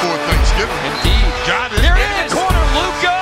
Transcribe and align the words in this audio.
Thanksgiving. 0.00 0.82
Indeed. 0.90 1.32
Got 1.46 1.72
it. 1.72 1.80
Here 1.80 1.94
in 1.94 2.28
the 2.28 2.34
corner, 2.34 2.64
Luca. 2.74 3.20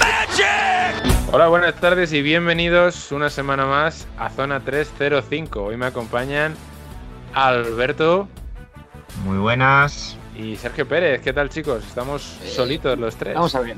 Magic. 0.00 1.28
Hola, 1.32 1.48
buenas 1.48 1.74
tardes 1.80 2.12
y 2.12 2.22
bienvenidos 2.22 3.10
una 3.12 3.30
semana 3.30 3.66
más 3.66 4.06
a 4.18 4.30
Zona 4.30 4.60
305. 4.60 5.62
Hoy 5.64 5.76
me 5.76 5.86
acompañan 5.86 6.54
Alberto 7.32 8.28
Muy 9.24 9.38
buenas. 9.38 10.16
y 10.36 10.56
Sergio 10.56 10.86
Pérez. 10.88 11.20
¿Qué 11.22 11.32
tal, 11.32 11.48
chicos? 11.50 11.84
Estamos 11.84 12.22
solitos 12.22 12.98
los 12.98 13.16
tres. 13.16 13.34
Vamos 13.34 13.54
a 13.54 13.60
ver. 13.60 13.76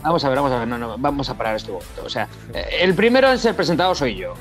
Vamos 0.00 0.24
a 0.24 0.28
ver, 0.28 0.36
vamos 0.36 0.52
a 0.52 0.58
ver, 0.60 0.68
no, 0.68 0.78
no, 0.78 0.96
vamos 0.96 1.28
a 1.28 1.36
parar 1.36 1.56
este 1.56 1.72
momento. 1.72 2.02
O 2.04 2.08
sea, 2.08 2.28
eh, 2.54 2.78
el 2.80 2.94
primero 2.94 3.30
en 3.30 3.38
ser 3.38 3.54
presentado 3.54 3.94
soy 3.94 4.14
yo. 4.14 4.34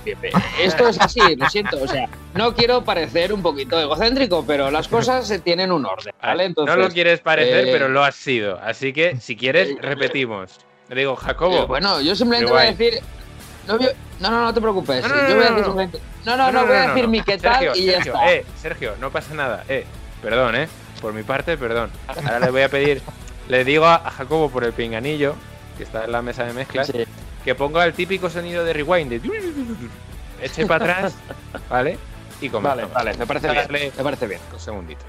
Esto 0.60 0.88
es 0.88 1.00
así, 1.02 1.20
lo 1.36 1.50
siento. 1.50 1.82
O 1.82 1.88
sea, 1.88 2.08
no 2.36 2.54
quiero 2.54 2.84
parecer 2.84 3.34
un 3.34 3.42
poquito 3.42 3.80
egocéntrico, 3.80 4.46
pero 4.46 4.70
las 4.70 4.88
cosas 4.88 5.28
se 5.28 5.40
tienen 5.40 5.72
un 5.72 5.86
orden, 5.86 6.14
¿vale? 6.22 6.46
Entonces, 6.46 6.76
no 6.76 6.82
lo 6.82 6.90
quieres 6.90 7.22
parecer, 7.22 7.68
eh, 7.68 7.72
pero 7.72 7.90
lo 7.90 8.04
has 8.04 8.16
sido. 8.16 8.60
Así 8.60 8.94
que, 8.94 9.18
si 9.20 9.36
quieres, 9.36 9.70
eh, 9.70 9.78
repetimos. 9.82 10.60
Le 10.90 10.96
digo, 10.96 11.14
eh, 11.14 11.18
Jacobo. 11.18 11.68
bueno, 11.68 12.02
yo 12.02 12.16
simplemente 12.16 12.52
voy 12.52 12.62
a 12.62 12.66
decir. 12.66 13.02
No, 13.68 13.78
no, 13.78 14.32
no, 14.32 14.44
no 14.46 14.54
te 14.54 14.62
preocupes. 14.62 15.04
No, 15.04 15.10
no, 15.10 15.22
no, 15.22 15.30
yo 15.30 15.36
voy 15.36 15.44
a 15.44 15.50
decir 15.50 15.64
simplemente. 15.64 16.00
No, 16.26 16.38
no, 16.38 16.52
no, 16.52 16.66
voy 16.66 16.76
a 16.76 16.88
decir 16.90 17.08
mi 17.08 17.22
qué 17.22 17.38
tal 17.38 17.60
Sergio, 17.60 17.76
y 17.76 17.86
ya 17.86 17.94
Sergio, 17.94 18.14
está. 18.14 18.34
Eh, 18.34 18.46
Sergio, 18.62 18.94
no 19.00 19.12
pasa 19.12 19.34
nada. 19.34 19.64
Eh, 19.68 19.86
perdón, 20.22 20.56
eh. 20.56 20.68
Por 21.02 21.14
mi 21.14 21.24
parte, 21.24 21.58
perdón. 21.58 21.92
Ahora 22.08 22.40
le 22.40 22.50
voy 22.50 22.62
a 22.62 22.70
pedir, 22.70 23.02
le 23.50 23.64
digo 23.64 23.86
a 23.86 24.00
Jacobo 24.00 24.50
por 24.50 24.64
el 24.64 24.74
pinganillo, 24.74 25.36
que 25.78 25.84
está 25.84 26.06
en 26.06 26.12
la 26.12 26.22
mesa 26.22 26.44
de 26.46 26.54
mezclas, 26.54 26.88
Sí. 26.88 27.06
que 27.44 27.56
ponga 27.56 27.86
el 27.86 27.94
típico 27.94 28.30
sonido 28.30 28.64
de 28.66 28.74
rewind. 28.74 29.10
De... 29.12 29.22
Eche 30.42 30.66
para 30.66 30.86
atrás, 30.98 31.16
¿vale? 31.70 31.98
Y 32.42 32.50
Vale, 32.50 32.84
comenzamos. 32.84 32.94
vale, 32.94 33.18
me 33.18 33.26
parece 33.28 33.48
bien. 33.48 33.58
Darle 33.64 33.92
Me 33.98 34.04
parece 34.04 34.28
bien. 34.28 34.42
dos 34.52 34.62
segunditos. 34.62 35.06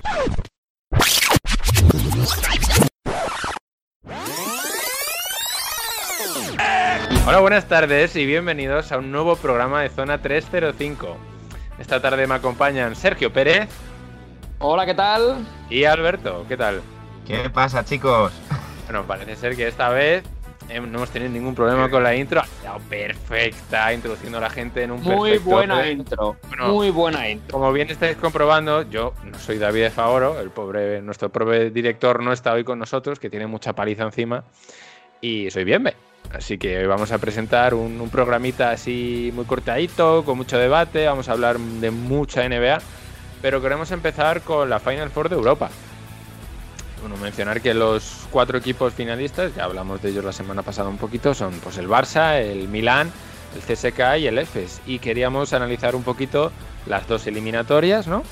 Hola, 7.27 7.41
buenas 7.41 7.66
tardes 7.66 8.16
y 8.16 8.25
bienvenidos 8.25 8.91
a 8.92 8.98
un 8.98 9.12
nuevo 9.12 9.36
programa 9.36 9.82
de 9.82 9.91
Zona 9.91 10.19
305. 10.22 11.16
Esta 11.78 12.00
tarde 12.00 12.27
me 12.27 12.34
acompañan 12.34 12.97
Sergio 12.97 13.32
Pérez 13.32 13.69
Hola, 14.58 14.86
¿qué 14.86 14.94
tal? 14.94 15.47
y 15.70 15.84
Alberto. 15.84 16.44
¿Qué 16.48 16.56
tal? 16.56 16.80
¿Qué 17.27 17.50
pasa, 17.50 17.84
chicos? 17.84 18.32
Bueno, 18.86 19.05
parece 19.06 19.36
ser 19.36 19.55
que 19.55 19.69
esta 19.69 19.91
vez 19.91 20.25
no 20.69 20.98
hemos 20.98 21.11
tenido 21.11 21.30
ningún 21.30 21.55
problema 21.55 21.88
con 21.88 22.02
la 22.02 22.14
intro. 22.14 22.41
Ha 22.41 22.61
quedado 22.61 22.78
perfecta, 22.88 23.92
introduciendo 23.92 24.38
a 24.38 24.41
la 24.42 24.50
gente 24.50 24.83
en 24.83 24.91
un 24.91 25.02
Muy 25.02 25.30
perfecto 25.30 25.50
buena 25.50 25.91
intro. 25.91 26.36
Bueno. 26.48 26.69
Muy 26.69 26.91
buena 26.91 27.28
intro. 27.28 27.52
Como 27.52 27.72
bien 27.72 27.91
estáis 27.91 28.16
comprobando, 28.16 28.83
yo 28.83 29.14
no 29.25 29.38
soy 29.38 29.58
David 29.58 29.91
Favoro, 29.91 30.41
el 30.41 30.50
pobre, 30.50 31.00
nuestro 31.02 31.30
pobre 31.30 31.70
director 31.70 32.22
no 32.22 32.33
está 32.33 32.52
hoy 32.52 32.64
con 32.64 32.78
nosotros, 32.78 33.19
que 33.19 33.30
tiene 33.30 33.47
mucha 33.47 33.72
paliza 33.75 34.04
encima, 34.04 34.44
y 35.20 35.50
soy 35.50 35.65
Bienve. 35.65 35.94
Así 36.32 36.59
que 36.59 36.78
hoy 36.78 36.87
vamos 36.87 37.10
a 37.10 37.19
presentar 37.19 37.72
un, 37.72 38.00
un 38.00 38.10
programita 38.10 38.70
así 38.70 39.32
muy 39.34 39.47
cortadito, 39.47 40.25
con 40.25 40.37
mucho 40.37 40.59
debate, 40.59 41.06
vamos 41.06 41.28
a 41.28 41.32
hablar 41.32 41.59
de 41.59 41.91
mucha 41.91 42.47
NBA, 42.47 42.81
pero 43.41 43.62
queremos 43.62 43.91
empezar 43.93 44.43
con 44.43 44.69
la 44.69 44.78
Final 44.78 45.09
Four 45.10 45.31
de 45.31 45.37
Europa. 45.37 45.70
Bueno, 47.00 47.16
mencionar 47.16 47.60
que 47.60 47.75
los 47.75 48.26
cuatro 48.31 48.59
equipos 48.59 48.92
finalistas, 48.92 49.54
ya 49.54 49.64
hablamos 49.64 50.03
de 50.03 50.10
ellos 50.10 50.25
la 50.25 50.32
semana 50.32 50.62
pasada 50.62 50.88
un 50.88 50.98
poquito, 50.98 51.34
son 51.34 51.53
pues 51.60 51.78
el 51.78 51.88
Barça, 51.88 52.41
el 52.41 52.69
Milán, 52.69 53.12
el 53.54 53.62
CSK 53.62 54.19
y 54.19 54.26
el 54.26 54.38
EFES. 54.38 54.82
Y 54.86 54.98
queríamos 54.98 55.53
analizar 55.53 55.94
un 55.94 56.03
poquito 56.03 56.50
las 56.87 57.06
dos 57.06 57.26
eliminatorias, 57.26 58.06
¿no? 58.06 58.22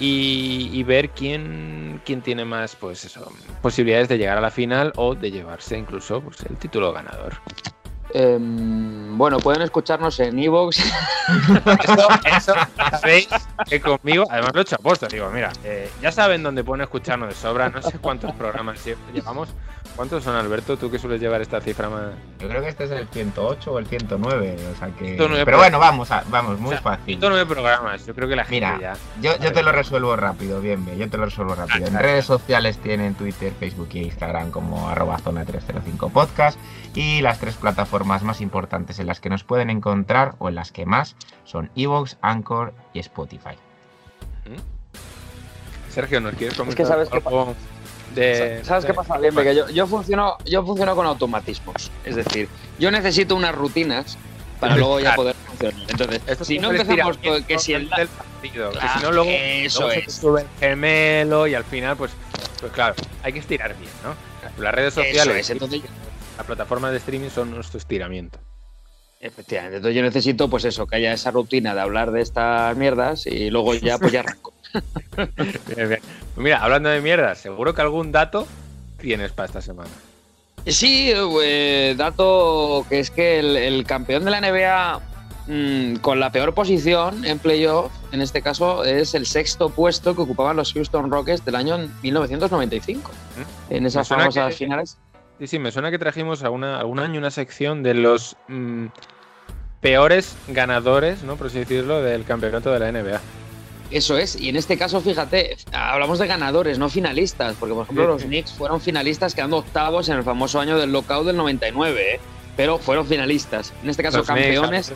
Y, 0.00 0.70
y 0.72 0.82
ver 0.82 1.10
quién, 1.10 2.00
quién 2.04 2.20
tiene 2.20 2.44
más, 2.44 2.76
pues 2.76 3.04
eso, 3.04 3.30
posibilidades 3.62 4.08
de 4.08 4.18
llegar 4.18 4.36
a 4.36 4.40
la 4.40 4.50
final 4.50 4.92
o 4.96 5.14
de 5.14 5.30
llevarse 5.30 5.78
incluso 5.78 6.20
pues, 6.20 6.40
el 6.48 6.56
título 6.56 6.92
ganador. 6.92 7.34
Em, 8.14 9.18
bueno, 9.18 9.38
pueden 9.38 9.62
escucharnos 9.62 10.18
en 10.20 10.38
Evox. 10.38 10.78
Eso, 10.78 12.08
eso, 12.36 12.54
sabéis 13.00 13.28
que 13.68 13.80
conmigo, 13.80 14.24
además 14.30 14.52
lo 14.54 14.60
he 14.60 14.62
hecho 14.62 14.76
a 14.76 14.78
posta, 14.78 15.08
digo, 15.08 15.28
mira, 15.30 15.50
eh, 15.64 15.90
ya 16.00 16.12
saben 16.12 16.42
dónde 16.42 16.62
pueden 16.62 16.82
escucharnos 16.82 17.28
de 17.30 17.34
sobra, 17.34 17.68
no 17.70 17.82
sé 17.82 17.98
cuántos 17.98 18.32
programas 18.32 18.86
lle- 18.86 18.96
llevamos. 19.12 19.48
¿Cuántos 19.96 20.24
son, 20.24 20.34
Alberto? 20.34 20.76
Tú 20.76 20.90
que 20.90 20.98
sueles 20.98 21.20
llevar 21.20 21.40
esta 21.40 21.60
cifra 21.60 21.88
más. 21.88 22.10
Yo 22.40 22.48
creo 22.48 22.60
que 22.62 22.68
este 22.68 22.82
es 22.84 22.90
el 22.90 23.06
108 23.06 23.72
o 23.72 23.78
el 23.78 23.86
109, 23.86 24.56
o 24.74 24.76
sea 24.76 24.88
que... 24.88 25.04
109, 25.16 25.44
Pero 25.44 25.58
bueno, 25.58 25.78
vamos, 25.78 26.10
a- 26.10 26.24
vamos, 26.30 26.58
muy 26.58 26.70
O 26.70 26.72
sea, 26.72 26.80
fácil. 26.80 27.04
109 27.04 27.46
programas, 27.46 28.04
yo 28.04 28.12
creo 28.12 28.28
que 28.28 28.34
la 28.34 28.44
gente 28.44 28.56
Mira, 28.56 28.78
ya. 28.80 28.94
Yo, 29.22 29.38
yo 29.38 29.52
te 29.52 29.62
lo 29.62 29.70
resuelvo 29.70 30.16
rápido, 30.16 30.60
bien, 30.60 30.84
bien, 30.84 30.98
yo 30.98 31.08
te 31.08 31.16
lo 31.16 31.26
resuelvo 31.26 31.54
rápido. 31.54 31.86
En 31.86 31.94
Ah, 31.96 32.00
redes 32.00 32.24
sociales 32.24 32.78
tienen 32.78 33.14
Twitter, 33.14 33.52
Facebook 33.58 33.88
y 33.92 33.98
Instagram 34.00 34.50
como 34.50 34.88
arroba 34.88 35.18
zona 35.18 35.44
305 35.44 36.08
podcast 36.08 36.58
y 36.94 37.20
las 37.20 37.38
tres 37.38 37.54
plataformas 37.54 38.03
más 38.04 38.40
importantes 38.40 38.98
en 38.98 39.06
las 39.06 39.20
que 39.20 39.28
nos 39.28 39.44
pueden 39.44 39.70
encontrar 39.70 40.34
o 40.38 40.48
en 40.48 40.54
las 40.54 40.72
que 40.72 40.86
más 40.86 41.16
son 41.44 41.70
Evox, 41.76 42.16
Anchor 42.20 42.72
y 42.92 42.98
Spotify. 43.00 43.56
Sergio, 45.90 46.20
¿nos 46.20 46.34
quieres 46.34 46.56
comentar 46.56 46.76
que 46.76 46.84
sabes 46.84 47.08
algo 47.12 47.54
de. 48.14 48.60
¿Sabes 48.64 48.84
qué 48.84 48.94
pasa, 48.94 49.18
Bien? 49.18 49.34
Que 49.34 49.54
yo, 49.54 49.68
yo, 49.68 49.86
funciono, 49.86 50.36
yo 50.44 50.64
funciono 50.64 50.96
con 50.96 51.06
automatismos. 51.06 51.90
Es 52.04 52.16
decir, 52.16 52.48
yo 52.78 52.90
necesito 52.90 53.36
unas 53.36 53.54
rutinas 53.54 54.18
para 54.58 54.76
luego 54.76 55.00
ya 55.00 55.14
poder 55.14 55.36
funcionar. 55.36 55.80
Entonces, 55.88 56.22
Esto 56.26 56.44
si 56.44 56.56
es 56.56 56.62
no 56.62 56.72
empezamos 56.72 57.18
con 57.18 57.44
que 57.44 57.58
si 57.58 57.74
el... 57.74 57.88
del 57.90 58.08
partido, 58.08 58.72
que 58.72 58.88
si 58.88 59.02
no 59.02 59.12
luego, 59.12 59.30
eso 59.30 59.80
luego 59.80 59.94
se 59.94 60.00
te 60.00 60.06
es. 60.06 60.14
sube 60.14 60.40
el 60.42 60.48
gemelo 60.58 61.46
y 61.46 61.54
al 61.54 61.64
final 61.64 61.96
pues 61.96 62.12
pues 62.60 62.72
claro, 62.72 62.94
hay 63.22 63.32
que 63.32 63.40
estirar 63.40 63.76
bien, 63.76 63.90
¿no? 64.02 64.14
Las 64.62 64.74
redes 64.74 64.94
Eso 64.94 65.02
sociales, 65.02 65.36
es, 65.36 65.50
entonces 65.50 65.82
las 66.36 66.46
plataformas 66.46 66.90
de 66.92 66.98
streaming 66.98 67.30
son 67.30 67.50
nuestro 67.50 67.78
estiramiento. 67.78 68.38
Efectivamente, 69.20 69.76
entonces 69.78 69.96
yo 69.96 70.02
necesito 70.02 70.50
pues 70.50 70.64
eso, 70.66 70.86
que 70.86 70.96
haya 70.96 71.12
esa 71.12 71.30
rutina 71.30 71.74
de 71.74 71.80
hablar 71.80 72.10
de 72.12 72.20
estas 72.20 72.76
mierdas 72.76 73.26
y 73.26 73.48
luego 73.50 73.74
ya 73.74 73.98
pues 73.98 74.12
ya 74.12 74.20
arranco. 74.20 74.52
Pues 75.66 76.00
mira, 76.36 76.62
hablando 76.62 76.88
de 76.88 77.00
mierda, 77.00 77.34
seguro 77.36 77.74
que 77.74 77.80
algún 77.80 78.10
dato 78.12 78.46
tienes 78.98 79.30
para 79.32 79.46
esta 79.46 79.60
semana. 79.62 79.90
Sí, 80.66 81.12
eh, 81.14 81.94
dato 81.96 82.84
que 82.88 82.98
es 82.98 83.10
que 83.10 83.38
el, 83.38 83.56
el 83.56 83.84
campeón 83.86 84.24
de 84.24 84.30
la 84.32 84.40
NBA 84.40 85.00
mm, 85.46 85.96
con 86.00 86.18
la 86.18 86.32
peor 86.32 86.54
posición 86.54 87.24
en 87.24 87.38
playoff, 87.38 87.92
en 88.12 88.20
este 88.20 88.42
caso, 88.42 88.82
es 88.84 89.14
el 89.14 89.26
sexto 89.26 89.68
puesto 89.70 90.16
que 90.16 90.22
ocupaban 90.22 90.56
los 90.56 90.72
Houston 90.72 91.10
Rockets 91.10 91.44
del 91.44 91.54
año 91.54 91.78
1995. 92.02 93.10
En 93.70 93.86
esas 93.86 94.00
Me 94.00 94.04
suena 94.06 94.22
famosas 94.24 94.48
que- 94.48 94.56
finales. 94.64 94.98
Sí, 95.38 95.46
sí, 95.46 95.58
me 95.58 95.72
suena 95.72 95.90
que 95.90 95.98
trajimos 95.98 96.44
a 96.44 96.50
una, 96.50 96.78
algún 96.78 97.00
año 97.00 97.18
una 97.18 97.30
sección 97.30 97.82
de 97.82 97.94
los 97.94 98.36
mm, 98.48 98.86
peores 99.80 100.36
ganadores, 100.48 101.24
¿no? 101.24 101.36
Por 101.36 101.48
así 101.48 101.58
decirlo, 101.58 102.02
del 102.02 102.24
campeonato 102.24 102.72
de 102.72 102.78
la 102.78 102.92
NBA. 102.92 103.20
Eso 103.90 104.16
es, 104.16 104.40
y 104.40 104.48
en 104.48 104.56
este 104.56 104.78
caso, 104.78 105.00
fíjate, 105.00 105.56
hablamos 105.72 106.18
de 106.18 106.26
ganadores, 106.26 106.78
no 106.78 106.88
finalistas, 106.88 107.54
porque 107.60 107.74
por 107.74 107.84
ejemplo 107.84 108.04
Sí, 108.04 108.10
los. 108.10 108.22
Knicks 108.24 108.52
fueron 108.52 108.80
finalistas 108.80 109.34
quedando 109.34 109.58
octavos 109.58 110.08
en 110.08 110.16
el 110.16 110.24
famoso 110.24 110.58
año 110.58 110.78
del 110.78 110.90
lockout 110.90 111.26
del 111.26 111.36
99, 111.36 112.14
¿eh? 112.14 112.20
pero 112.56 112.78
fueron 112.78 113.06
finalistas. 113.06 113.72
En 113.82 113.90
este 113.90 114.02
caso, 114.02 114.18
Los 114.18 114.26
Knicks, 114.26 114.46
campeones. 114.46 114.92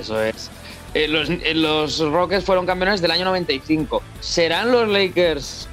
Eso 0.00 0.22
es. 0.22 0.50
Eh, 0.94 1.06
los, 1.06 1.28
eh, 1.30 1.54
los 1.54 1.98
Rockets 2.00 2.44
fueron 2.44 2.66
campeones 2.66 3.00
del 3.00 3.10
año 3.10 3.24
95. 3.26 4.02
¿Serán 4.20 4.72
los 4.72 4.88
Lakers 4.88 5.67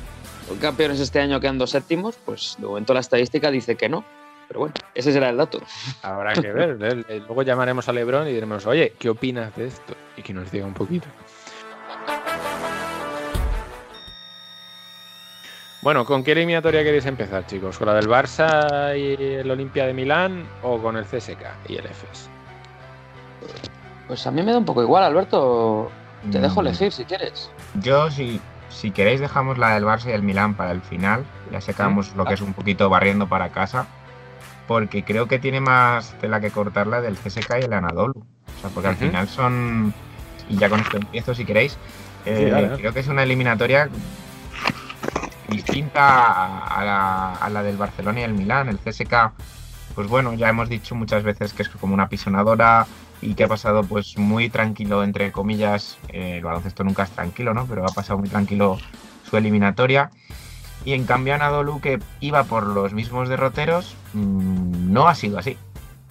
campeones 0.62 1.00
este 1.00 1.20
año 1.20 1.40
quedando 1.40 1.68
séptimos? 1.68 2.16
Pues 2.26 2.56
de 2.60 2.66
momento 2.68 2.94
la 2.94 3.00
estadística 3.00 3.52
dice 3.52 3.76
que 3.76 3.90
no. 3.90 4.04
Pero 4.48 4.60
bueno, 4.60 4.76
ese 4.94 5.12
será 5.12 5.30
el 5.30 5.38
dato. 5.38 5.60
Habrá 6.04 6.34
que 6.34 6.52
ver. 6.54 6.78
¿eh? 6.82 7.20
Luego 7.26 7.42
llamaremos 7.42 7.90
a 7.90 7.94
Lebron 7.94 8.28
y 8.28 8.32
diremos, 8.34 8.66
oye, 8.68 8.94
¿qué 9.00 9.10
opinas 9.10 9.56
de 9.56 9.68
esto? 9.68 9.96
Y 10.18 10.22
que 10.22 10.34
nos 10.34 10.52
diga 10.52 10.66
un 10.66 10.74
poquito. 10.74 11.08
Bueno, 15.82 16.04
¿con 16.04 16.24
qué 16.24 16.32
eliminatoria 16.32 16.84
queréis 16.84 17.06
empezar, 17.06 17.46
chicos? 17.46 17.78
¿Con 17.78 17.88
la 17.88 17.94
del 17.94 18.08
Barça 18.08 18.98
y 18.98 19.36
el 19.36 19.50
Olimpia 19.52 19.86
de 19.86 19.94
Milán 19.94 20.48
o 20.64 20.80
con 20.80 20.98
el 20.98 21.06
CSK 21.06 21.44
y 21.70 21.76
el 21.76 21.86
EFES? 21.86 22.30
Pues 24.08 24.26
a 24.26 24.32
mí 24.32 24.42
me 24.42 24.52
da 24.52 24.58
un 24.58 24.66
poco 24.66 24.82
igual, 24.82 25.04
Alberto. 25.04 25.92
Te 26.32 26.40
dejo 26.40 26.62
Mm, 26.62 26.68
elegir 26.68 26.92
si 26.92 27.06
quieres. 27.06 27.52
Yo, 27.82 28.10
si, 28.10 28.42
si 28.76 28.92
queréis, 28.92 29.22
dejamos 29.22 29.58
la 29.58 29.74
del 29.74 29.86
Barça 29.86 30.10
y 30.10 30.12
el 30.12 30.22
Milán 30.22 30.54
para 30.56 30.72
el 30.72 30.82
final. 30.82 31.24
Ya 31.52 31.62
sacamos 31.62 32.14
lo 32.16 32.26
que 32.26 32.34
es 32.34 32.42
un 32.42 32.54
poquito 32.54 32.90
barriendo 32.90 33.28
para 33.28 33.50
casa. 33.50 33.88
Porque 34.68 35.04
creo 35.04 35.28
que 35.28 35.40
tiene 35.40 35.62
más 35.62 36.14
tela 36.20 36.42
que 36.42 36.52
cortar 36.52 36.88
la 36.88 37.00
del 37.00 37.16
CSK 37.16 37.62
y 37.62 37.66
el 37.66 37.74
Anadolu. 37.74 38.14
O 38.20 38.62
sea, 38.62 38.70
porque 38.72 38.90
al 38.90 38.96
final 38.96 39.28
son. 39.28 39.94
Y 40.50 40.58
ya 40.58 40.70
con 40.70 40.80
esto 40.80 40.98
empiezo, 40.98 41.34
si 41.34 41.46
queréis. 41.46 41.78
Eh. 42.26 42.74
Creo 42.78 42.94
que 42.94 43.00
es 43.00 43.08
una 43.08 43.24
eliminatoria 43.24 43.90
distinta 45.48 46.02
a, 46.02 46.80
a 46.80 46.84
la, 46.84 47.34
a 47.34 47.50
la 47.50 47.64
del 47.64 47.78
Barcelona 47.78 48.22
y 48.22 48.24
el 48.24 48.34
Milán. 48.34 48.68
El 48.68 48.80
CSK, 48.80 49.32
pues 49.94 50.08
bueno, 50.08 50.34
ya 50.34 50.50
hemos 50.50 50.68
dicho 50.68 50.96
muchas 50.96 51.24
veces 51.24 51.54
que 51.54 51.64
es 51.64 51.70
como 51.70 51.94
una 51.94 52.10
pisonadora 52.10 52.88
y 53.22 53.34
que 53.34 53.44
ha 53.46 53.48
pasado 53.48 53.84
pues 53.84 54.18
muy 54.18 54.50
tranquilo, 54.50 55.04
entre 55.04 55.32
comillas, 55.32 55.98
eh, 56.10 56.38
el 56.38 56.44
baloncesto 56.44 56.84
nunca 56.84 57.04
es 57.04 57.12
tranquilo, 57.12 57.54
¿no? 57.54 57.66
Pero 57.66 57.84
ha 57.86 57.92
pasado 57.94 58.20
muy 58.20 58.30
tranquilo 58.30 58.78
su 59.30 59.38
eliminatoria. 59.38 60.12
Y 60.84 60.94
en 60.94 61.06
cambio 61.06 61.34
Anadolu, 61.34 61.82
que 61.82 62.00
iba 62.20 62.44
por 62.44 62.68
los 62.68 62.94
mismos 62.94 63.28
derroteros, 63.30 63.96
mm, 64.14 64.94
no 64.94 65.08
ha 65.08 65.16
sido 65.16 65.40
así. 65.40 65.58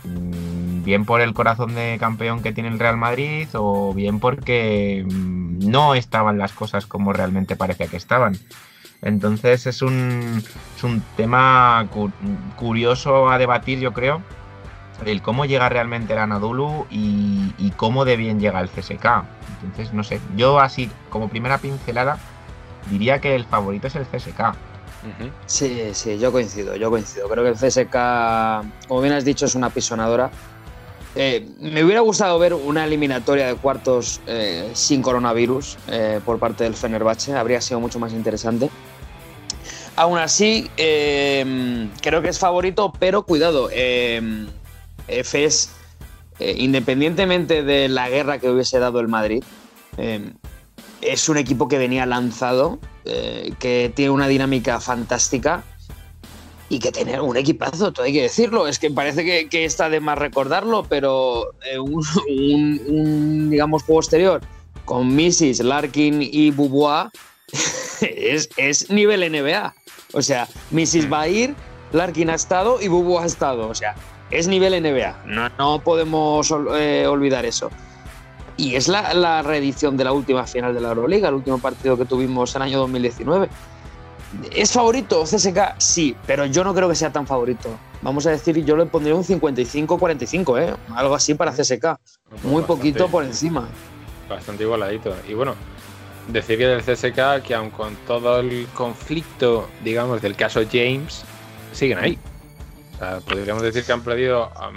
Mm, 0.05 0.83
Bien 0.85 1.06
por 1.06 1.23
el 1.23 1.33
corazón 1.33 1.75
de 1.75 1.97
campeón 1.99 2.43
que 2.43 2.53
tiene 2.53 2.69
el 2.69 2.79
Real 2.79 2.99
Madrid 2.99 3.49
o 3.55 3.95
bien 3.95 4.21
porque 4.21 5.03
mm, 5.09 5.71
no 5.71 5.95
estaban 5.95 6.37
las 6.37 6.53
cosas 6.53 6.85
como 6.85 7.12
realmente 7.15 7.56
parecía 7.56 7.87
que 7.87 7.97
estaban. 7.97 8.37
Entonces 9.01 9.67
es 9.67 9.81
un, 9.81 10.43
es 10.77 10.85
un 10.85 11.03
tema 11.17 11.87
cu- 11.91 12.11
curioso 12.56 13.31
a 13.31 13.39
debatir, 13.39 13.79
yo 13.79 13.93
creo, 13.93 14.21
el 15.05 15.23
cómo 15.23 15.44
llega 15.44 15.69
realmente 15.69 16.12
el 16.12 16.19
Anadolu 16.19 16.87
y, 16.91 17.52
y 17.58 17.70
cómo 17.76 18.05
de 18.05 18.17
bien 18.17 18.41
llega 18.41 18.61
el 18.61 18.69
CSK. 18.69 19.25
Entonces, 19.62 19.93
no 19.93 20.05
sé, 20.05 20.20
yo 20.37 20.61
así 20.61 20.91
como 21.11 21.29
primera 21.29 21.58
pincelada 21.58 22.19
diría 22.91 23.20
que 23.20 23.35
el 23.35 23.44
favorito 23.44 23.87
es 23.87 23.96
el 23.96 24.06
CSK. 24.06 24.55
Sí, 25.46 25.91
sí, 25.93 26.19
yo 26.19 26.32
coincido, 26.32 26.76
yo 26.76 26.91
coincido. 26.91 27.29
Creo 27.29 27.44
que 27.44 27.50
el 27.50 27.56
CSK, 27.56 28.88
como 28.88 29.02
bien 29.02 29.12
has 29.12 29.25
dicho, 29.25 29.44
es 29.46 29.55
una 29.55 29.70
pisonadora. 29.70 30.31
Eh, 31.14 31.46
me 31.61 31.85
hubiera 31.85 32.00
gustado 32.00 32.38
ver 32.38 32.55
una 32.55 32.85
eliminatoria 32.85 33.46
de 33.46 33.55
cuartos 33.55 34.20
eh, 34.26 34.70
sin 34.73 35.00
coronavirus 35.00 35.79
eh, 35.88 36.20
por 36.25 36.38
parte 36.38 36.64
del 36.64 36.75
Fenerbahce, 36.75 37.37
habría 37.37 37.61
sido 37.61 37.79
mucho 37.81 38.00
más 38.00 38.12
interesante. 38.12 38.69
Aún 39.94 40.19
así, 40.19 40.69
eh, 40.76 41.88
creo 42.02 42.20
que 42.20 42.29
es 42.31 42.38
favorito, 42.38 42.93
pero 42.99 43.23
cuidado, 43.23 43.69
Efes, 45.09 45.71
eh, 46.39 46.55
independientemente 46.59 47.62
de 47.62 47.89
la 47.89 48.09
guerra 48.09 48.39
que 48.39 48.51
hubiese 48.51 48.79
dado 48.79 49.01
el 49.01 49.09
Madrid, 49.09 49.43
eh, 49.99 50.33
es 51.01 51.29
un 51.29 51.37
equipo 51.37 51.69
que 51.69 51.79
venía 51.79 52.06
lanzado, 52.06 52.79
eh, 53.05 53.53
que 53.59 53.93
tiene 53.95 54.11
una 54.11 54.27
dinámica 54.29 54.81
fantástica 54.81 55.62
y 56.71 56.79
que 56.79 56.91
tiene 56.91 57.21
un 57.21 57.37
equipazo, 57.37 57.93
todo 57.93 58.06
hay 58.06 58.12
que 58.15 58.23
decirlo. 58.23 58.67
Es 58.67 58.79
que 58.79 58.91
parece 58.91 59.25
que, 59.25 59.49
que 59.49 59.65
está 59.67 59.91
de 59.91 60.01
más 60.01 60.19
recordarlo, 60.19 60.85
pero 60.89 61.51
un, 61.81 62.03
un- 62.29 62.81
un, 62.89 63.51
digamos, 63.51 63.83
juego 63.83 64.01
exterior 64.01 64.41
con 64.87 65.15
Mrs., 65.15 65.61
Larkin 65.61 66.21
y 66.23 66.51
Bubois 66.51 67.09
es, 68.01 68.49
es 68.56 68.91
nivel 68.91 69.21
NBA. 69.31 69.75
O 70.15 70.23
sea, 70.23 70.49
Mrs. 70.71 71.12
va 71.12 71.23
a 71.23 71.29
ir, 71.29 71.55
Larkin 71.93 72.31
ha 72.31 72.35
estado 72.35 72.81
y 72.81 72.89
Bubois 72.89 73.23
ha 73.25 73.27
estado. 73.27 73.69
O 73.69 73.75
sea, 73.75 73.95
es 74.39 74.49
nivel 74.49 74.81
NBA. 74.83 75.23
No, 75.27 75.49
no 75.59 75.79
podemos 75.81 76.53
eh, 76.77 77.07
olvidar 77.07 77.45
eso. 77.47 77.71
Y 78.57 78.77
es 78.77 78.87
la, 78.89 79.15
la 79.15 79.43
reedición 79.43 79.97
de 79.97 80.05
la 80.05 80.13
última 80.13 80.47
final 80.47 80.75
de 80.75 80.81
la 80.81 80.89
Euroliga, 80.91 81.29
el 81.29 81.35
último 81.35 81.59
partido 81.59 81.97
que 81.97 82.05
tuvimos 82.05 82.55
en 82.55 82.63
el 82.63 82.69
año 82.69 82.79
2019. 82.81 83.49
¿Es 84.53 84.73
favorito 84.73 85.23
CSK? 85.25 85.75
Sí, 85.79 86.17
pero 86.27 86.45
yo 86.47 86.65
no 86.65 86.75
creo 86.75 86.89
que 86.89 86.95
sea 86.95 87.11
tan 87.13 87.27
favorito. 87.27 87.69
Vamos 88.03 88.27
a 88.27 88.31
decir, 88.31 88.65
yo 88.65 88.77
le 88.77 88.87
pondría 88.87 89.15
un 89.15 89.25
55-45, 89.25 90.61
¿eh? 90.61 90.75
Algo 90.95 91.15
así 91.15 91.35
para 91.35 91.53
CSK. 91.53 91.85
Muy 92.43 92.63
Bastante- 92.63 92.67
poquito 92.67 93.09
por 93.09 93.25
encima. 93.25 93.69
Bastante 94.29 94.65
igualadito. 94.65 95.15
Y 95.29 95.35
bueno, 95.35 95.55
decir 96.29 96.59
que 96.59 96.67
del 96.67 96.83
CSK, 96.83 97.43
que 97.47 97.55
aun 97.55 97.71
con 97.71 97.95
todo 98.07 98.41
el 98.41 98.67
conflicto, 98.75 99.69
digamos, 99.85 100.21
del 100.23 100.35
caso 100.37 100.61
James, 100.71 101.25
siguen 101.73 101.99
ahí. 101.99 102.19
O 102.94 102.99
sea, 102.99 103.19
podríamos 103.20 103.62
decir 103.62 103.85
que 103.85 103.93
han 103.93 104.02
perdido 104.02 104.44
a 104.56 104.70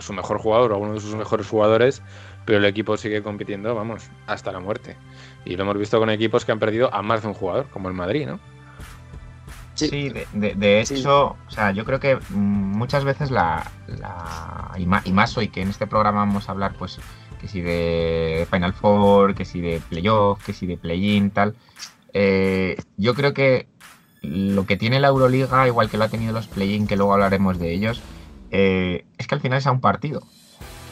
su 0.00 0.12
mejor 0.12 0.38
jugador 0.38 0.72
o 0.72 0.74
a 0.74 0.78
uno 0.78 0.94
de 0.94 1.00
sus 1.00 1.14
mejores 1.14 1.46
jugadores, 1.46 2.02
pero 2.44 2.58
el 2.58 2.64
equipo 2.64 2.96
sigue 2.96 3.22
compitiendo, 3.22 3.74
vamos, 3.74 4.04
hasta 4.26 4.52
la 4.52 4.60
muerte. 4.60 4.96
Y 5.44 5.56
lo 5.56 5.62
hemos 5.62 5.78
visto 5.78 5.98
con 5.98 6.10
equipos 6.10 6.44
que 6.44 6.52
han 6.52 6.58
perdido 6.58 6.92
a 6.92 7.00
más 7.02 7.22
de 7.22 7.28
un 7.28 7.34
jugador, 7.34 7.66
como 7.70 7.88
el 7.88 7.94
Madrid, 7.94 8.26
¿no? 8.26 8.40
Sí. 9.74 9.88
Sí, 9.88 10.08
de, 10.08 10.26
de- 10.32 10.54
de 10.54 10.80
hecho, 10.80 10.94
Sí. 10.94 11.04
o 11.06 11.50
sea, 11.50 11.72
yo 11.72 11.84
creo 11.84 11.98
que 12.00 12.18
muchas 12.30 13.04
veces 13.04 13.30
la, 13.32 13.70
la- 13.88 14.72
y, 14.78 14.86
ma- 14.86 15.02
y 15.04 15.12
más 15.12 15.36
hoy 15.36 15.48
que 15.48 15.62
en 15.62 15.68
este 15.68 15.86
programa 15.86 16.20
vamos 16.20 16.48
a 16.48 16.52
hablar, 16.52 16.74
pues, 16.78 17.00
que 17.40 17.48
si 17.48 17.60
de 17.60 18.46
Final 18.50 18.72
Four, 18.72 19.34
que 19.34 19.44
si 19.44 19.60
de 19.60 19.80
playoff, 19.88 20.44
que 20.44 20.52
si 20.52 20.66
de 20.66 20.76
play-in, 20.76 21.30
tal. 21.30 21.54
eh, 22.12 22.76
yo 22.96 23.14
creo 23.14 23.34
que 23.34 23.66
lo 24.24 24.66
que 24.66 24.76
tiene 24.76 25.00
la 25.00 25.08
Euroliga, 25.08 25.66
igual 25.66 25.90
que 25.90 25.98
lo 25.98 26.04
ha 26.04 26.08
tenido 26.08 26.32
los 26.32 26.46
play-in, 26.46 26.86
que 26.86 26.96
luego 26.96 27.12
hablaremos 27.12 27.58
de 27.58 27.72
ellos, 27.72 28.02
eh, 28.50 29.04
es 29.18 29.26
que 29.26 29.34
al 29.34 29.40
final 29.40 29.58
es 29.58 29.66
a 29.66 29.72
un 29.72 29.80
partido. 29.80 30.22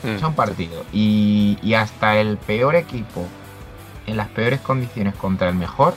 Mm. 0.02 0.08
Es 0.08 0.22
a 0.22 0.28
un 0.28 0.34
partido. 0.34 0.84
Y, 0.92 1.58
y 1.62 1.74
hasta 1.74 2.16
el 2.18 2.36
peor 2.36 2.74
equipo, 2.74 3.26
en 4.06 4.16
las 4.16 4.28
peores 4.28 4.60
condiciones 4.60 5.14
contra 5.14 5.48
el 5.48 5.54
mejor, 5.54 5.94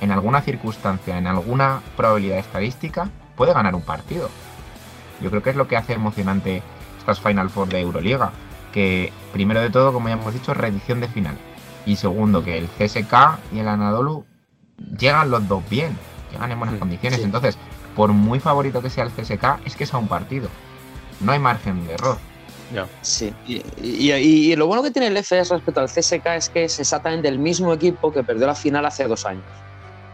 en 0.00 0.10
alguna 0.12 0.40
circunstancia, 0.40 1.18
en 1.18 1.26
alguna 1.26 1.82
probabilidad 1.96 2.38
estadística, 2.38 3.10
puede 3.36 3.52
ganar 3.52 3.74
un 3.74 3.82
partido. 3.82 4.30
Yo 5.20 5.30
creo 5.30 5.42
que 5.42 5.50
es 5.50 5.56
lo 5.56 5.68
que 5.68 5.76
hace 5.76 5.92
emocionante 5.92 6.62
estas 6.98 7.20
Final 7.20 7.50
Four 7.50 7.68
de 7.68 7.80
Euroliga. 7.80 8.32
Que 8.72 9.12
primero 9.32 9.60
de 9.60 9.70
todo, 9.70 9.92
como 9.92 10.08
ya 10.08 10.14
hemos 10.14 10.32
dicho, 10.32 10.54
reedición 10.54 11.00
de 11.00 11.08
final. 11.08 11.36
Y 11.86 11.96
segundo, 11.96 12.44
que 12.44 12.56
el 12.56 12.68
CSK 12.68 13.38
y 13.52 13.58
el 13.58 13.68
Anadolu 13.68 14.24
llegan 14.98 15.30
los 15.30 15.46
dos 15.48 15.62
bien, 15.68 15.96
llegan 16.30 16.50
en 16.52 16.58
buenas 16.58 16.76
Mm, 16.76 16.78
condiciones. 16.78 17.18
sí. 17.18 17.24
Entonces, 17.24 17.56
por 17.96 18.12
muy 18.12 18.40
favorito 18.40 18.80
que 18.82 18.90
sea 18.90 19.04
el 19.04 19.10
CSK, 19.10 19.60
es 19.64 19.76
que 19.76 19.84
es 19.84 19.94
a 19.94 19.98
un 19.98 20.08
partido. 20.08 20.48
No 21.20 21.32
hay 21.32 21.38
margen 21.38 21.86
de 21.86 21.94
error. 21.94 22.18
Ya. 22.72 22.86
Sí, 23.02 23.34
y, 23.48 23.56
y- 23.82 24.12
y- 24.12 24.52
y 24.52 24.56
lo 24.56 24.66
bueno 24.68 24.82
que 24.82 24.90
tiene 24.92 25.08
el 25.08 25.16
FS 25.16 25.52
respecto 25.54 25.80
al 25.80 25.88
CSK 25.88 26.36
es 26.36 26.48
que 26.48 26.64
es 26.64 26.78
exactamente 26.78 27.26
el 27.28 27.38
mismo 27.38 27.72
equipo 27.72 28.12
que 28.12 28.22
perdió 28.22 28.46
la 28.46 28.54
final 28.54 28.86
hace 28.86 29.04
dos 29.08 29.26
años. 29.26 29.42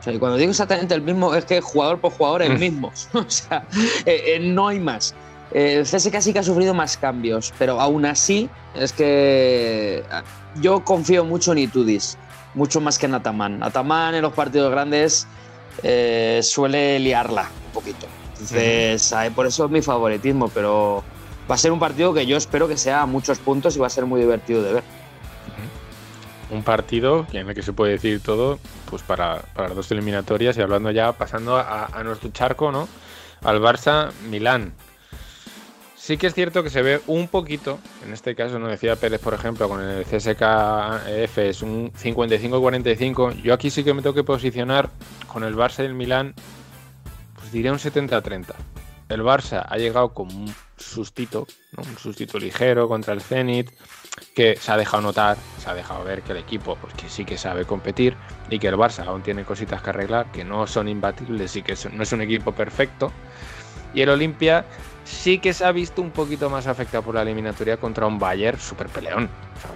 O 0.01 0.03
sea, 0.03 0.13
y 0.15 0.19
cuando 0.19 0.39
digo 0.39 0.51
exactamente 0.53 0.95
el 0.95 1.03
mismo, 1.03 1.35
es 1.35 1.45
que 1.45 1.61
jugador 1.61 2.01
por 2.01 2.13
jugador 2.13 2.43
es 2.43 2.51
el 2.51 2.57
Mm. 2.57 2.61
mismo. 2.61 2.93
O 3.13 3.29
sea, 3.29 3.67
eh, 4.07 4.23
eh, 4.37 4.39
no 4.41 4.69
hay 4.69 4.81
más. 4.81 5.15
Eh, 5.53 5.77
El 5.81 5.87
CSK 5.87 6.21
sí 6.23 6.33
que 6.33 6.39
ha 6.39 6.43
sufrido 6.43 6.73
más 6.75 6.97
cambios, 6.97 7.53
pero 7.59 7.79
aún 7.81 8.05
así 8.07 8.49
es 8.75 8.93
que 8.93 10.03
ah, 10.11 10.23
yo 10.61 10.83
confío 10.85 11.25
mucho 11.25 11.53
en 11.53 11.59
Itudis, 11.59 12.17
mucho 12.55 12.81
más 12.81 12.99
que 12.99 13.07
en 13.07 13.15
Ataman. 13.15 13.63
Ataman 13.63 14.15
en 14.15 14.23
los 14.23 14.33
partidos 14.33 14.71
grandes 14.71 15.27
eh, 15.83 16.41
suele 16.43 16.99
liarla 16.99 17.49
un 17.67 17.73
poquito. 17.73 18.07
Entonces, 18.33 19.15
por 19.35 19.47
eso 19.47 19.65
es 19.65 19.71
mi 19.71 19.83
favoritismo, 19.83 20.49
pero 20.49 21.03
va 21.51 21.55
a 21.55 21.59
ser 21.59 21.73
un 21.73 21.79
partido 21.79 22.13
que 22.13 22.27
yo 22.27 22.37
espero 22.37 22.69
que 22.69 22.77
sea 22.77 23.03
a 23.03 23.07
muchos 23.07 23.39
puntos 23.39 23.77
y 23.77 23.79
va 23.79 23.87
a 23.87 23.91
ser 23.91 24.05
muy 24.05 24.21
divertido 24.21 24.63
de 24.63 24.75
ver. 24.75 24.83
un 26.51 26.63
partido 26.63 27.27
en 27.33 27.49
el 27.49 27.55
que 27.55 27.63
se 27.63 27.73
puede 27.73 27.93
decir 27.93 28.21
todo 28.21 28.59
pues 28.89 29.03
para, 29.03 29.43
para 29.55 29.69
las 29.69 29.77
dos 29.77 29.91
eliminatorias 29.91 30.57
y 30.57 30.63
hablando 30.63 30.91
ya, 30.91 31.13
pasando 31.13 31.57
a, 31.57 31.87
a 31.87 32.05
nuestro 32.05 32.31
charco, 32.31 32.71
¿no? 32.71 32.89
Al 33.43 33.61
Barça 33.61 34.13
Milán. 34.29 34.73
Sí 36.07 36.19
que 36.19 36.29
es 36.29 36.35
cierto 36.35 36.63
que 36.63 36.71
se 36.71 36.83
ve 36.83 37.01
un 37.09 37.27
poquito, 37.27 37.81
en 38.05 38.13
este 38.13 38.37
caso, 38.37 38.61
no 38.61 38.69
decía 38.69 38.95
Pérez, 38.95 39.21
por 39.21 39.35
ejemplo, 39.35 39.69
con 39.69 39.83
el 39.83 40.05
CSKF 40.05 41.39
es 41.39 41.63
un 41.63 41.93
55-45. 41.95 43.43
Yo 43.43 43.53
aquí 43.53 43.71
sí 43.71 43.83
que 43.83 43.93
me 43.93 44.03
tengo 44.03 44.15
que 44.15 44.23
posicionar 44.23 44.89
con 45.27 45.43
el 45.43 45.57
Barça 45.57 45.83
y 45.83 45.87
el 45.87 45.95
Milán, 45.95 46.33
pues 47.35 47.51
diría 47.51 47.73
un 47.73 47.81
70-30. 47.81 48.55
El 49.09 49.23
Barça 49.23 49.67
ha 49.69 49.77
llegado 49.79 50.15
con 50.15 50.33
un 50.33 50.55
sustito, 50.77 51.49
un 51.77 51.99
sustito 51.99 52.39
ligero 52.39 52.87
contra 52.87 53.13
el 53.13 53.21
Zenit, 53.21 53.73
que 54.33 54.55
se 54.55 54.71
ha 54.71 54.77
dejado 54.77 55.03
notar, 55.03 55.37
se 55.59 55.69
ha 55.71 55.75
dejado 55.75 56.05
ver 56.05 56.23
que 56.23 56.31
el 56.31 56.39
equipo 56.39 56.77
pues 56.77 56.95
sí 57.13 57.25
que 57.25 57.37
sabe 57.37 57.65
competir 57.65 58.15
y 58.49 58.61
que 58.61 58.69
el 58.69 58.77
Barça 58.77 59.05
aún 59.05 59.23
tiene 59.23 59.43
cositas 59.43 59.83
que 59.83 59.91
arreglar, 59.91 60.31
que 60.31 60.45
no 60.45 60.69
son 60.69 60.87
imbatibles 60.87 61.57
y 61.57 61.65
que 61.65 61.75
no 61.93 62.05
es 62.05 62.13
un 62.13 62.21
equipo 62.21 62.53
perfecto. 62.53 63.11
Y 63.97 64.03
el 64.03 64.11
Olimpia 64.11 64.65
sí 65.05 65.39
que 65.39 65.53
se 65.53 65.65
ha 65.65 65.73
visto 65.73 66.03
un 66.03 66.11
poquito 66.11 66.49
más 66.51 66.67
afectado 66.69 67.03
por 67.03 67.15
la 67.17 67.23
eliminatoria 67.23 67.79
contra 67.79 68.07
un 68.07 68.19
Bayern 68.19 68.61
super 68.61 68.87
peleón. 68.89 69.29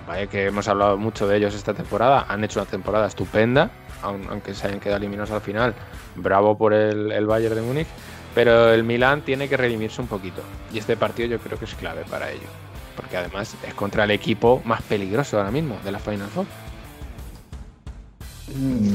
Bayern 0.06 0.30
que 0.30 0.46
hemos 0.46 0.68
hablado 0.68 0.96
mucho 0.98 1.26
de 1.26 1.38
ellos 1.38 1.54
esta 1.54 1.74
temporada, 1.74 2.26
han 2.28 2.44
hecho 2.44 2.60
una 2.60 2.70
temporada 2.70 3.06
estupenda, 3.08 3.70
aun- 4.02 4.26
aunque 4.30 4.54
se 4.54 4.66
hayan 4.68 4.78
quedado 4.78 4.98
eliminados 4.98 5.30
al 5.32 5.40
final. 5.40 5.74
Bravo 6.16 6.56
por 6.58 6.72
el, 6.74 7.10
el 7.10 7.26
Bayern 7.26 7.54
de 7.56 7.62
Múnich. 7.62 7.88
Pero 8.34 8.72
el 8.72 8.84
Milan 8.84 9.22
tiene 9.22 9.48
que 9.48 9.56
redimirse 9.56 10.00
un 10.00 10.06
poquito. 10.06 10.40
Y 10.72 10.78
este 10.78 10.96
partido 10.96 11.28
yo 11.28 11.38
creo 11.40 11.58
que 11.58 11.64
es 11.64 11.74
clave 11.74 12.04
para 12.08 12.30
ello. 12.30 12.46
porque 12.94 13.16
además 13.16 13.56
es 13.66 13.74
contra 13.74 14.04
el 14.04 14.10
equipo 14.10 14.60
más 14.64 14.82
peligroso 14.82 15.38
ahora 15.38 15.50
mismo 15.50 15.78
de 15.84 15.90
la 15.92 15.98
Final 15.98 16.28
Four. 16.28 16.44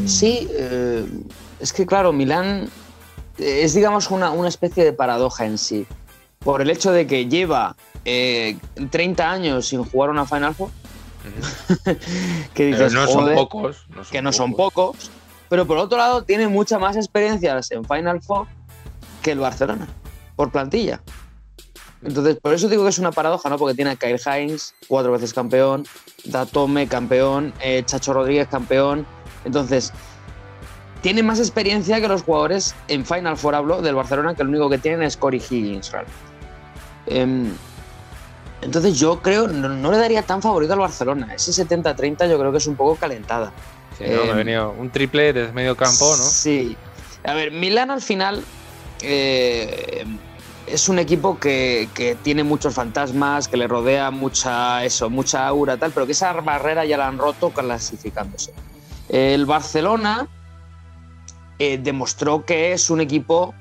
Sí, 0.05 0.47
eh, 0.51 1.05
es 1.59 1.71
que 1.73 1.85
claro, 1.85 2.11
Milán 2.13 2.67
es 3.37 3.73
digamos 3.73 4.09
una, 4.11 4.31
una 4.31 4.47
especie 4.49 4.83
de 4.83 4.93
paradoja 4.93 5.45
en 5.45 5.57
sí. 5.57 5.85
Por 6.39 6.61
el 6.61 6.69
hecho 6.69 6.91
de 6.91 7.07
que 7.07 7.27
lleva 7.27 7.75
eh, 8.05 8.57
30 8.91 9.31
años 9.31 9.67
sin 9.67 9.83
jugar 9.83 10.09
una 10.11 10.25
Final 10.25 10.53
Four, 10.53 10.69
que 12.53 12.65
dices, 12.65 12.93
no 12.93 13.07
son 13.07 13.21
"Joder", 13.21 13.35
pocos. 13.35 13.85
no 13.89 14.03
son 14.03 14.11
que 14.11 14.21
no 14.21 14.31
son 14.31 14.53
pocos, 14.53 15.09
pero 15.49 15.65
por 15.65 15.77
otro 15.77 15.97
lado 15.97 16.23
tiene 16.23 16.47
muchas 16.47 16.79
más 16.79 16.95
experiencias 16.95 17.71
en 17.71 17.83
Final 17.85 18.21
Four 18.21 18.47
que 19.21 19.31
el 19.31 19.39
Barcelona, 19.39 19.87
por 20.35 20.51
plantilla. 20.51 21.01
Entonces, 22.03 22.37
por 22.39 22.53
eso 22.53 22.69
digo 22.69 22.83
que 22.83 22.89
es 22.89 22.99
una 22.99 23.11
paradoja, 23.11 23.49
¿no? 23.49 23.57
Porque 23.57 23.73
tiene 23.73 23.91
a 23.91 23.95
Kyle 23.95 24.19
Hines, 24.23 24.75
cuatro 24.87 25.11
veces 25.11 25.33
campeón, 25.33 25.87
Datome 26.25 26.87
campeón, 26.87 27.51
eh, 27.61 27.81
Chacho 27.83 28.13
Rodríguez 28.13 28.47
campeón. 28.47 29.07
Entonces, 29.43 29.91
tiene 31.05 31.21
más 31.21 31.37
experiencia 31.37 32.01
que 32.01 32.07
los 32.07 32.23
jugadores 32.23 32.73
en 32.87 33.05
Final 33.05 33.37
Four, 33.37 33.53
hablo 33.53 33.79
del 33.79 33.93
Barcelona, 33.93 34.33
que 34.33 34.43
lo 34.43 34.49
único 34.49 34.71
que 34.71 34.79
tienen 34.79 35.03
es 35.03 35.15
Corey 35.15 35.39
Higgins, 35.39 35.91
realmente. 35.91 36.19
Em, 37.05 37.51
entonces, 38.63 38.97
yo 38.97 39.21
creo, 39.21 39.47
no, 39.47 39.69
no 39.69 39.91
le 39.91 39.99
daría 39.99 40.23
tan 40.23 40.41
favorito 40.41 40.73
al 40.73 40.79
Barcelona. 40.79 41.31
Ese 41.35 41.51
70-30 41.51 42.27
yo 42.27 42.39
creo 42.39 42.51
que 42.51 42.57
es 42.57 42.65
un 42.65 42.75
poco 42.75 42.95
calentada. 42.95 43.51
Sí, 43.95 44.05
¿no? 44.05 44.23
Me 44.23 44.29
ha 44.29 44.31
Em, 44.31 44.37
venido 44.37 44.71
un 44.71 44.89
triple 44.89 45.31
desde 45.31 45.53
medio 45.53 45.77
campo, 45.77 46.07
¿no? 46.17 46.23
Sí. 46.23 46.75
A 47.23 47.35
ver, 47.35 47.51
Milán 47.51 47.91
al 47.91 48.01
final 48.01 48.43
eh, 49.03 50.05
es 50.65 50.89
un 50.89 50.97
equipo 50.97 51.37
que, 51.37 51.87
que 51.93 52.15
tiene 52.15 52.43
muchos 52.43 52.73
fantasmas, 52.73 53.47
que 53.47 53.57
le 53.57 53.67
rodea 53.67 54.09
mucha 54.09 54.83
eso, 54.83 55.11
mucha 55.11 55.45
aura, 55.45 55.77
tal, 55.77 55.91
pero 55.91 56.07
que 56.07 56.13
esa 56.13 56.33
barrera 56.33 56.83
ya 56.83 56.97
la 56.97 57.07
han 57.07 57.19
roto 57.19 57.51
clasificándose. 57.51 58.53
El 59.07 59.45
Barcelona 59.45 60.29
eh, 61.59 61.77
demostró 61.77 62.45
que 62.45 62.73
es 62.73 62.89
un 62.89 63.01
equipo 63.01 63.53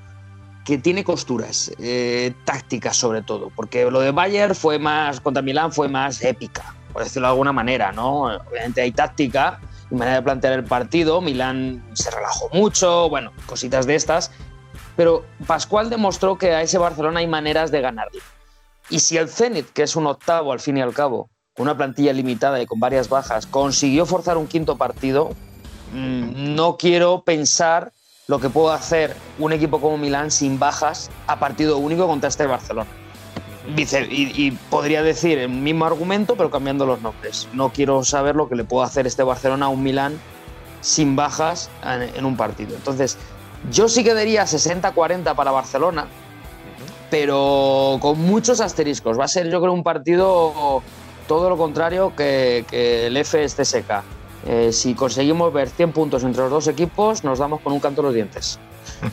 que 0.64 0.78
tiene 0.78 1.04
costuras, 1.04 1.70
eh, 1.78 2.32
tácticas 2.44 2.96
sobre 2.96 3.22
todo, 3.22 3.50
porque 3.54 3.90
lo 3.90 4.00
de 4.00 4.10
Bayern 4.10 4.54
fue 4.54 4.78
más, 4.78 5.20
contra 5.20 5.42
Milán 5.42 5.72
fue 5.72 5.88
más 5.88 6.22
épica, 6.24 6.74
por 6.92 7.04
decirlo 7.04 7.28
de 7.28 7.32
alguna 7.32 7.52
manera, 7.52 7.92
¿no? 7.92 8.22
Obviamente 8.22 8.80
hay 8.80 8.90
táctica 8.90 9.60
y 9.90 9.94
manera 9.94 10.16
de 10.16 10.22
plantear 10.22 10.54
el 10.54 10.64
partido, 10.64 11.20
Milán 11.20 11.84
se 11.92 12.10
relajó 12.10 12.48
mucho, 12.52 13.10
bueno, 13.10 13.32
cositas 13.46 13.86
de 13.86 13.94
estas, 13.94 14.30
pero 14.96 15.24
Pascual 15.46 15.90
demostró 15.90 16.38
que 16.38 16.52
a 16.52 16.62
ese 16.62 16.78
Barcelona 16.78 17.20
hay 17.20 17.26
maneras 17.26 17.70
de 17.70 17.80
ganarle. 17.82 18.20
Y 18.88 19.00
si 19.00 19.16
el 19.18 19.28
Zenit, 19.28 19.70
que 19.72 19.82
es 19.82 19.96
un 19.96 20.06
octavo 20.06 20.52
al 20.52 20.60
fin 20.60 20.78
y 20.78 20.82
al 20.82 20.94
cabo, 20.94 21.30
con 21.54 21.64
una 21.64 21.76
plantilla 21.76 22.12
limitada 22.12 22.60
y 22.60 22.66
con 22.66 22.80
varias 22.80 23.08
bajas, 23.08 23.46
consiguió 23.46 24.06
forzar 24.06 24.36
un 24.36 24.46
quinto 24.46 24.76
partido, 24.76 25.30
no 25.94 26.76
quiero 26.76 27.22
pensar 27.22 27.92
lo 28.26 28.40
que 28.40 28.48
puede 28.50 28.74
hacer 28.74 29.14
un 29.38 29.52
equipo 29.52 29.80
como 29.80 29.98
Milán 29.98 30.30
sin 30.30 30.58
bajas 30.58 31.10
a 31.26 31.38
partido 31.38 31.78
único 31.78 32.06
contra 32.06 32.28
este 32.28 32.46
Barcelona. 32.46 32.90
Vice- 33.74 34.08
y, 34.10 34.32
y 34.46 34.50
podría 34.50 35.02
decir 35.02 35.38
el 35.38 35.48
mismo 35.50 35.84
argumento, 35.86 36.34
pero 36.36 36.50
cambiando 36.50 36.84
los 36.86 37.00
nombres. 37.00 37.48
No 37.52 37.70
quiero 37.70 38.02
saber 38.04 38.34
lo 38.36 38.48
que 38.48 38.56
le 38.56 38.64
puede 38.64 38.86
hacer 38.86 39.06
este 39.06 39.22
Barcelona 39.22 39.66
a 39.66 39.68
un 39.68 39.82
Milán 39.82 40.18
sin 40.80 41.16
bajas 41.16 41.70
en, 41.82 42.02
en 42.02 42.24
un 42.24 42.36
partido. 42.36 42.74
Entonces, 42.74 43.16
yo 43.70 43.88
sí 43.88 44.04
que 44.04 44.12
daría 44.14 44.44
60-40 44.44 45.34
para 45.34 45.50
Barcelona, 45.50 46.06
pero 47.10 47.98
con 48.00 48.20
muchos 48.20 48.60
asteriscos. 48.60 49.18
Va 49.18 49.24
a 49.24 49.28
ser, 49.28 49.50
yo 49.50 49.60
creo, 49.60 49.72
un 49.72 49.82
partido 49.84 50.82
todo 51.28 51.48
lo 51.48 51.56
contrario 51.56 52.14
que, 52.16 52.64
que 52.68 53.06
el 53.06 53.16
FS 53.16 53.56
CSK. 53.64 54.02
Eh, 54.46 54.72
si 54.72 54.94
conseguimos 54.94 55.52
ver 55.52 55.68
100 55.70 55.92
puntos 55.92 56.22
entre 56.24 56.42
los 56.42 56.50
dos 56.50 56.68
equipos, 56.68 57.24
nos 57.24 57.38
damos 57.38 57.60
con 57.60 57.72
un 57.72 57.80
canto 57.80 58.00
en 58.02 58.06
los 58.06 58.14
dientes. 58.14 58.58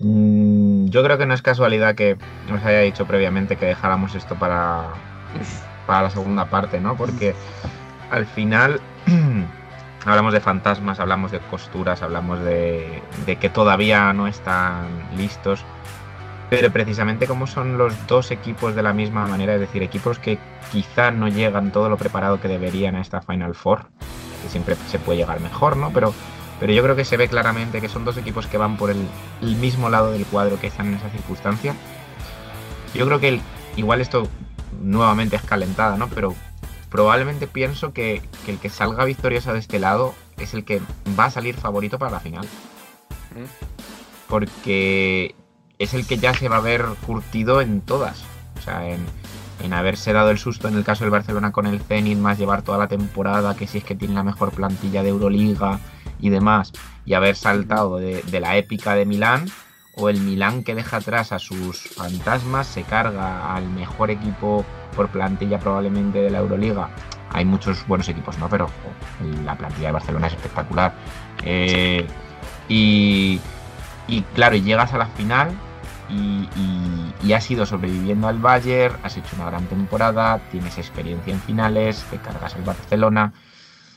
Mm, 0.00 0.86
Yo 0.90 1.02
creo 1.02 1.18
que 1.18 1.26
no 1.26 1.34
es 1.34 1.42
casualidad 1.42 1.96
que 1.96 2.16
nos 2.48 2.64
haya 2.64 2.80
dicho 2.80 3.04
previamente 3.06 3.56
que 3.56 3.66
dejáramos 3.66 4.14
esto 4.14 4.36
para, 4.36 4.90
para 5.86 6.02
la 6.02 6.10
segunda 6.10 6.44
parte, 6.46 6.80
¿no? 6.80 6.96
Porque 6.96 7.34
al 8.10 8.24
final 8.26 8.80
hablamos 10.06 10.32
de 10.32 10.40
fantasmas, 10.40 11.00
hablamos 11.00 11.32
de 11.32 11.40
costuras, 11.40 12.02
hablamos 12.02 12.40
de, 12.44 13.02
de 13.26 13.36
que 13.36 13.48
todavía 13.50 14.12
no 14.12 14.28
están 14.28 14.86
listos. 15.16 15.64
Pero 16.50 16.70
precisamente 16.72 17.26
como 17.26 17.46
son 17.46 17.76
los 17.76 18.06
dos 18.06 18.30
equipos 18.30 18.74
de 18.74 18.82
la 18.82 18.92
misma 18.94 19.26
manera, 19.26 19.54
es 19.54 19.60
decir, 19.60 19.82
equipos 19.82 20.18
que 20.18 20.38
quizá 20.72 21.10
no 21.10 21.28
llegan 21.28 21.72
todo 21.72 21.88
lo 21.90 21.96
preparado 21.98 22.40
que 22.40 22.48
deberían 22.48 22.96
a 22.96 23.02
esta 23.02 23.20
Final 23.20 23.54
Four, 23.54 23.86
que 24.42 24.48
siempre 24.48 24.74
se 24.88 24.98
puede 24.98 25.18
llegar 25.18 25.40
mejor, 25.40 25.76
¿no? 25.76 25.90
Pero 25.92 26.14
pero 26.60 26.72
yo 26.72 26.82
creo 26.82 26.96
que 26.96 27.04
se 27.04 27.16
ve 27.16 27.28
claramente 27.28 27.80
que 27.80 27.88
son 27.88 28.04
dos 28.04 28.16
equipos 28.16 28.48
que 28.48 28.58
van 28.58 28.76
por 28.76 28.90
el, 28.90 29.06
el 29.42 29.54
mismo 29.56 29.90
lado 29.90 30.10
del 30.10 30.26
cuadro 30.26 30.58
que 30.58 30.66
están 30.66 30.88
en 30.88 30.94
esa 30.94 31.08
circunstancia. 31.10 31.72
Yo 32.94 33.06
creo 33.06 33.20
que 33.20 33.28
el- 33.28 33.40
igual 33.76 34.00
esto 34.00 34.26
nuevamente 34.82 35.36
es 35.36 35.42
calentada, 35.42 35.96
¿no? 35.96 36.08
Pero 36.08 36.34
probablemente 36.90 37.46
pienso 37.46 37.92
que, 37.92 38.22
que 38.44 38.50
el 38.50 38.58
que 38.58 38.70
salga 38.70 39.04
victorioso 39.04 39.52
de 39.52 39.60
este 39.60 39.78
lado 39.78 40.14
es 40.36 40.52
el 40.52 40.64
que 40.64 40.80
va 41.16 41.26
a 41.26 41.30
salir 41.30 41.54
favorito 41.54 41.96
para 41.96 42.10
la 42.10 42.20
final. 42.20 42.48
Porque 44.28 45.34
es 45.78 45.94
el 45.94 46.06
que 46.06 46.18
ya 46.18 46.34
se 46.34 46.48
va 46.48 46.56
a 46.56 46.60
ver 46.60 46.84
curtido 47.06 47.60
en 47.60 47.80
todas. 47.80 48.24
O 48.58 48.62
sea, 48.62 48.88
en, 48.88 49.04
en 49.62 49.72
haberse 49.72 50.12
dado 50.12 50.30
el 50.30 50.38
susto 50.38 50.68
en 50.68 50.74
el 50.74 50.84
caso 50.84 51.04
del 51.04 51.10
Barcelona 51.10 51.52
con 51.52 51.66
el 51.66 51.80
Zenit, 51.80 52.18
más 52.18 52.38
llevar 52.38 52.62
toda 52.62 52.78
la 52.78 52.88
temporada, 52.88 53.56
que 53.56 53.66
si 53.66 53.78
es 53.78 53.84
que 53.84 53.94
tiene 53.94 54.14
la 54.14 54.22
mejor 54.22 54.50
plantilla 54.52 55.02
de 55.02 55.10
Euroliga 55.10 55.80
y 56.20 56.30
demás, 56.30 56.72
y 57.04 57.14
haber 57.14 57.36
saltado 57.36 57.98
de, 57.98 58.22
la 58.40 58.56
épica 58.56 58.94
de 58.94 59.06
Milán, 59.06 59.46
o 59.94 60.08
el 60.08 60.20
Milán 60.20 60.62
que 60.62 60.76
deja 60.76 60.98
atrás 60.98 61.32
a 61.32 61.38
sus 61.38 61.80
fantasmas, 61.80 62.68
se 62.68 62.82
carga 62.82 63.54
al 63.54 63.68
mejor 63.68 64.10
equipo 64.10 64.64
por 64.94 65.08
plantilla 65.08 65.58
probablemente 65.58 66.20
de 66.20 66.30
la 66.30 66.38
Euroliga. 66.38 66.90
Hay 67.30 67.44
muchos 67.44 67.86
buenos 67.86 68.08
equipos, 68.08 68.38
¿no? 68.38 68.48
Pero 68.48 68.68
la 69.44 69.56
plantilla 69.56 69.88
de 69.88 69.92
Barcelona 69.92 70.28
es 70.28 70.34
espectacular. 70.34 70.94
Eh, 71.44 72.06
y, 72.68 73.40
y 74.06 74.22
claro, 74.34 74.54
llegas 74.56 74.92
a 74.94 74.98
la 74.98 75.06
final 75.06 75.50
y, 76.08 76.48
y- 76.56 77.14
y 77.22 77.32
has 77.32 77.50
ido 77.50 77.66
sobreviviendo 77.66 78.28
al 78.28 78.38
Bayern, 78.38 78.96
has 79.02 79.16
hecho 79.16 79.36
una 79.36 79.46
gran 79.46 79.66
temporada, 79.66 80.38
tienes 80.50 80.78
experiencia 80.78 81.32
en 81.32 81.40
finales, 81.40 82.04
te 82.10 82.18
cargas 82.18 82.54
al 82.54 82.62
Barcelona. 82.62 83.32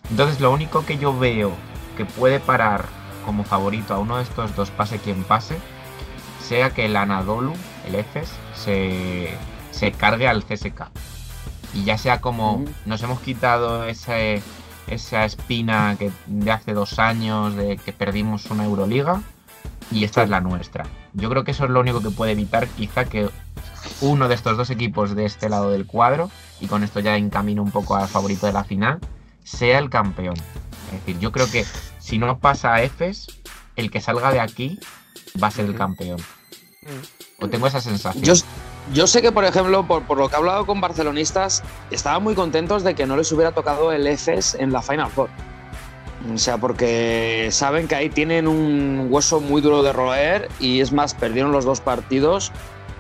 Entonces 0.09 0.39
lo 0.39 0.51
único 0.51 0.85
que 0.85 0.97
yo 0.97 1.17
veo 1.17 1.51
que 1.97 2.05
puede 2.05 2.39
parar 2.39 2.85
como 3.25 3.43
favorito 3.43 3.93
a 3.93 3.99
uno 3.99 4.17
de 4.17 4.23
estos 4.23 4.55
dos, 4.55 4.71
pase 4.71 4.97
quien 4.97 5.23
pase, 5.23 5.57
sea 6.41 6.71
que 6.71 6.85
el 6.85 6.95
Anadolu, 6.95 7.53
el 7.87 7.95
EFES, 7.95 8.29
se, 8.55 9.29
se 9.69 9.91
cargue 9.91 10.27
al 10.27 10.43
CSK. 10.43 10.89
Y 11.73 11.83
ya 11.85 11.97
sea 11.97 12.19
como 12.19 12.65
nos 12.85 13.01
hemos 13.03 13.19
quitado 13.21 13.85
ese, 13.85 14.41
esa 14.87 15.23
espina 15.23 15.95
que 15.97 16.11
de 16.25 16.51
hace 16.51 16.73
dos 16.73 16.99
años 16.99 17.55
de 17.55 17.77
que 17.77 17.93
perdimos 17.93 18.47
una 18.49 18.65
Euroliga 18.65 19.21
y 19.91 20.03
esta 20.03 20.23
es 20.23 20.29
la 20.29 20.39
nuestra. 20.39 20.85
Yo 21.13 21.29
creo 21.29 21.43
que 21.43 21.51
eso 21.51 21.65
es 21.65 21.69
lo 21.69 21.79
único 21.79 22.01
que 22.01 22.09
puede 22.09 22.31
evitar 22.31 22.67
quizá 22.67 23.05
que 23.05 23.29
uno 23.99 24.27
de 24.27 24.35
estos 24.35 24.57
dos 24.57 24.69
equipos 24.69 25.15
de 25.15 25.25
este 25.25 25.49
lado 25.49 25.69
del 25.71 25.85
cuadro, 25.85 26.31
y 26.59 26.67
con 26.67 26.83
esto 26.83 26.99
ya 26.99 27.17
encamino 27.17 27.61
un 27.61 27.71
poco 27.71 27.95
al 27.95 28.07
favorito 28.07 28.45
de 28.45 28.53
la 28.53 28.63
final, 28.63 28.99
sea 29.43 29.79
el 29.79 29.89
campeón. 29.89 30.35
Es 30.87 30.91
decir, 30.99 31.19
yo 31.19 31.31
creo 31.31 31.49
que 31.49 31.65
si 31.99 32.17
no 32.17 32.39
pasa 32.39 32.73
a 32.73 32.83
Efes, 32.83 33.27
el 33.75 33.91
que 33.91 34.01
salga 34.01 34.31
de 34.31 34.39
aquí 34.39 34.79
va 35.41 35.47
a 35.47 35.51
ser 35.51 35.65
el 35.65 35.75
campeón. 35.75 36.19
O 37.39 37.47
tengo 37.47 37.67
esa 37.67 37.81
sensación. 37.81 38.23
Yo, 38.23 38.33
yo 38.93 39.07
sé 39.07 39.21
que, 39.21 39.31
por 39.31 39.45
ejemplo, 39.45 39.85
por, 39.85 40.03
por 40.03 40.17
lo 40.17 40.29
que 40.29 40.35
he 40.35 40.37
hablado 40.37 40.65
con 40.65 40.81
barcelonistas, 40.81 41.63
estaban 41.91 42.23
muy 42.23 42.35
contentos 42.35 42.83
de 42.83 42.95
que 42.95 43.05
no 43.05 43.17
les 43.17 43.31
hubiera 43.31 43.51
tocado 43.51 43.91
el 43.91 44.07
EFES 44.07 44.55
en 44.55 44.71
la 44.71 44.81
Final 44.81 45.09
Four. 45.09 45.29
O 46.33 46.37
sea, 46.37 46.57
porque 46.57 47.49
saben 47.51 47.87
que 47.87 47.95
ahí 47.95 48.09
tienen 48.09 48.47
un 48.47 49.07
hueso 49.09 49.41
muy 49.41 49.61
duro 49.61 49.81
de 49.81 49.91
roer 49.91 50.49
y 50.59 50.81
es 50.81 50.91
más, 50.91 51.13
perdieron 51.13 51.51
los 51.51 51.65
dos 51.65 51.81
partidos 51.81 52.51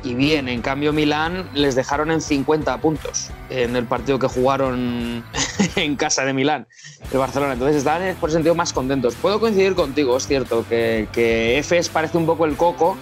y 0.03 0.15
bien, 0.15 0.47
en 0.49 0.61
cambio 0.61 0.93
Milán 0.93 1.47
les 1.53 1.75
dejaron 1.75 2.09
en 2.09 2.21
50 2.21 2.77
puntos 2.79 3.29
en 3.49 3.75
el 3.75 3.85
partido 3.85 4.17
que 4.17 4.27
jugaron 4.27 5.23
en 5.75 5.95
casa 5.95 6.25
de 6.25 6.33
Milán, 6.33 6.67
el 7.11 7.19
Barcelona. 7.19 7.53
Entonces 7.53 7.77
estaban 7.77 8.15
por 8.15 8.31
sentido 8.31 8.55
más 8.55 8.73
contentos. 8.73 9.13
Puedo 9.15 9.39
coincidir 9.39 9.75
contigo, 9.75 10.17
es 10.17 10.25
cierto, 10.25 10.65
que, 10.67 11.07
que 11.11 11.59
EFES 11.59 11.89
parece 11.89 12.17
un 12.17 12.25
poco 12.25 12.45
el 12.45 12.57
coco 12.57 12.97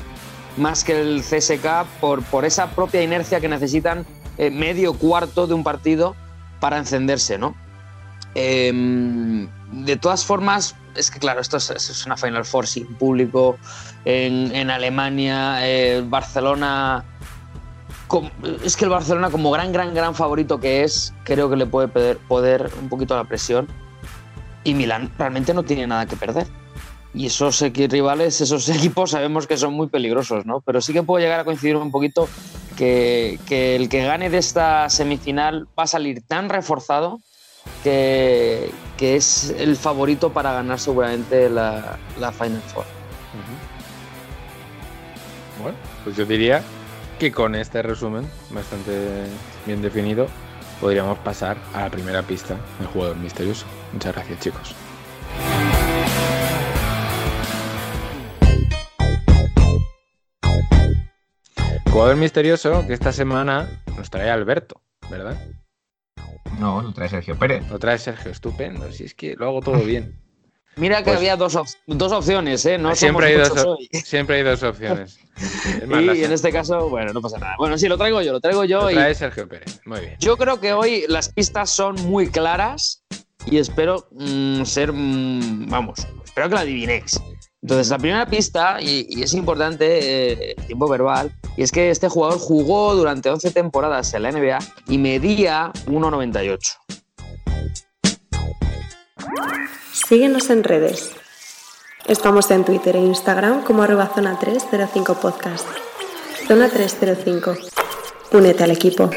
más 0.57 0.83
que 0.83 0.99
el 0.99 1.21
CSK 1.21 1.85
por, 2.01 2.21
por 2.23 2.43
esa 2.43 2.71
propia 2.71 3.01
inercia 3.01 3.39
que 3.39 3.47
necesitan 3.47 4.05
eh, 4.37 4.49
medio 4.49 4.93
cuarto 4.93 5.47
de 5.47 5.53
un 5.53 5.63
partido 5.63 6.15
para 6.59 6.77
encenderse, 6.77 7.37
¿no? 7.37 7.55
Em, 8.35 9.49
de 9.71 9.97
todas 9.97 10.25
formas, 10.25 10.75
es 10.95 11.11
que 11.11 11.19
claro, 11.19 11.41
esto 11.41 11.57
es, 11.57 11.69
es 11.69 12.05
una 12.05 12.17
Final 12.17 12.45
Four 12.45 12.67
sin 12.67 12.85
público 12.95 13.57
en, 14.05 14.55
en 14.55 14.69
Alemania, 14.69 15.67
eh, 15.67 16.03
Barcelona 16.05 17.05
es 18.63 18.75
que 18.75 18.85
el 18.85 18.89
Barcelona, 18.89 19.29
como 19.29 19.51
gran, 19.51 19.71
gran, 19.71 19.93
gran 19.93 20.15
favorito 20.15 20.59
que 20.59 20.83
es, 20.83 21.13
creo 21.23 21.49
que 21.49 21.55
le 21.55 21.65
puede 21.65 21.87
poder, 21.87 22.17
poder 22.17 22.71
un 22.81 22.89
poquito 22.89 23.15
la 23.15 23.25
presión. 23.25 23.67
Y 24.63 24.73
Milán 24.73 25.11
realmente 25.17 25.53
no 25.53 25.63
tiene 25.63 25.87
nada 25.87 26.05
que 26.05 26.15
perder. 26.15 26.47
Y 27.13 27.27
esos 27.27 27.61
rivales, 27.61 28.41
esos 28.41 28.67
equipos 28.69 29.11
sabemos 29.11 29.47
que 29.47 29.57
son 29.57 29.73
muy 29.73 29.87
peligrosos, 29.87 30.45
¿no? 30.45 30.61
Pero 30.61 30.81
sí 30.81 30.91
que 30.93 31.03
puedo 31.03 31.23
llegar 31.23 31.39
a 31.39 31.45
coincidir 31.45 31.75
un 31.75 31.91
poquito 31.91 32.27
que, 32.77 33.39
que 33.45 33.75
el 33.75 33.89
que 33.89 34.03
gane 34.03 34.29
de 34.29 34.37
esta 34.37 34.89
semifinal 34.89 35.67
va 35.77 35.83
a 35.83 35.87
salir 35.87 36.23
tan 36.25 36.49
reforzado 36.49 37.19
que, 37.83 38.71
que 38.97 39.15
es 39.15 39.53
el 39.57 39.75
favorito 39.75 40.31
para 40.31 40.53
ganar 40.53 40.79
seguramente 40.79 41.49
la, 41.49 41.97
la 42.19 42.31
Final 42.31 42.61
Four. 42.73 42.85
Bueno, 45.61 45.77
pues 46.03 46.15
yo 46.15 46.25
diría 46.25 46.63
que 47.19 47.31
con 47.31 47.53
este 47.53 47.81
resumen 47.81 48.25
bastante 48.49 49.25
bien 49.65 49.81
definido 49.81 50.27
podríamos 50.79 51.17
pasar 51.19 51.57
a 51.73 51.81
la 51.81 51.89
primera 51.89 52.21
pista 52.23 52.55
del 52.79 52.87
jugador 52.87 53.17
misterioso. 53.17 53.65
Muchas 53.91 54.15
gracias, 54.15 54.39
chicos. 54.39 54.75
Jugador 61.91 62.15
misterioso 62.15 62.87
que 62.87 62.93
esta 62.93 63.11
semana 63.11 63.83
nos 63.97 64.09
trae 64.09 64.29
Alberto, 64.29 64.79
¿verdad? 65.09 65.37
No, 66.59 66.81
lo 66.81 66.91
trae 66.93 67.09
Sergio 67.09 67.37
Pérez. 67.37 67.67
Lo 67.69 67.79
trae 67.79 67.97
Sergio, 67.97 68.31
estupendo. 68.31 68.91
Si 68.91 69.05
es 69.05 69.13
que 69.13 69.35
lo 69.35 69.47
hago 69.47 69.61
todo 69.61 69.79
bien. 69.79 70.19
Mira 70.75 70.97
que 70.99 71.05
Pues- 71.05 71.17
había 71.17 71.35
dos, 71.35 71.55
op- 71.55 71.67
dos 71.87 72.11
opciones, 72.11 72.65
¿eh? 72.65 72.77
No 72.77 72.95
siempre, 72.95 73.27
hay 73.27 73.35
dos, 73.35 73.65
hoy. 73.65 73.89
siempre 74.05 74.37
hay 74.37 74.43
dos 74.43 74.61
opciones. 74.63 75.19
Es 75.39 75.87
más, 75.87 76.01
Y 76.01 76.05
las- 76.05 76.17
en 76.17 76.31
este 76.33 76.51
caso, 76.51 76.89
bueno, 76.89 77.11
no 77.13 77.21
pasa 77.21 77.37
nada. 77.37 77.55
Bueno, 77.57 77.77
sí, 77.77 77.87
lo 77.87 77.97
traigo 77.97 78.21
yo, 78.21 78.33
lo 78.33 78.39
traigo 78.41 78.61
lo 78.61 78.65
yo. 78.65 78.91
y 78.91 78.93
trae 78.93 79.15
Sergio 79.15 79.47
Pérez. 79.47 79.79
Muy 79.85 79.99
bien. 80.01 80.15
yo 80.19 80.35
creo 80.37 80.59
que 80.59 80.73
hoy 80.73 81.05
las 81.07 81.29
pistas 81.29 81.69
son 81.69 81.95
muy 82.09 82.29
claras 82.29 83.03
y 83.45 83.57
espero 83.57 84.07
mm, 84.11 84.63
ser, 84.65 84.91
mm, 84.93 85.69
vamos, 85.69 85.99
espero 86.25 86.49
que 86.49 86.55
la 86.55 86.61
adivinéis. 86.61 87.19
Entonces, 87.61 87.89
la 87.89 87.97
primera 87.97 88.25
pista, 88.25 88.81
y, 88.81 89.21
es 89.21 89.33
importante 89.33 90.51
eh, 90.51 90.55
tiempo 90.65 90.87
verbal, 90.87 91.31
y 91.57 91.63
es 91.63 91.71
que 91.71 91.89
este 91.89 92.07
jugador 92.07 92.39
jugó 92.39 92.95
durante 92.95 93.29
11 93.29 93.51
temporadas 93.51 94.13
en 94.13 94.23
la 94.23 94.31
NBA 94.31 94.59
y 94.87 94.97
medía 94.97 95.71
1,98. 95.87 96.59
Síguenos 99.91 100.49
en 100.49 100.63
redes. 100.63 101.11
Estamos 102.07 102.49
en 102.49 102.63
Twitter 102.63 102.95
e 102.95 102.99
Instagram 102.99 103.63
como 103.63 103.83
arroba 103.83 104.07
zona 104.07 104.39
305 104.39 105.15
podcast. 105.15 105.67
Zona 106.47 106.69
305. 106.69 107.55
Únete 108.31 108.63
al 108.63 108.71
equipo. 108.71 109.11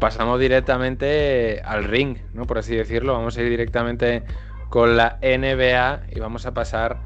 Pasamos 0.00 0.40
directamente 0.40 1.60
al 1.64 1.84
ring, 1.84 2.16
¿no? 2.34 2.46
Por 2.46 2.58
así 2.58 2.74
decirlo. 2.74 3.12
Vamos 3.12 3.36
a 3.36 3.42
ir 3.42 3.50
directamente 3.50 4.24
con 4.68 4.96
la 4.96 5.18
NBA 5.22 6.06
y 6.10 6.18
vamos 6.18 6.46
a 6.46 6.54
pasar 6.54 7.00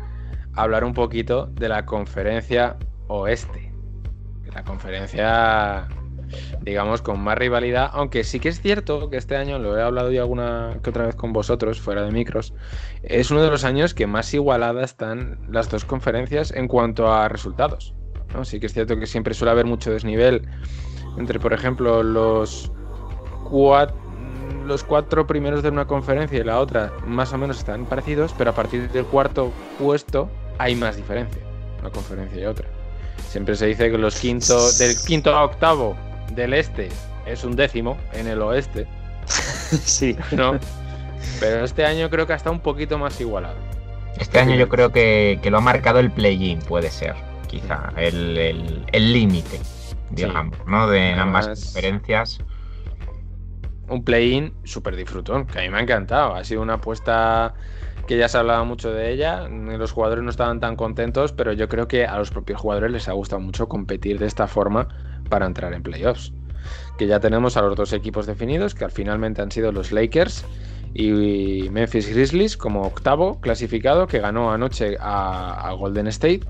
a 0.54 0.62
hablar 0.62 0.84
un 0.84 0.94
poquito 0.94 1.46
de 1.46 1.68
la 1.68 1.84
conferencia 1.84 2.76
oeste. 3.08 3.72
La 4.54 4.62
conferencia, 4.62 5.88
digamos, 6.62 7.02
con 7.02 7.20
más 7.20 7.36
rivalidad, 7.36 7.90
aunque 7.92 8.22
sí 8.22 8.38
que 8.38 8.50
es 8.50 8.60
cierto 8.60 9.10
que 9.10 9.16
este 9.16 9.36
año, 9.36 9.58
lo 9.58 9.76
he 9.76 9.82
hablado 9.82 10.12
ya 10.12 10.20
alguna 10.20 10.78
que 10.82 10.90
otra 10.90 11.06
vez 11.06 11.16
con 11.16 11.32
vosotros, 11.32 11.80
fuera 11.80 12.02
de 12.02 12.12
micros, 12.12 12.54
es 13.02 13.32
uno 13.32 13.42
de 13.42 13.50
los 13.50 13.64
años 13.64 13.94
que 13.94 14.06
más 14.06 14.32
igualadas 14.32 14.92
están 14.92 15.40
las 15.50 15.68
dos 15.68 15.84
conferencias 15.84 16.52
en 16.52 16.68
cuanto 16.68 17.12
a 17.12 17.28
resultados. 17.28 17.94
¿no? 18.32 18.44
Sí 18.44 18.60
que 18.60 18.66
es 18.66 18.72
cierto 18.72 18.96
que 18.96 19.06
siempre 19.06 19.34
suele 19.34 19.50
haber 19.50 19.66
mucho 19.66 19.90
desnivel 19.90 20.48
entre, 21.16 21.38
por 21.38 21.52
ejemplo, 21.52 22.02
los, 22.02 22.72
los 24.66 24.82
cuatro 24.84 25.26
primeros 25.26 25.62
de 25.62 25.68
una 25.68 25.86
conferencia 25.86 26.38
y 26.40 26.44
la 26.44 26.58
otra, 26.60 26.92
más 27.06 27.32
o 27.32 27.38
menos 27.38 27.58
están 27.58 27.84
parecidos, 27.86 28.34
pero 28.36 28.50
a 28.50 28.54
partir 28.54 28.90
del 28.90 29.04
cuarto 29.04 29.52
puesto 29.78 30.28
hay 30.58 30.74
más 30.74 30.96
diferencia, 30.96 31.42
una 31.80 31.90
conferencia 31.90 32.40
y 32.42 32.46
otra. 32.46 32.66
Siempre 33.28 33.56
se 33.56 33.66
dice 33.66 33.90
que 33.90 33.98
los 33.98 34.16
quinto, 34.18 34.72
del 34.78 34.96
quinto 35.06 35.34
a 35.34 35.44
octavo 35.44 35.96
del 36.32 36.54
este 36.54 36.88
es 37.26 37.44
un 37.44 37.56
décimo 37.56 37.96
en 38.12 38.26
el 38.28 38.40
oeste, 38.42 38.86
sí. 39.26 40.16
¿no? 40.32 40.58
Pero 41.40 41.64
este 41.64 41.84
año 41.84 42.08
creo 42.10 42.26
que 42.26 42.32
está 42.34 42.50
un 42.50 42.60
poquito 42.60 42.98
más 42.98 43.20
igualado. 43.20 43.56
Este 44.18 44.38
año 44.38 44.54
yo 44.54 44.68
creo 44.68 44.92
que, 44.92 45.40
que 45.42 45.50
lo 45.50 45.58
ha 45.58 45.60
marcado 45.60 45.98
el 45.98 46.10
play-in, 46.10 46.60
puede 46.60 46.90
ser, 46.90 47.14
quizá, 47.48 47.92
el 47.96 48.36
el- 48.38 48.84
el 48.92 49.12
límite, 49.12 49.60
digamos, 50.10 50.56
¿no? 50.66 50.86
De 50.88 51.12
ambas 51.12 51.46
Además- 51.46 51.64
conferencias. 51.64 52.38
Un 53.94 54.04
play-in 54.04 54.52
súper 54.64 54.96
disfrutón, 54.96 55.46
que 55.46 55.58
a 55.58 55.62
mí 55.62 55.70
me 55.70 55.78
ha 55.78 55.80
encantado. 55.80 56.34
Ha 56.34 56.44
sido 56.44 56.62
una 56.62 56.74
apuesta 56.74 57.54
que 58.06 58.18
ya 58.18 58.28
se 58.28 58.38
hablaba 58.38 58.64
mucho 58.64 58.92
de 58.92 59.12
ella. 59.12 59.48
Los 59.48 59.92
jugadores 59.92 60.22
no 60.24 60.30
estaban 60.30 60.60
tan 60.60 60.76
contentos, 60.76 61.32
pero 61.32 61.52
yo 61.52 61.68
creo 61.68 61.88
que 61.88 62.06
a 62.06 62.18
los 62.18 62.30
propios 62.30 62.60
jugadores 62.60 62.92
les 62.92 63.08
ha 63.08 63.12
gustado 63.12 63.40
mucho 63.40 63.68
competir 63.68 64.18
de 64.18 64.26
esta 64.26 64.46
forma 64.46 64.88
para 65.28 65.46
entrar 65.46 65.72
en 65.72 65.82
playoffs. 65.82 66.32
Que 66.98 67.06
ya 67.06 67.20
tenemos 67.20 67.56
a 67.56 67.62
los 67.62 67.76
dos 67.76 67.92
equipos 67.92 68.26
definidos, 68.26 68.74
que 68.74 68.84
al 68.84 68.90
finalmente 68.90 69.42
han 69.42 69.50
sido 69.50 69.72
los 69.72 69.92
Lakers 69.92 70.44
y 70.94 71.68
Memphis 71.70 72.08
Grizzlies 72.08 72.56
como 72.56 72.82
octavo 72.82 73.40
clasificado, 73.40 74.06
que 74.06 74.20
ganó 74.20 74.52
anoche 74.52 74.96
a, 75.00 75.68
a 75.68 75.72
Golden 75.72 76.06
State. 76.08 76.42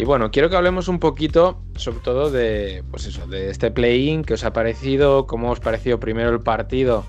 Y 0.00 0.04
bueno, 0.06 0.30
quiero 0.30 0.48
que 0.48 0.56
hablemos 0.56 0.88
un 0.88 0.98
poquito, 0.98 1.60
sobre 1.76 1.98
todo 1.98 2.30
de, 2.30 2.82
pues 2.90 3.04
eso, 3.04 3.26
de 3.26 3.50
este 3.50 3.70
play-in, 3.70 4.24
que 4.24 4.32
os 4.32 4.44
ha 4.44 4.52
parecido, 4.54 5.26
cómo 5.26 5.50
os 5.50 5.60
pareció 5.60 6.00
primero 6.00 6.30
el 6.30 6.40
partido 6.40 7.04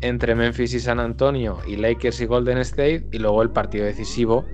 entre 0.00 0.34
Memphis 0.34 0.72
y 0.72 0.80
San 0.80 1.00
Antonio 1.00 1.58
y 1.66 1.76
Lakers 1.76 2.22
y 2.22 2.24
Golden 2.24 2.56
State, 2.56 3.08
y 3.12 3.18
luego 3.18 3.42
el 3.42 3.50
partido 3.50 3.84
decisivo 3.84 4.46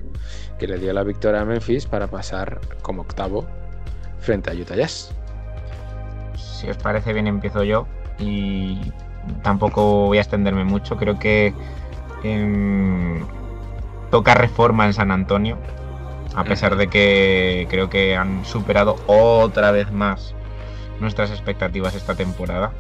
que 0.59 0.66
le 0.66 0.78
dio 0.78 0.92
la 0.92 1.04
victoria 1.04 1.42
a 1.42 1.44
Memphis 1.44 1.87
para 1.87 2.09
pasar 2.09 2.61
como 2.83 3.02
octavo 3.02 3.46
frente 4.18 4.50
a 4.50 4.54
Utah 4.54 4.74
Jazz. 4.74 5.14
Si 6.35 6.68
os 6.68 6.76
parece 6.76 7.12
bien, 7.12 7.28
empiezo 7.28 7.62
yo. 7.62 7.87
Y 8.18 8.80
tampoco 9.44 10.06
voy 10.06 10.18
a 10.18 10.22
extenderme 10.22 10.64
mucho. 10.64 10.96
Creo 10.96 11.20
que 11.20 11.54
em, 12.24 13.24
toca 14.11 14.35
reforma 14.35 14.87
en 14.87 14.92
San 14.92 15.12
Antonio. 15.12 15.56
A 16.34 16.44
pesar 16.44 16.76
de 16.76 16.88
que 16.88 17.66
creo 17.70 17.90
que 17.90 18.16
han 18.16 18.44
superado 18.44 18.96
otra 19.06 19.70
vez 19.72 19.90
más 19.90 20.34
nuestras 21.00 21.30
expectativas 21.30 21.94
esta 21.94 22.14
temporada. 22.14 22.72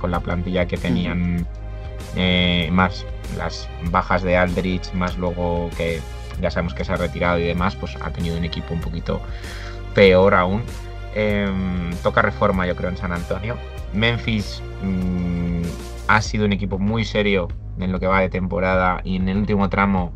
Con 0.00 0.10
la 0.10 0.20
plantilla 0.20 0.66
que 0.66 0.76
tenían. 0.76 1.46
eh, 2.16 2.68
más 2.72 3.04
las 3.36 3.68
bajas 3.90 4.22
de 4.22 4.36
Aldrich, 4.36 4.92
más 4.92 5.18
luego 5.18 5.68
que 5.76 6.00
ya 6.40 6.50
sabemos 6.50 6.74
que 6.74 6.84
se 6.84 6.92
ha 6.92 6.96
retirado 6.96 7.38
y 7.38 7.44
demás, 7.44 7.74
pues 7.76 7.96
ha 8.00 8.10
tenido 8.10 8.36
un 8.36 8.44
equipo 8.44 8.74
un 8.74 8.80
poquito 8.80 9.20
peor 9.94 10.34
aún. 10.34 10.62
Em, 11.14 11.90
toca 12.02 12.22
reforma, 12.22 12.66
yo 12.66 12.74
creo, 12.74 12.90
en 12.90 12.96
San 12.96 13.12
Antonio. 13.12 13.56
Memphis 13.92 14.62
mm, 14.82 15.62
ha 16.08 16.20
sido 16.20 16.44
un 16.44 16.52
equipo 16.52 16.78
muy 16.78 17.04
serio 17.04 17.48
en 17.78 17.92
lo 17.92 18.00
que 18.00 18.06
va 18.06 18.20
de 18.20 18.28
temporada 18.28 19.00
y 19.04 19.16
en 19.16 19.28
el 19.28 19.38
último 19.38 19.68
tramo, 19.68 20.12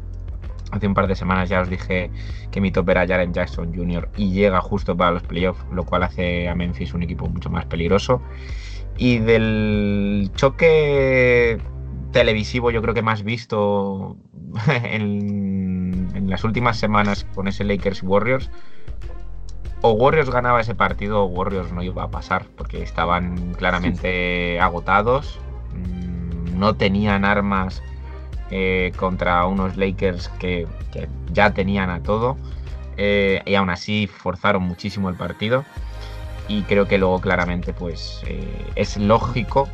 hace 0.71 0.87
un 0.87 0.95
par 0.95 1.07
de 1.07 1.15
semanas 1.15 1.49
ya 1.49 1.61
os 1.61 1.71
dije 1.71 2.11
que 2.51 2.61
mi 2.61 2.71
top 2.71 2.91
era 2.91 3.07
Jaren 3.07 3.33
Jackson 3.33 3.75
Jr. 3.75 4.09
y 4.17 4.33
llega 4.33 4.61
justo 4.61 4.97
para 4.97 5.13
los 5.13 5.23
playoffs, 5.23 5.65
lo 5.73 5.85
cual 5.85 6.03
hace 6.03 6.49
a 6.49 6.55
Memphis 6.55 6.95
un 6.95 7.03
equipo 7.03 7.27
mucho 7.29 7.51
más 7.51 7.67
peligroso. 7.67 8.21
Y 8.97 9.19
del 9.19 10.31
choque 10.35 11.59
televisivo 12.13 12.71
yo 12.71 12.83
creo 12.83 12.95
que 12.95 13.03
más 13.03 13.23
visto 13.23 14.17
en, 14.83 16.09
en 16.15 16.31
las 16.31 16.45
últimas 16.45 16.79
semanas 16.79 17.27
con 17.35 17.49
ese 17.49 17.65
Lakers 17.65 18.03
Warriors, 18.03 18.51
o 19.81 19.93
Warriors 19.93 20.31
ganaba 20.31 20.61
ese 20.61 20.75
partido 20.75 21.23
o 21.23 21.27
Warriors 21.27 21.73
no 21.73 21.83
iba 21.83 22.03
a 22.03 22.11
pasar, 22.11 22.47
porque 22.57 22.83
estaban 22.83 23.55
claramente 23.55 24.59
agotados, 24.61 25.39
mm, 25.73 26.59
no 26.59 26.75
tenían 26.75 27.25
armas 27.25 27.83
eh, 28.51 28.93
contra 28.97 29.47
unos 29.47 29.77
Lakers 29.77 30.29
que, 30.39 30.67
ya 31.33 31.53
tenían 31.53 31.91
a 31.91 32.03
todo, 32.03 32.37
eh, 32.97 33.43
y 33.47 33.55
aún 33.55 33.71
así 33.71 34.07
forzaron 34.07 34.63
muchísimo 34.63 35.09
el 35.09 35.17
partido. 35.17 35.65
Y 36.49 36.63
creo 36.63 36.89
que 36.89 36.97
luego 36.97 37.21
claramente 37.21 37.75
pues 37.75 38.23
eh, 38.27 38.43
es 38.75 38.97
lógico, 38.97 39.69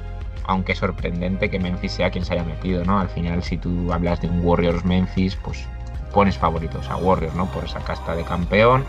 aunque 0.45 0.75
sorprendente, 0.75 1.49
que 1.49 1.61
Memphis 1.61 1.93
sea 1.93 2.11
quien 2.11 2.25
se 2.25 2.35
haya 2.35 2.43
metido, 2.43 2.85
¿no? 2.85 2.99
Al 2.99 3.09
final 3.09 3.45
si 3.45 3.59
tú 3.59 3.93
hablas 3.93 4.21
de 4.21 4.29
un 4.29 4.45
Warriors 4.45 4.85
Memphis, 4.85 5.37
pues 5.37 5.69
pones 6.13 6.37
favoritos 6.37 6.91
a 6.91 6.97
Warriors, 6.97 7.35
¿no? 7.37 7.47
Por 7.47 7.65
esa 7.65 7.79
casta 7.81 8.17
de 8.17 8.25
campeón 8.25 8.85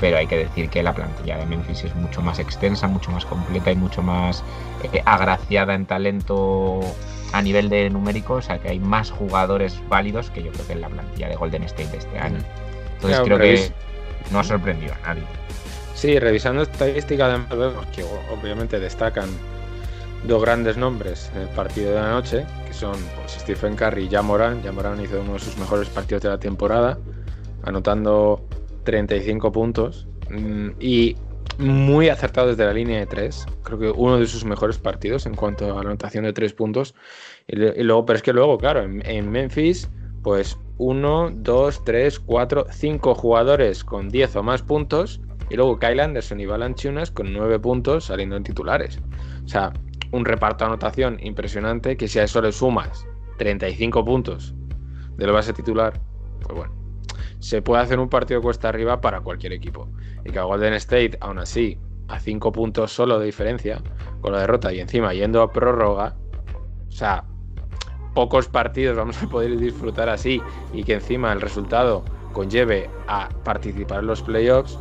pero 0.00 0.16
hay 0.16 0.26
que 0.26 0.36
decir 0.36 0.68
que 0.68 0.82
la 0.82 0.94
plantilla 0.94 1.38
de 1.38 1.46
Memphis 1.46 1.84
es 1.84 1.94
mucho 1.94 2.22
más 2.22 2.38
extensa, 2.38 2.86
mucho 2.86 3.10
más 3.10 3.24
completa 3.24 3.70
y 3.72 3.76
mucho 3.76 4.02
más 4.02 4.44
eh, 4.92 5.02
agraciada 5.04 5.74
en 5.74 5.86
talento 5.86 6.80
a 7.32 7.42
nivel 7.42 7.68
de 7.68 7.90
numérico, 7.90 8.34
o 8.34 8.42
sea 8.42 8.58
que 8.58 8.68
hay 8.68 8.78
más 8.78 9.10
jugadores 9.10 9.80
válidos 9.88 10.30
que 10.30 10.42
yo 10.42 10.52
creo 10.52 10.66
que 10.66 10.72
en 10.74 10.80
la 10.80 10.88
plantilla 10.88 11.28
de 11.28 11.36
Golden 11.36 11.64
State 11.64 11.90
de 11.90 11.98
este 11.98 12.18
año. 12.18 12.38
Entonces 12.94 13.20
creo 13.20 13.38
que 13.38 13.72
no 14.30 14.40
ha 14.40 14.44
sorprendido 14.44 14.94
a 14.94 15.08
nadie. 15.08 15.24
Sí, 15.94 16.18
revisando 16.18 16.62
estadísticas 16.62 17.28
además 17.28 17.50
vemos 17.50 17.86
que 17.86 18.04
obviamente 18.32 18.78
destacan 18.78 19.28
dos 20.24 20.42
grandes 20.42 20.76
nombres 20.76 21.30
en 21.34 21.42
el 21.42 21.48
partido 21.48 21.90
de 21.90 22.00
la 22.00 22.10
noche, 22.10 22.46
que 22.66 22.72
son 22.72 22.94
pues, 23.16 23.32
Stephen 23.32 23.76
Curry 23.76 24.04
y 24.04 24.08
Jamoran. 24.08 24.62
Jamoran 24.62 25.00
hizo 25.00 25.20
uno 25.20 25.34
de 25.34 25.38
sus 25.40 25.56
mejores 25.58 25.88
partidos 25.88 26.22
de 26.22 26.28
la 26.28 26.38
temporada, 26.38 26.98
anotando 27.64 28.46
35 28.88 29.52
puntos 29.52 30.08
mm, 30.30 30.70
y 30.80 31.14
muy 31.58 32.08
acertado 32.08 32.48
desde 32.48 32.64
la 32.64 32.72
línea 32.72 33.00
de 33.00 33.06
3. 33.06 33.46
Creo 33.62 33.78
que 33.78 33.90
uno 33.90 34.18
de 34.18 34.26
sus 34.26 34.46
mejores 34.46 34.78
partidos 34.78 35.26
en 35.26 35.34
cuanto 35.34 35.66
a 35.66 35.74
la 35.74 35.80
anotación 35.80 36.24
de 36.24 36.32
3 36.32 36.54
puntos. 36.54 36.94
Y, 37.46 37.56
luego, 37.56 38.06
pero 38.06 38.16
es 38.16 38.22
que 38.22 38.32
luego, 38.32 38.56
claro, 38.56 38.82
en, 38.82 39.30
Memphis, 39.30 39.90
pues 40.22 40.56
1, 40.78 41.32
2, 41.34 41.84
3, 41.84 42.18
4, 42.20 42.66
5 42.70 43.14
jugadores 43.14 43.84
con 43.84 44.08
10 44.08 44.36
o 44.36 44.42
más 44.42 44.62
puntos. 44.62 45.20
Y 45.50 45.56
luego 45.56 45.78
Kyle 45.78 46.00
Anderson 46.00 46.40
y 46.40 46.46
Valanciunas 46.46 47.10
con 47.10 47.30
9 47.30 47.58
puntos 47.58 48.06
saliendo 48.06 48.36
en 48.36 48.44
titulares. 48.44 49.00
O 49.44 49.48
sea, 49.48 49.74
un 50.12 50.24
reparto 50.24 50.64
de 50.64 50.70
anotación 50.70 51.18
impresionante 51.20 51.98
que 51.98 52.08
si 52.08 52.18
a 52.20 52.24
eso 52.24 52.40
le 52.40 52.52
sumas 52.52 53.06
35 53.36 54.02
puntos 54.02 54.54
del 55.18 55.32
base 55.32 55.52
titular, 55.52 56.00
pues 56.40 56.56
bueno, 56.56 56.87
se 57.40 57.62
puede 57.62 57.82
hacer 57.82 57.98
un 57.98 58.08
partido 58.08 58.42
cuesta 58.42 58.68
arriba 58.68 59.00
para 59.00 59.20
cualquier 59.20 59.52
equipo. 59.52 59.88
Y 60.24 60.30
que 60.30 60.38
a 60.38 60.44
Golden 60.44 60.74
State, 60.74 61.18
aún 61.20 61.38
así, 61.38 61.78
a 62.08 62.18
5 62.18 62.52
puntos 62.52 62.92
solo 62.92 63.18
de 63.18 63.26
diferencia, 63.26 63.80
con 64.20 64.32
la 64.32 64.40
derrota 64.40 64.72
y 64.72 64.80
encima 64.80 65.12
yendo 65.14 65.42
a 65.42 65.52
prórroga, 65.52 66.16
o 66.88 66.90
sea, 66.90 67.24
pocos 68.14 68.48
partidos 68.48 68.96
vamos 68.96 69.22
a 69.22 69.28
poder 69.28 69.56
disfrutar 69.58 70.08
así 70.08 70.42
y 70.72 70.82
que 70.84 70.94
encima 70.94 71.32
el 71.32 71.40
resultado 71.40 72.04
conlleve 72.32 72.90
a 73.06 73.28
participar 73.44 74.00
en 74.00 74.06
los 74.06 74.22
playoffs. 74.22 74.78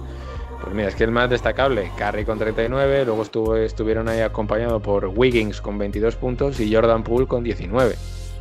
Pues 0.62 0.74
mira, 0.74 0.88
es 0.88 0.96
que 0.96 1.04
el 1.04 1.12
más 1.12 1.30
destacable, 1.30 1.92
Curry 1.98 2.26
con 2.26 2.40
39, 2.40 3.06
luego 3.06 3.22
estuvo, 3.22 3.56
estuvieron 3.56 4.10
ahí 4.10 4.22
acompañado 4.22 4.82
por 4.82 5.06
Wiggins 5.06 5.62
con 5.62 5.78
22 5.78 6.16
puntos 6.16 6.60
y 6.60 6.74
Jordan 6.74 7.04
Poole 7.04 7.28
con 7.28 7.44
19. 7.44 7.96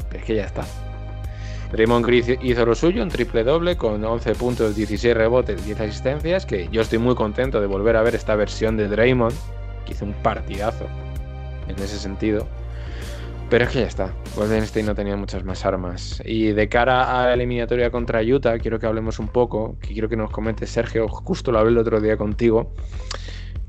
Pero 0.09 0.18
es 0.18 0.24
que 0.24 0.35
ya 0.37 0.44
está. 0.44 0.64
Raymond 1.72 2.07
Green 2.07 2.38
hizo 2.42 2.64
lo 2.64 2.74
suyo, 2.74 3.02
un 3.02 3.09
triple 3.09 3.42
doble 3.42 3.76
con 3.76 4.05
11 4.05 4.35
puntos, 4.35 4.76
16 4.76 5.14
rebotes, 5.14 5.64
10 5.64 5.81
asistencias, 5.81 6.46
que 6.46 6.68
yo 6.70 6.83
estoy 6.83 6.98
muy 6.98 7.14
contento 7.14 7.61
de 7.61 7.66
volver 7.66 7.96
a 7.96 8.02
ver 8.02 8.14
esta 8.14 8.37
versión 8.37 8.76
de 8.76 8.88
Draymond, 8.88 9.35
que 9.85 9.92
hizo 9.92 10.05
un 10.05 10.14
partidazo 10.14 10.87
en 11.68 11.76
ese 11.76 11.98
sentido. 11.98 12.46
Pero 13.48 13.64
es 13.64 13.70
que 13.70 13.81
ya 13.81 13.87
está. 13.87 14.12
Golden 14.35 14.64
State 14.64 14.87
no 14.87 14.94
tenía 14.94 15.16
muchas 15.16 15.44
más 15.44 15.64
armas. 15.64 16.20
Y 16.24 16.48
de 16.48 16.68
cara 16.68 17.22
a 17.22 17.26
la 17.26 17.35
eliminatoria 17.35 17.90
contra 17.90 18.20
Utah, 18.22 18.59
quiero 18.59 18.79
que 18.81 18.87
hablemos 18.87 19.18
un 19.18 19.29
poco, 19.29 19.76
que 19.81 19.92
quiero 19.92 20.09
que 20.09 20.16
nos 20.16 20.31
comentes, 20.31 20.70
Sergio, 20.70 21.07
justo 21.09 21.52
lo 21.52 21.61
hablé 21.61 21.72
el 21.72 21.79
otro 21.79 22.00
día 22.00 22.16
contigo, 22.16 22.72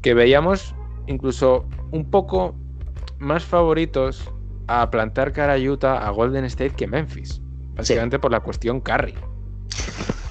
que 0.01 0.13
veíamos 0.13 0.73
incluso 1.05 1.65
un 1.91 2.09
poco 2.09 2.55
más 3.19 3.43
favoritos 3.43 4.31
a 4.67 4.89
plantar 4.89 5.31
cara 5.31 5.53
a 5.53 5.57
Utah 5.57 6.05
a 6.05 6.09
Golden 6.09 6.45
State 6.45 6.75
que 6.75 6.87
Memphis. 6.87 7.41
Básicamente 7.77 8.19
por 8.19 8.31
la 8.31 8.39
cuestión 8.39 8.81
Curry. 8.81 9.13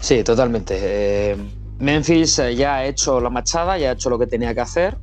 Sí, 0.00 0.22
totalmente. 0.24 0.76
Eh, 0.80 1.36
Memphis 1.78 2.38
eh, 2.40 2.54
ya 2.54 2.76
ha 2.76 2.84
hecho 2.86 3.20
la 3.20 3.30
machada, 3.30 3.78
ya 3.78 3.90
ha 3.90 3.92
hecho 3.92 4.10
lo 4.10 4.18
que 4.18 4.26
tenía 4.26 4.54
que 4.54 4.60
hacer, 4.60 4.96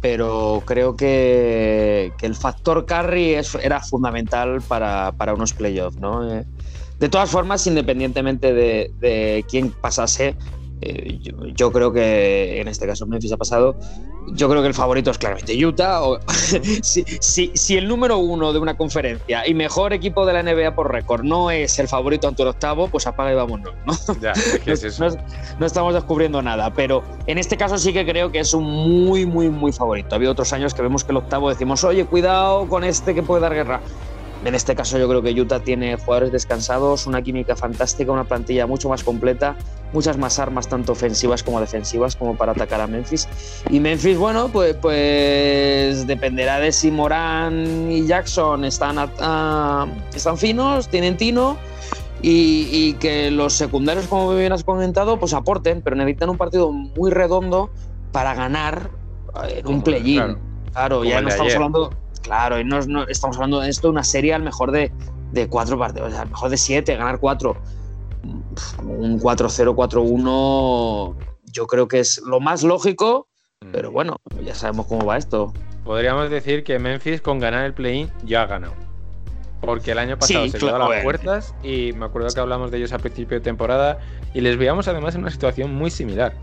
pero 0.00 0.62
creo 0.66 0.96
que, 0.96 2.12
que 2.18 2.26
el 2.26 2.34
factor 2.34 2.84
Curry 2.86 3.34
es- 3.34 3.54
era 3.56 3.80
fundamental 3.80 4.60
para, 4.62 5.12
para 5.12 5.34
unos 5.34 5.52
playoffs, 5.54 5.98
¿no? 5.98 6.30
Eh, 6.32 6.44
de 6.98 7.08
todas 7.08 7.30
formas, 7.30 7.66
independientemente 7.66 8.52
de, 8.52 8.92
de 9.00 9.44
quién 9.48 9.70
pasase, 9.70 10.36
eh, 10.82 11.18
yo, 11.22 11.32
yo 11.54 11.72
creo 11.72 11.92
que 11.92 12.60
en 12.60 12.68
este 12.68 12.86
caso 12.86 13.06
Memphis 13.06 13.32
ha 13.32 13.36
pasado. 13.36 13.76
Yo 14.34 14.48
creo 14.48 14.62
que 14.62 14.68
el 14.68 14.74
favorito 14.74 15.10
es 15.10 15.18
claramente 15.18 15.52
Utah. 15.64 16.02
o- 16.04 16.18
si, 16.82 17.04
si- 17.20 17.50
si 17.54 17.76
el 17.76 17.88
número 17.88 18.18
uno 18.18 18.52
de 18.52 18.58
una 18.60 18.74
conferencia 18.76 19.46
y 19.46 19.54
mejor 19.54 19.92
equipo 19.92 20.24
de 20.24 20.32
la 20.32 20.42
NBA 20.42 20.74
por 20.74 20.92
récord 20.92 21.22
no 21.24 21.50
es 21.50 21.78
el 21.80 21.88
favorito 21.88 22.28
ante 22.28 22.42
el 22.42 22.48
octavo, 22.48 22.88
pues 22.88 23.06
apaga 23.06 23.32
y 23.32 23.34
vámonos, 23.34 23.72
¿no? 23.84 23.94
Ya, 24.20 24.30
es 24.32 24.60
que 24.60 24.72
es 24.72 24.84
eso. 24.84 25.08
No, 25.08 25.14
no 25.58 25.66
estamos 25.66 25.94
descubriendo 25.94 26.40
nada, 26.40 26.72
pero 26.72 27.02
en 27.26 27.38
este 27.38 27.56
caso 27.56 27.78
sí 27.78 27.92
que 27.92 28.04
creo 28.06 28.30
que 28.30 28.38
es 28.40 28.54
un 28.54 28.64
muy, 28.64 29.26
muy, 29.26 29.48
muy 29.50 29.72
favorito. 29.72 30.08
Ha 30.12 30.16
habido 30.16 30.32
otros 30.32 30.52
años 30.52 30.72
que 30.74 30.82
vemos 30.82 31.02
que 31.04 31.10
el 31.12 31.18
octavo 31.18 31.48
decimos, 31.48 31.82
oye, 31.84 32.04
cuidado 32.04 32.68
con 32.68 32.84
este 32.84 33.14
que 33.14 33.22
puede 33.22 33.42
dar 33.42 33.54
guerra. 33.54 33.82
En 34.44 34.54
este 34.54 34.74
caso 34.74 34.98
yo 34.98 35.08
creo 35.08 35.22
que 35.22 35.40
Utah 35.40 35.60
tiene 35.60 35.96
jugadores 35.96 36.32
descansados, 36.32 37.06
una 37.06 37.22
química 37.22 37.54
fantástica, 37.54 38.10
una 38.10 38.24
plantilla 38.24 38.66
mucho 38.66 38.88
más 38.88 39.04
completa, 39.04 39.56
muchas 39.92 40.18
más 40.18 40.38
armas, 40.40 40.68
tanto 40.68 40.92
ofensivas 40.92 41.42
como 41.44 41.60
defensivas, 41.60 42.16
como 42.16 42.36
para 42.36 42.52
atacar 42.52 42.80
a 42.80 42.86
Memphis. 42.88 43.28
Y 43.70 43.78
Memphis, 43.78 44.18
bueno, 44.18 44.48
pues, 44.48 44.74
pues 44.74 46.06
dependerá 46.06 46.58
de 46.58 46.72
si 46.72 46.90
Morán 46.90 47.90
y 47.90 48.04
Jackson 48.06 48.64
están, 48.64 48.98
están 50.12 50.38
finos, 50.38 50.88
tienen 50.88 51.16
tino 51.16 51.56
y, 52.20 52.68
y 52.70 52.92
que 52.94 53.30
los 53.30 53.52
secundarios, 53.52 54.06
como 54.08 54.34
bien 54.34 54.52
has 54.52 54.64
comentado, 54.64 55.18
pues 55.20 55.34
aporten, 55.34 55.82
pero 55.82 55.94
necesitan 55.94 56.30
un 56.30 56.36
partido 56.36 56.72
muy 56.72 57.10
redondo 57.10 57.70
para 58.10 58.34
ganar 58.34 58.90
eh, 59.44 59.60
en 59.60 59.66
un 59.68 59.82
play-in. 59.82 60.16
claro. 60.16 60.38
Claro, 60.72 61.04
ya 61.04 61.20
no 61.20 61.28
estamos 61.28 61.50
ayer. 61.50 61.56
hablando, 61.56 61.90
claro, 62.22 62.58
y 62.60 62.64
no, 62.64 62.78
es- 62.78 62.88
no- 62.88 63.06
estamos 63.08 63.36
hablando 63.36 63.60
de 63.60 63.68
esto, 63.68 63.90
una 63.90 64.04
serie 64.04 64.32
al 64.34 64.42
mejor 64.42 64.70
de, 64.72 64.92
de 65.32 65.48
cuatro 65.48 65.78
partidos, 65.78 66.08
o 66.08 66.10
sea, 66.12 66.22
al 66.22 66.28
mejor 66.30 66.50
de 66.50 66.56
siete, 66.56 66.96
ganar 66.96 67.18
cuatro. 67.18 67.56
Un 68.78 69.18
4-0, 69.18 69.74
4-1, 69.74 71.14
yo 71.52 71.66
creo 71.66 71.88
que 71.88 72.00
es 72.00 72.20
lo 72.24 72.40
más 72.40 72.62
lógico, 72.62 73.28
pero 73.72 73.90
bueno, 73.90 74.16
ya 74.44 74.54
sabemos 74.54 74.86
cómo 74.86 75.04
va 75.04 75.16
esto. 75.16 75.52
Podríamos 75.84 76.30
decir 76.30 76.62
que 76.64 76.78
Memphis 76.78 77.20
con 77.20 77.38
ganar 77.40 77.64
el 77.64 77.74
play-in 77.74 78.08
ya 78.24 78.42
ha 78.42 78.46
ganado. 78.46 78.74
Porque 79.60 79.92
el 79.92 79.98
año 79.98 80.18
pasado 80.18 80.44
Sí, 80.44 80.50
se 80.50 80.58
claro, 80.58 80.76
quedó 80.78 80.86
a 80.86 80.94
las 80.94 81.04
puertas 81.04 81.54
y 81.62 81.92
me 81.92 82.04
acuerdo 82.06 82.28
que 82.34 82.40
hablamos 82.40 82.70
de 82.72 82.78
ellos 82.78 82.92
a 82.92 82.98
principio 82.98 83.38
de 83.38 83.44
temporada 83.44 83.98
y 84.34 84.40
les 84.40 84.56
veíamos 84.56 84.88
además 84.88 85.14
en 85.14 85.20
una 85.22 85.30
situación 85.30 85.72
muy 85.74 85.90
similar 85.90 86.34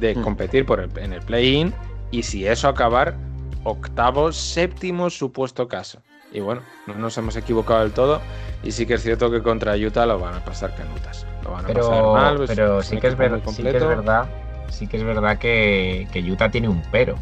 de 0.00 0.14
Mm. 0.14 0.22
competir 0.22 0.64
por 0.66 0.80
el- 0.80 0.90
en 0.98 1.12
el 1.12 1.20
play-in 1.20 1.74
y 2.10 2.22
si 2.22 2.46
eso 2.46 2.68
acabar 2.68 3.16
octavo, 3.64 4.32
séptimo 4.32 5.10
supuesto 5.10 5.68
caso. 5.68 6.00
Y 6.32 6.40
bueno, 6.40 6.62
no 6.86 6.94
nos 6.94 7.16
hemos 7.18 7.36
equivocado 7.36 7.80
del 7.80 7.92
todo 7.92 8.20
y 8.62 8.72
sí 8.72 8.86
que 8.86 8.94
es 8.94 9.02
cierto 9.02 9.30
que 9.30 9.42
contra 9.42 9.74
Utah 9.76 10.06
lo 10.06 10.18
van 10.18 10.34
a 10.34 10.44
pasar 10.44 10.74
canutas. 10.74 11.26
Lo 11.44 11.50
van 11.50 11.64
a 11.66 11.68
pasar 11.68 11.74
Pero, 11.90 12.12
mal. 12.12 12.36
pues, 12.36 12.48
pero 12.50 12.80
es 12.80 12.86
sí, 12.86 12.98
que 12.98 13.06
es 13.08 13.16
ver- 13.16 13.42
sí 13.50 13.62
que 13.62 13.76
es 13.76 13.86
verdad, 13.86 14.26
sí 14.70 14.86
que 14.86 14.96
es 14.96 15.04
verdad 15.04 15.38
que, 15.38 16.08
que 16.12 16.20
Utah 16.30 16.50
tiene 16.50 16.68
un 16.68 16.82
pero. 16.90 17.16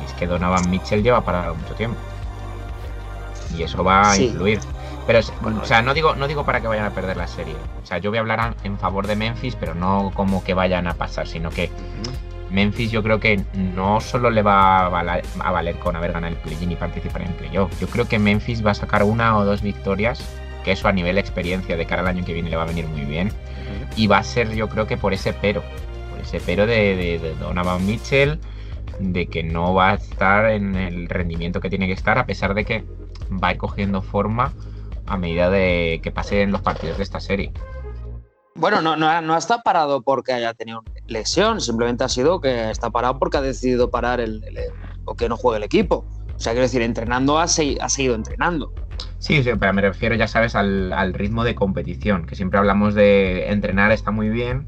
Y 0.00 0.04
es 0.06 0.12
que 0.12 0.26
Donovan 0.26 0.70
Mitchell 0.70 1.02
lleva 1.02 1.22
parado 1.24 1.54
mucho 1.56 1.74
tiempo. 1.74 1.98
Y 3.56 3.62
eso 3.62 3.82
va 3.82 4.10
a 4.10 4.14
Sí. 4.14 4.26
influir. 4.26 4.60
Pero, 5.06 5.20
Bueno, 5.40 5.60
o 5.62 5.64
sea, 5.64 5.82
no 5.82 5.94
digo, 5.94 6.14
no 6.16 6.26
digo 6.26 6.44
para 6.44 6.60
que 6.60 6.66
vayan 6.66 6.84
a 6.84 6.90
perder 6.90 7.16
la 7.16 7.28
serie. 7.28 7.54
O 7.82 7.86
sea, 7.86 7.98
yo 7.98 8.10
voy 8.10 8.18
a 8.18 8.20
hablar 8.20 8.54
en 8.64 8.76
favor 8.78 9.06
de 9.06 9.14
Memphis, 9.16 9.54
pero 9.56 9.74
no 9.74 10.10
como 10.14 10.42
que 10.42 10.52
vayan 10.54 10.86
a 10.88 10.94
pasar, 10.94 11.26
sino 11.28 11.50
que. 11.50 11.70
Memphis 12.50 12.90
yo 12.92 13.02
creo 13.02 13.18
que 13.20 13.40
no 13.74 14.00
solo 14.00 14.30
le 14.30 14.42
va 14.42 14.86
a 14.86 14.88
valer, 14.88 15.24
a 15.40 15.50
valer 15.50 15.76
con 15.76 15.96
haber 15.96 16.12
ganado 16.12 16.32
el 16.34 16.40
play-in 16.40 16.72
y 16.72 16.76
participar 16.76 17.22
en 17.22 17.28
el 17.28 17.34
playoff. 17.34 17.80
Yo 17.80 17.86
creo 17.88 18.06
que 18.06 18.18
Memphis 18.18 18.64
va 18.64 18.70
a 18.70 18.74
sacar 18.74 19.02
una 19.02 19.36
o 19.36 19.44
dos 19.44 19.62
victorias, 19.62 20.24
que 20.64 20.72
eso 20.72 20.88
a 20.88 20.92
nivel 20.92 21.18
experiencia 21.18 21.76
de 21.76 21.86
cara 21.86 22.02
al 22.02 22.08
año 22.08 22.24
que 22.24 22.32
viene 22.32 22.50
le 22.50 22.56
va 22.56 22.62
a 22.62 22.66
venir 22.66 22.86
muy 22.86 23.02
bien. 23.02 23.30
Y 23.96 24.06
va 24.06 24.18
a 24.18 24.22
ser 24.22 24.54
yo 24.54 24.68
creo 24.68 24.86
que 24.86 24.96
por 24.96 25.12
ese 25.12 25.32
pero, 25.32 25.62
por 26.10 26.20
ese 26.20 26.40
pero 26.44 26.66
de, 26.66 26.96
de- 26.96 27.18
de 27.18 27.34
Donovan 27.34 27.84
Mitchell, 27.86 28.38
de 29.00 29.26
que 29.26 29.42
no 29.42 29.74
va 29.74 29.90
a 29.90 29.94
estar 29.94 30.50
en 30.50 30.74
el 30.76 31.08
rendimiento 31.08 31.60
que 31.60 31.68
tiene 31.68 31.86
que 31.86 31.92
estar, 31.92 32.18
a 32.18 32.26
pesar 32.26 32.54
de 32.54 32.64
que 32.64 32.84
va 33.42 33.48
a 33.48 33.52
ir 33.52 33.58
cogiendo 33.58 34.02
forma 34.02 34.52
a 35.06 35.16
medida 35.16 35.50
de 35.50 36.00
que 36.02 36.10
pasen 36.10 36.50
los 36.52 36.62
partidos 36.62 36.96
de 36.96 37.02
esta 37.02 37.20
serie. 37.20 37.52
Bueno, 38.56 38.80
no, 38.80 38.96
no, 38.96 39.20
no 39.20 39.36
está 39.36 39.60
parado 39.62 40.02
porque 40.02 40.32
haya 40.32 40.54
tenido 40.54 40.82
lesión, 41.06 41.60
simplemente 41.60 42.04
ha 42.04 42.08
sido 42.08 42.40
que 42.40 42.70
está 42.70 42.90
parado 42.90 43.18
porque 43.18 43.36
ha 43.36 43.42
decidido 43.42 43.90
parar 43.90 44.20
el, 44.20 44.42
el- 44.44 44.58
o 45.04 45.14
que 45.14 45.28
no 45.28 45.36
juegue 45.36 45.58
el 45.58 45.64
equipo. 45.64 46.06
O 46.36 46.38
sea, 46.38 46.52
quiero 46.52 46.64
decir, 46.64 46.82
entrenando 46.82 47.38
ha, 47.38 47.44
ha 47.44 47.48
seguido 47.48 48.14
entrenando. 48.14 48.72
Sí, 49.18 49.42
sí, 49.42 49.50
pero 49.58 49.72
me 49.72 49.82
refiero, 49.82 50.14
ya 50.14 50.26
sabes, 50.26 50.54
al, 50.54 50.92
al 50.92 51.12
ritmo 51.14 51.44
de 51.44 51.54
competición, 51.54 52.26
que 52.26 52.34
siempre 52.34 52.58
hablamos 52.58 52.94
de 52.94 53.50
entrenar 53.50 53.92
está 53.92 54.10
muy 54.10 54.28
bien, 54.30 54.66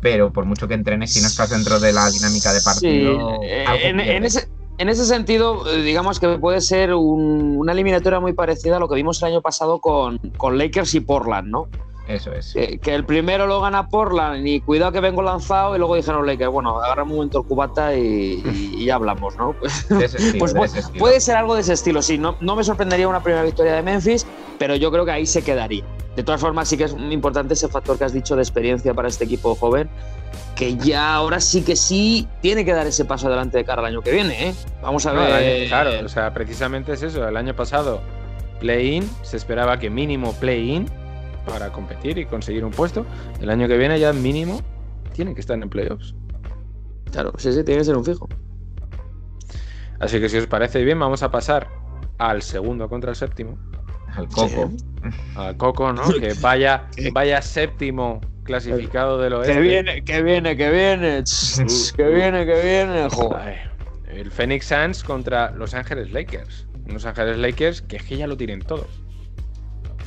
pero 0.00 0.32
por 0.32 0.44
mucho 0.44 0.68
que 0.68 0.74
entrenes, 0.74 1.12
si 1.12 1.20
no 1.20 1.26
estás 1.26 1.50
dentro 1.50 1.80
de 1.80 1.92
la 1.92 2.08
dinámica 2.10 2.52
de 2.52 2.60
partido... 2.60 3.40
Sí, 3.42 3.48
eh, 3.48 3.64
en, 3.84 4.24
ese, 4.24 4.48
en 4.78 4.88
ese 4.88 5.04
sentido, 5.04 5.68
eh, 5.68 5.82
digamos 5.82 6.20
que 6.20 6.38
puede 6.38 6.60
ser 6.60 6.94
un- 6.94 7.56
una 7.58 7.72
eliminatoria 7.72 8.20
muy 8.20 8.32
parecida 8.32 8.76
a 8.76 8.80
lo 8.80 8.88
que 8.88 8.94
vimos 8.94 9.20
el 9.22 9.28
año 9.28 9.42
pasado 9.42 9.80
con, 9.80 10.16
con 10.36 10.56
Lakers 10.56 10.94
y 10.94 11.00
Portland, 11.00 11.48
¿no? 11.48 11.66
Eso 12.08 12.32
es. 12.32 12.54
Que, 12.54 12.78
que 12.78 12.94
el 12.94 13.04
primero 13.04 13.46
lo 13.46 13.60
gana 13.60 13.88
Portland 13.88 14.46
y 14.46 14.60
cuidado 14.60 14.92
que 14.92 15.00
vengo 15.00 15.22
lanzado 15.22 15.76
y 15.76 15.78
luego 15.78 15.94
dijeron 15.94 16.26
Lakers, 16.26 16.50
bueno, 16.50 16.78
agarra 16.82 17.02
un 17.02 17.10
momento 17.10 17.40
el 17.40 17.44
cubata 17.46 17.94
y, 17.94 18.42
y- 18.78 18.88
hablamos, 18.90 19.36
¿no? 19.36 19.54
Pues, 19.88 20.14
estilo, 20.14 20.38
pues 20.38 20.54
puede 20.98 21.20
ser 21.20 21.36
algo 21.36 21.54
de 21.54 21.60
ese 21.60 21.74
estilo, 21.74 22.00
sí. 22.00 22.16
No, 22.16 22.36
no 22.40 22.56
me 22.56 22.64
sorprendería 22.64 23.06
una 23.06 23.22
primera 23.22 23.42
victoria 23.44 23.74
de 23.74 23.82
Memphis, 23.82 24.26
pero 24.58 24.74
yo 24.76 24.90
creo 24.90 25.04
que 25.04 25.10
ahí 25.12 25.26
se 25.26 25.42
quedaría. 25.42 25.84
De 26.16 26.22
todas 26.22 26.40
formas, 26.40 26.66
sí 26.68 26.76
que 26.78 26.84
es 26.84 26.94
muy 26.94 27.12
importante 27.12 27.52
ese 27.54 27.68
factor 27.68 27.98
que 27.98 28.04
has 28.04 28.12
dicho 28.14 28.34
de 28.34 28.42
experiencia 28.42 28.94
para 28.94 29.06
este 29.08 29.24
equipo 29.24 29.54
joven, 29.54 29.88
que 30.56 30.76
ya 30.76 31.14
ahora 31.14 31.38
sí 31.40 31.62
que 31.62 31.76
sí 31.76 32.26
tiene 32.40 32.64
que 32.64 32.72
dar 32.72 32.86
ese 32.86 33.04
paso 33.04 33.28
adelante 33.28 33.58
de 33.58 33.64
cara 33.64 33.80
al 33.82 33.86
año 33.86 34.00
que 34.00 34.10
viene. 34.12 34.48
¿eh? 34.48 34.54
Vamos 34.82 35.04
a 35.06 35.12
No, 35.12 35.20
ver. 35.20 35.32
año- 35.32 35.68
claro, 35.68 35.90
o 36.04 36.08
sea, 36.08 36.32
precisamente 36.32 36.94
es 36.94 37.02
eso. 37.02 37.28
El 37.28 37.36
año 37.36 37.54
pasado, 37.54 38.00
play-in, 38.60 39.08
se 39.22 39.36
esperaba 39.36 39.78
que 39.78 39.90
mínimo 39.90 40.32
play-in 40.40 40.88
para 41.48 41.70
competir 41.70 42.18
y 42.18 42.26
conseguir 42.26 42.64
un 42.64 42.70
puesto. 42.70 43.04
El 43.40 43.50
año 43.50 43.68
que 43.68 43.76
viene 43.76 43.98
ya 43.98 44.12
mínimo 44.12 44.60
tienen 45.14 45.34
que 45.34 45.40
estar 45.40 45.60
en 45.60 45.68
playoffs. 45.68 46.14
Claro, 47.10 47.32
sí, 47.38 47.52
sí, 47.52 47.64
tiene 47.64 47.80
que 47.80 47.84
ser 47.84 47.96
un 47.96 48.04
fijo. 48.04 48.28
Así 50.00 50.20
que 50.20 50.28
si 50.28 50.36
os 50.36 50.46
parece 50.46 50.84
bien, 50.84 50.98
vamos 50.98 51.22
a 51.22 51.30
pasar 51.30 51.68
al 52.18 52.42
segundo 52.42 52.88
contra 52.88 53.10
el 53.10 53.16
séptimo. 53.16 53.58
Al 54.14 54.28
coco. 54.28 54.70
A 55.36 55.54
Coco, 55.54 55.92
¿no? 55.92 56.02
Que 56.20 56.34
vaya, 56.40 56.88
vaya 57.12 57.42
séptimo 57.42 58.20
clasificado 58.44 59.20
del 59.20 59.34
oeste. 59.34 59.54
Que 59.54 59.60
viene, 59.60 60.04
que 60.04 60.22
viene, 60.22 60.56
que 60.56 60.70
viene. 60.70 61.24
Que 61.96 62.08
viene, 62.08 62.46
que 62.46 62.62
viene. 62.62 63.08
Joder. 63.10 63.38
Joder. 63.38 63.68
El 64.08 64.30
Phoenix 64.30 64.66
Suns 64.66 65.04
contra 65.04 65.50
Los 65.50 65.74
Ángeles 65.74 66.10
Lakers. 66.10 66.66
Los 66.86 67.04
Ángeles 67.04 67.36
Lakers 67.36 67.82
que 67.82 67.96
es 67.96 68.02
que 68.04 68.16
ya 68.16 68.26
lo 68.26 68.36
tienen 68.36 68.60
todo. 68.60 68.86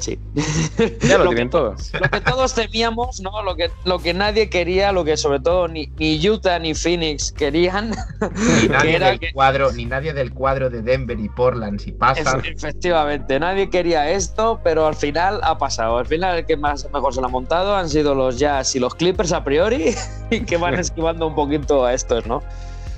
Sí. 0.02 0.20
Ya 1.08 1.18
lo 1.18 1.26
Lo 1.26 1.30
tienen 1.30 1.48
que- 1.48 1.52
todo. 1.52 1.76
Lo 1.94 2.10
que 2.10 2.22
todos 2.22 2.54
temíamos, 2.56 3.22
¿no? 3.22 3.44
Lo 3.44 3.56
que, 3.56 3.70
lo 3.86 4.00
que 4.00 4.14
nadie 4.14 4.50
quería, 4.50 4.92
lo 4.92 5.06
que 5.06 5.16
sobre 5.16 5.40
todo 5.40 5.68
ni, 5.68 5.88
ni 5.98 6.28
Utah 6.30 6.58
ni 6.60 6.74
Phoenix 6.74 7.32
querían. 7.32 7.92
Ni 8.62 8.68
nadie, 8.70 8.96
era 8.96 9.08
del 9.10 9.20
que- 9.20 9.32
cuadro, 9.32 9.72
ni 9.72 9.86
nadie 9.86 10.14
del 10.14 10.34
cuadro 10.34 10.70
de 10.70 10.82
Denver 10.82 11.20
y 11.20 11.30
Portland 11.30 11.80
si 11.80 11.92
pasan. 11.92 12.42
Efe- 12.42 12.54
Efectivamente, 12.56 13.40
nadie 13.40 13.70
quería 13.70 14.10
esto, 14.10 14.60
pero 14.64 14.88
al 14.88 14.96
final 14.96 15.40
ha 15.44 15.58
pasado. 15.58 15.98
Al 16.00 16.06
final 16.08 16.40
el 16.40 16.46
que 16.46 16.58
más 16.58 16.88
mejor 16.92 17.14
se 17.14 17.22
lo 17.22 17.28
ha 17.28 17.30
montado 17.30 17.76
han 17.76 17.88
sido 17.90 18.16
los 18.16 18.40
Jazz 18.40 18.76
y 18.76 18.80
los 18.80 18.96
Clippers 18.96 19.32
a 19.34 19.44
priori, 19.44 19.94
y 20.32 20.42
que 20.42 20.58
van 20.58 20.76
esquivando 20.76 21.28
un 21.28 21.36
poquito 21.36 21.86
a 21.86 21.94
estos, 21.94 22.26
¿no? 22.26 22.42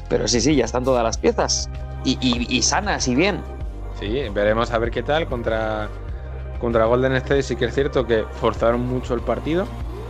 Pero 0.10 0.28
sí, 0.28 0.40
sí, 0.42 0.56
ya 0.56 0.66
están 0.66 0.84
todas 0.84 1.04
las 1.04 1.18
piezas. 1.18 1.70
Y, 2.06 2.18
y- 2.22 2.46
y 2.50 2.62
sanas 2.62 3.08
y 3.08 3.16
bien. 3.16 3.42
Sí, 4.00 4.22
veremos 4.34 4.72
a 4.72 4.78
ver 4.78 4.92
qué 4.92 5.02
tal 5.04 5.28
contra, 5.28 5.88
contra 6.64 6.86
Golden 6.86 7.14
State. 7.18 7.44
Sí 7.44 7.58
que 7.58 7.66
es 7.66 7.76
cierto 7.76 8.08
que 8.08 8.24
forzaron 8.40 8.80
mucho 8.88 9.14
el 9.14 9.20
partido 9.20 9.68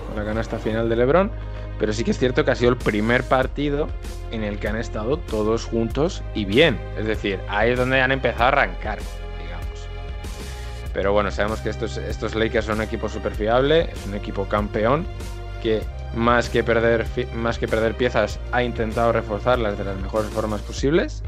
con 0.07 0.15
la 0.15 0.23
canasta 0.23 0.59
final 0.59 0.87
de 0.87 0.95
LeBron, 0.95 1.31
pero 1.79 1.91
sí 1.93 2.03
que 2.03 2.11
es 2.11 2.19
cierto 2.19 2.45
que 2.45 2.51
ha 2.51 2.55
sido 2.55 2.69
el 2.69 2.77
primer 2.77 3.23
partido 3.23 3.87
en 4.29 4.43
el 4.43 4.59
que 4.59 4.67
han 4.67 4.75
estado 4.75 5.17
todos 5.17 5.65
juntos 5.65 6.21
y 6.35 6.45
bien. 6.45 6.79
Es 6.95 7.07
decir, 7.07 7.39
ahí 7.49 7.71
es 7.71 7.79
donde 7.79 7.99
han 7.99 8.11
empezado 8.11 8.43
a 8.43 8.47
arrancar, 8.49 8.99
digamos. 9.41 9.87
Pero 10.93 11.11
bueno, 11.11 11.31
sabemos 11.31 11.59
que 11.61 11.69
estos, 11.69 11.97
estos 11.97 12.35
Lakers 12.35 12.67
son 12.67 12.77
un 12.77 12.83
equipo 12.83 13.09
súper 13.09 13.33
fiable, 13.33 13.89
es 13.91 14.05
un 14.05 14.13
equipo 14.13 14.47
campeón 14.47 15.07
que 15.63 15.81
más 16.13 16.49
que, 16.49 16.63
perder, 16.63 17.07
más 17.33 17.57
que 17.57 17.67
perder 17.67 17.95
piezas 17.95 18.39
ha 18.51 18.61
intentado 18.61 19.11
reforzarlas 19.11 19.75
de 19.75 19.85
las 19.85 19.97
mejores 19.97 20.29
formas 20.29 20.61
posibles 20.61 21.23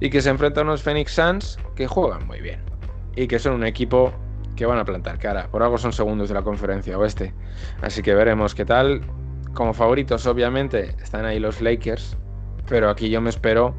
y 0.00 0.08
que 0.08 0.22
se 0.22 0.30
enfrenta 0.30 0.60
a 0.60 0.64
unos 0.64 0.82
Phoenix 0.82 1.12
Suns 1.12 1.58
que 1.76 1.86
juegan 1.86 2.26
muy 2.26 2.40
bien 2.40 2.73
y 3.16 3.26
que 3.26 3.38
son 3.38 3.54
un 3.54 3.64
equipo 3.64 4.12
que 4.56 4.66
van 4.66 4.78
a 4.78 4.84
plantar 4.84 5.18
cara. 5.18 5.48
Por 5.48 5.62
algo 5.62 5.78
son 5.78 5.92
segundos 5.92 6.28
de 6.28 6.34
la 6.34 6.42
conferencia 6.42 6.96
oeste. 6.98 7.34
Así 7.82 8.02
que 8.02 8.14
veremos 8.14 8.54
qué 8.54 8.64
tal. 8.64 9.02
Como 9.52 9.72
favoritos, 9.74 10.26
obviamente, 10.26 10.94
están 11.02 11.24
ahí 11.24 11.38
los 11.38 11.60
Lakers, 11.60 12.16
pero 12.68 12.90
aquí 12.90 13.08
yo 13.10 13.20
me 13.20 13.30
espero 13.30 13.74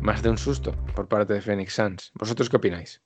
más 0.00 0.22
de 0.22 0.30
un 0.30 0.38
susto 0.38 0.74
por 0.94 1.08
parte 1.08 1.34
de 1.34 1.40
Phoenix 1.42 1.74
Suns. 1.74 2.10
¿Vosotros 2.14 2.48
qué 2.48 2.56
opináis? 2.56 3.00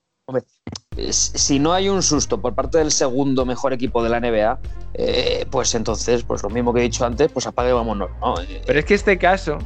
Es- 0.97 1.33
Si 1.35 1.59
no 1.59 1.73
hay 1.73 1.89
un 1.89 2.03
susto 2.03 2.41
por 2.41 2.55
parte 2.55 2.79
del 2.79 2.91
segundo 2.93 3.45
mejor 3.45 3.73
equipo 3.73 4.03
de 4.03 4.09
la 4.11 4.19
NBA, 4.21 4.59
eh, 4.95 5.45
pues 5.51 5.75
entonces, 5.75 6.23
pues 6.23 6.43
lo 6.43 6.51
mismo 6.51 6.73
que 6.73 6.81
he 6.81 6.83
dicho 6.85 7.05
antes, 7.05 7.31
pues 7.33 7.47
apague 7.47 7.71
y 7.71 7.73
vámonos. 7.75 8.11
¿no? 8.21 8.41
Eh, 8.41 8.63
Pero 8.67 8.79
es 8.79 8.85
que 8.85 8.95
este 8.95 9.19
caso, 9.19 9.59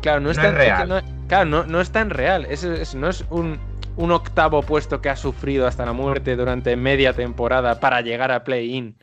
claro, 0.00 0.20
no 0.20 0.30
es 0.30 0.36
No 0.36 0.44
tan 0.44 0.52
es 0.52 0.58
real. 0.58 0.82
que 0.82 0.88
no- 0.88 1.26
claro, 1.28 1.44
no, 1.50 1.64
no 1.66 1.80
es 1.80 1.90
tan 1.90 2.10
real. 2.10 2.46
Es, 2.46 2.62
es- 2.64 2.94
no 2.94 3.08
es 3.08 3.24
un, 3.30 3.58
un 3.98 4.12
octavo 4.12 4.62
puesto 4.62 5.00
que 5.00 5.10
ha 5.10 5.16
sufrido 5.16 5.66
hasta 5.66 5.84
la 5.84 5.92
muerte 5.92 6.36
durante 6.36 6.76
media 6.76 7.12
temporada 7.12 7.80
para 7.80 8.00
llegar 8.00 8.30
a 8.32 8.44
play-in. 8.44 8.94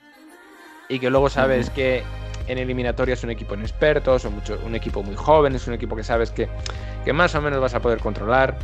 Y 0.88 1.00
que 1.00 1.10
luego 1.10 1.30
sabes 1.30 1.70
que 1.70 2.04
en 2.48 2.58
eliminatoria 2.58 3.14
es 3.14 3.24
un 3.24 3.30
equipo 3.32 3.56
inexperto, 3.56 4.18
son 4.20 4.36
mucho, 4.36 4.58
un 4.66 4.74
equipo 4.74 5.04
muy 5.04 5.16
joven, 5.16 5.54
es 5.56 5.68
un 5.68 5.74
equipo 5.74 5.96
que 5.96 6.04
sabes 6.04 6.32
que, 6.32 6.48
que 7.04 7.12
más 7.12 7.36
o 7.36 7.42
menos 7.42 7.60
vas 7.60 7.74
a 7.74 7.82
poder 7.82 8.00
controlar 8.00 8.58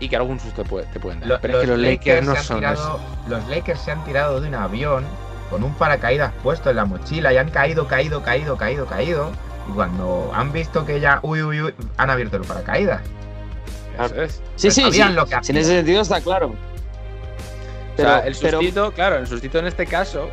y 0.00 0.08
que 0.08 0.16
algún 0.16 0.40
susto 0.40 0.64
puede- 0.64 0.86
te 0.86 0.98
pueden 1.00 1.20
dar. 1.20 1.28
Lo- 1.28 1.40
Pero 1.40 1.54
es 1.58 1.60
que 1.60 1.66
los 1.66 1.78
Lakers 1.78 2.26
no 2.26 2.36
son 2.36 2.56
tirado- 2.58 2.74
eso. 2.74 3.00
Los 3.28 3.48
Lakers 3.48 3.80
se 3.80 3.90
han 3.92 4.02
tirado 4.04 4.40
de 4.40 4.48
un 4.48 4.54
avión 4.54 5.04
con 5.50 5.62
un 5.62 5.74
paracaídas 5.74 6.32
puesto 6.42 6.70
en 6.70 6.76
la 6.76 6.84
mochila 6.86 7.32
y 7.34 7.36
han 7.36 7.50
caído, 7.50 7.86
caído, 7.86 8.22
caído, 8.22 8.56
caído, 8.56 8.86
caído. 8.86 9.30
Y 9.68 9.72
cuando 9.72 10.30
han 10.34 10.52
visto 10.52 10.86
que 10.86 11.00
ya, 11.00 11.18
uy, 11.22 11.42
uy, 11.42 11.60
uy, 11.60 11.74
han 11.98 12.08
abierto 12.10 12.36
el 12.38 12.44
paracaídas. 12.44 13.02
Eso 14.04 14.22
es. 14.22 14.42
sí, 14.56 14.70
sí, 14.70 14.92
sí. 14.92 15.02
lo 15.12 15.26
que 15.26 15.34
en 15.34 15.56
ese 15.56 15.64
sentido 15.76 16.02
está 16.02 16.20
claro. 16.20 16.54
o 17.94 17.96
sea, 17.96 18.18
el 18.20 18.36
pero- 18.40 18.58
sustito, 18.58 18.92
claro, 18.92 19.16
el 19.16 19.26
sustito 19.26 19.58
en 19.58 19.66
este 19.66 19.86
caso 19.86 20.28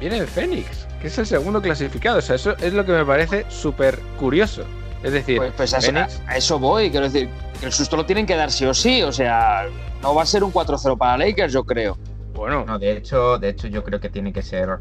viene 0.00 0.18
el 0.18 0.26
Fénix, 0.26 0.86
que 1.00 1.08
es 1.08 1.18
el 1.18 1.26
segundo 1.26 1.60
clasificado. 1.60 2.18
O 2.18 2.22
sea, 2.22 2.36
eso 2.36 2.56
es 2.58 2.72
lo 2.72 2.84
que 2.84 2.92
me 2.92 3.04
parece 3.04 3.44
súper 3.48 3.98
curioso. 4.18 4.64
Es 5.02 5.12
decir, 5.12 5.36
Pues, 5.38 5.52
pues 5.56 5.74
a, 5.74 5.78
eso, 5.78 5.92
Phoenix- 5.92 6.20
a 6.26 6.36
eso 6.36 6.58
voy, 6.58 6.90
quiero 6.90 7.08
decir, 7.08 7.28
que 7.60 7.66
el 7.66 7.72
susto 7.72 7.96
lo 7.96 8.06
tienen 8.06 8.26
que 8.26 8.34
dar 8.34 8.50
sí 8.50 8.64
o 8.64 8.74
sí, 8.74 9.02
o 9.02 9.12
sea, 9.12 9.66
no 10.02 10.14
va 10.14 10.22
a 10.22 10.26
ser 10.26 10.42
un 10.42 10.52
4-0 10.52 10.96
para 10.96 11.16
Lakers, 11.18 11.52
yo 11.52 11.64
creo. 11.64 11.96
bueno, 12.34 12.64
No, 12.66 12.78
de 12.78 12.92
hecho, 12.96 13.38
de 13.38 13.50
hecho, 13.50 13.66
yo 13.68 13.84
creo 13.84 14.00
que 14.00 14.08
tiene 14.08 14.32
que 14.32 14.42
ser 14.42 14.78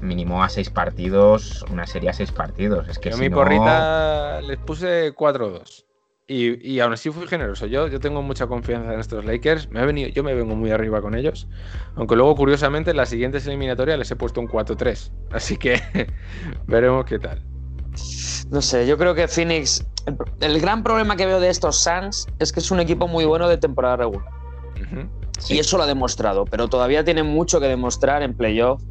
mínimo 0.00 0.44
a 0.44 0.48
seis 0.48 0.70
partidos, 0.70 1.64
una 1.70 1.86
serie 1.86 2.10
a 2.10 2.12
seis 2.12 2.30
partidos. 2.30 2.88
Es 2.88 2.98
que 2.98 3.10
yo 3.10 3.16
si 3.16 3.22
mi 3.22 3.28
no- 3.30 3.36
porrita 3.36 4.40
les 4.42 4.58
puse 4.58 5.12
4-2. 5.14 5.84
Y, 6.28 6.68
y 6.68 6.80
aún 6.80 6.92
así 6.92 7.10
fui 7.10 7.26
generoso. 7.28 7.66
Yo, 7.66 7.86
yo 7.86 8.00
tengo 8.00 8.20
mucha 8.20 8.46
confianza 8.48 8.92
en 8.92 8.98
estos 8.98 9.24
Lakers. 9.24 9.70
Me 9.70 9.80
he 9.80 9.86
venido, 9.86 10.08
yo 10.08 10.24
me 10.24 10.34
vengo 10.34 10.56
muy 10.56 10.72
arriba 10.72 11.00
con 11.00 11.14
ellos. 11.14 11.46
Aunque 11.94 12.16
luego, 12.16 12.34
curiosamente, 12.34 12.90
en 12.90 12.96
las 12.96 13.10
siguientes 13.10 13.46
eliminatorias 13.46 13.98
les 13.98 14.10
he 14.10 14.16
puesto 14.16 14.40
un 14.40 14.48
4-3. 14.48 15.12
Así 15.30 15.56
que 15.56 15.80
veremos 16.66 17.04
qué 17.04 17.18
tal. 17.20 17.42
No 18.50 18.60
sé, 18.60 18.86
yo 18.86 18.98
creo 18.98 19.14
que 19.14 19.28
Phoenix. 19.28 19.86
El, 20.06 20.16
el 20.40 20.60
gran 20.60 20.82
problema 20.82 21.16
que 21.16 21.26
veo 21.26 21.40
de 21.40 21.48
estos 21.48 21.82
Suns 21.82 22.26
es 22.38 22.52
que 22.52 22.60
es 22.60 22.70
un 22.70 22.80
equipo 22.80 23.06
muy 23.08 23.24
bueno 23.24 23.48
de 23.48 23.58
temporada 23.58 23.96
regular. 23.96 24.36
Y 25.48 25.58
eso 25.58 25.76
lo 25.76 25.84
ha 25.84 25.86
demostrado, 25.86 26.44
pero 26.44 26.68
todavía 26.68 27.04
tiene 27.04 27.22
mucho 27.22 27.60
que 27.60 27.66
demostrar 27.66 28.22
en 28.22 28.34
playoff. 28.34 28.82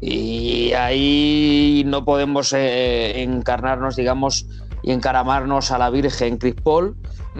Y 0.00 0.72
ahí 0.72 1.84
no 1.86 2.04
podemos 2.04 2.52
eh, 2.52 3.22
encarnarnos, 3.22 3.96
digamos, 3.96 4.46
y 4.82 4.92
encaramarnos 4.92 5.70
a 5.70 5.78
la 5.78 5.90
Virgen 5.90 6.38
Chris 6.38 6.54
Paul, 6.62 6.96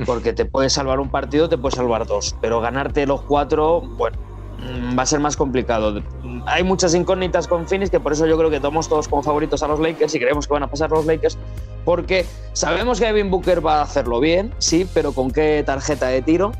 porque 0.06 0.32
te 0.32 0.44
puede 0.44 0.70
salvar 0.70 1.00
un 1.00 1.10
partido, 1.10 1.48
te 1.48 1.58
puede 1.58 1.76
salvar 1.76 2.06
dos. 2.06 2.34
Pero 2.40 2.60
ganarte 2.60 3.06
los 3.06 3.22
cuatro, 3.22 3.80
bueno, 3.80 4.16
mm, 4.58 4.98
va 4.98 5.02
a 5.02 5.06
ser 5.06 5.20
más 5.20 5.36
complicado. 5.36 6.00
Hay 6.46 6.62
muchas 6.64 6.94
incógnitas 6.94 7.46
con 7.48 7.66
Phoenix, 7.66 7.90
que 7.90 8.00
por 8.00 8.12
eso 8.12 8.26
yo 8.26 8.38
creo 8.38 8.48
que 8.50 8.60
tomamos 8.60 8.88
todos 8.88 9.08
como 9.08 9.22
favoritos 9.22 9.62
a 9.62 9.68
los 9.68 9.80
Lakers 9.80 10.14
y 10.14 10.18
creemos 10.20 10.46
que 10.46 10.54
van 10.54 10.62
a 10.62 10.68
pasar 10.68 10.90
los 10.90 11.04
Lakers, 11.04 11.36
porque 11.84 12.24
sabemos 12.52 13.00
que 13.00 13.06
Devin 13.06 13.30
Booker 13.30 13.64
va 13.64 13.80
a 13.80 13.82
hacerlo 13.82 14.20
bien, 14.20 14.54
sí, 14.58 14.88
pero 14.94 15.12
con 15.12 15.30
qué 15.30 15.62
tarjeta 15.66 16.06
de 16.08 16.22
tiro 16.22 16.52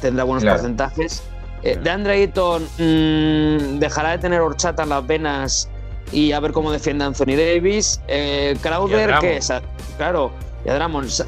tendrá 0.00 0.24
buenos 0.24 0.42
Claro. 0.44 0.58
porcentajes. 0.58 1.22
Eh, 1.62 1.76
de 1.82 1.90
Andre 1.90 2.12
Ayton 2.12 2.62
mm, 2.78 3.78
dejará 3.78 4.10
de 4.10 4.18
tener 4.18 4.40
horchata 4.42 4.82
en 4.82 4.90
las 4.90 5.06
venas 5.06 5.70
y 6.12 6.32
a 6.32 6.40
ver 6.40 6.52
cómo 6.52 6.70
defiende 6.70 7.04
Anthony 7.04 7.36
Davis. 7.36 8.00
Eh, 8.08 8.56
Crowder, 8.60 9.10
que 9.20 9.42
sa- 9.42 9.62
claro, 9.96 10.30
y 10.64 10.68
a 10.70 10.74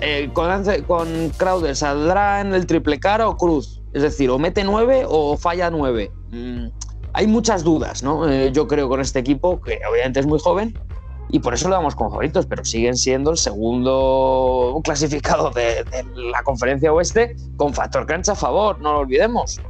eh, 0.00 0.30
con, 0.32 0.48
con 0.86 1.30
Crowder, 1.36 1.76
¿saldrá 1.76 2.40
en 2.40 2.54
el 2.54 2.66
triple 2.66 2.98
cara 2.98 3.28
o 3.28 3.36
cruz? 3.36 3.82
Es 3.92 4.02
decir, 4.02 4.30
o 4.30 4.38
mete 4.38 4.64
nueve 4.64 5.04
o 5.08 5.36
falla 5.36 5.70
nueve. 5.70 6.10
Mm, 6.30 6.66
hay 7.12 7.26
muchas 7.26 7.64
dudas, 7.64 8.02
¿no? 8.02 8.28
Eh, 8.30 8.50
yo 8.52 8.66
creo 8.68 8.88
con 8.88 9.00
este 9.00 9.18
equipo, 9.18 9.60
que 9.60 9.78
obviamente 9.90 10.20
es 10.20 10.26
muy 10.26 10.38
joven, 10.38 10.78
y 11.28 11.40
por 11.40 11.54
eso 11.54 11.68
lo 11.68 11.74
damos 11.74 11.94
como 11.94 12.10
favoritos, 12.10 12.46
pero 12.46 12.64
siguen 12.64 12.96
siendo 12.96 13.30
el 13.30 13.36
segundo 13.36 14.80
clasificado 14.84 15.50
de, 15.50 15.82
de 15.84 16.04
la 16.30 16.42
conferencia 16.42 16.92
oeste 16.92 17.34
con 17.56 17.74
factor 17.74 18.06
cancha 18.06 18.32
a 18.32 18.36
favor, 18.36 18.80
no 18.80 18.92
lo 18.92 18.98
olvidemos. 19.00 19.60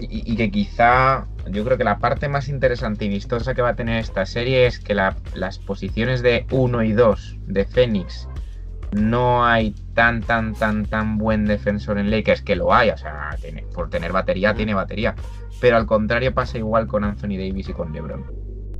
Y, 0.00 0.32
y 0.32 0.36
que 0.36 0.50
quizá 0.50 1.26
yo 1.46 1.64
creo 1.64 1.78
que 1.78 1.84
la 1.84 1.98
parte 1.98 2.28
más 2.28 2.48
interesante 2.48 3.04
y 3.04 3.08
vistosa 3.08 3.54
que 3.54 3.62
va 3.62 3.70
a 3.70 3.76
tener 3.76 3.98
esta 4.00 4.26
serie 4.26 4.66
es 4.66 4.78
que 4.80 4.94
la- 4.94 5.16
las 5.34 5.58
posiciones 5.58 6.22
de 6.22 6.46
1 6.50 6.82
y 6.82 6.92
2 6.92 7.38
de 7.46 7.64
Phoenix 7.64 8.28
no 8.92 9.44
hay 9.46 9.74
tan, 9.94 10.22
tan, 10.22 10.54
tan, 10.54 10.86
tan 10.86 11.18
buen 11.18 11.44
defensor 11.46 11.98
en 11.98 12.10
Lakers, 12.10 12.42
que 12.42 12.56
lo 12.56 12.72
hay, 12.74 12.90
o 12.90 12.96
sea, 12.96 13.36
tiene- 13.40 13.64
por 13.74 13.90
tener 13.90 14.12
batería, 14.12 14.54
tiene 14.54 14.74
batería. 14.74 15.14
Pero 15.60 15.76
al 15.76 15.86
contrario 15.86 16.32
pasa 16.34 16.58
igual 16.58 16.86
con 16.86 17.04
Anthony 17.04 17.36
Davis 17.38 17.68
y 17.68 17.72
con 17.72 17.92
LeBron. 17.92 18.24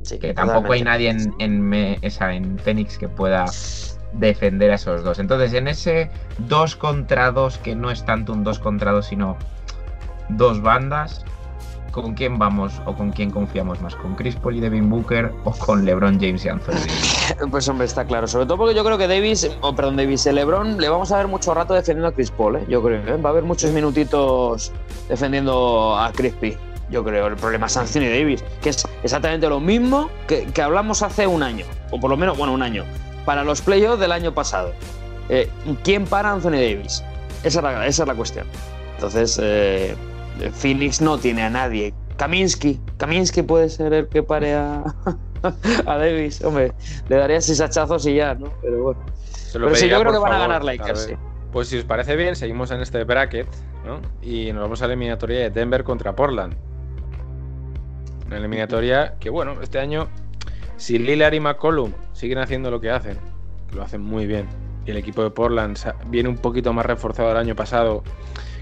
Sí, 0.03 0.19
Que 0.19 0.33
tampoco 0.33 0.73
hay 0.73 0.83
nadie 0.83 1.09
en, 1.09 1.33
en, 1.39 1.61
me- 1.61 1.97
esa, 2.01 2.33
en 2.33 2.57
Phoenix 2.59 2.97
que 2.97 3.09
pueda 3.09 3.45
defender 4.13 4.71
a 4.71 4.75
esos 4.75 5.03
dos. 5.03 5.19
Entonces, 5.19 5.53
en 5.53 5.67
ese 5.67 6.09
2 6.37 6.75
contra 6.75 7.31
2, 7.31 7.57
que 7.57 7.75
no 7.75 7.91
es 7.91 8.05
tanto 8.05 8.33
un 8.33 8.43
2 8.43 8.59
contra 8.59 8.91
2, 8.91 9.07
sino 9.07 9.37
dos 10.29 10.61
bandas, 10.61 11.23
¿con 11.91 12.13
quién 12.13 12.37
vamos 12.37 12.81
o 12.85 12.93
con 12.93 13.11
quién 13.11 13.31
confiamos 13.31 13.81
más? 13.81 13.95
¿Con 13.95 14.15
Chris 14.15 14.35
Paul 14.35 14.57
y 14.57 14.59
Devin 14.59 14.89
Booker 14.89 15.31
o 15.43 15.51
con 15.51 15.85
LeBron 15.85 16.19
James 16.19 16.43
y 16.45 16.49
Anthony 16.49 16.73
Davis? 16.73 17.35
Pues 17.51 17.67
hombre, 17.67 17.85
está 17.85 18.05
claro. 18.05 18.27
Sobre 18.27 18.45
todo 18.45 18.57
porque 18.57 18.75
yo 18.75 18.83
creo 18.83 18.97
que 18.97 19.07
Davis, 19.07 19.49
o 19.61 19.75
perdón, 19.75 19.97
Davis, 19.97 20.25
el 20.27 20.35
LeBron 20.35 20.77
le 20.77 20.89
vamos 20.89 21.11
a 21.11 21.17
ver 21.17 21.27
mucho 21.27 21.53
rato 21.53 21.73
defendiendo 21.73 22.07
a 22.07 22.11
Chris 22.11 22.31
Paul, 22.31 22.57
¿eh? 22.57 22.65
yo 22.69 22.83
creo. 22.83 23.01
¿eh? 23.01 23.17
Va 23.17 23.29
a 23.29 23.31
haber 23.31 23.43
muchos 23.43 23.71
minutitos 23.71 24.71
defendiendo 25.09 25.97
a 25.97 26.11
Crispy. 26.11 26.57
Yo 26.91 27.03
creo, 27.03 27.27
el 27.27 27.35
problema 27.35 27.65
es 27.65 27.77
Anthony 27.77 28.01
Davis, 28.01 28.43
que 28.61 28.69
es 28.69 28.87
exactamente 29.01 29.49
lo 29.49 29.59
mismo 29.59 30.09
que, 30.27 30.45
que 30.45 30.61
hablamos 30.61 31.01
hace 31.01 31.25
un 31.25 31.41
año, 31.41 31.65
o 31.89 31.99
por 31.99 32.11
lo 32.11 32.17
menos, 32.17 32.37
bueno, 32.37 32.53
un 32.53 32.61
año, 32.61 32.83
para 33.25 33.43
los 33.43 33.61
playoffs 33.61 33.99
del 33.99 34.11
año 34.11 34.33
pasado. 34.33 34.71
Eh, 35.29 35.49
¿Quién 35.83 36.05
para 36.05 36.31
Anthony 36.31 36.51
Davis? 36.51 37.03
Esa 37.43 37.59
es 37.59 37.63
la, 37.63 37.87
esa 37.87 38.03
es 38.03 38.07
la 38.07 38.13
cuestión. 38.13 38.45
Entonces, 38.95 39.39
eh, 39.41 39.95
Phoenix 40.53 41.01
no 41.01 41.17
tiene 41.17 41.43
a 41.43 41.49
nadie. 41.49 41.93
Kaminsky, 42.17 42.79
Kaminsky 42.97 43.41
puede 43.41 43.69
ser 43.69 43.93
el 43.93 44.07
que 44.07 44.23
pare 44.23 44.53
a, 44.53 44.83
a 45.85 45.97
Davis. 45.97 46.43
Hombre, 46.43 46.71
le 47.09 47.15
daría 47.15 47.41
seis 47.41 47.59
hachazos 47.61 48.05
y 48.05 48.15
ya, 48.15 48.35
¿no? 48.35 48.51
Pero 48.61 48.83
bueno. 48.83 48.99
Se 49.31 49.59
lo 49.59 49.67
Pero 49.67 49.77
sí, 49.77 49.89
yo 49.89 49.99
creo 49.99 50.11
que 50.11 50.19
van 50.19 50.33
a 50.33 50.39
ganar 50.39 50.63
Lakers, 50.63 51.03
sí. 51.03 51.13
Pues 51.51 51.69
si 51.69 51.77
os 51.77 51.85
parece 51.85 52.15
bien, 52.15 52.35
seguimos 52.35 52.71
en 52.71 52.81
este 52.81 53.03
bracket, 53.03 53.47
¿no? 53.85 54.01
Y 54.21 54.51
nos 54.51 54.63
vamos 54.63 54.81
a 54.81 54.87
la 54.87 54.93
eliminatoria 54.93 55.39
de 55.39 55.49
Denver 55.49 55.83
contra 55.83 56.15
Portland. 56.15 56.55
Una 58.27 58.37
eliminatoria 58.37 59.15
que, 59.19 59.29
bueno, 59.29 59.61
este 59.61 59.79
año, 59.79 60.09
si 60.77 60.97
Lillard 60.97 61.33
y 61.33 61.39
McCollum 61.39 61.93
siguen 62.13 62.39
haciendo 62.39 62.71
lo 62.71 62.81
que 62.81 62.89
hacen, 62.89 63.17
que 63.69 63.75
lo 63.75 63.83
hacen 63.83 64.01
muy 64.01 64.25
bien, 64.25 64.47
y 64.85 64.91
el 64.91 64.97
equipo 64.97 65.23
de 65.23 65.29
Portland 65.29 65.77
viene 66.07 66.27
un 66.27 66.37
poquito 66.37 66.73
más 66.73 66.85
reforzado 66.85 67.31
el 67.31 67.37
año 67.37 67.55
pasado, 67.55 68.03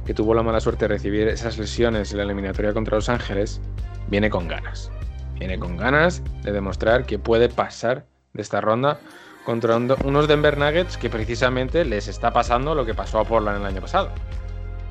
que 0.05 0.13
tuvo 0.13 0.33
la 0.33 0.43
mala 0.43 0.59
suerte 0.59 0.85
de 0.85 0.89
recibir 0.95 1.27
esas 1.27 1.57
lesiones 1.57 2.11
en 2.11 2.17
la 2.17 2.23
eliminatoria 2.23 2.73
contra 2.73 2.95
Los 2.97 3.09
Ángeles, 3.09 3.61
viene 4.07 4.29
con 4.29 4.47
ganas. 4.47 4.91
Viene 5.39 5.57
con 5.59 5.77
ganas 5.77 6.21
de 6.43 6.51
demostrar 6.51 7.05
que 7.05 7.19
puede 7.19 7.49
pasar 7.49 8.05
de 8.33 8.41
esta 8.41 8.61
ronda 8.61 8.99
contra 9.45 9.75
un- 9.75 9.93
unos 10.05 10.27
Denver 10.27 10.57
Nuggets 10.57 10.97
que 10.97 11.09
precisamente 11.09 11.83
les 11.85 12.07
está 12.07 12.31
pasando 12.31 12.75
lo 12.75 12.85
que 12.85 12.93
pasó 12.93 13.19
a 13.19 13.25
Portland 13.25 13.59
el 13.61 13.65
año 13.65 13.81
pasado. 13.81 14.09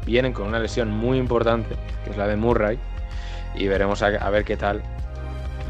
Vienen 0.04 0.32
con 0.32 0.46
una 0.48 0.58
lesión 0.58 0.90
muy 0.90 1.18
importante, 1.18 1.76
que 2.04 2.10
es 2.10 2.16
la 2.16 2.26
de 2.26 2.36
Murray, 2.36 2.78
y 3.54 3.66
veremos 3.68 4.02
a, 4.02 4.06
a 4.06 4.30
ver 4.30 4.44
qué 4.44 4.56
tal 4.56 4.82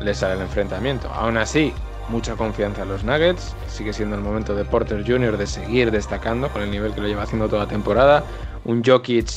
les 0.01 0.19
sale 0.19 0.35
el 0.35 0.41
enfrentamiento. 0.41 1.09
Aún 1.13 1.37
así, 1.37 1.73
mucha 2.09 2.35
confianza 2.35 2.83
en 2.83 2.89
los 2.89 3.05
Nuggets. 3.05 3.55
Sigue 3.69 3.93
siendo 3.93 4.17
el 4.17 4.23
momento 4.23 4.55
de 4.55 4.65
Porter 4.65 5.05
Jr. 5.07 5.37
de 5.37 5.47
seguir 5.47 5.91
destacando 5.91 6.49
con 6.49 6.63
el 6.63 6.71
nivel 6.71 6.95
que 6.95 7.03
lo 7.03 7.09
lleva 7.09 7.23
haciendo 7.25 7.49
toda 7.49 7.65
la 7.65 7.69
temporada. 7.69 8.25
Un 8.65 8.83
Jokic, 8.85 9.29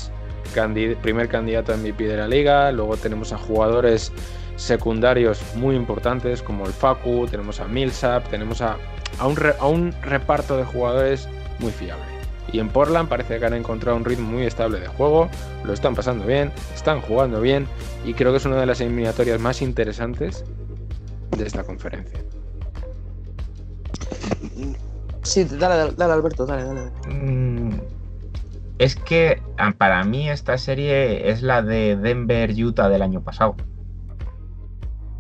primer 1.02 1.28
candidato 1.28 1.74
a 1.74 1.78
MVP 1.78 2.06
de 2.06 2.18
la 2.18 2.28
liga. 2.28 2.72
Luego 2.72 2.98
tenemos 2.98 3.34
a 3.34 3.38
jugadores 3.38 4.12
secundarios 4.56 5.42
muy 5.56 5.76
importantes 5.76 6.42
como 6.42 6.66
el 6.66 6.72
Facu, 6.74 7.28
tenemos 7.30 7.60
a 7.60 7.66
Millsap, 7.68 8.28
tenemos 8.30 8.62
a, 8.62 8.78
a 9.20 9.28
un, 9.28 9.36
re- 9.36 9.56
a 9.60 9.68
un 9.68 9.94
reparto 10.02 10.56
de 10.58 10.64
jugadores 10.64 11.28
muy 11.60 11.72
fiable. 11.72 12.06
Y 12.54 12.60
en 12.60 12.70
Portland 12.70 13.10
parece 13.10 13.40
que 13.40 13.46
han 13.46 13.54
encontrado 13.56 13.98
un 13.98 14.06
ritmo 14.06 14.30
muy 14.32 14.44
estable 14.44 14.80
de 14.80 14.88
juego, 14.88 15.28
lo 15.66 15.74
están 15.74 15.94
pasando 15.96 16.26
bien, 16.26 16.52
están 16.74 17.02
jugando 17.02 17.42
bien 17.42 17.68
y 18.06 18.14
creo 18.14 18.32
que 18.32 18.38
es 18.38 18.46
una 18.46 18.56
de 18.58 18.66
las 18.68 18.80
eliminatorias 18.80 19.42
más 19.42 19.62
interesantes 19.62 20.46
de 21.36 21.46
esta 21.46 21.64
conferencia. 21.64 22.20
Sí, 25.24 25.44
dale, 25.44 25.76
dale, 25.76 25.94
dale, 25.98 26.14
Alberto, 26.14 26.46
dale, 26.46 26.64
dale. 26.64 26.92
Mm, 27.10 27.80
Es 28.78 28.96
que 28.96 29.42
ah, 29.58 29.74
para 29.78 30.04
mí 30.04 30.30
esta 30.30 30.58
serie 30.58 31.30
es 31.30 31.42
la 31.42 31.62
de 31.62 31.96
Denver-Utah 31.96 32.90
del 32.90 33.02
año 33.02 33.24
pasado. 33.24 33.56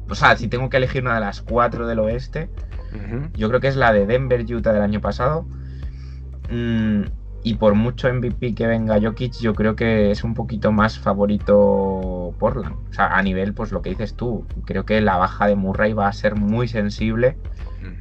O 0.10 0.16
sea, 0.16 0.36
si 0.36 0.48
tengo 0.48 0.70
que 0.70 0.78
elegir 0.78 1.02
una 1.02 1.16
de 1.16 1.22
las 1.22 1.42
cuatro 1.42 1.88
del 1.88 2.00
oeste, 2.00 2.50
yo 3.34 3.50
creo 3.50 3.60
que 3.60 3.68
es 3.68 3.76
la 3.76 3.92
de 3.92 4.06
Denver-Utah 4.06 4.74
del 4.74 4.82
año 4.82 5.02
pasado. 5.02 5.46
Mm, 6.50 7.04
y 7.44 7.54
por 7.56 7.76
mucho 7.76 8.12
MVP 8.12 8.56
que 8.56 8.66
venga 8.66 9.00
Jokic, 9.00 9.34
yo 9.40 9.54
creo 9.54 9.76
que 9.76 10.10
es 10.10 10.24
un 10.24 10.34
poquito 10.34 10.72
más 10.72 10.98
favorito 10.98 12.34
Portland. 12.40 12.76
O 12.90 12.94
sea, 12.94 13.16
a 13.16 13.22
nivel, 13.22 13.54
pues 13.54 13.72
lo 13.72 13.84
que 13.84 13.92
dices 13.92 14.16
tú, 14.16 14.48
creo 14.66 14.84
que 14.84 15.00
la 15.00 15.18
baja 15.18 15.46
de 15.46 15.56
Murray 15.56 15.94
va 15.94 16.08
a 16.08 16.14
ser 16.14 16.36
muy 16.36 16.68
sensible 16.68 17.38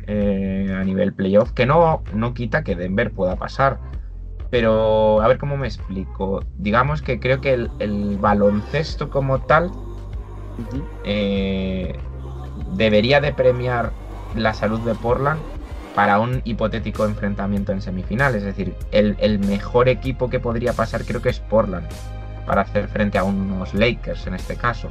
eh, 0.07 0.75
a 0.75 0.83
nivel 0.83 1.13
playoff, 1.13 1.53
que 1.53 1.67
no, 1.67 2.03
no 2.15 2.33
quita 2.33 2.65
que 2.65 2.75
Denver 2.75 3.13
pueda 3.13 3.37
pasar. 3.37 3.81
Pero 4.55 5.21
a 5.21 5.27
ver 5.27 5.39
cómo 5.39 5.57
me 5.57 5.67
explico. 5.67 6.45
Digamos 6.59 7.03
que 7.03 7.19
creo 7.19 7.41
que 7.41 7.55
el, 7.55 7.73
el 7.81 8.19
baloncesto 8.19 9.11
como 9.11 9.41
tal 9.41 9.73
eh, 11.03 11.99
debería 12.77 13.21
de 13.21 13.33
premiar 13.33 13.91
la 14.37 14.55
salud 14.55 14.79
de 14.83 14.95
Portland 14.95 15.41
para 15.97 16.21
un 16.21 16.41
hipotético 16.45 17.05
enfrentamiento 17.05 17.73
en 17.73 17.83
semifinales. 17.83 18.45
Es 18.45 18.57
decir, 18.57 18.77
el, 18.93 19.17
el 19.19 19.41
mejor 19.41 19.89
equipo 19.89 20.31
que 20.31 20.39
podría 20.39 20.73
pasar 20.73 21.05
creo 21.05 21.21
que 21.21 21.31
es 21.31 21.41
Portland 21.41 21.89
para 22.47 22.61
hacer 22.61 22.87
frente 22.87 23.19
a 23.19 23.25
unos 23.25 23.75
Lakers 23.75 24.29
en 24.29 24.35
este 24.35 24.55
caso. 24.55 24.89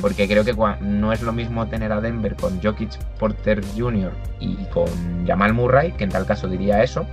Porque 0.00 0.26
creo 0.26 0.44
que 0.44 0.56
no 0.80 1.12
es 1.12 1.22
lo 1.22 1.32
mismo 1.32 1.68
tener 1.68 1.92
a 1.92 2.00
Denver 2.00 2.34
con 2.34 2.60
Jokic, 2.60 2.98
Porter 3.20 3.62
Jr. 3.76 4.10
y 4.40 4.56
con 4.66 4.88
Jamal 5.24 5.54
Murray, 5.54 5.92
que 5.92 6.02
en 6.02 6.10
tal 6.10 6.26
caso 6.26 6.48
diría 6.48 6.82
eso. 6.82 7.06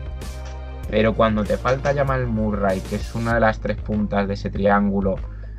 Pero 0.89 1.13
cuando 1.13 1.43
te 1.43 1.57
falta 1.57 1.93
Jamal 1.93 2.25
Murray, 2.27 2.81
que 2.81 2.95
es 2.95 3.13
una 3.13 3.35
de 3.35 3.39
las 3.39 3.59
tres 3.59 3.77
puntas 3.77 4.27
de 4.27 4.33
ese 4.33 4.49
triángulo 4.49 5.15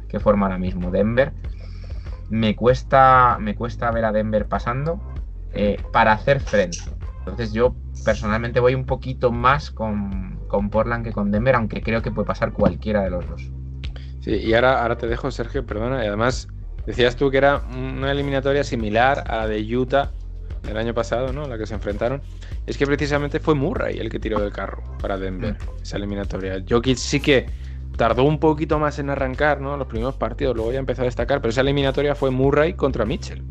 que 0.09 0.19
forma 0.19 0.47
ahora 0.47 0.59
mismo 0.59 0.90
Denver, 0.90 1.33
me 2.31 2.57
cuesta, 2.57 3.38
me 3.40 3.55
cuesta 3.55 3.90
ver 3.93 4.05
a 4.05 4.12
Denver 4.12 4.47
pasando 4.47 5.01
eh, 5.53 5.81
para 5.93 6.12
hacer 6.12 6.40
frente. 6.40 6.79
Entonces 7.21 7.53
yo 7.53 7.77
personalmente 8.05 8.61
voy 8.61 8.75
un 8.75 8.87
poquito 8.87 9.31
más 9.31 9.71
con, 9.71 10.40
con 10.49 10.71
Portland 10.71 11.05
que 11.05 11.12
con 11.12 11.31
Denver, 11.31 11.55
aunque 11.55 11.81
creo 11.81 12.03
que 12.03 12.11
puede 12.11 12.27
pasar 12.27 12.53
cualquiera 12.53 13.03
de 13.03 13.11
los 13.11 13.29
dos. 13.29 13.51
Sí, 14.21 14.33
y 14.33 14.55
ahora, 14.55 14.83
ahora 14.83 14.97
te 14.97 15.07
dejo, 15.07 15.31
Sergio, 15.31 15.64
perdona. 15.64 16.05
Y 16.05 16.09
además, 16.09 16.49
decías 16.87 17.16
tú 17.16 17.31
que 17.31 17.38
era 17.38 17.62
una 17.77 18.11
eliminatoria 18.11 18.64
similar 18.64 19.25
a 19.29 19.37
la 19.37 19.47
de 19.47 19.77
Utah 19.77 20.11
del 20.62 20.77
año 20.77 20.94
pasado, 20.94 21.33
¿no? 21.33 21.46
La 21.46 21.59
que 21.59 21.66
se 21.66 21.75
enfrentaron. 21.75 22.20
Es 22.66 22.77
que 22.77 22.87
precisamente 22.87 23.40
fue 23.40 23.55
Murray 23.55 23.99
el 23.99 24.09
que 24.11 24.18
tiró 24.18 24.40
del 24.40 24.53
carro 24.53 24.83
para 25.01 25.16
Denver, 25.18 25.57
esa 25.83 25.96
eliminatoria. 25.96 26.62
Jokic 26.68 26.96
sí 26.96 27.20
que 27.20 27.46
tardó 27.96 28.25
un 28.25 28.38
poquito 28.38 28.79
más 28.79 28.99
en 28.99 29.11
arrancar, 29.11 29.61
¿no? 29.61 29.77
Los 29.77 29.87
primeros 29.87 30.14
partidos, 30.16 30.57
luego 30.57 30.73
ya 30.73 30.79
empezó 30.79 31.03
a 31.03 31.07
destacar, 31.07 31.40
pero 31.40 31.51
esa 31.51 31.61
eliminatoria 31.62 32.14
fue 32.14 32.31
Murray 32.31 32.75
contra 32.75 33.05
Mitchell. 33.05 33.42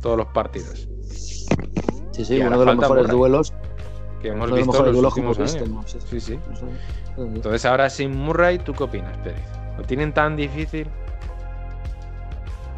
Todos 0.00 0.16
los 0.16 0.26
partidos. 0.28 0.88
Sí, 2.12 2.24
sí, 2.24 2.36
Y 2.36 2.40
uno 2.40 2.58
de 2.58 2.66
los 2.66 2.76
mejores 2.76 3.04
Murray. 3.04 3.16
duelos. 3.18 3.52
Que 4.22 4.28
hemos 4.28 4.50
los 4.50 4.58
visto 4.58 4.78
en 4.78 4.84
los 4.86 4.92
duelos 4.94 5.16
últimos 5.16 5.38
años. 5.38 5.68
¿no? 5.68 5.82
Sí, 5.86 6.20
sí. 6.20 6.38
No 6.48 6.56
sé. 6.56 6.64
Entonces 7.18 7.64
ahora 7.64 7.88
sin 7.90 8.16
Murray, 8.16 8.58
¿tú 8.58 8.72
qué 8.74 8.84
opinas, 8.84 9.16
Pérez? 9.18 9.42
¿Lo 9.76 9.84
tienen 9.84 10.12
tan 10.12 10.34
difícil? 10.36 10.88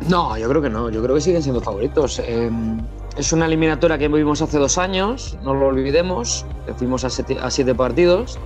No, 0.09 0.37
yo 0.37 0.49
creo 0.49 0.63
que 0.63 0.71
no. 0.71 0.91
Yo 0.91 1.03
creo 1.03 1.15
que 1.15 1.21
siguen 1.21 1.43
siendo 1.43 1.61
favoritos. 1.61 2.19
Eh, 2.21 2.51
es 3.17 3.33
una 3.33 3.47
eliminatoria 3.47 3.99
que 3.99 4.09
vimos 4.09 4.41
hace 4.43 4.59
dos 4.59 4.79
años, 4.79 5.37
no 5.43 5.55
lo 5.55 5.67
olvidemos. 5.69 6.47
que 6.67 6.75
Fuimos 6.75 7.05
a 7.05 7.11
siete, 7.11 7.39
a 7.41 7.51
siete 7.51 7.75
partidos 7.75 8.39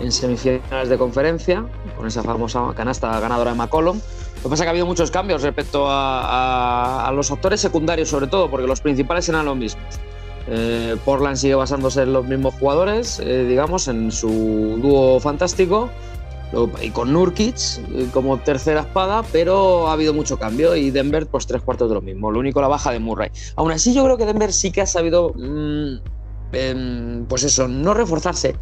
en 0.00 0.10
semifinales 0.10 0.88
de 0.88 0.98
conferencia, 0.98 1.64
con 1.96 2.06
esa 2.06 2.22
famosa 2.22 2.72
canasta 2.76 3.20
ganadora 3.20 3.52
de 3.52 3.56
McCollum. 3.58 3.96
Lo 3.98 4.42
que 4.42 4.48
pasa 4.48 4.54
es 4.54 4.60
que 4.62 4.66
ha 4.66 4.70
habido 4.70 4.86
muchos 4.86 5.10
cambios 5.10 5.42
respecto 5.42 5.88
a, 5.88 6.20
a- 7.04 7.08
a 7.08 7.12
los 7.12 7.30
actores 7.30 7.60
secundarios, 7.60 8.08
sobre 8.08 8.26
todo, 8.26 8.50
porque 8.50 8.66
los 8.66 8.80
principales 8.80 9.28
eran 9.28 9.44
los 9.44 9.56
mismos. 9.56 9.84
Eh, 10.46 10.96
Portland 11.04 11.36
sigue 11.36 11.54
basándose 11.54 12.02
en 12.02 12.12
los 12.12 12.26
mismos 12.26 12.54
jugadores, 12.60 13.18
eh, 13.20 13.44
digamos, 13.48 13.88
en 13.88 14.10
su 14.12 14.78
dúo 14.82 15.18
fantástico. 15.20 15.88
Y 16.82 16.90
con 16.90 17.12
Nurkic 17.12 17.56
eh, 17.94 18.08
como 18.12 18.38
tercera 18.38 18.80
espada, 18.82 19.22
pero 19.32 19.88
ha 19.88 19.92
habido 19.92 20.14
mucho 20.14 20.38
cambio 20.38 20.76
y 20.76 20.90
Denver, 20.90 21.26
pues 21.26 21.46
tres 21.46 21.62
cuartos 21.62 21.88
de 21.88 21.94
lo 21.96 22.00
mismo. 22.00 22.30
Lo 22.30 22.38
único, 22.38 22.60
la 22.60 22.68
baja 22.68 22.92
de 22.92 22.98
Murray. 23.00 23.30
Aún 23.56 23.72
así, 23.72 23.92
yo 23.94 24.04
creo 24.04 24.16
que 24.16 24.26
Denver 24.26 24.52
sí 24.52 24.70
que 24.70 24.80
ha 24.82 24.86
sabido, 24.86 25.32
mm, 25.34 25.94
em, 26.52 27.24
pues 27.26 27.42
eso, 27.44 27.66
no 27.68 27.94
reforzarse. 27.94 28.56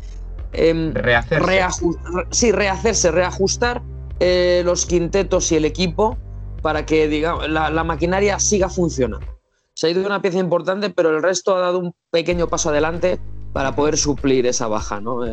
em, 0.54 0.92
Rehacerse. 0.94 1.46
re- 1.46 2.26
sí, 2.30 2.52
rehacerse, 2.52 3.10
reajustar 3.10 3.82
eh, 4.20 4.62
los 4.66 4.84
quintetos 4.86 5.50
y 5.50 5.56
el 5.56 5.64
equipo 5.64 6.16
para 6.60 6.84
que 6.86 7.08
digamos, 7.08 7.48
la, 7.48 7.70
la 7.70 7.84
maquinaria 7.84 8.38
siga 8.38 8.68
funcionando. 8.68 9.26
Se 9.74 9.86
ha 9.86 9.90
ido 9.90 10.04
una 10.04 10.20
pieza 10.20 10.38
importante, 10.38 10.90
pero 10.90 11.10
el 11.16 11.22
resto 11.22 11.56
ha 11.56 11.60
dado 11.60 11.78
un 11.78 11.94
pequeño 12.10 12.46
paso 12.48 12.68
adelante 12.68 13.18
para 13.54 13.74
poder 13.74 13.96
suplir 13.96 14.46
esa 14.46 14.68
baja. 14.68 15.00
¿no? 15.00 15.24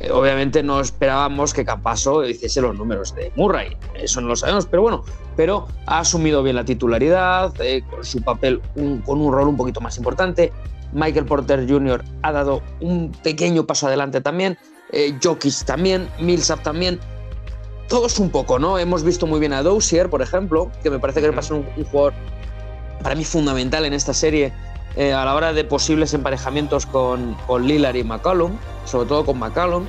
Eh, 0.00 0.10
obviamente 0.12 0.62
no 0.62 0.80
esperábamos 0.80 1.52
que 1.52 1.64
Campaso 1.64 2.24
hiciese 2.24 2.60
los 2.60 2.76
números 2.76 3.14
de 3.16 3.32
Murray, 3.34 3.76
eso 3.94 4.20
no 4.20 4.28
lo 4.28 4.36
sabemos, 4.36 4.66
pero 4.66 4.82
bueno, 4.82 5.04
pero 5.36 5.66
ha 5.86 5.98
asumido 6.00 6.42
bien 6.44 6.54
la 6.54 6.64
titularidad, 6.64 7.52
eh, 7.60 7.82
con 7.90 8.04
su 8.04 8.22
papel 8.22 8.60
un- 8.76 9.00
con 9.02 9.20
un 9.20 9.32
rol 9.32 9.48
un 9.48 9.56
poquito 9.56 9.80
más 9.80 9.96
importante. 9.98 10.52
Michael 10.92 11.26
Porter 11.26 11.66
Jr. 11.68 12.04
ha 12.22 12.32
dado 12.32 12.62
un 12.80 13.10
pequeño 13.24 13.66
paso 13.66 13.88
adelante 13.88 14.20
también, 14.20 14.56
eh, 14.92 15.18
Jokic 15.22 15.64
también, 15.64 16.08
Millsap 16.20 16.62
también. 16.62 17.00
todos 17.88 18.18
un 18.18 18.28
poco, 18.28 18.58
¿no? 18.58 18.78
Hemos 18.78 19.02
visto 19.02 19.26
muy 19.26 19.40
bien 19.40 19.54
a 19.54 19.62
Dozier, 19.62 20.10
por 20.10 20.20
ejemplo, 20.20 20.70
que 20.82 20.90
me 20.90 20.98
parece 20.98 21.22
que 21.22 21.30
va 21.30 21.38
a 21.38 21.42
ser 21.42 21.54
un, 21.56 21.66
un 21.74 21.84
jugador 21.84 22.12
para 23.02 23.14
mí 23.14 23.24
fundamental 23.24 23.86
en 23.86 23.94
esta 23.94 24.12
serie 24.12 24.52
eh, 24.98 25.12
a 25.12 25.24
la 25.24 25.36
hora 25.36 25.52
de 25.52 25.62
posibles 25.62 26.12
emparejamientos 26.12 26.84
con, 26.84 27.36
Lillard 27.62 27.94
y 27.94 28.02
McCollum, 28.02 28.58
sobre 28.84 29.08
todo 29.08 29.24
con 29.24 29.38
McCollum. 29.38 29.86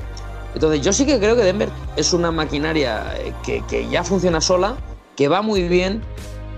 Entonces 0.53 0.81
yo 0.81 0.93
sí 0.93 1.03
que 1.03 1.17
creo 1.17 1.35
que 1.35 1.41
Denver 1.41 1.69
es 1.95 2.13
una 2.13 2.31
maquinaria 2.31 3.15
eh, 3.17 3.33
que, 3.67 3.89
ya 3.89 4.03
funciona 4.03 4.39
sola, 4.39 4.75
que 5.15 5.27
va 5.27 5.41
muy 5.41 5.67
bien 5.67 6.03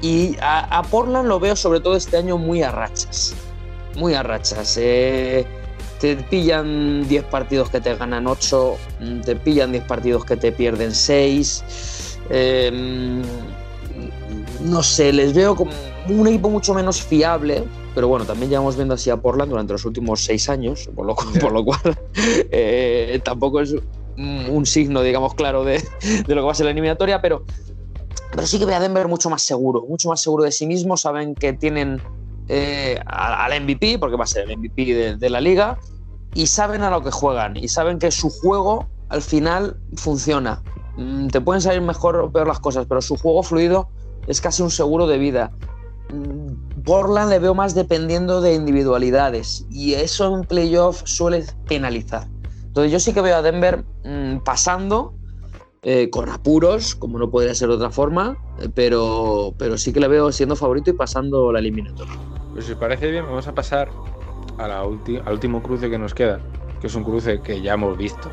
y 0.01 0.35
a, 0.41 0.83
Portland 0.91 1.29
lo 1.29 1.39
veo 1.39 1.55
sobre 1.55 1.79
todo 1.79 1.95
este 1.95 2.17
año 2.17 2.37
muy 2.37 2.61
a 2.61 2.71
rachas, 2.71 3.33
muy 3.95 4.15
a 4.15 4.23
rachas. 4.23 4.77
Eh, 4.77 5.45
te 6.01 6.17
pillan 6.17 7.07
10 7.07 7.23
partidos 7.25 7.69
que 7.69 7.79
te 7.79 7.95
ganan 7.95 8.27
8, 8.27 8.77
te 9.23 9.35
pillan 9.37 9.71
10 9.71 9.85
partidos 9.85 10.25
que 10.25 10.35
te 10.35 10.51
pierden 10.51 10.93
6. 10.93 12.17
Eh, 12.31 13.21
no 14.59 14.83
sé, 14.83 15.13
les 15.13 15.33
veo 15.33 15.55
como 15.55 15.71
un 16.09 16.27
equipo 16.27 16.49
mucho 16.49 16.73
menos 16.73 17.01
fiable, 17.01 17.63
pero 17.93 18.07
bueno, 18.07 18.25
también 18.25 18.49
llevamos 18.49 18.75
viendo 18.75 18.93
así 18.93 19.09
a 19.09 19.17
Portland 19.17 19.49
durante 19.49 19.73
los 19.73 19.85
últimos 19.85 20.23
seis 20.23 20.49
años, 20.49 20.89
por 20.95 21.05
lo, 21.05 21.15
por 21.15 21.51
lo 21.51 21.63
cual 21.65 21.81
eh, 22.51 23.19
tampoco 23.23 23.61
es 23.61 23.75
un 24.17 24.65
signo, 24.65 25.01
digamos, 25.01 25.33
claro 25.33 25.63
de, 25.63 25.83
de, 26.27 26.35
lo 26.35 26.41
que 26.41 26.45
va 26.45 26.51
a 26.51 26.55
ser 26.55 26.65
la 26.65 26.71
eliminatoria, 26.71 27.21
pero, 27.21 27.43
pero 28.31 28.45
sí 28.45 28.59
que 28.59 28.65
ve 28.65 28.75
a 28.75 28.79
Denver 28.79 29.07
mucho 29.07 29.29
más 29.29 29.41
seguro, 29.41 29.83
mucho 29.87 30.09
más 30.09 30.21
seguro 30.21 30.43
de 30.43 30.51
sí 30.51 30.67
mismo, 30.67 30.95
saben 30.95 31.33
que 31.33 31.53
tienen 31.53 32.01
eh, 32.47 32.99
al 33.05 33.61
MVP, 33.61 33.97
porque 33.99 34.15
va 34.15 34.25
a 34.25 34.27
ser 34.27 34.49
el 34.49 34.57
MVP 34.57 34.85
de, 34.93 35.15
de 35.17 35.29
la 35.29 35.41
liga, 35.41 35.79
y 36.33 36.47
saben 36.47 36.81
a 36.81 36.89
lo 36.89 37.01
que 37.01 37.11
juegan, 37.11 37.57
y 37.57 37.67
saben 37.67 37.99
que 37.99 38.11
su 38.11 38.29
juego 38.29 38.87
al 39.09 39.21
final 39.21 39.77
funciona. 39.95 40.61
Mm, 40.97 41.27
te 41.27 41.41
pueden 41.41 41.61
salir 41.61 41.81
mejor 41.81 42.15
o 42.17 42.31
peor 42.31 42.47
las 42.47 42.59
cosas, 42.59 42.85
pero 42.87 43.01
su 43.01 43.17
juego 43.17 43.43
fluido 43.43 43.89
es 44.27 44.41
casi 44.41 44.61
un 44.61 44.71
seguro 44.71 45.07
de 45.07 45.17
vida. 45.17 45.51
Portland 46.83 47.29
le 47.29 47.39
veo 47.39 47.53
más 47.53 47.75
dependiendo 47.75 48.41
de 48.41 48.53
individualidades 48.53 49.65
y 49.69 49.93
eso 49.93 50.35
en 50.35 50.43
playoff 50.43 51.01
suele 51.05 51.45
penalizar. 51.67 52.27
Entonces 52.65 52.91
yo 52.91 52.99
sí 52.99 53.13
que 53.13 53.21
veo 53.21 53.35
a 53.35 53.41
Denver 53.41 53.83
mmm, 54.03 54.37
pasando 54.39 55.13
eh, 55.83 56.09
con 56.09 56.29
apuros, 56.29 56.95
como 56.95 57.19
no 57.19 57.29
podría 57.29 57.55
ser 57.55 57.69
de 57.69 57.75
otra 57.75 57.89
forma, 57.89 58.37
eh, 58.59 58.69
pero, 58.73 59.53
pero 59.57 59.77
sí 59.77 59.91
que 59.91 59.99
le 59.99 60.07
veo 60.07 60.31
siendo 60.31 60.55
favorito 60.55 60.89
y 60.89 60.93
pasando 60.93 61.51
la 61.51 61.59
eliminatoria. 61.59 62.13
Pues 62.53 62.65
si 62.65 62.75
parece 62.75 63.09
bien, 63.11 63.25
vamos 63.25 63.47
a 63.47 63.53
pasar 63.53 63.89
a 64.57 64.67
la 64.67 64.81
al 64.81 65.33
último 65.33 65.63
cruce 65.63 65.89
que 65.89 65.97
nos 65.97 66.13
queda, 66.13 66.39
que 66.79 66.87
es 66.87 66.95
un 66.95 67.03
cruce 67.03 67.41
que 67.41 67.61
ya 67.61 67.73
hemos 67.73 67.97
visto, 67.97 68.29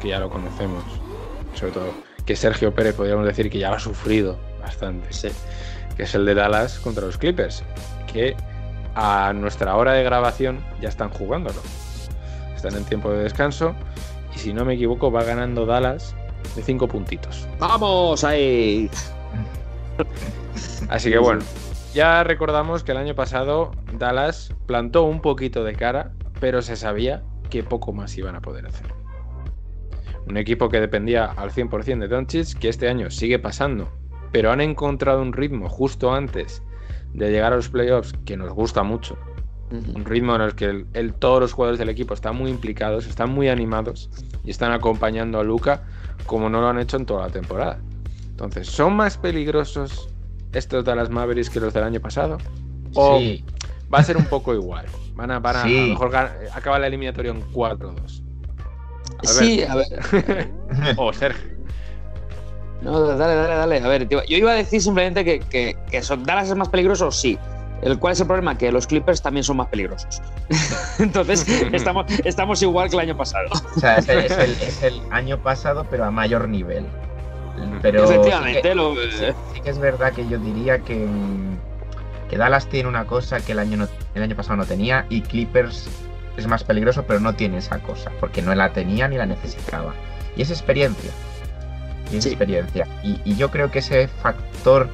que 0.00 0.08
ya 0.08 0.20
lo 0.20 0.30
conocemos, 0.30 0.82
sobre 1.54 1.72
todo 1.72 1.86
que 2.24 2.34
Sergio 2.34 2.74
Pérez 2.74 2.94
podríamos 2.94 3.24
decir 3.24 3.48
que 3.50 3.58
ya 3.58 3.70
lo 3.70 3.76
ha 3.76 3.80
sufrido 3.80 4.36
bastante. 4.60 5.12
Sí 5.12 5.28
que 5.96 6.04
es 6.04 6.14
el 6.14 6.24
de 6.24 6.34
Dallas 6.34 6.78
contra 6.78 7.06
los 7.06 7.18
Clippers, 7.18 7.64
que 8.12 8.36
a 8.94 9.32
nuestra 9.34 9.76
hora 9.76 9.92
de 9.92 10.02
grabación 10.02 10.64
ya 10.80 10.88
están 10.88 11.10
jugándolo. 11.10 11.60
Están 12.54 12.74
en 12.74 12.84
tiempo 12.84 13.10
de 13.10 13.22
descanso 13.22 13.74
y 14.34 14.38
si 14.38 14.52
no 14.52 14.64
me 14.64 14.74
equivoco 14.74 15.10
va 15.10 15.22
ganando 15.24 15.66
Dallas 15.66 16.14
de 16.54 16.62
5 16.62 16.88
puntitos. 16.88 17.46
¡Vamos 17.58 18.24
ahí! 18.24 18.90
Así 20.88 21.10
que 21.10 21.18
bueno, 21.18 21.42
ya 21.94 22.24
recordamos 22.24 22.84
que 22.84 22.92
el 22.92 22.98
año 22.98 23.14
pasado 23.14 23.72
Dallas 23.98 24.54
plantó 24.66 25.04
un 25.04 25.20
poquito 25.20 25.64
de 25.64 25.74
cara, 25.74 26.12
pero 26.40 26.62
se 26.62 26.76
sabía 26.76 27.22
que 27.50 27.62
poco 27.62 27.92
más 27.92 28.16
iban 28.16 28.36
a 28.36 28.40
poder 28.40 28.66
hacer. 28.66 28.86
Un 30.26 30.36
equipo 30.36 30.68
que 30.68 30.80
dependía 30.80 31.26
al 31.26 31.50
100% 31.50 32.00
de 32.00 32.08
Doncic, 32.08 32.58
que 32.58 32.68
este 32.68 32.88
año 32.88 33.10
sigue 33.10 33.38
pasando 33.38 33.88
pero 34.32 34.50
han 34.52 34.60
encontrado 34.60 35.22
un 35.22 35.32
ritmo 35.32 35.68
justo 35.68 36.12
antes 36.12 36.62
de 37.14 37.30
llegar 37.30 37.52
a 37.52 37.56
los 37.56 37.68
playoffs 37.68 38.12
que 38.24 38.36
nos 38.36 38.52
gusta 38.52 38.82
mucho. 38.82 39.16
Uh 39.70 39.74
-huh. 39.76 39.96
Un 39.96 40.04
ritmo 40.04 40.34
en 40.36 40.42
el 40.42 40.54
que 40.54 40.66
el, 40.66 40.86
el, 40.92 41.12
todos 41.14 41.40
los 41.40 41.52
jugadores 41.52 41.78
del 41.78 41.88
equipo 41.88 42.14
están 42.14 42.36
muy 42.36 42.50
implicados, 42.50 43.06
están 43.06 43.30
muy 43.30 43.48
animados 43.48 44.10
y 44.44 44.50
están 44.50 44.72
acompañando 44.72 45.40
a 45.40 45.44
Luca 45.44 45.82
como 46.26 46.48
no 46.48 46.60
lo 46.60 46.68
han 46.68 46.78
hecho 46.78 46.96
en 46.96 47.06
toda 47.06 47.26
la 47.26 47.32
temporada. 47.32 47.78
Entonces, 48.30 48.68
¿son 48.68 48.94
más 48.94 49.16
peligrosos 49.16 50.08
estos 50.52 50.84
Dallas 50.84 51.10
Mavericks 51.10 51.50
que 51.50 51.58
los 51.60 51.72
del 51.74 51.84
año 51.84 52.00
pasado? 52.00 52.38
¿O 52.94 53.18
Sí. 53.18 53.44
va 53.92 53.98
a 53.98 54.02
ser 54.04 54.16
un 54.16 54.26
poco 54.26 54.54
igual? 54.54 54.86
Van 55.14 55.30
a, 55.30 55.38
van 55.40 55.56
a, 55.56 55.62
Sí. 55.64 55.76
a 55.76 55.80
lo 55.82 55.88
mejor 55.88 56.14
acaba 56.54 56.78
la 56.78 56.86
eliminatoria 56.86 57.30
en 57.32 57.40
4-2. 57.52 58.22
A 59.18 59.26
Sí, 59.26 59.62
a 59.62 59.74
ver. 59.76 60.50
o 60.96 61.12
Sergio. 61.12 61.55
No, 62.86 63.00
dale, 63.16 63.34
dale, 63.34 63.54
dale. 63.56 63.78
A 63.80 63.88
ver, 63.88 64.08
tío, 64.08 64.22
yo 64.24 64.36
iba 64.36 64.52
a 64.52 64.54
decir 64.54 64.80
simplemente 64.80 65.24
que, 65.24 65.40
que, 65.40 65.76
que 65.90 66.02
son- 66.02 66.24
Dallas 66.24 66.48
es 66.48 66.56
más 66.56 66.68
peligroso, 66.68 67.10
sí. 67.10 67.38
El 67.82 67.98
cual 67.98 68.14
es 68.14 68.20
el 68.20 68.26
problema, 68.26 68.56
que 68.56 68.72
los 68.72 68.86
Clippers 68.86 69.20
también 69.20 69.44
son 69.44 69.58
más 69.58 69.66
peligrosos. 69.68 70.22
Entonces, 70.98 71.46
estamos, 71.72 72.06
estamos 72.24 72.62
igual 72.62 72.88
que 72.88 72.96
el 72.96 73.00
año 73.00 73.16
pasado. 73.16 73.48
O 73.76 73.80
sea, 73.80 73.96
es 73.96 74.08
el, 74.08 74.18
es 74.20 74.38
el- 74.38 74.52
es 74.62 74.82
el 74.82 75.00
año 75.10 75.38
pasado, 75.42 75.86
pero 75.90 76.04
a 76.04 76.10
mayor 76.10 76.48
nivel. 76.48 76.86
Pero 77.82 78.04
Efectivamente, 78.04 78.60
sí 78.62 78.68
que, 78.68 78.74
lo- 78.74 78.94
sí- 78.94 79.32
sí 79.54 79.60
que 79.62 79.70
es 79.70 79.78
verdad 79.78 80.12
que 80.12 80.26
yo 80.28 80.38
diría 80.38 80.78
que, 80.80 80.94
mm, 80.94 81.56
que 82.30 82.36
Dallas 82.36 82.66
tiene 82.68 82.88
una 82.88 83.04
cosa 83.06 83.40
que 83.40 83.52
el 83.52 83.58
año, 83.58 83.76
no- 83.78 83.88
el 84.14 84.22
año 84.22 84.36
pasado 84.36 84.56
no 84.56 84.64
tenía 84.66 85.06
y 85.08 85.22
Clippers 85.22 85.88
es 86.36 86.46
más 86.46 86.64
peligroso, 86.64 87.04
pero 87.06 87.18
no 87.20 87.34
tiene 87.34 87.58
esa 87.58 87.78
cosa, 87.78 88.10
porque 88.20 88.42
no 88.42 88.54
la 88.54 88.72
tenía 88.72 89.08
ni 89.08 89.16
la 89.16 89.26
necesitaba. 89.26 89.92
Y 90.36 90.42
es 90.42 90.50
experiencia. 90.50 91.10
Y 92.12 92.20
Sí. 92.20 92.28
experiencia. 92.30 92.86
Y, 93.02 93.20
y 93.24 93.36
yo 93.36 93.50
creo 93.50 93.70
que 93.70 93.80
ese 93.80 94.08
factor 94.08 94.88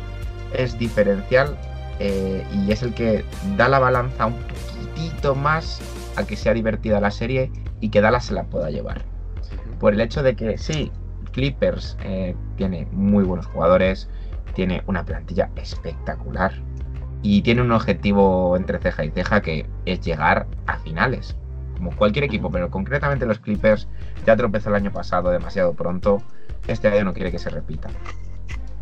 es 0.54 0.78
diferencial 0.78 1.56
eh, 1.98 2.44
y 2.54 2.72
es 2.72 2.82
el 2.82 2.94
que 2.94 3.24
da 3.56 3.68
la 3.68 3.78
balanza 3.78 4.26
un 4.26 4.34
poquitito 4.34 5.34
más 5.34 5.80
a 6.16 6.24
que 6.24 6.36
sea 6.36 6.52
divertida 6.54 7.00
la 7.00 7.10
serie 7.10 7.50
y 7.80 7.88
que 7.90 8.00
Dallas 8.00 8.26
se 8.26 8.34
la 8.34 8.44
pueda 8.44 8.70
llevar. 8.70 9.02
Por 9.80 9.94
el 9.94 10.00
hecho 10.00 10.22
de 10.22 10.34
que 10.36 10.58
sí, 10.58 10.90
Clippers 11.32 11.96
eh, 12.04 12.34
tiene 12.56 12.86
muy 12.92 13.24
buenos 13.24 13.46
jugadores, 13.46 14.08
tiene 14.54 14.82
una 14.86 15.04
plantilla 15.04 15.50
espectacular 15.56 16.52
y 17.22 17.42
tiene 17.42 17.62
un 17.62 17.72
objetivo 17.72 18.56
entre 18.56 18.78
ceja 18.78 19.04
y 19.04 19.10
ceja 19.10 19.40
que 19.40 19.66
es 19.86 20.00
llegar 20.00 20.46
a 20.66 20.78
finales. 20.78 21.36
Cualquier 21.90 22.24
equipo, 22.24 22.50
pero 22.50 22.70
concretamente 22.70 23.26
los 23.26 23.38
Clippers 23.38 23.88
ya 24.24 24.36
tropezó 24.36 24.68
el 24.70 24.76
año 24.76 24.92
pasado 24.92 25.30
demasiado 25.30 25.74
pronto. 25.74 26.22
Este 26.66 26.88
año 26.88 27.04
no 27.04 27.12
quiere 27.12 27.32
que 27.32 27.38
se 27.38 27.50
repita. 27.50 27.88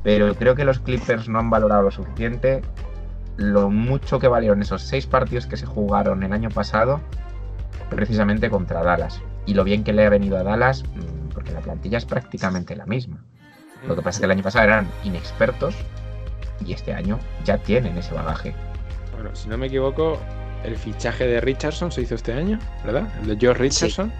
Pero 0.02 0.34
creo 0.34 0.54
que 0.54 0.64
los 0.64 0.80
Clippers 0.80 1.28
no 1.28 1.38
han 1.38 1.50
valorado 1.50 1.82
lo 1.82 1.90
suficiente 1.90 2.62
lo 3.40 3.70
mucho 3.70 4.18
que 4.18 4.28
valieron 4.28 4.60
esos 4.60 4.82
seis 4.82 5.06
partidos 5.06 5.46
que 5.46 5.56
se 5.56 5.64
jugaron 5.64 6.22
el 6.22 6.32
año 6.32 6.50
pasado 6.50 7.00
precisamente 7.88 8.50
contra 8.50 8.82
Dallas. 8.82 9.22
Y 9.46 9.54
lo 9.54 9.64
bien 9.64 9.82
que 9.82 9.94
le 9.94 10.04
ha 10.04 10.10
venido 10.10 10.36
a 10.36 10.42
Dallas, 10.42 10.84
mm, 10.84 11.30
porque 11.32 11.52
la 11.52 11.60
plantilla 11.60 11.96
es 11.96 12.04
prácticamente 12.04 12.76
la 12.76 12.84
misma. 12.84 13.24
Lo 13.88 13.96
que 13.96 14.02
pasa 14.02 14.16
es 14.16 14.18
que 14.20 14.24
el 14.26 14.32
año 14.32 14.42
pasado 14.42 14.66
eran 14.66 14.86
inexpertos 15.04 15.74
y 16.64 16.74
este 16.74 16.92
año 16.92 17.18
ya 17.44 17.56
tienen 17.56 17.96
ese 17.96 18.14
bagaje. 18.14 18.54
Bueno, 19.14 19.34
si 19.34 19.48
no 19.48 19.56
me 19.56 19.68
equivoco, 19.68 20.18
el 20.64 20.76
fichaje 20.76 21.26
de 21.26 21.40
Richardson 21.40 21.90
se 21.90 22.02
hizo 22.02 22.14
este 22.14 22.32
año, 22.32 22.58
¿verdad? 22.84 23.08
El 23.22 23.28
de 23.28 23.36
George 23.38 23.62
Richardson. 23.62 24.12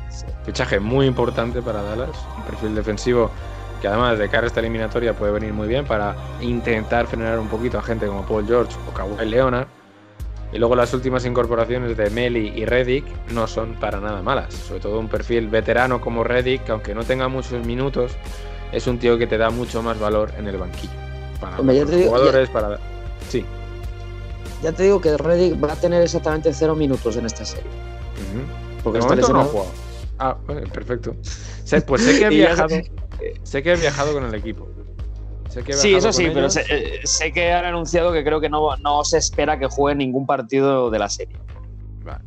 Fichaje 0.44 0.80
muy 0.80 1.06
importante 1.06 1.60
para 1.62 1.82
Dallas. 1.82 2.10
Un 2.36 2.42
perfil 2.44 2.74
defensivo 2.74 3.30
que 3.80 3.88
además 3.88 4.18
de 4.18 4.28
cara 4.28 4.44
a 4.44 4.46
esta 4.48 4.60
eliminatoria 4.60 5.14
puede 5.14 5.32
venir 5.32 5.52
muy 5.54 5.66
bien 5.68 5.84
para 5.86 6.14
intentar 6.40 7.06
frenar 7.06 7.38
un 7.38 7.48
poquito 7.48 7.78
a 7.78 7.82
gente 7.82 8.06
como 8.06 8.22
Paul 8.26 8.46
George 8.46 8.74
o 8.88 8.92
Kawhi 8.94 9.26
Leonard. 9.26 9.66
Y 10.52 10.58
luego 10.58 10.74
las 10.74 10.92
últimas 10.92 11.24
incorporaciones 11.26 11.96
de 11.96 12.10
Meli 12.10 12.48
y 12.56 12.64
Reddick 12.64 13.04
no 13.32 13.46
son 13.46 13.74
para 13.74 14.00
nada 14.00 14.20
malas. 14.20 14.52
Sobre 14.52 14.80
todo 14.80 14.98
un 14.98 15.08
perfil 15.08 15.46
veterano 15.48 16.00
como 16.00 16.24
Reddick, 16.24 16.64
que 16.64 16.72
aunque 16.72 16.94
no 16.94 17.04
tenga 17.04 17.28
muchos 17.28 17.64
minutos, 17.64 18.16
es 18.72 18.86
un 18.86 18.98
tío 18.98 19.16
que 19.16 19.26
te 19.28 19.38
da 19.38 19.50
mucho 19.50 19.80
más 19.82 19.98
valor 20.00 20.32
en 20.36 20.48
el 20.48 20.56
banquillo. 20.56 20.92
Para 21.40 21.58
Hombre, 21.58 21.80
los 21.80 21.90
digo- 21.90 22.08
jugadores, 22.08 22.48
para... 22.50 22.78
Sí. 23.28 23.44
Ya 24.62 24.72
te 24.72 24.82
digo 24.82 25.00
que 25.00 25.16
Reddick 25.16 25.62
va 25.62 25.72
a 25.72 25.76
tener 25.76 26.02
exactamente 26.02 26.52
cero 26.52 26.74
minutos 26.76 27.16
en 27.16 27.26
esta 27.26 27.44
serie. 27.44 27.70
Porque 28.82 28.98
está 28.98 29.08
momento 29.10 29.32
no 29.32 29.40
ha 29.40 29.42
lesionado. 29.44 29.48
jugado. 29.50 29.70
Ah, 30.18 30.36
bueno, 30.46 30.62
perfecto. 30.72 31.16
Sé- 31.22 31.80
pues 31.82 32.02
sé 32.02 32.18
que 32.18 32.24
he 32.26 32.28
viajado. 32.28 32.68
sé- 32.68 32.90
Sé 33.42 33.62
que 33.62 33.72
he 33.72 33.76
viajado 33.76 34.12
con 34.12 34.24
el 34.24 34.34
equipo. 34.34 34.68
Sé 35.48 35.62
que 35.62 35.72
he 35.72 35.74
Sí, 35.74 35.94
eso 35.94 36.12
sí, 36.12 36.28
pero 36.32 36.48
sé, 36.48 36.64
eh, 36.70 37.00
sé 37.04 37.32
que 37.32 37.52
han 37.52 37.64
anunciado 37.64 38.12
que 38.12 38.22
creo 38.24 38.40
que 38.40 38.48
no, 38.48 38.76
no 38.76 39.04
se 39.04 39.18
espera 39.18 39.58
que 39.58 39.66
juegue 39.66 39.96
ningún 39.96 40.26
partido 40.26 40.90
de 40.90 40.98
la 40.98 41.08
serie. 41.08 41.36
Vale. 42.04 42.24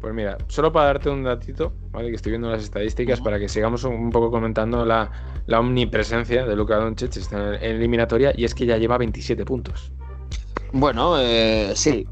Pues 0.00 0.14
mira, 0.14 0.36
solo 0.48 0.70
para 0.72 0.86
darte 0.86 1.08
un 1.10 1.24
datito, 1.24 1.72
¿vale? 1.90 2.10
Que 2.10 2.16
estoy 2.16 2.30
viendo 2.32 2.50
las 2.50 2.62
estadísticas 2.62 3.20
para 3.20 3.38
que 3.38 3.48
sigamos 3.48 3.84
un, 3.84 4.10
poco 4.10 4.30
comentando 4.30 4.84
la, 4.84 5.10
la 5.46 5.60
omnipresencia 5.60 6.44
de 6.46 6.54
Luka 6.56 6.76
Doncic 6.76 7.16
en 7.32 7.38
eliminatoria 7.62 8.32
y 8.36 8.44
es 8.44 8.54
que 8.54 8.66
ya 8.66 8.76
lleva 8.76 8.98
27 8.98 9.44
puntos. 9.44 9.92
Bueno, 10.76 11.20
eh, 11.20 11.72
sí. 11.76 12.04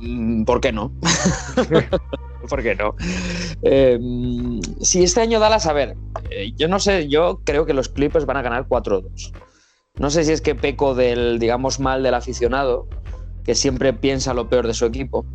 Mm, 0.00 0.44
¿Por 0.44 0.60
qué 0.62 0.72
no? 0.72 0.94
¿Por 2.48 2.62
qué 2.62 2.74
no? 2.74 2.94
Eh, 3.62 3.98
si 4.80 5.02
este 5.02 5.20
año 5.20 5.38
Dallas, 5.38 5.66
a 5.66 5.74
ver, 5.74 5.96
eh, 6.30 6.52
yo 6.56 6.66
no 6.66 6.80
sé, 6.80 7.08
yo 7.08 7.42
creo 7.44 7.66
que 7.66 7.74
los 7.74 7.90
Clippers 7.90 8.24
van 8.24 8.38
a 8.38 8.42
ganar 8.42 8.66
4-2. 8.66 9.34
No 9.98 10.08
sé 10.08 10.24
si 10.24 10.32
es 10.32 10.40
que 10.40 10.54
peco 10.54 10.94
del, 10.94 11.38
digamos, 11.38 11.78
mal 11.78 12.02
del 12.02 12.14
aficionado, 12.14 12.88
que 13.44 13.54
siempre 13.54 13.92
piensa 13.92 14.32
lo 14.32 14.48
peor 14.48 14.66
de 14.66 14.72
su 14.72 14.86
equipo. 14.86 15.26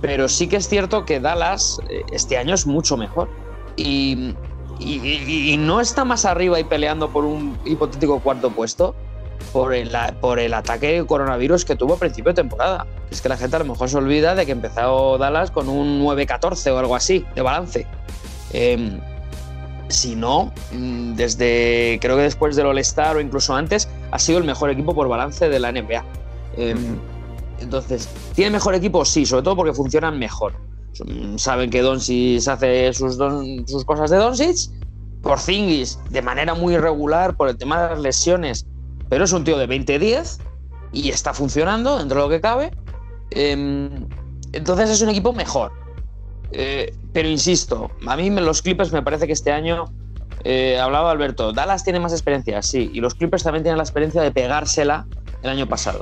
Pero 0.00 0.28
sí 0.28 0.48
que 0.48 0.56
es 0.56 0.68
cierto 0.68 1.04
que 1.04 1.20
Dallas 1.20 1.78
eh, 1.88 2.04
este 2.08 2.36
año 2.38 2.56
es 2.56 2.66
mucho 2.66 2.96
mejor. 2.96 3.30
Y, 3.76 4.36
y- 4.78 4.94
y- 4.96 5.52
y 5.52 5.56
no 5.58 5.80
está 5.80 6.04
más 6.04 6.24
arriba 6.24 6.58
y 6.58 6.64
peleando 6.64 7.12
por 7.12 7.24
un 7.24 7.60
hipotético 7.64 8.20
cuarto 8.20 8.52
puesto 8.52 8.96
por 9.52 9.74
el, 9.74 9.90
por 10.20 10.38
el 10.38 10.54
ataque 10.54 10.92
de 11.00 11.06
coronavirus 11.06 11.64
que 11.64 11.76
tuvo 11.76 11.94
a 11.94 11.96
principio 11.98 12.30
de 12.32 12.34
temporada. 12.42 12.86
Es 13.10 13.20
que 13.20 13.28
la 13.28 13.36
gente 13.36 13.56
a 13.56 13.58
lo 13.60 13.64
mejor 13.66 13.88
se 13.88 13.96
olvida 13.96 14.34
de 14.34 14.44
que 14.46 14.52
empezó 14.52 15.18
Dallas 15.18 15.50
con 15.50 15.68
un 15.68 16.02
9-14 16.04 16.70
o 16.72 16.78
algo 16.78 16.96
así 16.96 17.24
de 17.34 17.42
balance. 17.42 17.86
Em, 18.52 18.98
si 19.88 20.16
no, 20.16 20.52
mm, 20.72 21.14
desde 21.14 21.98
creo 22.00 22.16
que 22.16 22.22
después 22.22 22.56
del 22.56 22.66
All-Star 22.66 23.16
o 23.16 23.20
incluso 23.20 23.54
antes, 23.54 23.88
ha 24.10 24.18
sido 24.18 24.38
el 24.38 24.44
mejor 24.44 24.70
equipo 24.70 24.94
por 24.94 25.08
balance 25.08 25.48
de 25.48 25.60
la 25.60 25.70
NBA. 25.72 26.04
Em, 26.56 26.98
Entonces, 27.60 28.08
¿tiene 28.34 28.50
mejor 28.50 28.74
equipo? 28.74 29.04
Sí, 29.04 29.24
sobre 29.24 29.42
todo 29.44 29.54
porque 29.56 29.72
funcionan 29.72 30.18
mejor. 30.18 30.54
Saben 31.36 31.70
que 31.70 31.82
Doncic 31.82 32.46
hace 32.48 32.92
sus, 32.92 33.16
don- 33.16 33.66
sus 33.66 33.84
cosas 33.84 34.10
de 34.10 34.16
Doncic, 34.16 34.56
Porzingis 35.22 35.98
de 36.10 36.20
manera 36.20 36.54
muy 36.54 36.74
irregular 36.74 37.36
por 37.36 37.48
el 37.48 37.56
tema 37.56 37.82
de 37.82 37.90
las 37.90 37.98
lesiones, 38.00 38.66
pero 39.14 39.26
es 39.26 39.32
un 39.32 39.44
tío 39.44 39.56
de 39.56 39.68
20-10 39.68 40.40
y 40.90 41.10
está 41.10 41.32
funcionando 41.32 41.98
dentro 41.98 42.18
de 42.18 42.26
lo 42.26 42.28
que 42.28 42.40
cabe. 42.40 42.72
Em, 43.30 44.08
entonces 44.52 44.90
es 44.90 45.02
un 45.02 45.08
equipo 45.08 45.32
mejor. 45.32 45.70
Eh, 46.50 46.92
pero 47.12 47.28
insisto, 47.28 47.92
a 48.08 48.16
mí 48.16 48.28
los 48.30 48.60
Clippers 48.60 48.90
me 48.90 49.02
parece 49.02 49.28
que 49.28 49.32
este 49.32 49.52
año, 49.52 49.84
eh, 50.42 50.80
hablaba 50.80 51.12
Alberto, 51.12 51.52
Dallas 51.52 51.84
tiene 51.84 52.00
más 52.00 52.10
experiencia, 52.10 52.60
sí, 52.60 52.90
y 52.92 52.98
los 52.98 53.14
Clippers 53.14 53.44
también 53.44 53.62
tienen 53.62 53.76
la 53.76 53.84
experiencia 53.84 54.20
de 54.20 54.32
pegársela 54.32 55.06
el 55.44 55.50
año 55.50 55.68
pasado. 55.68 56.00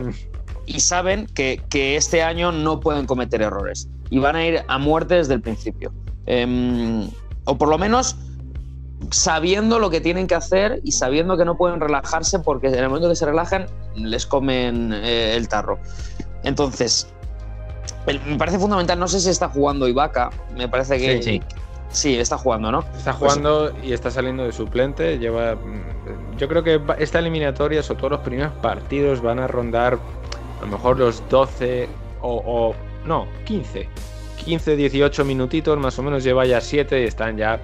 Y 0.65 0.81
saben 0.81 1.27
que, 1.27 1.61
que 1.69 1.97
este 1.97 2.23
año 2.23 2.51
no 2.51 2.81
pueden 2.81 3.05
cometer 3.05 3.43
errores 3.43 3.91
y 4.09 4.21
van 4.21 4.37
a 4.37 4.47
ir 4.47 4.63
a 4.69 4.79
muerte 4.79 5.17
desde 5.17 5.35
el 5.35 5.43
principio. 5.43 5.93
Em, 6.25 7.11
o 7.45 7.59
por 7.59 7.69
lo 7.69 7.77
menos 7.77 8.17
sabiendo 9.11 9.79
lo 9.79 9.91
que 9.91 10.01
tienen 10.01 10.27
que 10.27 10.35
hacer 10.35 10.81
y 10.85 10.93
sabiendo 10.93 11.37
que 11.37 11.45
no 11.45 11.57
pueden 11.57 11.81
relajarse 11.81 12.39
porque 12.39 12.69
en 12.69 12.75
el 12.75 12.89
momento 12.89 13.09
que 13.09 13.17
se 13.17 13.27
relajan 13.27 13.67
les 13.95 14.27
comen 14.27 14.93
eh, 14.95 15.35
el 15.37 15.49
tarro. 15.49 15.79
Entonces, 16.45 17.09
el- 18.07 18.21
me 18.23 18.37
parece 18.37 18.59
fundamental, 18.59 18.99
no 18.99 19.09
sé 19.09 19.21
si 19.21 19.29
está 19.31 19.49
jugando 19.49 19.89
Ibaka, 19.89 20.31
me 20.57 20.69
parece 20.69 20.99
que 20.99 21.23
Sí, 21.23 21.33
sí. 21.33 21.43
sí, 21.91 22.19
está 22.19 22.39
jugando, 22.39 22.71
¿no? 22.73 22.81
Está 22.97 23.13
Pues- 23.17 23.33
jugando 23.33 23.73
y 23.83 23.93
está 23.93 24.11
saliendo 24.11 24.45
de 24.45 24.53
suplente. 24.53 25.19
Lleva. 25.19 25.55
mm, 25.55 26.37
Yo 26.39 26.49
creo 26.49 26.63
que 26.65 26.81
esta 26.99 27.19
eliminatoria, 27.21 27.83
sobre 27.83 28.01
todo 28.01 28.11
los 28.11 28.21
primeros 28.21 28.53
partidos, 28.55 29.21
van 29.21 29.39
a 29.39 29.47
rondar 29.47 29.99
a 30.61 30.65
lo 30.65 30.67
mejor 30.67 30.99
los 30.99 31.23
12 31.29 31.89
o. 32.21 32.43
o- 32.45 32.75
no, 33.07 33.27
15. 33.45 33.89
15, 34.45 34.75
18 34.75 35.25
minutitos, 35.25 35.79
más 35.79 35.97
o 35.99 36.03
menos 36.03 36.25
lleva 36.25 36.45
ya 36.47 36.61
7 36.61 37.01
y 37.03 37.05
están 37.05 37.37
ya 37.37 37.61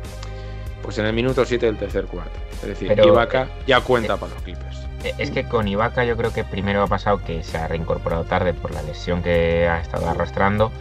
pues 0.82 0.98
en 0.98 1.06
el 1.06 1.12
minuto 1.12 1.44
7 1.44 1.66
del 1.66 1.76
tercer 1.76 2.06
cuarto. 2.06 2.38
Es 2.62 2.68
decir, 2.68 2.88
Pero- 2.88 3.08
Ibaka 3.08 3.48
ya 3.66 3.80
cuenta 3.80 4.16
para 4.16 4.34
los 4.34 4.42
Clippers. 4.42 4.86
Eh, 5.04 5.14
Es 5.18 5.30
que 5.30 5.44
con 5.44 5.68
Ibaka 5.68 6.04
yo 6.04 6.16
creo 6.16 6.32
que 6.32 6.44
primero 6.44 6.82
ha 6.82 6.86
pasado 6.86 7.18
que 7.24 7.42
se 7.42 7.56
ha 7.56 7.68
reincorporado 7.68 8.24
tarde 8.24 8.52
por 8.52 8.72
la 8.72 8.82
lesión 8.82 9.22
que 9.22 9.68
ha 9.68 9.80
estado 9.80 10.08
arrastrando. 10.08 10.72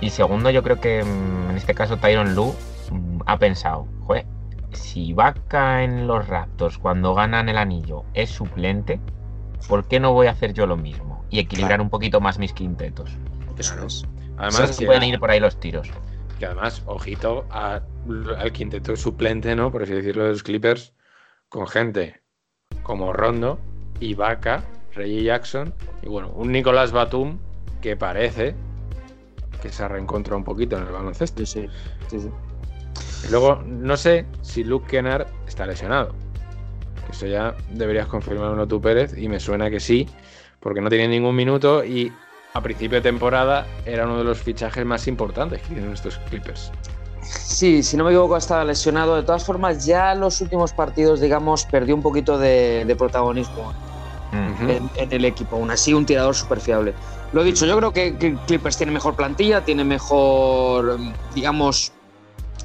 Y 0.00 0.10
segundo, 0.10 0.50
yo 0.50 0.62
creo 0.62 0.80
que 0.80 1.02
mm, 1.02 1.50
en 1.50 1.56
este 1.56 1.74
caso 1.74 1.96
Tyron 1.96 2.34
Lu 2.34 2.54
mm, 2.90 3.20
ha 3.26 3.38
pensado, 3.38 3.86
joder, 4.06 4.26
si 4.72 5.06
Ibaka 5.06 5.82
en 5.82 6.06
los 6.06 6.28
Raptors 6.28 6.78
cuando 6.78 7.14
ganan 7.14 7.48
el 7.48 7.56
anillo 7.56 8.04
es 8.12 8.30
suplente, 8.30 9.00
¿por 9.68 9.86
qué 9.88 10.00
no 10.00 10.12
voy 10.12 10.26
a 10.26 10.32
hacer 10.32 10.52
yo 10.52 10.66
lo 10.66 10.76
mismo? 10.76 11.24
Y 11.30 11.38
equilibrar 11.38 11.80
un 11.80 11.88
poquito 11.90 12.20
más 12.20 12.38
mis 12.38 12.52
quintetos. 12.52 13.10
Eso 13.58 13.86
es. 13.86 14.06
Además, 14.36 14.76
que, 14.76 14.86
pueden 14.86 15.02
ir 15.04 15.18
por 15.18 15.30
ahí 15.30 15.40
los 15.40 15.58
tiros. 15.58 15.90
Que 16.38 16.46
además, 16.46 16.82
ojito 16.86 17.46
a- 17.50 17.80
al 18.38 18.52
quinteto 18.52 18.94
suplente, 18.96 19.54
¿no? 19.56 19.70
Por 19.72 19.82
así 19.82 19.92
decirlo, 19.92 20.24
de 20.24 20.30
los 20.30 20.42
Clippers, 20.42 20.92
con 21.48 21.66
gente 21.66 22.22
como 22.82 23.12
Rondo, 23.12 23.58
Ibaka, 24.00 24.62
Reggie 24.94 25.22
Jackson 25.22 25.72
y 26.02 26.08
bueno, 26.08 26.30
un 26.34 26.52
Nicolás 26.52 26.92
Batum 26.92 27.38
que 27.80 27.96
parece 27.96 28.54
que 29.62 29.70
se 29.70 29.82
ha 29.82 29.88
reencontrado 29.88 30.38
un 30.38 30.44
poquito 30.44 30.76
en 30.76 30.84
el 30.84 30.92
baloncesto. 30.92 31.44
Sí, 31.46 31.68
sí, 32.08 32.20
sí. 32.20 32.28
Y 33.26 33.30
luego, 33.30 33.62
no 33.66 33.96
sé 33.96 34.26
si 34.42 34.62
Luke 34.64 34.86
Kennard 34.88 35.26
está 35.46 35.66
lesionado. 35.66 36.14
Eso 37.10 37.26
ya 37.26 37.54
deberías 37.70 38.06
confirmármelo 38.08 38.66
tú, 38.66 38.80
Pérez, 38.80 39.16
y 39.16 39.28
me 39.28 39.40
suena 39.40 39.70
que 39.70 39.80
sí, 39.80 40.08
porque 40.60 40.80
no 40.80 40.88
tiene 40.88 41.08
ningún 41.08 41.34
minuto 41.36 41.84
y 41.84 42.12
a 42.56 42.60
principio 42.62 42.96
de 42.98 43.02
temporada 43.02 43.66
era 43.84 44.04
uno 44.06 44.18
de 44.18 44.24
los 44.24 44.38
fichajes 44.38 44.84
más 44.86 45.06
importantes 45.06 45.60
que 45.62 45.74
tienen 45.74 45.92
estos 45.92 46.18
Clippers. 46.30 46.72
Sí, 47.22 47.82
si 47.82 47.96
no 47.96 48.04
me 48.04 48.10
equivoco, 48.10 48.36
estaba 48.36 48.64
lesionado. 48.64 49.16
De 49.16 49.22
todas 49.22 49.44
formas, 49.44 49.84
ya 49.84 50.12
en 50.12 50.20
los 50.20 50.40
últimos 50.40 50.72
partidos, 50.72 51.20
digamos, 51.20 51.64
perdió 51.66 51.94
un 51.94 52.02
poquito 52.02 52.38
de, 52.38 52.84
de 52.86 52.96
protagonismo 52.96 53.72
Mm. 54.32 54.52
Ujú. 54.52 54.70
en, 54.70 54.90
en 54.96 55.12
el 55.12 55.24
equipo. 55.24 55.54
Aún 55.56 55.70
así, 55.70 55.94
un 55.94 56.04
tirador 56.04 56.34
súper 56.34 56.60
fiable. 56.60 56.94
Lo 57.32 57.44
dicho, 57.44 57.64
yo 57.64 57.76
creo 57.76 57.92
que, 57.92 58.16
que 58.16 58.34
Clippers 58.46 58.76
tiene 58.76 58.90
mejor 58.90 59.14
plantilla, 59.14 59.60
tiene 59.64 59.84
mejor, 59.84 60.98
digamos, 61.34 61.92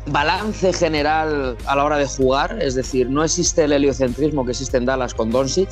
balance 0.08 0.74
general 0.74 1.56
a 1.68 1.76
la 1.76 1.84
hora 1.84 1.98
de 1.98 2.08
jugar. 2.08 2.58
Es 2.62 2.74
decir, 2.74 3.10
no 3.10 3.24
existe 3.24 3.64
el 3.66 3.74
heliocentrismo 3.74 4.44
que 4.44 4.52
existe 4.52 4.78
en 4.78 4.86
Dallas 4.86 5.14
con 5.14 5.30
Doncic. 5.30 5.70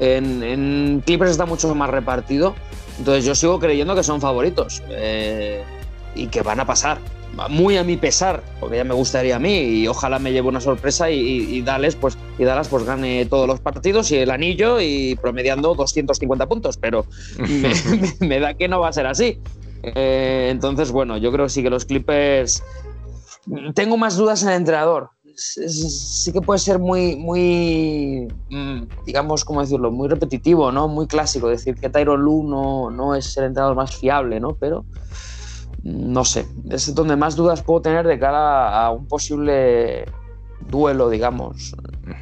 En, 0.00 0.42
en 0.42 1.02
Clippers 1.06 1.30
está 1.32 1.46
mucho 1.46 1.72
más 1.74 1.90
repartido. 1.90 2.54
Entonces 2.98 3.24
yo 3.24 3.34
sigo 3.34 3.58
creyendo 3.60 3.94
que 3.94 4.02
son 4.02 4.20
favoritos 4.20 4.82
eh, 4.90 5.62
y 6.14 6.26
que 6.26 6.42
van 6.42 6.60
a 6.60 6.66
pasar. 6.66 6.98
Muy 7.48 7.76
a 7.78 7.84
mi 7.84 7.96
pesar, 7.96 8.42
porque 8.58 8.76
ya 8.76 8.84
me 8.84 8.92
gustaría 8.92 9.36
a 9.36 9.38
mí 9.38 9.56
y 9.56 9.86
ojalá 9.86 10.18
me 10.18 10.32
lleve 10.32 10.48
una 10.48 10.60
sorpresa 10.60 11.10
y, 11.10 11.18
y- 11.20 11.54
y 11.56 11.62
Dallas, 11.62 11.94
pues, 11.94 12.18
y 12.38 12.44
Dallas 12.44 12.68
pues 12.68 12.84
gane 12.84 13.24
todos 13.26 13.46
los 13.46 13.60
partidos 13.60 14.10
y 14.10 14.16
el 14.16 14.30
anillo 14.32 14.80
y 14.80 15.14
promediando 15.14 15.74
250 15.76 16.46
puntos, 16.48 16.76
pero 16.76 17.06
me, 17.38 17.68
me- 18.20 18.26
me 18.26 18.40
da 18.40 18.54
que 18.54 18.66
no 18.68 18.80
va 18.80 18.88
a 18.88 18.92
ser 18.92 19.06
así. 19.06 19.38
Eh, 19.82 20.48
entonces, 20.50 20.90
bueno, 20.90 21.16
yo 21.18 21.30
creo 21.32 21.46
que 21.46 21.50
sí 21.50 21.62
que 21.62 21.70
los 21.70 21.84
Clippers... 21.84 22.62
Tengo 23.74 23.96
más 23.96 24.16
dudas 24.16 24.42
en 24.42 24.50
el 24.50 24.56
entrenador. 24.56 25.10
Sí 25.36 26.32
que 26.32 26.40
puede 26.40 26.58
ser 26.58 26.78
muy, 26.78 27.16
muy, 27.16 28.28
mm, 28.50 29.04
digamos, 29.06 29.44
¿cómo 29.44 29.60
decirlo? 29.60 29.90
Muy 29.90 30.08
repetitivo, 30.08 30.72
¿no? 30.72 30.88
Muy 30.88 31.06
clásico. 31.06 31.48
Decir 31.48 31.74
que 31.74 31.88
Tyron 31.88 32.20
Lu 32.20 32.42
no, 32.42 32.90
no 32.90 33.14
es 33.14 33.36
el 33.36 33.44
entrenador 33.44 33.76
más 33.76 33.96
fiable, 33.96 34.40
¿no? 34.40 34.56
Pero 34.58 34.84
mm, 35.82 36.12
no 36.12 36.24
sé. 36.24 36.46
Es 36.70 36.94
donde 36.94 37.16
más 37.16 37.36
dudas 37.36 37.62
puedo 37.62 37.82
tener 37.82 38.06
de 38.06 38.18
cara 38.18 38.84
a 38.84 38.90
un 38.90 39.06
posible 39.06 40.04
duelo, 40.68 41.08
digamos, 41.10 41.74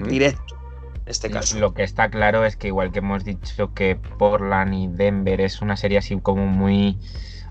directo. 0.08 0.56
En 1.04 1.10
este 1.10 1.30
caso. 1.30 1.58
Lo 1.58 1.74
que 1.74 1.82
está 1.82 2.10
claro 2.10 2.44
es 2.44 2.56
que 2.56 2.68
igual 2.68 2.92
que 2.92 2.98
hemos 2.98 3.24
dicho 3.24 3.72
que 3.74 3.96
Portland 4.18 4.74
y 4.74 4.86
Denver 4.88 5.40
es 5.40 5.62
una 5.62 5.76
serie 5.76 5.98
así 5.98 6.18
como 6.20 6.46
muy 6.46 6.98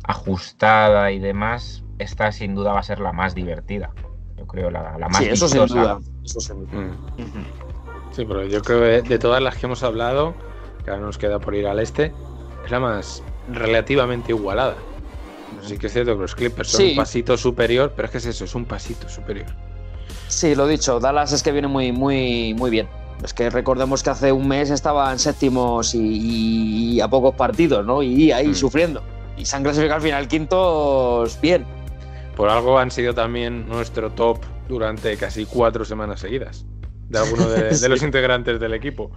ajustada 0.03 1.11
y 1.11 1.19
demás, 1.19 1.83
esta 1.99 2.31
sin 2.31 2.55
duda 2.55 2.73
va 2.73 2.79
a 2.79 2.83
ser 2.83 2.99
la 2.99 3.13
más 3.13 3.35
divertida. 3.35 3.91
Yo 4.37 4.45
creo 4.45 4.69
la, 4.69 4.97
la 4.97 5.07
más 5.09 5.17
Sí, 5.17 5.29
eso 5.29 5.47
sin 5.47 5.65
duda. 5.65 5.99
Eso 6.23 6.39
sin 6.39 6.65
duda. 6.67 6.81
Mm. 7.17 8.13
Sí, 8.15 8.25
pero 8.25 8.45
yo 8.45 8.61
creo 8.61 8.79
que 9.03 9.07
de 9.09 9.19
todas 9.19 9.41
las 9.41 9.55
que 9.57 9.65
hemos 9.65 9.83
hablado, 9.83 10.33
que 10.83 10.91
ahora 10.91 11.01
nos 11.03 11.17
queda 11.17 11.39
por 11.39 11.55
ir 11.55 11.67
al 11.67 11.79
este, 11.79 12.13
es 12.65 12.71
la 12.71 12.79
más 12.79 13.23
relativamente 13.51 14.31
igualada. 14.31 14.75
Sí 15.61 15.77
que 15.77 15.87
es 15.87 15.93
cierto 15.93 16.13
que 16.15 16.21
los 16.21 16.35
Clippers 16.35 16.69
son 16.69 16.81
Sí. 16.81 16.89
un 16.91 16.97
pasito 16.97 17.37
superior, 17.37 17.93
pero 17.95 18.05
es 18.07 18.11
que 18.11 18.17
es 18.19 18.25
eso, 18.25 18.45
es 18.45 18.53
un 18.55 18.65
pasito 18.65 19.07
superior. 19.09 19.47
Sí, 20.27 20.55
lo 20.55 20.67
dicho, 20.67 20.99
Dallas 20.99 21.31
es 21.31 21.41
que 21.41 21.51
viene 21.51 21.67
muy, 21.67 21.91
muy, 21.91 22.53
muy 22.53 22.69
bien. 22.69 22.87
Es 23.23 23.33
que 23.33 23.49
recordemos 23.49 24.03
que 24.03 24.09
hace 24.11 24.31
un 24.31 24.47
mes 24.47 24.69
estaban 24.69 25.17
séptimos 25.17 25.95
y, 25.95 26.95
y 26.97 27.01
a 27.01 27.07
pocos 27.07 27.33
partidos, 27.35 27.85
¿no? 27.85 28.03
Y 28.03 28.31
ahí 28.31 28.49
Mm. 28.49 28.55
sufriendo. 28.55 29.01
Y 29.37 29.45
se 29.45 29.55
han 29.55 29.63
clasificado 29.63 29.95
al 29.97 30.01
final 30.01 30.27
quintos 30.27 31.39
bien. 31.41 31.65
Por 32.37 32.49
algo 32.49 32.77
han 32.77 32.91
sido 32.91 33.15
también 33.15 33.67
nuestro 33.67 34.11
top 34.11 34.37
durante 34.69 35.17
casi 35.17 35.47
cuatro 35.47 35.83
semanas 35.83 36.19
seguidas 36.19 36.67
de 37.09 37.17
algunos 37.17 37.49
de, 37.51 37.75
de 37.81 37.89
los 37.89 38.03
integrantes 38.03 38.59
del 38.59 38.75
equipo. 38.75 39.09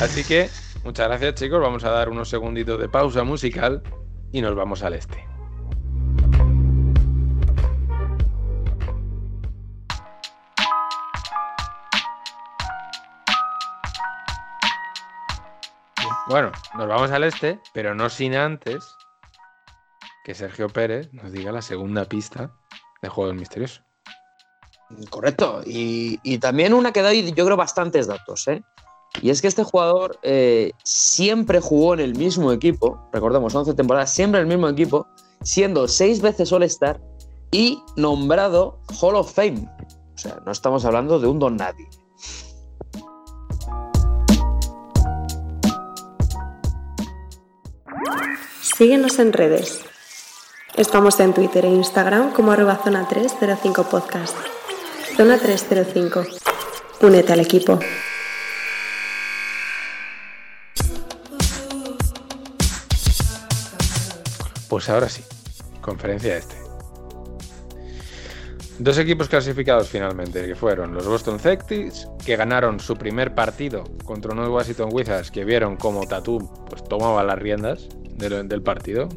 Así 0.00 0.24
que, 0.24 0.50
muchas 0.82 1.06
gracias 1.06 1.34
chicos, 1.36 1.60
vamos 1.60 1.84
a 1.84 1.90
dar 1.90 2.08
unos 2.08 2.28
segunditos 2.28 2.80
de 2.80 2.88
pausa 2.88 3.22
musical 3.22 3.80
y 4.32 4.42
nos 4.42 4.56
vamos 4.56 4.82
al 4.82 4.94
este. 4.94 5.24
Bueno, 16.28 16.50
nos 16.76 16.88
vamos 16.88 17.12
al 17.12 17.22
este, 17.22 17.60
pero 17.72 17.94
no 17.94 18.10
sin 18.10 18.34
antes 18.34 18.97
que 20.28 20.34
Sergio 20.34 20.68
Pérez 20.68 21.08
nos 21.14 21.32
diga 21.32 21.50
la 21.52 21.62
segunda 21.62 22.04
pista 22.04 22.52
de 23.00 23.08
juego 23.08 23.28
del 23.28 23.38
misterioso. 23.38 23.80
Correcto. 25.08 25.62
Y, 25.64 26.20
y 26.22 26.36
también 26.36 26.74
una 26.74 26.92
que 26.92 27.00
da, 27.00 27.14
yo 27.14 27.46
creo, 27.46 27.56
bastantes 27.56 28.08
datos, 28.08 28.46
¿eh? 28.46 28.62
Y 29.22 29.30
es 29.30 29.40
que 29.40 29.48
este 29.48 29.64
jugador 29.64 30.18
eh, 30.22 30.72
siempre 30.84 31.60
jugó 31.60 31.94
en 31.94 32.00
el 32.00 32.14
mismo 32.14 32.52
equipo, 32.52 33.08
recordemos, 33.10 33.54
11 33.54 33.72
temporadas, 33.72 34.12
siempre 34.12 34.42
en 34.42 34.48
el 34.48 34.54
mismo 34.54 34.68
equipo, 34.68 35.06
siendo 35.42 35.88
seis 35.88 36.20
veces 36.20 36.52
All-Star 36.52 37.00
y 37.50 37.82
nombrado 37.96 38.80
Hall 39.00 39.16
of 39.16 39.32
Fame. 39.32 39.66
O 40.14 40.18
sea, 40.18 40.42
no 40.44 40.52
estamos 40.52 40.84
hablando 40.84 41.18
de 41.18 41.26
un 41.26 41.38
don 41.38 41.56
nadie. 41.56 41.88
Síguenos 48.60 49.18
en 49.18 49.32
redes. 49.32 49.87
Estamos 50.78 51.18
en 51.18 51.34
Twitter 51.34 51.64
e 51.64 51.70
Instagram 51.70 52.32
como 52.32 52.52
arroba 52.52 52.76
zona 52.76 53.08
305 53.08 53.88
podcast. 53.90 54.36
Zona 55.16 55.36
305. 55.36 56.22
Únete 57.02 57.32
al 57.32 57.40
equipo. 57.40 57.80
Pues 64.68 64.88
ahora 64.88 65.08
sí, 65.08 65.24
conferencia 65.80 66.36
este. 66.36 66.54
Dos 68.78 68.98
equipos 68.98 69.28
clasificados 69.28 69.88
finalmente, 69.88 70.46
que 70.46 70.54
fueron 70.54 70.94
los 70.94 71.08
Boston 71.08 71.40
Celtics, 71.40 72.06
que 72.24 72.36
ganaron 72.36 72.78
su 72.78 72.94
primer 72.94 73.34
partido 73.34 73.82
contra 74.04 74.30
unos 74.30 74.48
Washington 74.48 74.90
Wizards 74.92 75.32
que 75.32 75.44
vieron 75.44 75.74
como 75.74 76.06
Tatum 76.06 76.48
pues, 76.66 76.84
tomaba 76.84 77.24
las 77.24 77.36
riendas 77.36 77.88
del, 78.14 78.46
del 78.46 78.62
partido. 78.62 79.08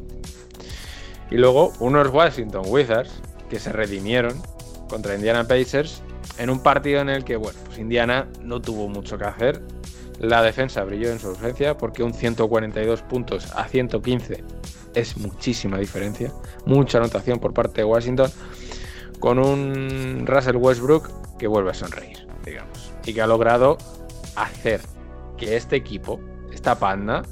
Y 1.30 1.36
luego 1.36 1.72
unos 1.80 2.08
Washington 2.08 2.62
Wizards 2.66 3.22
que 3.48 3.58
se 3.58 3.72
redimieron 3.72 4.40
contra 4.88 5.14
Indiana 5.14 5.44
Pacers 5.44 6.02
en 6.38 6.50
un 6.50 6.62
partido 6.62 7.00
en 7.00 7.08
el 7.08 7.24
que, 7.24 7.36
bueno, 7.36 7.58
pues 7.66 7.78
Indiana 7.78 8.28
no 8.42 8.60
tuvo 8.60 8.88
mucho 8.88 9.18
que 9.18 9.24
hacer. 9.24 9.62
La 10.18 10.42
defensa 10.42 10.84
brilló 10.84 11.10
en 11.10 11.18
su 11.18 11.28
ausencia 11.28 11.76
porque 11.76 12.02
un 12.02 12.14
142 12.14 13.02
puntos 13.02 13.50
a 13.54 13.66
115 13.66 14.44
es 14.94 15.16
muchísima 15.16 15.78
diferencia. 15.78 16.32
Mucha 16.66 16.98
anotación 16.98 17.38
por 17.38 17.54
parte 17.54 17.80
de 17.80 17.84
Washington. 17.84 18.30
Con 19.18 19.38
un 19.38 20.26
Russell 20.26 20.56
Westbrook 20.56 21.36
que 21.38 21.46
vuelve 21.46 21.70
a 21.70 21.74
sonreír, 21.74 22.26
digamos. 22.44 22.92
Y 23.04 23.14
que 23.14 23.22
ha 23.22 23.26
logrado 23.26 23.78
hacer 24.36 24.80
que 25.36 25.56
este 25.56 25.76
equipo, 25.76 26.20
esta 26.52 26.78
panda, 26.78 27.22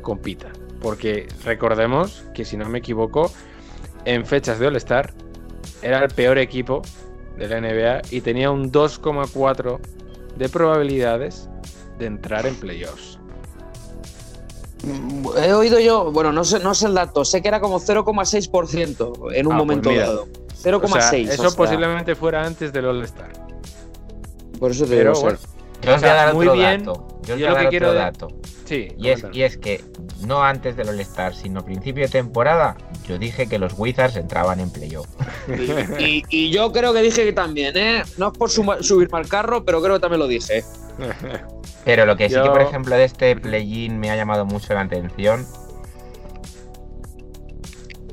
compita. 0.00 0.52
Porque 0.82 1.28
recordemos 1.44 2.24
que, 2.34 2.44
si 2.44 2.56
no 2.56 2.68
me 2.68 2.78
equivoco, 2.78 3.30
en 4.04 4.26
fechas 4.26 4.58
de 4.58 4.66
All-Star 4.66 5.14
era 5.80 6.02
el 6.02 6.10
peor 6.10 6.38
equipo 6.38 6.82
de 7.38 7.48
la 7.48 7.60
NBA 7.60 8.02
y 8.10 8.20
tenía 8.20 8.50
un 8.50 8.70
2,4 8.70 9.78
de 10.36 10.48
probabilidades 10.48 11.48
de 11.98 12.06
entrar 12.06 12.46
en 12.46 12.54
playoffs. 12.56 13.18
He 15.36 15.52
oído 15.52 15.78
yo, 15.78 16.10
bueno, 16.10 16.32
no 16.32 16.42
sé, 16.42 16.58
no 16.58 16.74
sé 16.74 16.86
el 16.86 16.94
dato, 16.94 17.24
sé 17.24 17.40
que 17.40 17.48
era 17.48 17.60
como 17.60 17.78
0,6% 17.78 19.32
en 19.32 19.46
un 19.46 19.52
Ah, 19.52 19.56
pues 19.56 19.66
momento 19.66 19.94
dado. 19.94 20.22
O 20.22 20.56
sea, 20.56 20.72
0,6. 20.72 21.28
eso 21.28 21.42
o 21.42 21.48
sea, 21.48 21.56
posiblemente 21.56 22.16
fuera 22.16 22.44
antes 22.44 22.72
del 22.72 22.86
All-Star. 22.86 23.30
Por 24.58 24.72
eso 24.72 24.84
te 24.84 24.96
Pero 24.96 25.12
digo, 25.12 25.22
bueno, 25.22 25.38
Yo 25.82 25.94
os 25.94 26.00
voy 26.00 26.10
a 26.10 26.14
dar 26.14 26.34
muy 26.34 26.46
otro 26.46 26.58
bien. 26.58 26.84
dato. 26.84 27.06
Yo 27.22 27.34
os 27.34 27.40
Yo 27.40 27.46
voy 27.46 27.46
a 27.46 27.48
lo 27.48 27.54
dar 27.54 27.64
que 27.64 27.68
quiero 27.70 27.86
otro 27.88 27.98
de- 27.98 28.04
dato. 28.04 28.28
sí. 28.64 28.88
Y 28.98 29.08
es, 29.08 29.24
y 29.32 29.42
es 29.42 29.56
que 29.58 29.84
no 30.26 30.42
antes 30.42 30.76
del 30.76 30.88
All-Star, 30.88 31.34
sino 31.34 31.60
a 31.60 31.64
principio 31.64 32.04
de 32.04 32.08
temporada, 32.10 32.76
yo 33.08 33.18
dije 33.18 33.46
que 33.48 33.58
los 33.58 33.74
Wizards 33.76 34.16
entraban 34.16 34.60
en 34.60 34.70
playoff. 34.70 35.06
Y, 35.98 36.22
y 36.30 36.50
yo 36.50 36.70
creo 36.72 36.92
que 36.92 37.02
dije 37.02 37.24
que 37.24 37.32
también, 37.32 37.76
¿eh? 37.76 38.02
No 38.18 38.28
es 38.32 38.38
por 38.38 38.50
suma- 38.50 38.82
subirme 38.82 39.18
al 39.18 39.26
carro, 39.28 39.64
pero 39.64 39.82
creo 39.82 39.94
que 39.96 40.00
también 40.00 40.20
lo 40.20 40.28
dije. 40.28 40.62
Pero 41.84 42.06
lo 42.06 42.16
que 42.16 42.28
sí 42.28 42.34
que, 42.40 42.48
por 42.50 42.60
ejemplo, 42.62 42.94
de 42.96 43.04
este 43.04 43.34
play-in 43.34 43.98
me 43.98 44.10
ha 44.10 44.16
llamado 44.16 44.44
mucho 44.46 44.72
la 44.74 44.82
atención. 44.82 45.44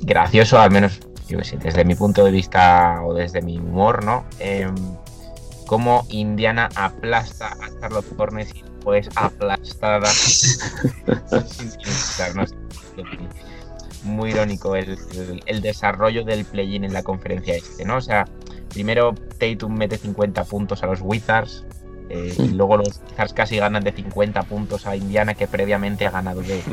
Gracioso, 0.01 0.59
al 0.59 0.71
menos, 0.71 0.99
yo 1.27 1.37
qué 1.39 1.43
sé, 1.43 1.57
desde 1.57 1.83
mi 1.85 1.93
punto 1.95 2.23
de 2.23 2.31
vista 2.31 3.01
o 3.03 3.13
desde 3.13 3.41
mi 3.41 3.57
humor, 3.59 4.03
¿no? 4.03 4.25
Em, 4.39 4.73
cómo 5.69 6.03
Indiana 6.09 6.67
aplasta 6.75 7.49
a 7.49 7.69
Charlotte 7.79 8.11
Hornets 8.17 8.55
y 8.55 8.63
pues 8.83 9.07
aplastada. 9.15 10.09
Muy 14.03 14.31
irónico 14.31 14.75
el, 14.75 14.97
el- 15.13 15.43
el 15.45 15.61
desarrollo 15.61 16.23
del 16.23 16.45
play-in 16.45 16.85
en 16.85 16.93
la 16.93 17.03
conferencia 17.03 17.55
este, 17.55 17.85
¿no? 17.85 17.97
O 17.97 18.01
sea, 18.01 18.25
primero 18.73 19.13
Tatum 19.37 19.75
mete 19.77 19.97
50 19.97 20.43
puntos 20.45 20.81
a 20.81 20.87
los 20.87 21.01
Wizards, 21.01 21.65
eh, 22.09 22.33
y 22.37 22.47
luego 22.49 22.77
los 22.77 22.99
Wizards 23.11 23.33
casi 23.33 23.57
ganan 23.57 23.83
de 23.83 23.91
50 23.91 24.41
puntos 24.43 24.87
a 24.87 24.95
Indiana, 24.95 25.35
que 25.35 25.47
previamente 25.47 26.07
ha 26.07 26.11
ganado 26.11 26.41
de 26.41 26.63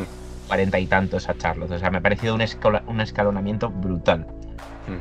40 0.47 0.79
y 0.79 0.87
tantos 0.87 1.29
a 1.29 1.37
Charlotte. 1.37 1.73
O 1.73 1.79
sea, 1.79 1.91
me 1.91 1.99
ha 1.99 2.01
parecido 2.01 2.35
un, 2.35 2.43
un 2.87 3.01
escalonamiento 3.03 3.69
brutal. 3.69 4.27
Sí, 4.87 4.93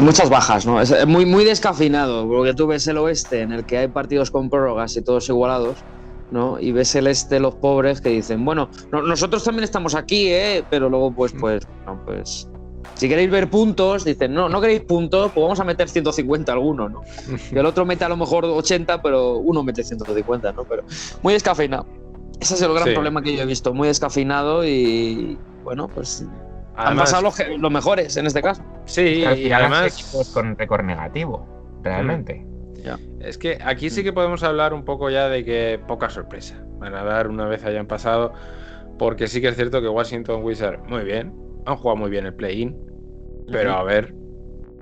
muchas 0.00 0.30
bajas, 0.30 0.64
¿no? 0.66 0.80
Es 0.80 0.90
es 0.90 1.06
muy, 1.06 1.26
muy 1.26 1.44
descafeinado, 1.44 2.26
porque 2.28 2.54
tú 2.54 2.66
ves 2.66 2.86
el 2.86 2.98
oeste 2.98 3.40
en 3.42 3.52
el 3.52 3.66
que 3.66 3.78
hay 3.78 3.88
partidos 3.88 4.30
con 4.30 4.48
prórrogas 4.50 4.96
y 4.96 5.02
todos 5.02 5.28
igualados, 5.28 5.84
¿no? 6.30 6.58
Y 6.60 6.72
ves 6.72 6.94
el 6.94 7.06
este, 7.08 7.40
los 7.40 7.56
pobres, 7.56 8.00
que 8.00 8.10
dicen, 8.10 8.44
bueno, 8.44 8.70
no- 8.92 9.02
nosotros 9.02 9.42
también 9.44 9.64
estamos 9.64 9.94
aquí, 9.94 10.28
¿eh? 10.28 10.64
Pero 10.70 10.88
luego, 10.88 11.12
pues, 11.14 11.32
pues, 11.38 11.66
no, 11.86 12.00
pues. 12.04 12.48
Si 12.94 13.08
queréis 13.08 13.30
ver 13.30 13.50
puntos, 13.50 14.04
dicen, 14.04 14.32
no, 14.34 14.48
no 14.48 14.60
queréis 14.60 14.82
puntos, 14.82 15.32
pues 15.34 15.42
vamos 15.42 15.58
a 15.58 15.64
meter 15.64 15.88
150 15.88 16.52
alguno, 16.52 16.88
¿no? 16.88 17.00
Y 17.50 17.58
el 17.58 17.66
otro 17.66 17.84
mete 17.84 18.04
a 18.04 18.08
lo 18.08 18.16
mejor 18.16 18.44
80, 18.44 19.02
pero 19.02 19.38
uno 19.38 19.62
mete 19.64 19.82
150, 19.82 20.52
¿no? 20.52 20.64
Pero 20.64 20.84
muy 21.22 21.32
descafeinado. 21.34 21.86
Ese 22.38 22.54
es 22.54 22.62
el 22.62 22.72
gran 22.72 22.88
Sí. 22.88 22.94
problema 22.94 23.22
que 23.22 23.34
yo 23.36 23.42
he 23.42 23.46
visto, 23.46 23.72
muy 23.74 23.88
descafeinado 23.88 24.64
y, 24.64 25.40
bueno, 25.64 25.90
pues 25.92 26.24
han 26.76 26.86
Además- 26.88 27.12
pasado 27.12 27.56
los, 27.58 27.70
mejores 27.72 28.16
en 28.16 28.26
este 28.26 28.42
caso. 28.42 28.62
Sí, 28.86 29.24
y 29.36 29.52
además 29.52 29.98
equipos 29.98 30.30
con 30.30 30.56
récord 30.56 30.84
negativo, 30.84 31.46
realmente. 31.82 32.46
es 33.20 33.38
que 33.38 33.58
aquí 33.64 33.90
sí 33.90 34.02
que 34.02 34.12
podemos 34.12 34.42
hablar 34.42 34.74
un 34.74 34.84
poco 34.84 35.08
ya 35.10 35.28
de 35.28 35.44
que 35.44 35.80
poca 35.86 36.10
sorpresa 36.10 36.64
van 36.78 36.94
a 36.94 37.04
dar 37.04 37.28
una 37.28 37.46
vez 37.46 37.64
hayan 37.64 37.86
pasado, 37.86 38.32
porque 38.98 39.28
sí 39.28 39.40
que 39.40 39.48
es 39.48 39.56
cierto 39.56 39.80
que 39.80 39.88
Washington 39.88 40.42
Wizards, 40.42 40.82
muy 40.88 41.04
bien, 41.04 41.32
han 41.66 41.76
jugado 41.76 41.96
muy 41.96 42.10
bien 42.10 42.26
el 42.26 42.34
play-in, 42.34 42.76
pero 43.50 43.72
a 43.74 43.82
ver 43.84 44.14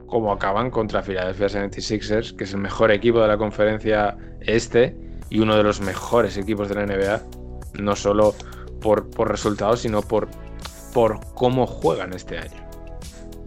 cómo 0.06 0.32
acaban 0.32 0.70
contra 0.70 1.02
Philadelphia 1.02 1.48
76ers, 1.48 2.34
que 2.36 2.44
es 2.44 2.52
el 2.52 2.60
mejor 2.60 2.90
equipo 2.90 3.20
de 3.20 3.28
la 3.28 3.36
conferencia 3.36 4.16
este 4.40 4.96
y 5.28 5.40
uno 5.40 5.56
de 5.56 5.62
los 5.62 5.80
mejores 5.80 6.36
equipos 6.36 6.68
de 6.68 6.74
la 6.74 6.86
NBA, 6.86 7.22
no 7.80 7.94
solo 7.94 8.34
por, 8.80 9.08
por 9.10 9.28
resultados, 9.30 9.80
sino 9.80 10.02
por, 10.02 10.28
por 10.92 11.20
cómo 11.34 11.66
juegan 11.66 12.12
este 12.12 12.38
año. 12.38 12.68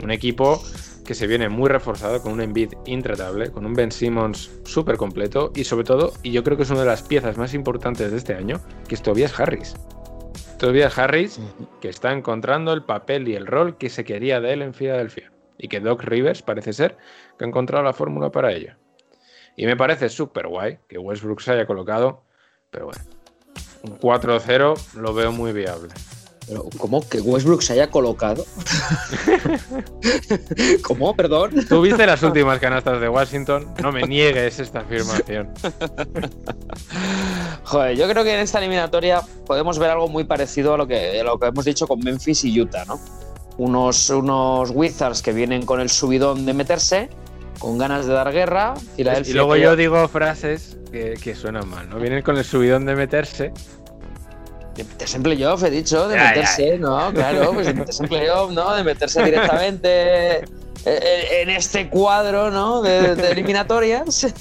Un 0.02 0.12
equipo 0.12 0.62
que 1.06 1.14
se 1.14 1.28
viene 1.28 1.50
muy 1.50 1.70
reforzado 1.70 2.22
con 2.22 2.34
un 2.34 2.42
Embiid 2.42 2.74
intratable, 2.86 3.52
con 3.52 3.66
un 3.66 3.74
Ben 3.74 3.92
Simmons 3.92 4.52
súper 4.64 4.98
completo 4.98 5.52
y 5.56 5.64
sobre 5.66 5.84
todo, 5.84 6.14
y 6.24 6.32
yo 6.32 6.44
creo 6.44 6.58
que 6.58 6.64
es 6.64 6.70
una 6.70 6.82
de 6.82 6.88
las 6.88 7.04
piezas 7.04 7.38
más 7.38 7.54
importantes 7.54 8.12
de 8.12 8.18
este 8.18 8.34
año, 8.34 8.62
que 8.88 8.96
es 8.96 9.02
Tobias 9.02 9.38
Harris. 9.40 9.76
Tobias 10.58 10.98
Harris 10.98 11.40
que 11.82 11.90
está 11.90 12.14
encontrando 12.14 12.72
el 12.74 12.84
papel 12.84 13.28
y 13.28 13.36
el 13.36 13.48
rol 13.48 13.78
que 13.78 13.90
se 13.90 14.06
quería 14.06 14.40
de 14.40 14.54
él 14.54 14.62
en 14.62 14.74
Filadelfia 14.74 15.32
y 15.58 15.68
que 15.68 15.80
Doc 15.80 16.04
Rivers 16.04 16.42
parece 16.42 16.74
ser 16.74 16.98
que 17.38 17.46
ha 17.46 17.48
encontrado 17.48 17.84
la 17.84 17.94
fórmula 17.94 18.32
para 18.32 18.54
ello. 18.54 18.76
Y 19.56 19.66
me 19.66 19.76
parece 19.76 20.10
súper 20.10 20.48
guay 20.48 20.80
que 20.88 20.98
Westbrook 20.98 21.42
se 21.42 21.52
haya 21.52 21.66
colocado, 21.66 22.24
pero 22.70 22.86
bueno, 22.86 23.04
un 23.84 24.00
4-0 24.00 24.96
lo 24.96 25.14
veo 25.14 25.32
muy 25.32 25.52
viable. 25.52 25.94
Pero, 26.48 26.66
¿Cómo? 26.78 27.08
¿Que 27.08 27.22
Westbrook 27.22 27.62
se 27.62 27.74
haya 27.74 27.90
colocado? 27.90 28.46
¿Cómo? 30.84 31.16
Perdón. 31.16 31.66
¿Tú 31.70 31.82
viste 31.82 32.06
las 32.06 32.22
últimas 32.24 32.60
canastas 32.60 33.00
de 33.00 33.08
Washington? 33.08 33.74
No 33.82 33.92
me 33.92 34.04
niegues 34.04 34.60
esta 34.60 34.80
afirmación. 34.80 35.50
Joder, 37.64 37.98
yo 37.98 38.10
creo 38.10 38.24
que 38.24 38.34
en 38.34 38.42
esta 38.42 38.60
eliminatoria 38.60 39.22
podemos 39.46 39.80
ver 39.80 39.92
algo 39.92 40.08
muy 40.10 40.26
parecido 40.26 40.74
a 40.74 40.78
lo 40.78 40.86
que, 40.86 41.20
a 41.20 41.24
lo 41.24 41.40
que 41.40 41.48
hemos 41.48 41.66
dicho 41.66 41.88
con 41.88 42.00
Memphis 42.00 42.44
y 42.44 42.60
Utah, 42.60 42.84
¿no? 42.86 43.00
Unos, 43.58 44.10
unos 44.10 44.72
Wizards 44.72 45.22
que 45.22 45.32
vienen 45.32 45.66
con 45.66 45.80
el 45.80 45.90
subidón 45.90 46.46
de 46.46 46.54
meterse, 46.54 47.10
con 47.60 47.78
ganas 47.78 48.06
de 48.06 48.14
dar 48.14 48.32
guerra. 48.34 48.74
Y 48.98 49.04
luego 49.34 49.56
yo 49.56 49.76
digo 49.76 50.08
frases 50.08 50.78
que, 50.92 51.14
que 51.22 51.36
suenan 51.36 51.70
mal, 51.70 51.90
¿no? 51.90 52.00
Vienen 52.00 52.22
con 52.22 52.38
el 52.38 52.44
subidón 52.44 52.86
de 52.86 52.96
meterse. 52.96 53.54
De 54.76 54.84
meterse 54.84 55.18
en 55.18 55.24
playoff, 55.24 55.64
he 55.64 55.70
dicho, 55.70 56.08
de 56.08 56.16
Ya, 56.16 56.24
ya, 56.24 56.30
meterse, 56.30 56.78
¿no? 56.78 57.12
Claro, 57.14 57.52
pues 57.54 57.68
de 57.68 57.74
meterse 57.74 58.04
en 58.04 58.10
playoff, 58.10 58.52
¿no? 58.52 58.74
De 58.74 58.84
meterse 58.84 59.24
directamente 59.24 60.40
eh, 60.86 61.42
en 61.42 61.50
este 61.50 61.90
cuadro, 61.90 62.50
¿no? 62.50 62.82
De, 62.82 63.16
de 63.16 63.32
eliminatorias. 63.32 64.28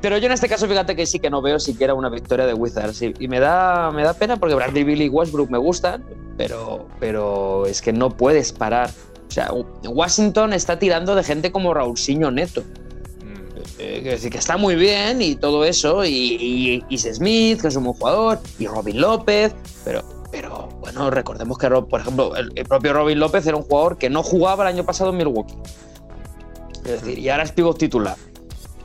Pero 0.00 0.18
yo 0.18 0.26
en 0.26 0.32
este 0.32 0.48
caso, 0.48 0.66
fíjate 0.66 0.96
que 0.96 1.06
sí 1.06 1.20
que 1.20 1.30
no 1.30 1.40
veo 1.40 1.60
siquiera 1.60 1.94
una 1.94 2.08
victoria 2.08 2.44
de 2.44 2.54
Wizards. 2.54 3.00
Y, 3.02 3.14
y 3.20 3.28
me, 3.28 3.38
da, 3.38 3.92
me 3.92 4.02
da 4.02 4.14
pena 4.14 4.36
porque 4.36 4.56
Bradley 4.56 4.82
Bill 4.82 5.02
y 5.02 5.08
Westbrook 5.08 5.48
me 5.48 5.58
gustan, 5.58 6.04
pero, 6.36 6.88
pero 6.98 7.66
es 7.66 7.80
que 7.80 7.92
no 7.92 8.10
puedes 8.10 8.52
parar 8.52 8.90
sea, 9.32 9.50
Washington 9.84 10.52
está 10.52 10.78
tirando 10.78 11.14
de 11.14 11.24
gente 11.24 11.50
como 11.50 11.74
Raulsinho 11.74 12.30
Neto. 12.30 12.62
Eh, 13.84 14.00
decir 14.00 14.30
que 14.30 14.38
está 14.38 14.56
muy 14.56 14.76
bien 14.76 15.20
y 15.20 15.34
todo 15.34 15.64
eso, 15.64 16.04
y, 16.04 16.08
y, 16.08 16.84
y 16.88 16.98
Smith, 16.98 17.60
que 17.60 17.66
es 17.66 17.74
un 17.74 17.82
buen 17.82 17.96
jugador, 17.96 18.38
y 18.60 18.68
Robin 18.68 19.00
López, 19.00 19.52
pero, 19.84 20.04
pero 20.30 20.68
bueno, 20.80 21.10
recordemos 21.10 21.58
que, 21.58 21.68
por 21.68 22.00
ejemplo, 22.00 22.36
el, 22.36 22.52
el 22.54 22.64
propio 22.64 22.92
Robin 22.92 23.18
López 23.18 23.44
era 23.44 23.56
un 23.56 23.64
jugador 23.64 23.98
que 23.98 24.08
no 24.08 24.22
jugaba 24.22 24.62
el 24.62 24.74
año 24.74 24.84
pasado 24.84 25.10
en 25.10 25.16
Milwaukee. 25.16 25.56
Es 26.84 27.02
decir, 27.02 27.18
y 27.18 27.28
ahora 27.28 27.42
es 27.42 27.50
pivot 27.50 27.76
titular. 27.76 28.16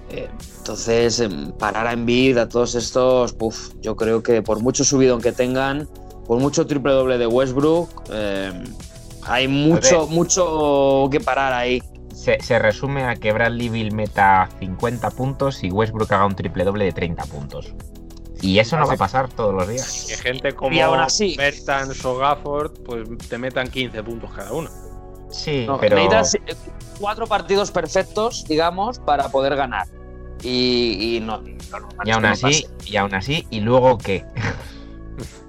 Eh, 0.09 0.27
entonces, 0.57 1.19
em, 1.19 1.51
parar 1.51 1.85
a 1.85 1.93
Embiid, 1.93 2.39
a 2.39 2.49
todos 2.49 2.73
estos, 2.73 3.35
uf, 3.39 3.73
yo 3.81 3.95
creo 3.95 4.23
que 4.23 4.41
por 4.41 4.61
mucho 4.61 4.83
subidón 4.83 5.21
que 5.21 5.31
tengan, 5.31 5.87
por 6.25 6.39
mucho 6.39 6.65
triple 6.65 6.93
doble 6.93 7.19
de 7.19 7.27
Westbrook, 7.27 7.87
eh, 8.11 8.51
hay 9.21 9.47
mucho, 9.47 10.07
mucho 10.07 11.07
que 11.11 11.19
parar 11.19 11.53
ahí. 11.53 11.83
Se, 12.17 12.41
se 12.41 12.57
resume 12.59 13.03
a 13.03 13.15
que 13.15 13.31
Bradley 13.31 13.69
Bill 13.69 13.93
meta 13.93 14.49
50 14.59 15.11
puntos 15.11 15.63
y 15.63 15.69
Westbrook 15.71 16.11
haga 16.11 16.25
un 16.25 16.35
triple 16.35 16.63
doble 16.63 16.85
de 16.85 16.91
30 16.91 17.23
puntos. 17.25 17.73
Y 18.41 18.59
eso 18.59 18.77
no 18.77 18.85
va 18.87 18.93
a 18.93 18.97
pasar 18.97 19.29
todos 19.29 19.53
los 19.53 19.67
días. 19.67 20.05
Que 20.09 20.15
gente 20.17 20.53
como 20.53 20.75
Y 20.75 20.79
aún 20.79 20.99
así- 20.99 21.35
Bertans 21.37 22.03
o 22.05 22.17
Gafford, 22.17 22.71
pues 22.85 23.07
te 23.29 23.37
metan 23.37 23.69
15 23.69 24.03
puntos 24.03 24.31
cada 24.31 24.51
uno. 24.51 24.69
Sí, 25.29 25.65
No, 25.67 25.77
pero 25.79 25.95
Necesitas 25.95 26.35
eh, 26.35 26.55
cuatro 26.99 27.27
partidos 27.27 27.71
perfectos, 27.71 28.45
digamos, 28.47 28.99
para 28.99 29.29
poder 29.29 29.55
ganar. 29.55 29.87
Y, 30.43 31.17
y 31.17 31.19
no, 31.19 31.41
y 32.05 32.11
aún 32.11 32.21
no 32.23 32.29
así, 32.29 32.41
pase. 32.43 32.67
y 32.85 32.95
aún 32.97 33.13
así, 33.15 33.47
y 33.49 33.59
luego 33.59 33.97
qué. 33.97 34.23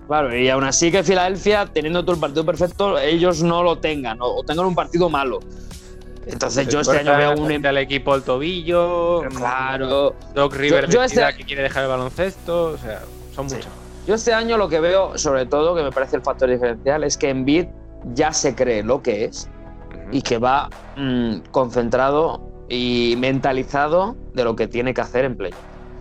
Claro, 0.06 0.34
y 0.36 0.48
aún 0.48 0.64
así 0.64 0.90
que 0.90 1.04
Filadelfia, 1.04 1.66
teniendo 1.66 2.02
todo 2.02 2.14
el 2.14 2.20
partido 2.20 2.44
perfecto, 2.46 2.98
ellos 2.98 3.42
no 3.42 3.62
lo 3.62 3.78
tengan, 3.78 4.20
o, 4.22 4.36
o 4.36 4.42
tengan 4.44 4.64
un 4.66 4.74
partido 4.74 5.10
malo. 5.10 5.40
Entonces 6.28 6.68
yo 6.68 6.80
este 6.80 6.98
año 6.98 7.16
veo 7.16 7.32
un... 7.42 7.50
em- 7.50 7.64
al 7.66 7.78
equipo 7.78 8.12
al 8.12 8.22
tobillo. 8.22 9.22
Claro. 9.34 10.14
Doc 10.34 10.54
River 10.54 10.86
Yo- 10.86 10.92
yo 10.98 11.02
este- 11.02 11.24
que 11.36 11.44
quiere 11.44 11.62
dejar 11.62 11.84
el 11.84 11.88
baloncesto. 11.88 12.66
O 12.72 12.78
sea, 12.78 13.02
son 13.34 13.48
Sí. 13.48 13.56
muchos. 13.56 13.72
Yo 14.06 14.14
este 14.14 14.32
año 14.32 14.56
lo 14.56 14.68
que 14.68 14.80
veo, 14.80 15.16
sobre 15.18 15.46
todo, 15.46 15.74
que 15.74 15.82
me 15.82 15.92
parece 15.92 16.16
el 16.16 16.22
factor 16.22 16.48
diferencial, 16.50 17.04
es 17.04 17.16
que 17.18 17.28
Embiid 17.30 17.66
ya 18.14 18.32
se 18.32 18.54
cree 18.54 18.82
lo 18.82 19.02
que 19.02 19.24
es 19.24 19.48
y 20.12 20.22
que 20.22 20.38
va 20.38 20.70
mm, 20.96 21.40
concentrado 21.50 22.40
y 22.68 23.14
mentalizado 23.18 24.16
de 24.34 24.44
lo 24.44 24.54
que 24.56 24.66
tiene 24.68 24.94
que 24.94 25.00
hacer 25.00 25.24
en 25.24 25.36
play. 25.36 25.52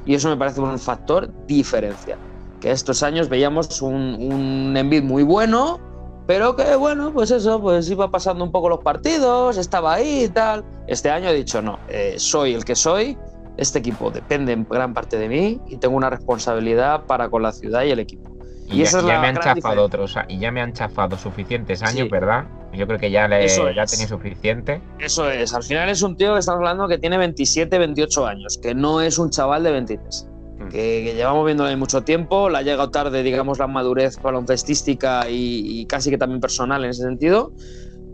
Y 0.06 0.16
eso 0.16 0.30
me 0.30 0.38
parece 0.38 0.62
un 0.62 0.80
factor 0.80 1.30
diferencial. 1.48 2.18
Que 2.62 2.72
estos 2.72 3.04
años 3.04 3.28
veíamos 3.30 3.82
un, 3.82 3.94
un 4.20 4.76
Embiid 4.78 5.04
muy 5.04 5.24
bueno, 5.24 5.80
pero 6.28 6.56
que 6.56 6.76
bueno, 6.76 7.12
pues 7.14 7.32
eso, 7.32 7.60
pues 7.62 7.90
iba 7.90 8.12
pasando 8.12 8.44
un 8.44 8.52
poco 8.52 8.70
los 8.70 8.80
partidos, 8.80 9.58
estaba 9.58 9.94
ahí 9.96 10.26
y 10.26 10.28
tal. 10.30 10.64
Este 10.88 11.10
año 11.10 11.30
he 11.30 11.34
dicho, 11.34 11.62
no, 11.62 11.80
eh, 11.88 12.16
soy 12.18 12.54
el 12.54 12.66
que 12.66 12.76
soy, 12.76 13.18
este 13.56 13.80
equipo 13.80 14.12
depende 14.12 14.52
en 14.54 14.68
gran 14.70 14.94
parte 14.94 15.18
de 15.18 15.30
mí 15.30 15.60
y 15.68 15.78
tengo 15.78 15.96
una 15.96 16.10
responsabilidad 16.10 17.06
para 17.06 17.30
con 17.30 17.42
la 17.42 17.52
ciudad 17.52 17.84
y 17.84 17.92
el 17.92 18.00
equipo. 18.00 18.30
Y, 18.68 18.76
Y 18.76 18.78
ya, 18.80 18.84
es 18.84 18.92
ya 18.92 19.02
la 19.02 19.22
me 19.22 19.28
han 19.28 19.38
chafado 19.38 19.84
otros, 19.84 20.16
y 20.28 20.40
ya 20.40 20.52
me 20.52 20.62
han 20.62 20.74
chafado 20.74 21.18
suficientes 21.18 21.82
años, 21.82 22.04
Sí. 22.04 22.10
¿verdad? 22.10 22.44
Yo 22.74 22.86
creo 22.86 23.00
que 23.00 23.10
ya 23.10 23.28
le 23.28 23.46
Eso 23.46 23.72
ya 23.72 23.86
tenía 23.86 24.08
suficiente. 24.08 24.82
Eso 25.00 25.32
es, 25.32 25.54
al 25.54 25.64
final 25.64 25.88
es 25.88 26.02
un 26.02 26.18
tío 26.18 26.34
que 26.34 26.40
estamos 26.40 26.60
hablando 26.60 26.88
que 26.90 26.98
tiene 26.98 27.18
27, 27.18 27.78
28 27.80 28.28
años, 28.28 28.60
que 28.62 28.76
no 28.76 29.00
es 29.00 29.18
un 29.18 29.30
chaval 29.30 29.64
de 29.64 29.72
23. 29.72 30.28
Mm. 30.60 30.70
Que, 30.70 31.04
que 31.06 31.14
llevamos 31.16 31.46
viéndole 31.46 31.76
mucho 31.76 32.04
tiempo, 32.04 32.50
le 32.50 32.58
ha 32.58 32.62
llegado 32.62 32.90
tarde, 32.90 33.24
digamos, 33.24 33.60
la 33.60 33.68
madurez 33.68 34.20
baloncestística 34.22 35.30
y, 35.30 35.82
y 35.82 35.86
casi 35.86 36.10
que 36.10 36.18
también 36.18 36.42
personal 36.42 36.84
en 36.84 36.90
ese 36.90 37.04
sentido, 37.04 37.52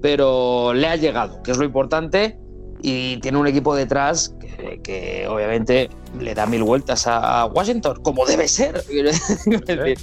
pero 0.01 0.73
le 0.73 0.87
ha 0.87 0.95
llegado, 0.95 1.41
que 1.43 1.51
es 1.51 1.57
lo 1.57 1.63
importante, 1.63 2.37
y 2.81 3.17
tiene 3.21 3.37
un 3.37 3.47
equipo 3.47 3.73
detrás 3.73 4.35
que, 4.39 4.81
que 4.81 5.25
obviamente 5.27 5.89
le 6.19 6.35
da 6.35 6.45
mil 6.45 6.63
vueltas 6.63 7.07
a, 7.07 7.41
a 7.41 7.45
Washington, 7.45 8.01
como 8.03 8.25
debe 8.25 8.49
ser, 8.49 8.83
decir, 8.87 9.97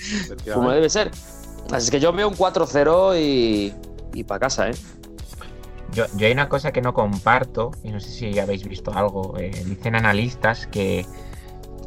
como 0.53 0.71
debe 0.71 0.89
ser. 0.89 1.11
Así 1.71 1.85
es 1.85 1.91
que 1.91 2.01
yo 2.01 2.13
veo 2.13 2.29
un 2.29 2.35
4-0 2.35 3.21
y, 3.21 3.75
y 4.15 4.25
para 4.25 4.41
casa, 4.41 4.71
¿eh? 4.71 4.75
Yo, 5.93 6.07
yo 6.17 6.27
hay 6.27 6.33
una 6.33 6.49
cosa 6.49 6.73
que 6.73 6.81
no 6.81 6.95
comparto, 6.95 7.73
y 7.85 7.91
no 7.91 8.01
sé 8.01 8.11
si 8.11 8.39
habéis 8.39 8.67
visto 8.67 8.93
algo, 8.95 9.37
eh, 9.39 9.51
dicen 9.67 9.95
analistas 9.95 10.67
que, 10.67 11.05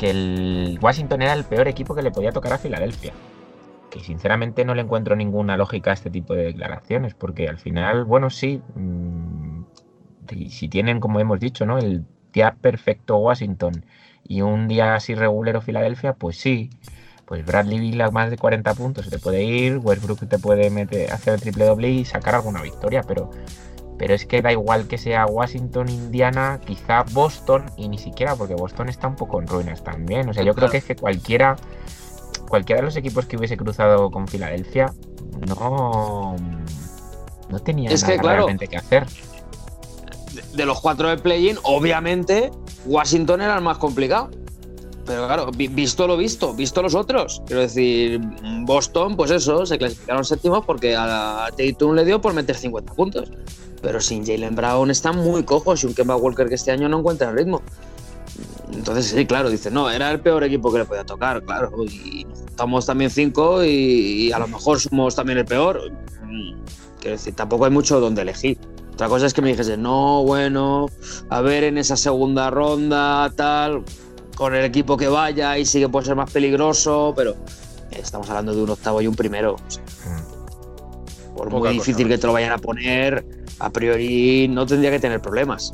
que 0.03 0.09
el 0.09 0.79
Washington 0.81 1.21
era 1.21 1.31
el 1.31 1.45
peor 1.45 1.69
equipo 1.69 1.95
que 1.95 2.01
le 2.01 2.11
podía 2.11 2.33
tocar 2.33 2.51
a 2.51 2.57
Filadelfia. 2.57 3.13
Que 3.89 4.01
sinceramente 4.01 4.65
no 4.65 4.75
le 4.75 4.81
encuentro 4.81 5.15
ninguna 5.15 5.55
lógica 5.55 5.91
a 5.91 5.93
este 5.93 6.09
tipo 6.09 6.33
de 6.33 6.43
declaraciones, 6.43 7.13
porque 7.13 7.47
al 7.47 7.57
final, 7.57 8.03
bueno, 8.03 8.29
sí, 8.29 8.61
mm, 8.75 9.61
si- 10.49 10.67
tienen, 10.67 10.99
como 10.99 11.21
hemos 11.21 11.39
dicho, 11.39 11.65
¿no? 11.65 11.77
El 11.77 12.03
día 12.33 12.53
perfecto 12.59 13.15
Washington 13.17 13.85
y 14.27 14.41
un 14.41 14.67
día 14.67 14.95
así 14.95 15.15
regulero 15.15 15.61
Filadelfia, 15.61 16.11
pues 16.13 16.37
sí. 16.37 16.69
Pues 17.25 17.45
Bradley 17.45 17.79
Beal 17.79 18.01
a 18.01 18.11
más 18.11 18.29
de 18.29 18.37
40 18.37 18.73
puntos 18.73 19.05
se 19.05 19.11
te 19.11 19.19
puede 19.19 19.45
ir, 19.45 19.77
Westbrook 19.77 20.27
te 20.27 20.37
puede 20.37 20.69
meter, 20.69 21.13
hacer 21.13 21.35
el 21.35 21.39
triple 21.39 21.63
doble 21.63 21.89
y 21.89 22.03
sacar 22.03 22.35
alguna 22.35 22.61
victoria, 22.61 23.03
pero 23.07 23.31
pero 23.97 24.13
es 24.13 24.25
que 24.25 24.41
da 24.41 24.51
igual 24.51 24.87
que 24.87 24.97
sea 24.97 25.25
Washington, 25.25 25.89
Indiana, 25.89 26.59
quizá 26.65 27.03
Boston, 27.11 27.65
y 27.77 27.87
ni 27.89 27.97
siquiera, 27.97 28.35
porque 28.35 28.55
Boston 28.55 28.89
está 28.89 29.07
un 29.07 29.15
poco 29.15 29.39
en 29.41 29.47
ruinas 29.47 29.83
también. 29.83 30.27
O 30.29 30.33
sea, 30.33 30.43
yo 30.43 30.53
creo 30.55 30.69
que 30.69 30.77
es 30.77 30.85
que 30.85 30.95
cualquiera, 30.95 31.55
cualquiera 32.49 32.81
de 32.81 32.85
los 32.85 32.95
equipos 32.95 33.25
que 33.25 33.37
hubiese 33.37 33.57
cruzado 33.57 34.09
con 34.11 34.27
Filadelfia 34.27 34.93
no, 35.47 36.35
no 37.49 37.59
tenía 37.59 37.89
Es 37.89 38.01
nada 38.03 38.13
que, 38.13 38.19
claro, 38.19 38.37
realmente 38.39 38.67
que 38.67 38.77
hacer. 38.77 39.05
de- 40.53 40.65
los 40.65 40.79
cuatro 40.81 41.09
de 41.09 41.17
play-in, 41.17 41.57
obviamente 41.63 42.51
Washington 42.85 43.41
era 43.41 43.55
el 43.55 43.61
más 43.61 43.77
complicado. 43.77 44.29
Pero 45.05 45.25
claro, 45.27 45.51
vi- 45.51 45.67
visto 45.67 46.07
lo 46.07 46.15
visto, 46.15 46.53
visto 46.53 46.81
los 46.81 46.95
otros. 46.95 47.41
Quiero 47.45 47.61
decir, 47.61 48.21
Boston, 48.61 49.17
pues 49.17 49.31
eso, 49.31 49.65
se 49.65 49.77
clasificaron 49.77 50.23
séptimos 50.23 50.63
porque 50.65 50.95
a 50.95 51.47
Tatum 51.57 51.93
le 51.93 52.05
dio 52.05 52.21
por 52.21 52.33
meter 52.33 52.55
50 52.55 52.93
puntos. 52.93 53.29
Pero 53.83 54.01
sin 54.01 54.25
Jalen 54.25 54.55
Brown 54.55 54.89
están 54.89 55.17
muy 55.17 55.43
cojos 55.43 55.83
y 55.83 55.87
un 55.87 55.93
Kemba 55.93 56.15
Walker 56.15 56.47
que 56.49 56.55
este 56.55 56.71
año 56.71 56.89
no 56.89 56.99
encuentra 56.99 57.29
el 57.29 57.35
ritmo. 57.37 57.61
Entonces, 58.73 59.05
sí, 59.07 59.25
claro, 59.27 59.49
dice, 59.51 59.69
no, 59.69 59.91
era 59.91 60.09
el 60.09 60.19
peor 60.19 60.43
equipo 60.43 60.71
que 60.71 60.79
le 60.79 60.85
podía 60.85 61.03
tocar, 61.05 61.43
claro. 61.43 61.69
Y 61.83 62.23
nos 62.25 62.39
juntamos 62.39 62.85
también 62.87 63.11
cinco 63.11 63.63
y, 63.63 63.67
y 63.69 64.31
a 64.31 64.39
lo 64.39 64.47
mejor 64.47 64.79
somos 64.79 65.15
también 65.15 65.37
el 65.37 65.45
peor. 65.45 65.91
Mm, 66.23 66.53
Quiero 66.99 67.17
decir, 67.17 67.35
tampoco 67.35 67.65
hay 67.65 67.71
mucho 67.71 67.99
donde 67.99 68.21
elegir. 68.23 68.57
Otra 68.93 69.09
cosa 69.09 69.25
es 69.25 69.33
que 69.33 69.41
me 69.41 69.49
dijese, 69.49 69.75
no, 69.75 70.23
bueno, 70.23 70.85
a 71.29 71.41
ver 71.41 71.65
en 71.65 71.77
esa 71.77 71.97
segunda 71.97 72.49
ronda, 72.49 73.31
tal, 73.35 73.83
con 74.35 74.55
el 74.55 74.63
equipo 74.63 74.95
que 74.95 75.07
vaya 75.09 75.57
y 75.57 75.65
sí 75.65 75.79
que 75.81 75.89
puede 75.89 76.05
ser 76.05 76.15
más 76.15 76.31
peligroso, 76.31 77.13
pero 77.15 77.35
estamos 77.91 78.29
hablando 78.29 78.55
de 78.55 78.63
un 78.63 78.69
octavo 78.69 79.01
y 79.01 79.07
un 79.07 79.15
primero. 79.15 79.55
O 79.55 79.59
sea, 79.71 79.83
Mm. 79.83 81.35
por 81.35 81.49
Poca 81.49 81.69
muy 81.69 81.73
difícil 81.79 82.07
que 82.07 82.17
te 82.17 82.25
lo 82.27 82.33
vayan 82.33 82.51
a 82.53 82.57
poner, 82.57 83.25
a 83.59 83.69
priori 83.69 84.47
no 84.47 84.65
tendría 84.65 84.91
que 84.91 84.99
tener 84.99 85.21
problemas. 85.21 85.73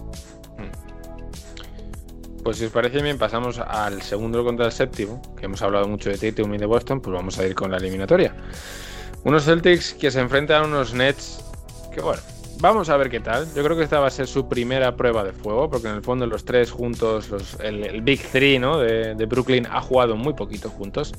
Pues 2.44 2.58
si 2.58 2.66
os 2.66 2.72
parece 2.72 3.02
bien, 3.02 3.18
pasamos 3.18 3.60
al 3.60 4.02
segundo 4.02 4.44
contra 4.44 4.66
el 4.66 4.72
séptimo, 4.72 5.22
que 5.38 5.46
hemos 5.46 5.62
hablado 5.62 5.88
mucho 5.88 6.10
de 6.10 6.18
Tatum 6.18 6.54
y 6.54 6.58
de 6.58 6.66
Boston, 6.66 7.02
pues 7.02 7.14
vamos 7.14 7.38
a 7.38 7.46
ir 7.46 7.54
con 7.54 7.70
la 7.70 7.78
eliminatoria. 7.78 8.34
Unos 9.24 9.44
Celtics 9.44 9.94
que 9.94 10.10
se 10.10 10.22
enfrentan 10.22 10.64
a 10.64 10.66
unos 10.66 10.94
Nets 10.94 11.44
que, 11.94 12.02
bueno, 12.02 12.22
vamos 12.60 12.90
a 12.90 12.98
ver 12.98 13.10
qué 13.10 13.20
tal. 13.20 13.46
Yo 13.54 13.64
creo 13.64 13.76
que 13.76 13.84
esta 13.84 14.00
va 14.00 14.08
a 14.08 14.12
ser 14.12 14.28
su 14.28 14.48
primera 14.48 14.96
prueba 14.96 15.24
de 15.24 15.34
fuego, 15.34 15.70
porque 15.70 15.90
en 15.90 15.96
el 15.96 16.02
fondo 16.02 16.26
los 16.26 16.46
tres 16.46 16.72
juntos, 16.72 17.30
el, 17.62 18.02
Big 18.02 18.22
Three 18.32 18.58
¿no? 18.58 18.80
de, 18.80 19.16
de 19.16 19.26
Brooklyn, 19.26 19.68
ha 19.70 19.82
jugado 19.82 20.16
muy 20.16 20.34
poquito 20.34 20.70
juntos. 20.70 21.14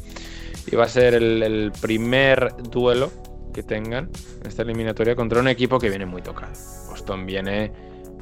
Y 0.67 0.77
va 0.77 0.85
a 0.85 0.89
ser 0.89 1.15
el 1.15 1.73
primer 1.81 2.55
duelo 2.71 3.11
que 3.53 3.63
tengan 3.63 4.11
en 4.41 4.47
esta 4.47 4.63
eliminatoria 4.63 5.15
contra 5.17 5.41
un 5.41 5.49
equipo 5.49 5.79
que 5.79 5.89
viene 5.89 6.07
muy 6.07 6.23
tocado. 6.23 6.53
Boston 6.89 7.27
viene 7.27 7.73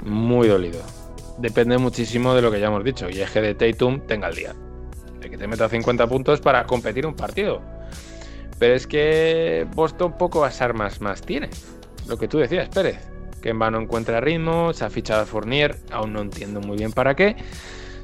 muy 0.03 0.49
dolido. 0.49 0.81
Depende 1.39 1.79
muchísimo 1.79 2.35
de 2.35 2.43
lo 2.43 2.51
que 2.51 2.61
ya 2.61 2.67
hemos 2.67 2.85
dicho. 2.85 3.09
Y 3.09 3.21
es 3.21 3.31
que 3.31 3.41
de 3.41 3.55
Tatum 3.55 4.01
tenga 4.07 4.29
el 4.29 4.35
día. 4.35 4.55
De 5.21 5.31
que 5.31 5.39
te 5.39 5.47
meta 5.47 5.69
50 5.69 6.07
puntos 6.07 6.41
para 6.41 6.65
competir 6.67 7.07
un 7.07 7.15
partido. 7.15 7.63
Pero 8.59 8.75
es 8.75 8.87
que 8.87 9.67
Boston 9.75 10.17
pocas 10.19 10.61
armas 10.61 11.01
más 11.01 11.23
tiene. 11.23 11.49
Lo 12.09 12.19
que 12.19 12.27
tú 12.27 12.39
decías, 12.39 12.69
Pérez. 12.69 12.99
Que 13.41 13.51
en 13.51 13.59
vano 13.59 13.81
encuentra 13.81 14.21
ritmo, 14.21 14.73
se 14.73 14.85
ha 14.85 14.91
fichado 14.91 15.23
a 15.23 15.27
Fournier, 15.27 15.77
aún 15.93 16.13
no 16.13 16.23
entiendo 16.23 16.61
muy 16.61 16.77
bien 16.77 16.93
para 16.93 17.15
qué. 17.15 17.37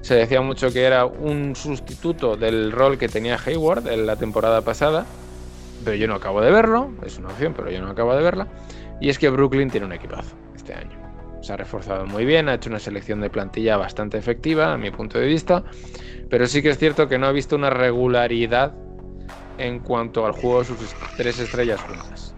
Se 0.01 0.15
decía 0.15 0.41
mucho 0.43 0.71
que 0.71 0.85
era 0.85 1.07
un 1.07 1.57
sustituto 1.57 2.37
del 2.37 2.71
rol 2.71 2.99
que 2.99 3.09
tenía 3.09 3.39
Hayward 3.45 3.89
en 3.89 4.07
la 4.07 4.17
temporada 4.17 4.61
pasada, 4.61 5.07
pero 5.85 5.97
yo 5.97 6.09
no 6.09 6.15
acabo 6.15 6.41
de 6.41 6.51
verlo, 6.51 6.91
es 7.05 7.19
una 7.19 7.29
opción, 7.29 7.53
pero 7.55 7.71
yo 7.71 7.81
no 7.81 7.89
acabo 7.91 8.15
de 8.15 8.23
verla. 8.23 8.49
Y 9.01 9.09
es 9.11 9.19
que 9.19 9.29
Brooklyn 9.29 9.71
tiene 9.71 9.87
un 9.87 9.93
equipazo 9.93 10.35
este 10.55 10.75
año. 10.75 10.99
Se 11.43 11.53
ha 11.53 11.57
reforzado 11.57 12.07
muy 12.07 12.25
bien, 12.25 12.49
ha 12.49 12.55
hecho 12.55 12.71
una 12.71 12.79
selección 12.79 13.21
de 13.21 13.29
plantilla 13.29 13.77
bastante 13.77 14.17
efectiva, 14.17 14.73
a 14.73 14.79
mi 14.79 14.91
punto 14.91 15.19
de 15.19 15.27
vista, 15.27 15.63
pero 16.31 16.47
sí 16.47 16.63
que 16.63 16.71
es 16.71 16.79
cierto 16.79 17.07
que 17.07 17.19
no 17.19 17.27
ha 17.27 17.33
visto 17.33 17.55
una 17.57 17.69
regularidad 17.71 18.75
en 19.59 19.81
cuanto 19.81 20.25
al 20.25 20.33
juego 20.33 20.61
de 20.61 20.65
sus 20.65 20.97
tres 21.17 21.39
estrellas 21.39 21.83
juntas. 21.83 22.35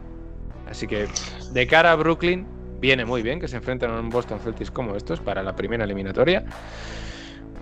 Así 0.69 0.87
que, 0.89 1.07
de 1.53 1.67
cara 1.69 1.93
a 1.93 1.95
Brooklyn, 1.95 2.47
viene 2.81 3.05
muy 3.05 3.23
bien 3.23 3.39
que 3.39 3.47
se 3.49 3.57
enfrenten 3.57 3.91
a 3.91 4.01
un 4.01 4.11
Boston 4.11 4.41
Celtics 4.41 4.71
como 4.73 4.97
estos 4.97 5.21
para 5.21 5.43
la 5.43 5.55
primera 5.55 5.85
eliminatoria, 5.85 6.45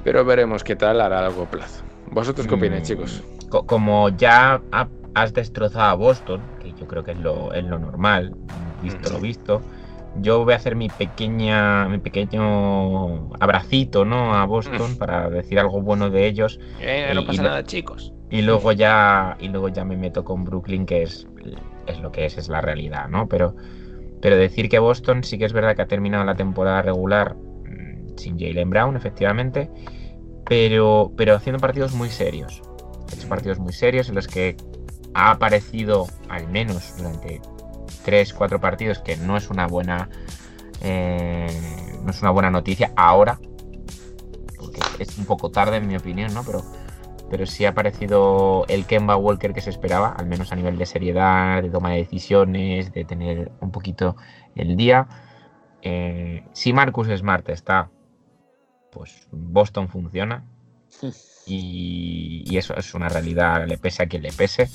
pero 0.03 0.25
veremos 0.25 0.65
qué 0.65 0.77
tal 0.77 1.01
a 1.01 1.09
largo 1.09 1.45
plazo. 1.47 1.85
¿Vosotros 2.07 2.47
qué 2.47 2.55
opináis, 2.55 2.83
Mm, 2.83 2.87
chicos? 2.87 3.23
co- 3.51 3.67
Como 3.67 4.09
ya 4.11 4.63
ha- 4.73 4.89
has 5.15 5.33
destrozado 5.33 5.91
a 5.91 5.95
Boston, 5.95 6.41
que 6.61 6.73
yo 6.73 6.87
creo 6.87 7.05
que 7.05 7.13
es 7.13 7.19
lo, 7.19 7.53
es 7.53 7.65
lo 7.65 7.79
normal, 7.79 8.35
visto 8.83 9.11
lo 9.11 9.21
visto, 9.21 9.63
yo 10.17 10.45
voy 10.45 10.53
a 10.53 10.57
hacer 10.57 10.77
mi 10.77 10.89
pequeña, 10.89 11.89
mi 11.89 11.99
pequeño 11.99 13.33
abracito, 13.41 14.05
¿no? 14.05 14.35
A 14.35 14.45
Boston 14.47 14.93
Mm. 14.93 14.97
para 14.97 15.29
decir 15.31 15.59
algo 15.59 15.81
bueno 15.83 16.11
de 16.11 16.27
ellos 16.27 16.59
Eh, 16.81 17.11
no 17.15 17.23
y 17.23 17.25
pasa 17.27 17.43
nada, 17.43 17.65
chicos. 17.65 18.13
y 18.31 18.43
luego 18.43 18.73
ya 18.73 19.37
y 19.41 19.49
luego 19.49 19.69
ya 19.69 19.85
me 19.85 19.97
meto 19.97 20.25
con 20.25 20.45
Brooklyn, 20.45 20.87
que 20.87 21.03
es, 21.03 21.27
es 21.87 22.01
lo 22.01 22.13
que 22.13 22.27
es, 22.27 22.39
es 22.39 22.49
la 22.49 22.61
realidad, 22.61 23.09
¿no? 23.09 23.29
Pero, 23.29 23.55
pero 24.21 24.37
decir 24.37 24.69
que 24.69 24.79
Boston 24.79 25.23
sí 25.25 25.37
que 25.39 25.45
es 25.45 25.53
verdad 25.53 25.75
que 25.77 25.83
ha 25.83 25.87
terminado 25.89 26.25
la 26.25 26.35
temporada 26.37 26.81
regular 26.83 27.35
mm, 27.37 28.17
sin 28.17 28.39
Jalen 28.39 28.71
Brown, 28.71 28.97
efectivamente, 28.97 29.69
pero, 30.47 31.13
pero 31.17 31.35
haciendo 31.35 31.59
partidos 31.61 31.93
muy 31.95 32.09
serios. 32.09 32.63
Partidos 33.29 33.59
muy 33.59 33.73
serios 33.73 34.09
en 34.09 34.15
los 34.17 34.27
que 34.27 34.57
ha 35.15 35.31
aparecido, 35.31 36.07
al 36.29 36.49
menos 36.49 36.97
durante 36.97 37.41
3-4 38.05 38.61
partidos, 38.61 38.99
que 38.99 39.17
no 39.17 39.37
es 39.37 39.49
una 39.51 39.67
buena. 39.67 40.09
eh, 40.83 41.49
no 42.03 42.11
es 42.11 42.21
una 42.21 42.31
buena 42.31 42.51
noticia 42.51 42.93
ahora. 42.97 43.39
Porque 44.59 44.81
es 44.99 45.17
un 45.19 45.25
poco 45.25 45.51
tarde, 45.51 45.77
en 45.79 45.87
mi 45.89 45.97
opinión, 45.97 46.35
¿no? 46.35 46.45
Pero, 46.45 46.63
pero 47.31 47.47
sí 47.47 47.65
ha 47.65 47.71
aparecido 47.71 48.65
el 48.69 48.87
Kemba 48.87 49.17
Walker 49.17 49.53
que 49.55 49.61
se 49.61 49.71
esperaba, 49.71 50.11
al 50.11 50.27
menos 50.27 50.53
a 50.53 50.57
nivel 50.57 50.77
de 50.79 50.87
seriedad, 50.87 51.63
de 51.63 51.71
toma 51.71 51.91
de 51.93 51.99
decisiones, 51.99 52.93
de 52.93 53.05
tener 53.05 53.53
un 53.61 53.71
poquito 53.71 54.17
el 54.55 54.77
día. 54.77 55.09
Eh, 55.83 56.45
si 56.53 56.73
Marcus 56.73 57.09
Smart 57.09 57.49
está, 57.51 57.91
pues 58.91 59.29
Boston 59.31 59.89
funciona. 59.89 60.45
Y, 61.47 62.45
y 62.47 62.57
eso 62.57 62.75
es 62.77 62.95
una 62.95 63.09
realidad, 63.09 63.67
le 63.67 63.77
pese 63.79 64.03
a 64.03 64.07
quien 64.07 64.23
le 64.23 64.33
pese. 64.33 64.71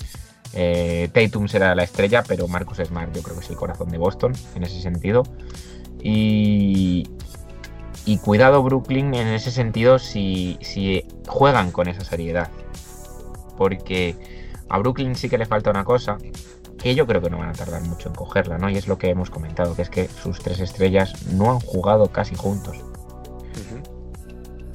Eh, 0.54 1.10
Tatum 1.14 1.48
será 1.48 1.76
la 1.76 1.84
estrella, 1.84 2.24
pero 2.28 2.48
Marcus 2.48 2.78
Smart 2.78 3.16
yo 3.16 3.22
creo 3.22 3.38
que 3.38 3.44
es 3.44 3.50
el 3.50 3.56
corazón 3.56 3.90
de 3.90 3.98
Boston 3.98 4.34
en 4.56 4.64
ese 4.64 4.82
sentido. 4.82 5.24
Y, 6.02 7.08
y 8.06 8.18
cuidado 8.20 8.64
Brooklyn 8.64 9.14
en 9.14 9.28
ese 9.28 9.52
sentido 9.52 10.00
si, 10.00 10.58
si 10.62 11.06
juegan 11.28 11.72
con 11.72 11.88
esa 11.88 12.04
seriedad. 12.04 12.50
Porque 13.58 14.16
a 14.70 14.78
Brooklyn 14.80 15.16
sí 15.16 15.30
que 15.30 15.38
le 15.38 15.46
falta 15.46 15.70
una 15.70 15.84
cosa 15.84 16.18
que 16.78 16.96
yo 16.96 17.06
creo 17.06 17.22
que 17.22 17.30
no 17.30 17.38
van 17.38 17.50
a 17.50 17.54
tardar 17.54 17.82
mucho 17.82 18.08
en 18.08 18.16
cogerla, 18.16 18.58
¿no? 18.58 18.70
Y 18.70 18.78
es 18.78 18.88
lo 18.88 18.98
que 18.98 19.10
hemos 19.10 19.30
comentado, 19.30 19.76
que 19.76 19.82
es 19.82 19.90
que 19.90 20.08
sus 20.08 20.40
tres 20.40 20.60
estrellas 20.62 21.26
no 21.34 21.52
han 21.52 21.60
jugado 21.60 22.08
casi 22.08 22.36
juntos. 22.36 22.78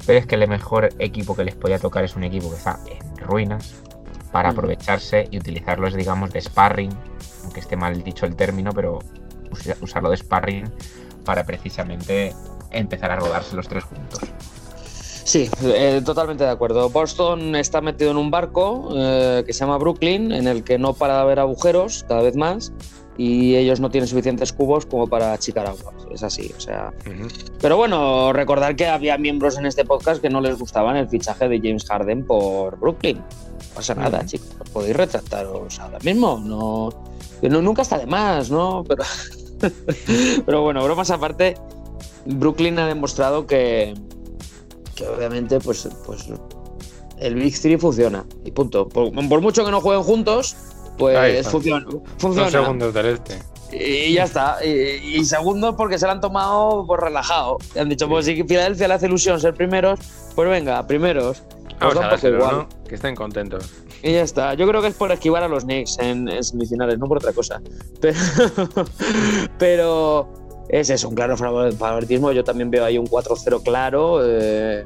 Pero 0.05 0.19
es 0.19 0.27
que 0.27 0.35
el 0.35 0.47
mejor 0.47 0.89
equipo 0.99 1.35
que 1.35 1.43
les 1.43 1.55
podía 1.55 1.79
tocar 1.79 2.03
es 2.03 2.15
un 2.15 2.23
equipo 2.23 2.51
que 2.51 2.57
está 2.57 2.79
en 2.85 3.17
ruinas 3.17 3.73
para 4.35 4.49
aprovecharse 4.49 5.29
y 5.31 5.37
utilizarlos, 5.37 5.93
digamos, 5.93 6.29
de 6.33 6.41
sparring, 6.41 6.91
aunque 7.45 7.61
esté 7.61 7.77
mal 7.77 8.03
dicho 8.03 8.25
el 8.25 8.35
término, 8.35 8.73
pero 8.73 8.99
usa- 9.49 9.77
usarlo 9.79 10.09
de 10.09 10.17
sparring 10.17 10.69
para 11.23 11.45
precisamente 11.45 12.33
empezar 12.69 13.11
a 13.11 13.15
rodarse 13.15 13.55
los 13.55 13.65
tres 13.69 13.85
juntos. 13.85 14.19
Sí, 15.23 15.49
eh, 15.63 16.01
totalmente 16.03 16.43
de 16.43 16.49
acuerdo. 16.49 16.89
Boston 16.89 17.55
está 17.55 17.79
metido 17.79 18.11
en 18.11 18.17
un 18.17 18.29
barco 18.29 18.89
eh, 18.97 19.43
que 19.47 19.53
se 19.53 19.61
llama 19.61 19.77
Brooklyn, 19.77 20.33
en 20.33 20.49
el 20.49 20.65
que 20.65 20.77
no 20.77 20.91
para 20.91 21.13
de 21.13 21.21
haber 21.21 21.39
agujeros 21.39 22.03
cada 22.05 22.21
vez 22.21 22.35
más 22.35 22.73
y 23.17 23.55
ellos 23.55 23.79
no 23.79 23.89
tienen 23.89 24.09
suficientes 24.09 24.51
cubos 24.51 24.85
como 24.85 25.07
para 25.07 25.31
achicar 25.31 25.65
aguas. 25.65 25.94
Es 26.11 26.23
así, 26.23 26.53
o 26.57 26.59
sea. 26.61 26.93
Pero 27.61 27.77
bueno, 27.77 28.31
recordar 28.31 28.75
que 28.75 28.87
había 28.87 29.17
miembros 29.17 29.57
en 29.57 29.65
este 29.65 29.83
podcast 29.85 30.21
que 30.21 30.29
no 30.29 30.39
les 30.41 30.57
gustaban 30.57 30.95
el 30.95 31.09
fichaje 31.09 31.49
de 31.49 31.59
James 31.59 31.85
Harden 31.85 32.25
por 32.25 32.79
Brooklyn. 32.79 33.17
No 33.17 33.75
pasa 33.75 33.95
nada, 33.95 34.25
chicos. 34.25 34.47
Podéis 34.71 34.95
retractaros 34.95 35.79
ahora 35.79 35.99
mismo. 36.03 36.41
No, 36.43 36.89
no- 37.41 37.61
nunca 37.61 37.81
está 37.81 37.97
de 37.97 38.05
más, 38.05 38.49
¿no? 38.49 38.83
Pero, 38.87 39.03
pero 40.45 40.61
bueno, 40.61 40.83
bromas 40.83 41.11
aparte, 41.11 41.55
Brooklyn 42.25 42.79
ha 42.79 42.87
demostrado 42.87 43.45
que, 43.45 43.93
que 44.95 45.07
obviamente 45.07 45.59
pues, 45.59 45.87
pues 46.05 46.27
el 47.17 47.35
Big 47.35 47.59
Three 47.59 47.77
funciona. 47.77 48.25
Y 48.45 48.51
punto. 48.51 48.87
Por, 48.87 49.11
por 49.27 49.41
mucho 49.41 49.65
que 49.65 49.71
no 49.71 49.81
jueguen 49.81 50.03
juntos, 50.03 50.55
pues 50.97 51.45
funciona. 51.47 51.85
Son 51.89 52.01
funciona. 52.17 52.51
segundos 52.51 52.93
del 52.93 53.05
este. 53.07 53.39
Y 53.79 54.13
ya 54.13 54.23
está. 54.23 54.57
Y, 54.65 55.17
y 55.19 55.25
segundo, 55.25 55.75
porque 55.75 55.97
se 55.99 56.05
lo 56.05 56.11
han 56.13 56.21
tomado 56.21 56.85
pues 56.87 56.99
relajado. 56.99 57.57
Han 57.79 57.89
dicho, 57.89 58.07
pues 58.07 58.25
si 58.25 58.43
Filadelfia 58.43 58.87
le 58.87 58.93
hace 58.93 59.07
ilusión 59.07 59.39
ser 59.39 59.53
primeros, 59.53 59.99
pues 60.35 60.49
venga, 60.49 60.85
primeros. 60.87 61.43
Pues 61.79 61.93
Vamos 61.93 61.95
da 61.95 62.01
a 62.01 62.03
un 62.03 62.05
poco 62.05 62.09
dárselo, 62.11 62.37
igual. 62.37 62.55
¿no? 62.57 62.83
Que 62.87 62.95
estén 62.95 63.15
contentos. 63.15 63.69
Y 64.01 64.13
ya 64.13 64.21
está. 64.21 64.53
Yo 64.53 64.67
creo 64.67 64.81
que 64.81 64.87
es 64.87 64.93
por 64.95 65.11
esquivar 65.11 65.43
a 65.43 65.47
los 65.49 65.63
Knicks 65.65 65.97
en, 65.99 66.29
en 66.29 66.43
semifinales, 66.43 66.97
no 66.99 67.07
por 67.07 67.17
otra 67.17 67.33
cosa. 67.33 67.61
Pero, 67.99 68.15
pero 69.57 70.27
es 70.69 70.89
eso, 70.89 71.09
un 71.09 71.15
claro 71.15 71.37
favor- 71.37 71.73
favoritismo. 71.73 72.31
Yo 72.31 72.43
también 72.43 72.69
veo 72.71 72.85
ahí 72.85 72.97
un 72.97 73.07
4-0 73.07 73.63
claro. 73.63 74.19
eh, 74.23 74.85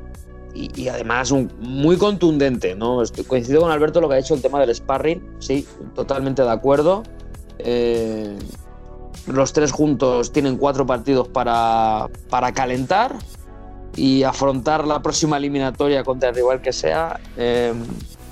y, 0.56 0.82
y 0.84 0.88
además 0.90 1.30
un, 1.32 1.52
muy 1.60 1.98
contundente, 1.98 2.76
¿no? 2.76 3.02
Estoy- 3.04 3.24
coincido 3.26 3.62
con 3.62 3.72
Alberto 3.72 4.02
lo 4.02 4.10
que 4.10 4.16
ha 4.16 4.18
dicho 4.18 4.34
el 4.34 4.42
tema 4.42 4.60
del 4.60 4.74
sparring. 4.74 5.22
Sí, 5.40 5.68
totalmente 5.96 6.42
de 6.42 6.50
acuerdo. 6.50 7.04
Eh, 7.60 8.38
los 9.30 9.54
tres 9.54 9.72
juntos 9.72 10.32
tienen 10.32 10.58
cuatro 10.58 10.86
partidos 10.86 11.28
para, 11.28 12.08
para 12.30 12.52
calentar 12.52 13.16
y 13.96 14.24
afrontar 14.24 14.88
la 14.88 15.02
próxima 15.02 15.38
eliminatoria 15.38 16.04
contra 16.04 16.30
el 16.30 16.36
rival 16.36 16.62
que 16.62 16.74
sea 16.74 17.20
eh, 17.38 17.74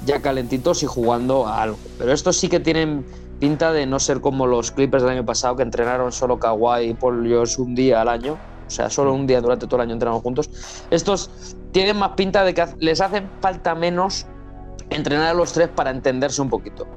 ya 0.06 0.22
calentitos 0.22 0.84
y 0.84 0.86
jugando 0.86 1.48
a 1.48 1.64
algo. 1.64 1.78
Pero 1.98 2.12
estos 2.14 2.38
sí 2.38 2.50
que 2.50 2.60
tienen 2.60 3.06
pinta 3.40 3.72
de 3.72 3.86
no 3.86 4.00
ser 4.00 4.22
como 4.22 4.48
los 4.48 4.72
Clippers 4.72 5.04
del 5.04 5.14
año 5.14 5.26
pasado 5.26 5.56
que 5.56 5.64
entrenaron 5.64 6.12
solo 6.12 6.40
Kawhi 6.40 6.90
y 6.90 6.94
Paul 6.94 7.26
George 7.28 7.62
un 7.62 7.76
día 7.76 8.02
al 8.02 8.10
año. 8.10 8.38
O 8.68 8.70
sea, 8.70 8.90
solo 8.90 9.14
un 9.14 9.28
día 9.28 9.40
durante 9.40 9.66
todo 9.66 9.78
el 9.78 9.84
año 9.84 9.94
entrenaron 9.94 10.22
juntos. 10.22 10.50
Estos 10.90 11.56
tienen 11.72 11.98
más 11.98 12.12
pinta 12.12 12.44
de 12.44 12.54
que 12.54 12.66
les 12.80 13.00
hace 13.00 13.24
falta 13.42 13.76
menos 13.76 14.26
entrenar 14.90 15.28
a 15.28 15.34
los 15.34 15.54
tres 15.54 15.70
para 15.70 15.92
entenderse 15.92 16.42
un 16.42 16.50
poquito. 16.50 16.88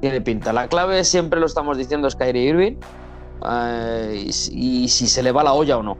Tiene 0.00 0.20
pinta. 0.20 0.52
La 0.52 0.68
clave 0.68 1.02
siempre 1.04 1.40
lo 1.40 1.46
estamos 1.46 1.78
diciendo 1.78 2.06
es 2.06 2.14
Kyrie 2.14 2.50
Irving. 2.50 2.76
Y, 4.14 4.32
si- 4.32 4.88
se 5.06 5.22
le 5.22 5.32
va 5.32 5.42
la 5.44 5.52
olla 5.52 5.78
o 5.78 5.82
no. 5.82 5.96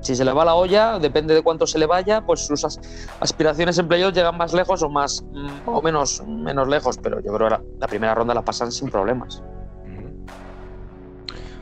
Si 0.00 0.16
se 0.16 0.24
le 0.24 0.32
va 0.32 0.44
la 0.44 0.54
olla, 0.56 0.98
depende 0.98 1.32
de 1.32 1.42
cuánto 1.42 1.64
se 1.66 1.78
le 1.78 1.86
vaya, 1.86 2.26
pues 2.26 2.40
sus 2.46 2.64
as- 2.64 2.80
aspiraciones 3.20 3.78
en 3.78 3.86
playoffs 3.86 4.16
llegan 4.16 4.36
más 4.36 4.52
lejos 4.52 4.82
o 4.82 4.88
más 4.88 5.24
mm, 5.32 5.68
o 5.68 5.80
menos, 5.80 6.22
menos 6.26 6.66
lejos, 6.68 6.98
pero 6.98 7.20
yo 7.20 7.32
creo 7.34 7.48
que 7.48 7.56
la, 7.78 7.86
primera 7.86 8.14
ronda 8.14 8.34
la 8.34 8.42
pasan 8.44 8.72
sin 8.72 8.90
problemas. 8.90 9.42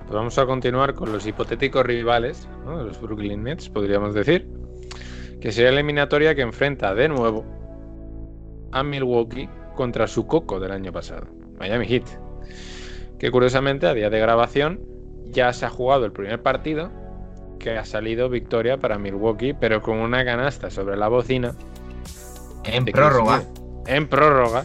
Pues 0.07 0.11
vamos 0.17 0.39
a 0.39 0.47
continuar 0.47 0.95
con 0.95 1.13
los 1.13 1.27
hipotéticos 1.27 1.85
rivales, 1.85 2.49
¿no? 2.65 2.83
los 2.83 3.01
Brooklyn 3.01 3.43
Nets, 3.45 3.69
podríamos 3.69 4.15
decir. 4.15 4.49
Que 5.41 5.53
sería 5.53 5.71
la 5.71 5.81
eliminatoria 5.81 6.35
que 6.35 6.43
enfrenta 6.43 6.95
de 6.95 7.09
nuevo 7.09 7.45
a 8.73 8.83
Milwaukee 8.83 9.49
contra 9.77 10.07
su 10.07 10.27
coco 10.27 10.59
del 10.61 10.73
año 10.73 10.93
pasado, 10.93 11.27
Miami 11.59 11.87
Heat. 11.87 12.05
Que 13.21 13.31
curiosamente, 13.31 13.87
a 13.87 13.95
día 13.95 14.11
de 14.11 14.19
grabación, 14.19 14.81
ya 15.27 15.53
se 15.53 15.67
ha 15.67 15.71
jugado 15.71 16.07
el 16.07 16.13
primer 16.13 16.43
partido, 16.43 16.91
que 17.59 17.77
ha 17.77 17.85
salido 17.85 18.29
victoria 18.29 18.79
para 18.79 18.99
Milwaukee, 18.99 19.53
pero 19.53 19.83
con 19.83 19.99
una 19.99 20.25
canasta 20.25 20.71
sobre 20.71 20.97
la 20.97 21.09
bocina 21.09 21.55
En 22.65 22.87
prórroga. 22.87 23.39
Middleton. 23.39 23.61
En 23.87 24.09
prórroga 24.09 24.65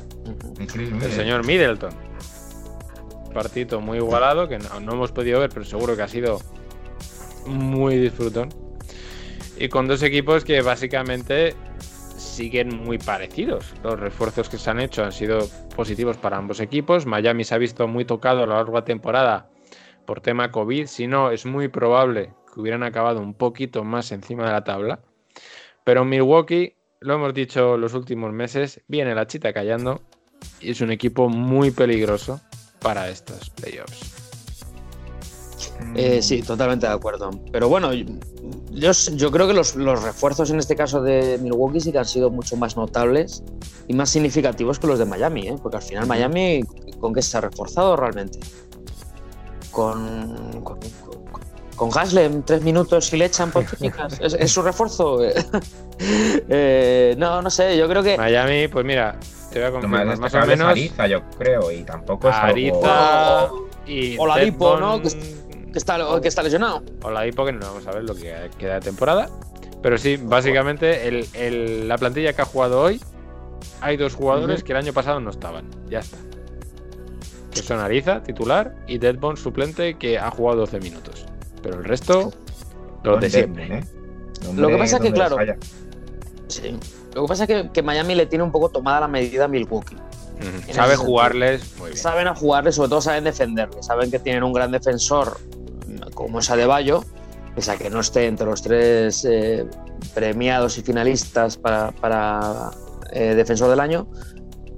el 1.03 1.11
señor 1.11 1.45
Middleton. 1.45 1.91
Partido 3.33 3.81
muy 3.81 3.97
igualado 3.97 4.47
que 4.47 4.57
no, 4.57 4.79
no 4.79 4.93
hemos 4.93 5.11
podido 5.11 5.41
ver, 5.41 5.49
pero 5.49 5.65
seguro 5.65 5.97
que 5.97 6.03
ha 6.03 6.07
sido 6.07 6.39
muy 7.45 7.97
disfrutón. 7.97 8.49
Y 9.57 9.67
con 9.67 9.87
dos 9.87 10.01
equipos 10.03 10.45
que 10.45 10.61
básicamente 10.61 11.53
siguen 12.17 12.83
muy 12.83 12.97
parecidos. 12.97 13.73
Los 13.83 13.99
refuerzos 13.99 14.49
que 14.49 14.57
se 14.57 14.69
han 14.69 14.79
hecho 14.79 15.03
han 15.03 15.11
sido 15.11 15.47
positivos 15.75 16.17
para 16.17 16.37
ambos 16.37 16.59
equipos. 16.59 17.05
Miami 17.05 17.43
se 17.43 17.55
ha 17.55 17.57
visto 17.57 17.87
muy 17.87 18.05
tocado 18.05 18.43
a 18.43 18.45
lo 18.45 18.55
largo 18.55 18.77
de 18.77 18.83
temporada 18.83 19.49
por 20.05 20.21
tema 20.21 20.51
COVID. 20.51 20.87
Si 20.87 21.07
no, 21.07 21.31
es 21.31 21.45
muy 21.45 21.67
probable 21.67 22.33
que 22.53 22.61
hubieran 22.61 22.83
acabado 22.83 23.19
un 23.19 23.33
poquito 23.33 23.83
más 23.83 24.11
encima 24.11 24.45
de 24.45 24.51
la 24.51 24.63
tabla. 24.63 24.99
Pero 25.83 26.05
Milwaukee, 26.05 26.75
lo 26.99 27.15
hemos 27.15 27.33
dicho 27.33 27.77
los 27.77 27.93
últimos 27.93 28.31
meses, 28.33 28.81
viene 28.87 29.13
la 29.13 29.27
chita 29.27 29.53
callando 29.53 30.01
y 30.59 30.71
es 30.71 30.81
un 30.81 30.91
equipo 30.91 31.29
muy 31.29 31.71
peligroso 31.71 32.41
para 32.81 33.09
estos 33.09 33.49
playoffs. 33.51 34.15
Eh, 35.95 36.21
sí, 36.21 36.41
totalmente 36.41 36.87
de 36.87 36.93
acuerdo. 36.93 37.31
Pero 37.51 37.69
bueno, 37.69 37.91
yo, 38.75 38.91
yo 38.91 39.31
creo 39.31 39.47
que 39.47 39.53
los, 39.53 39.75
los 39.75 40.03
refuerzos 40.03 40.49
en 40.51 40.59
este 40.59 40.75
caso 40.75 41.01
de 41.01 41.39
Milwaukee 41.41 41.79
sí 41.79 41.91
que 41.91 41.97
han 41.97 42.05
sido 42.05 42.29
mucho 42.29 42.55
más 42.57 42.75
notables 42.77 43.43
y 43.87 43.93
más 43.93 44.09
significativos 44.11 44.77
que 44.79 44.87
los 44.87 44.99
de 44.99 45.05
Miami, 45.05 45.47
¿eh? 45.47 45.55
porque 45.61 45.77
al 45.77 45.83
final 45.83 46.05
Miami, 46.05 46.63
¿con 46.99 47.13
qué 47.13 47.21
se 47.21 47.37
ha 47.37 47.41
reforzado 47.41 47.95
realmente? 47.95 48.39
Con, 49.71 50.61
con, 50.63 50.79
con- 50.79 50.95
con 51.75 51.89
Haslem, 51.93 52.41
tres 52.43 52.61
minutos 52.61 53.11
y 53.11 53.17
le 53.17 53.25
echan 53.25 53.51
por 53.51 53.65
técnicas. 53.69 54.17
¿Es, 54.21 54.33
es 54.33 54.51
su 54.51 54.61
refuerzo? 54.61 55.19
Eh, 55.97 57.15
no, 57.17 57.41
no 57.41 57.49
sé, 57.49 57.77
yo 57.77 57.87
creo 57.87 58.03
que. 58.03 58.17
Miami, 58.17 58.67
pues 58.67 58.85
mira, 58.85 59.17
te 59.49 59.59
voy 59.59 59.63
a 59.63 59.67
Lo 59.67 59.71
confirmar, 59.75 60.05
más 60.07 60.19
más 60.19 60.33
o 60.33 60.39
es 60.39 60.47
menos. 60.47 60.67
Ariza, 60.67 61.07
yo 61.07 61.21
creo, 61.37 61.71
y 61.71 61.83
tampoco 61.83 62.27
es 62.27 62.35
algo- 62.35 62.49
Ariza 62.85 63.49
y 63.87 64.17
Oladipo, 64.17 64.75
¿no? 64.77 64.99
Deadbone- 64.99 65.44
Que 65.75 65.79
está, 65.79 65.97
que 66.21 66.29
está 66.29 66.41
lesionado. 66.41 66.83
Oladipo, 67.03 67.43
que 67.45 67.51
no 67.51 67.59
vamos 67.59 67.85
a 67.85 67.91
ver 67.91 68.05
lo 68.05 68.15
que 68.15 68.33
queda 68.57 68.75
de 68.75 68.79
temporada. 68.79 69.27
Pero 69.83 69.97
sí, 69.97 70.15
básicamente 70.15 71.05
el- 71.09 71.27
el- 71.33 71.89
la 71.89 71.97
plantilla 71.97 72.31
que 72.31 72.41
ha 72.41 72.45
jugado 72.45 72.79
hoy, 72.79 73.01
hay 73.81 73.97
dos 73.97 74.15
jugadores 74.15 74.63
que 74.63 74.71
el 74.71 74.77
año 74.77 74.93
pasado 74.93 75.19
no 75.19 75.29
estaban. 75.31 75.69
Ya 75.89 75.99
está. 75.99 76.15
Que 77.51 77.61
son 77.61 77.81
Ariza, 77.81 78.23
titular, 78.23 78.73
y 78.87 78.99
Deadbone, 78.99 79.35
suplente, 79.35 79.97
que 79.97 80.17
ha 80.17 80.31
jugado 80.31 80.59
12 80.61 80.79
minutos. 80.79 81.25
Pero 81.61 81.79
el 81.79 81.83
resto, 81.83 82.31
los 83.03 83.19
de 83.19 83.29
siempre. 83.29 83.79
¿eh? 83.79 83.83
Lo 84.55 84.69
que 84.69 84.77
pasa 84.77 84.95
es 84.95 85.01
que, 85.01 85.11
claro, 85.11 85.35
Sí. 86.47 86.79
Lo 87.13 87.23
que 87.23 87.27
pasa 87.27 87.43
es 87.43 87.47
que, 87.49 87.69
que 87.73 87.81
Miami 87.83 88.15
le 88.15 88.27
tiene 88.27 88.45
un 88.45 88.51
poco 88.53 88.69
tomada 88.69 89.01
la 89.01 89.09
medida 89.09 89.43
a 89.43 89.47
Milwaukee. 89.49 89.97
Sabe 90.71 90.95
jugarles 90.95 91.75
muy 91.79 91.89
bien. 91.89 91.97
Saben 91.97 92.27
a 92.29 92.35
jugarle, 92.35 92.71
sobre 92.71 92.87
todo 92.89 93.01
saben 93.01 93.25
defenderle. 93.25 93.83
Saben 93.83 94.09
que 94.09 94.19
tienen 94.19 94.43
un 94.43 94.53
gran 94.53 94.71
defensor 94.71 95.37
como 96.15 96.39
es 96.39 96.49
Adebayo, 96.49 97.03
pese 97.53 97.71
a 97.71 97.77
que 97.77 97.91
no 97.91 97.99
esté 97.99 98.25
entre 98.25 98.47
los 98.47 98.63
tres 98.63 99.23
eh, 99.29 99.67
premiados 100.15 100.79
y 100.79 100.81
finalistas 100.81 101.57
para, 101.57 101.91
para, 101.91 102.71
eh, 103.11 103.35
defensor 103.35 103.69
del 103.69 103.79
año. 103.79 104.07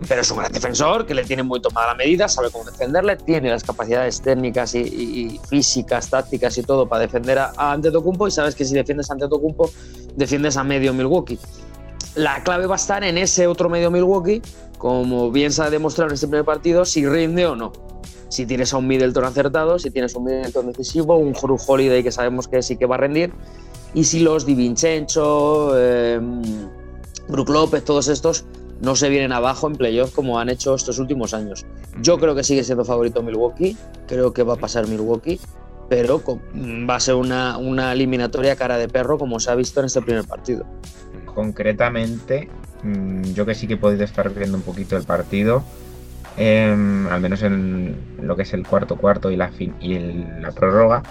Pero 0.08 0.22
es 0.22 0.30
un 0.30 0.38
gran 0.38 0.52
defensor 0.52 1.08
que 1.08 1.16
le 1.16 1.24
tiene 1.24 1.42
muy 1.42 1.60
tomada 1.60 1.88
la 1.88 1.96
medida, 1.96 2.28
sabe 2.28 2.52
cómo 2.52 2.66
defenderle, 2.66 3.16
tiene 3.16 3.50
las 3.50 3.64
capacidades 3.64 4.22
técnicas 4.22 4.76
y, 4.76 5.40
físicas, 5.50 6.10
tácticas 6.10 6.56
y 6.60 6.64
todo 6.64 6.88
para 6.88 7.02
defender 7.02 7.40
a, 7.40 7.54
a 7.58 7.72
Antetokounmpo 7.72 8.28
y 8.28 8.32
sabes 8.32 8.54
que 8.54 8.64
si 8.64 8.76
defiendes 8.76 9.10
a 9.10 9.14
Antetokounmpo, 9.14 9.72
defiendes 10.16 10.56
a 10.58 10.64
medio 10.64 10.94
Milwaukee. 10.94 11.40
La 12.14 12.44
clave 12.44 12.68
va 12.68 12.76
a 12.76 12.78
estar 12.78 13.04
en 13.04 13.18
ese 13.18 13.48
otro 13.48 13.70
medio 13.70 13.90
Milwaukee, 13.90 14.42
como 14.78 15.32
bien 15.32 15.52
se 15.52 15.64
ha 15.64 15.70
demostrado 15.72 16.10
en 16.10 16.16
este 16.16 16.28
primer 16.28 16.46
partido, 16.46 16.86
si 16.86 17.08
rinde 17.08 17.48
o 17.48 17.56
no. 17.56 17.72
Si 18.30 18.46
tienes 18.46 18.74
a 18.74 18.78
un 18.78 18.88
Middleton 18.88 19.24
acertado, 19.24 19.80
si 19.80 19.90
tienes 19.92 20.16
un 20.16 20.26
Middleton 20.26 20.68
decisivo, 20.68 21.18
un 21.18 21.34
Drew 21.34 21.58
Holiday 21.66 22.04
que 22.04 22.12
sabemos 22.12 22.48
que 22.48 22.62
sí 22.62 22.78
que 22.78 22.86
va 22.86 22.96
a 22.96 23.00
rendir, 23.00 23.32
y 23.94 24.04
si 24.04 24.20
los 24.20 24.46
Di 24.46 24.54
Vincenzo, 24.54 25.74
eh, 25.76 26.20
Brook 27.30 27.50
López, 27.50 27.84
todos 27.84 28.08
estos 28.08 28.46
no 28.82 28.96
se 28.96 29.10
vienen 29.10 29.32
abajo 29.32 29.68
en 29.68 29.76
playoff 29.76 30.14
como 30.14 30.40
han 30.40 30.50
hecho 30.50 30.76
estos 30.76 31.00
últimos 31.00 31.34
años. 31.34 31.66
Yo 32.02 32.20
creo 32.20 32.36
que 32.36 32.44
sigue 32.44 32.64
siendo 32.64 32.86
favorito 32.86 33.24
Milwaukee, 33.24 33.76
creo 34.08 34.34
que 34.34 34.44
va 34.44 34.54
a 34.54 34.58
pasar 34.58 34.88
Milwaukee, 34.88 35.40
pero 35.90 36.22
va 36.90 36.96
a 36.96 37.00
ser 37.00 37.16
una, 37.16 37.58
una 37.58 37.94
eliminatoria 37.94 38.56
cara 38.56 38.78
de 38.78 38.88
perro 38.88 39.18
como 39.18 39.40
se 39.40 39.52
ha 39.52 39.56
visto 39.56 39.80
en 39.80 39.88
este 39.88 40.02
primer 40.02 40.26
partido. 40.26 40.66
Concretamente, 41.26 42.50
mm, 42.84 43.34
yo 43.34 43.46
que 43.46 43.56
sí 43.56 43.68
que 43.68 43.76
he 43.76 43.78
podido 43.78 44.04
estar 44.04 44.34
viendo 44.34 44.58
un 44.58 44.64
poquito 44.64 44.98
el 44.98 45.04
partido, 45.04 45.64
em, 46.38 47.08
al 47.08 47.22
menos 47.22 47.44
en 47.44 47.96
lo 48.22 48.36
que 48.36 48.44
es 48.44 48.54
el 48.54 48.66
cuarto 48.66 48.96
cuarto 48.96 49.32
y 49.32 49.36
la, 49.36 49.50
fin 49.50 49.74
y 49.80 49.98
la 50.40 50.52
prórroga, 50.52 51.04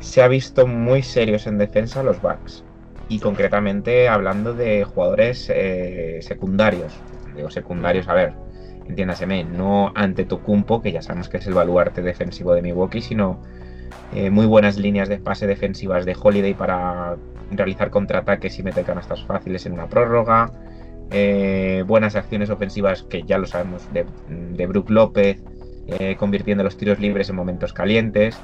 se 0.00 0.22
ha 0.22 0.28
visto 0.28 0.66
muy 0.66 1.02
serios 1.02 1.46
en 1.46 1.58
defensa 1.58 2.02
los 2.02 2.20
Bucks. 2.20 2.64
Y 3.08 3.18
concretamente 3.18 4.08
hablando 4.08 4.54
de 4.54 4.84
jugadores 4.84 5.50
eh, 5.54 6.20
secundarios. 6.22 6.92
Digo 7.36 7.50
secundarios, 7.50 8.08
a 8.08 8.14
ver, 8.14 8.32
entiéndaseme, 8.86 9.44
no 9.44 9.92
ante 9.94 10.24
Tocumpo, 10.24 10.80
que 10.80 10.92
ya 10.92 11.02
sabemos 11.02 11.28
que 11.28 11.38
es 11.38 11.46
el 11.46 11.54
baluarte 11.54 12.02
defensivo 12.02 12.54
de 12.54 12.62
Milwaukee, 12.62 13.00
sino 13.00 13.40
eh, 14.14 14.30
muy 14.30 14.46
buenas 14.46 14.76
líneas 14.76 15.08
de 15.08 15.18
pase 15.18 15.46
defensivas 15.46 16.04
de 16.06 16.16
Holiday 16.20 16.54
para 16.54 17.16
realizar 17.50 17.90
contraataques 17.90 18.58
y 18.58 18.62
meter 18.62 18.84
canastas 18.84 19.24
fáciles 19.24 19.66
en 19.66 19.72
una 19.72 19.88
prórroga. 19.88 20.50
Eh, 21.10 21.84
buenas 21.86 22.16
acciones 22.16 22.50
ofensivas 22.50 23.02
que 23.02 23.22
ya 23.24 23.38
lo 23.38 23.46
sabemos 23.46 23.92
de, 23.92 24.06
de 24.28 24.66
Brook 24.66 24.90
López, 24.90 25.42
eh, 25.86 26.16
convirtiendo 26.16 26.64
los 26.64 26.76
tiros 26.76 26.98
libres 26.98 27.28
en 27.30 27.36
momentos 27.36 27.72
calientes. 27.72 28.40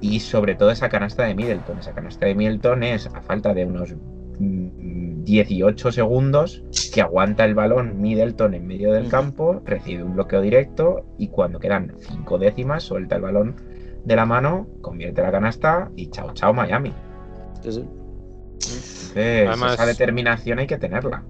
Y 0.00 0.20
sobre 0.20 0.54
todo 0.54 0.70
esa 0.70 0.88
canasta 0.88 1.24
de 1.24 1.34
Middleton. 1.34 1.78
Esa 1.78 1.94
canasta 1.94 2.26
de 2.26 2.34
Middleton 2.34 2.82
es 2.82 3.06
a 3.06 3.22
falta 3.22 3.54
de 3.54 3.64
unos 3.64 3.94
mm, 4.38 5.24
18 5.24 5.92
segundos 5.92 6.62
que 6.92 7.00
aguanta 7.00 7.44
el 7.44 7.54
balón 7.54 8.00
Middleton 8.00 8.54
en 8.54 8.66
medio 8.66 8.92
del 8.92 9.08
campo, 9.08 9.62
recibe 9.64 10.02
un 10.04 10.14
bloqueo 10.14 10.42
directo 10.42 11.06
y 11.18 11.28
cuando 11.28 11.58
quedan 11.58 11.94
5 11.98 12.38
décimas 12.38 12.82
suelta 12.82 13.16
el 13.16 13.22
balón 13.22 13.56
de 14.04 14.16
la 14.16 14.26
mano, 14.26 14.68
convierte 14.82 15.22
la 15.22 15.32
canasta 15.32 15.90
y 15.96 16.10
chao 16.10 16.32
chao 16.34 16.52
Miami. 16.52 16.92
Entonces, 17.56 17.84
Además- 19.48 19.74
esa 19.74 19.86
determinación 19.86 20.58
hay 20.58 20.66
que 20.66 20.76
tenerla. 20.76 21.24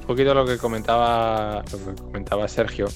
Un 0.00 0.06
poquito 0.06 0.34
lo 0.34 0.44
que 0.44 0.58
comentaba, 0.58 1.62
lo 1.70 1.94
que 1.94 2.02
comentaba 2.02 2.48
Sergio, 2.48 2.88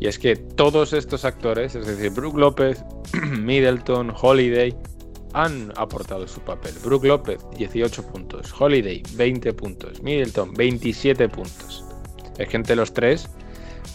y 0.00 0.06
es 0.06 0.18
que 0.18 0.36
todos 0.36 0.92
estos 0.92 1.24
actores, 1.24 1.74
es 1.74 1.86
decir, 1.86 2.10
Brook 2.10 2.38
López, 2.38 2.84
Middleton, 3.38 4.12
Holiday, 4.20 4.76
han 5.32 5.72
aportado 5.76 6.26
su 6.28 6.40
papel. 6.40 6.72
Brook 6.84 7.04
López, 7.04 7.44
18 7.56 8.06
puntos. 8.06 8.54
Holiday, 8.58 9.02
20 9.14 9.52
puntos. 9.54 10.02
Middleton, 10.02 10.54
27 10.54 11.28
puntos. 11.28 11.84
Es 12.38 12.48
que 12.48 12.56
entre 12.56 12.76
los 12.76 12.92
tres, 12.92 13.28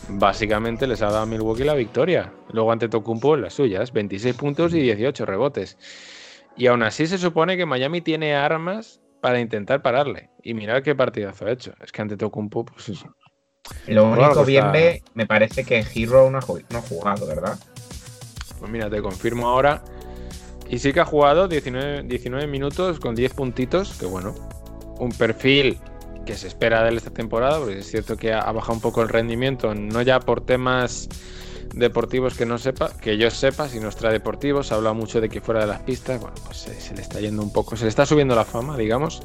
básicamente 0.09 0.87
les 0.87 1.01
ha 1.01 1.05
dado 1.05 1.19
a 1.19 1.25
Milwaukee 1.25 1.63
la 1.63 1.75
victoria. 1.75 2.33
Luego 2.51 2.71
ante 2.71 2.89
Tocumpo 2.89 3.37
las 3.37 3.53
suyas, 3.53 3.93
26 3.93 4.35
puntos 4.35 4.73
y 4.73 4.81
18 4.81 5.25
rebotes. 5.25 5.77
Y 6.57 6.67
aún 6.67 6.83
así 6.83 7.07
se 7.07 7.17
supone 7.17 7.55
que 7.57 7.65
Miami 7.65 8.01
tiene 8.01 8.35
armas 8.35 8.99
para 9.23 9.39
intentar 9.39 9.81
pararle. 9.81 10.29
Y 10.43 10.53
mirad 10.53 10.83
qué 10.83 10.95
partidazo 10.95 11.45
ha 11.45 11.51
hecho. 11.51 11.73
Es 11.81 11.93
que 11.93 12.01
ante 12.01 12.17
Tocumpo, 12.17 12.65
pues 12.65 12.89
eso. 12.89 13.15
Lo 13.87 14.03
único 14.03 14.25
algo 14.25 14.43
bien 14.43 14.75
está- 14.75 15.11
me 15.13 15.25
parece 15.25 15.63
que 15.63 15.79
Hero 15.95 16.29
no 16.29 16.39
ha, 16.39 16.41
no 16.69 16.77
ha 16.77 16.81
jugado, 16.81 17.25
¿verdad? 17.25 17.57
Pues 18.59 18.69
mira, 18.69 18.89
te 18.89 19.01
confirmo 19.01 19.47
ahora. 19.47 19.81
Y 20.69 20.79
sí 20.79 20.91
que 20.91 20.99
ha 20.99 21.05
jugado 21.05 21.47
19, 21.47 22.03
19 22.03 22.47
minutos 22.47 22.99
con 22.99 23.15
10 23.15 23.33
puntitos, 23.33 23.93
que 23.97 24.05
bueno, 24.05 24.35
un 24.99 25.13
perfil 25.13 25.79
que 26.25 26.35
se 26.35 26.47
espera 26.47 26.83
de 26.83 26.89
él 26.89 26.97
esta 26.97 27.11
temporada, 27.11 27.59
porque 27.59 27.79
es 27.79 27.87
cierto 27.89 28.17
que 28.17 28.33
ha, 28.33 28.39
ha 28.39 28.51
bajado 28.51 28.73
un 28.73 28.81
poco 28.81 29.01
el 29.03 29.07
rendimiento, 29.07 29.73
no 29.73 30.01
ya 30.01 30.19
por 30.19 30.41
temas 30.45 31.07
deportivos 31.73 32.35
que 32.35 32.45
no 32.45 32.57
sepa, 32.57 32.91
que 32.99 33.17
yo 33.17 33.29
sepa, 33.31 33.67
sino 33.67 33.87
extradeportivos, 33.87 34.67
se 34.67 34.73
habla 34.73 34.93
mucho 34.93 35.21
de 35.21 35.29
que 35.29 35.41
fuera 35.41 35.61
de 35.61 35.67
las 35.67 35.81
pistas, 35.81 36.19
bueno, 36.19 36.35
pues 36.45 36.57
se, 36.57 36.93
le 36.93 37.01
está 37.01 37.19
yendo 37.19 37.41
un 37.41 37.51
poco, 37.51 37.75
se 37.75 37.85
le 37.85 37.89
está 37.89 38.05
subiendo 38.05 38.35
la 38.35 38.45
fama, 38.45 38.77
digamos. 38.77 39.23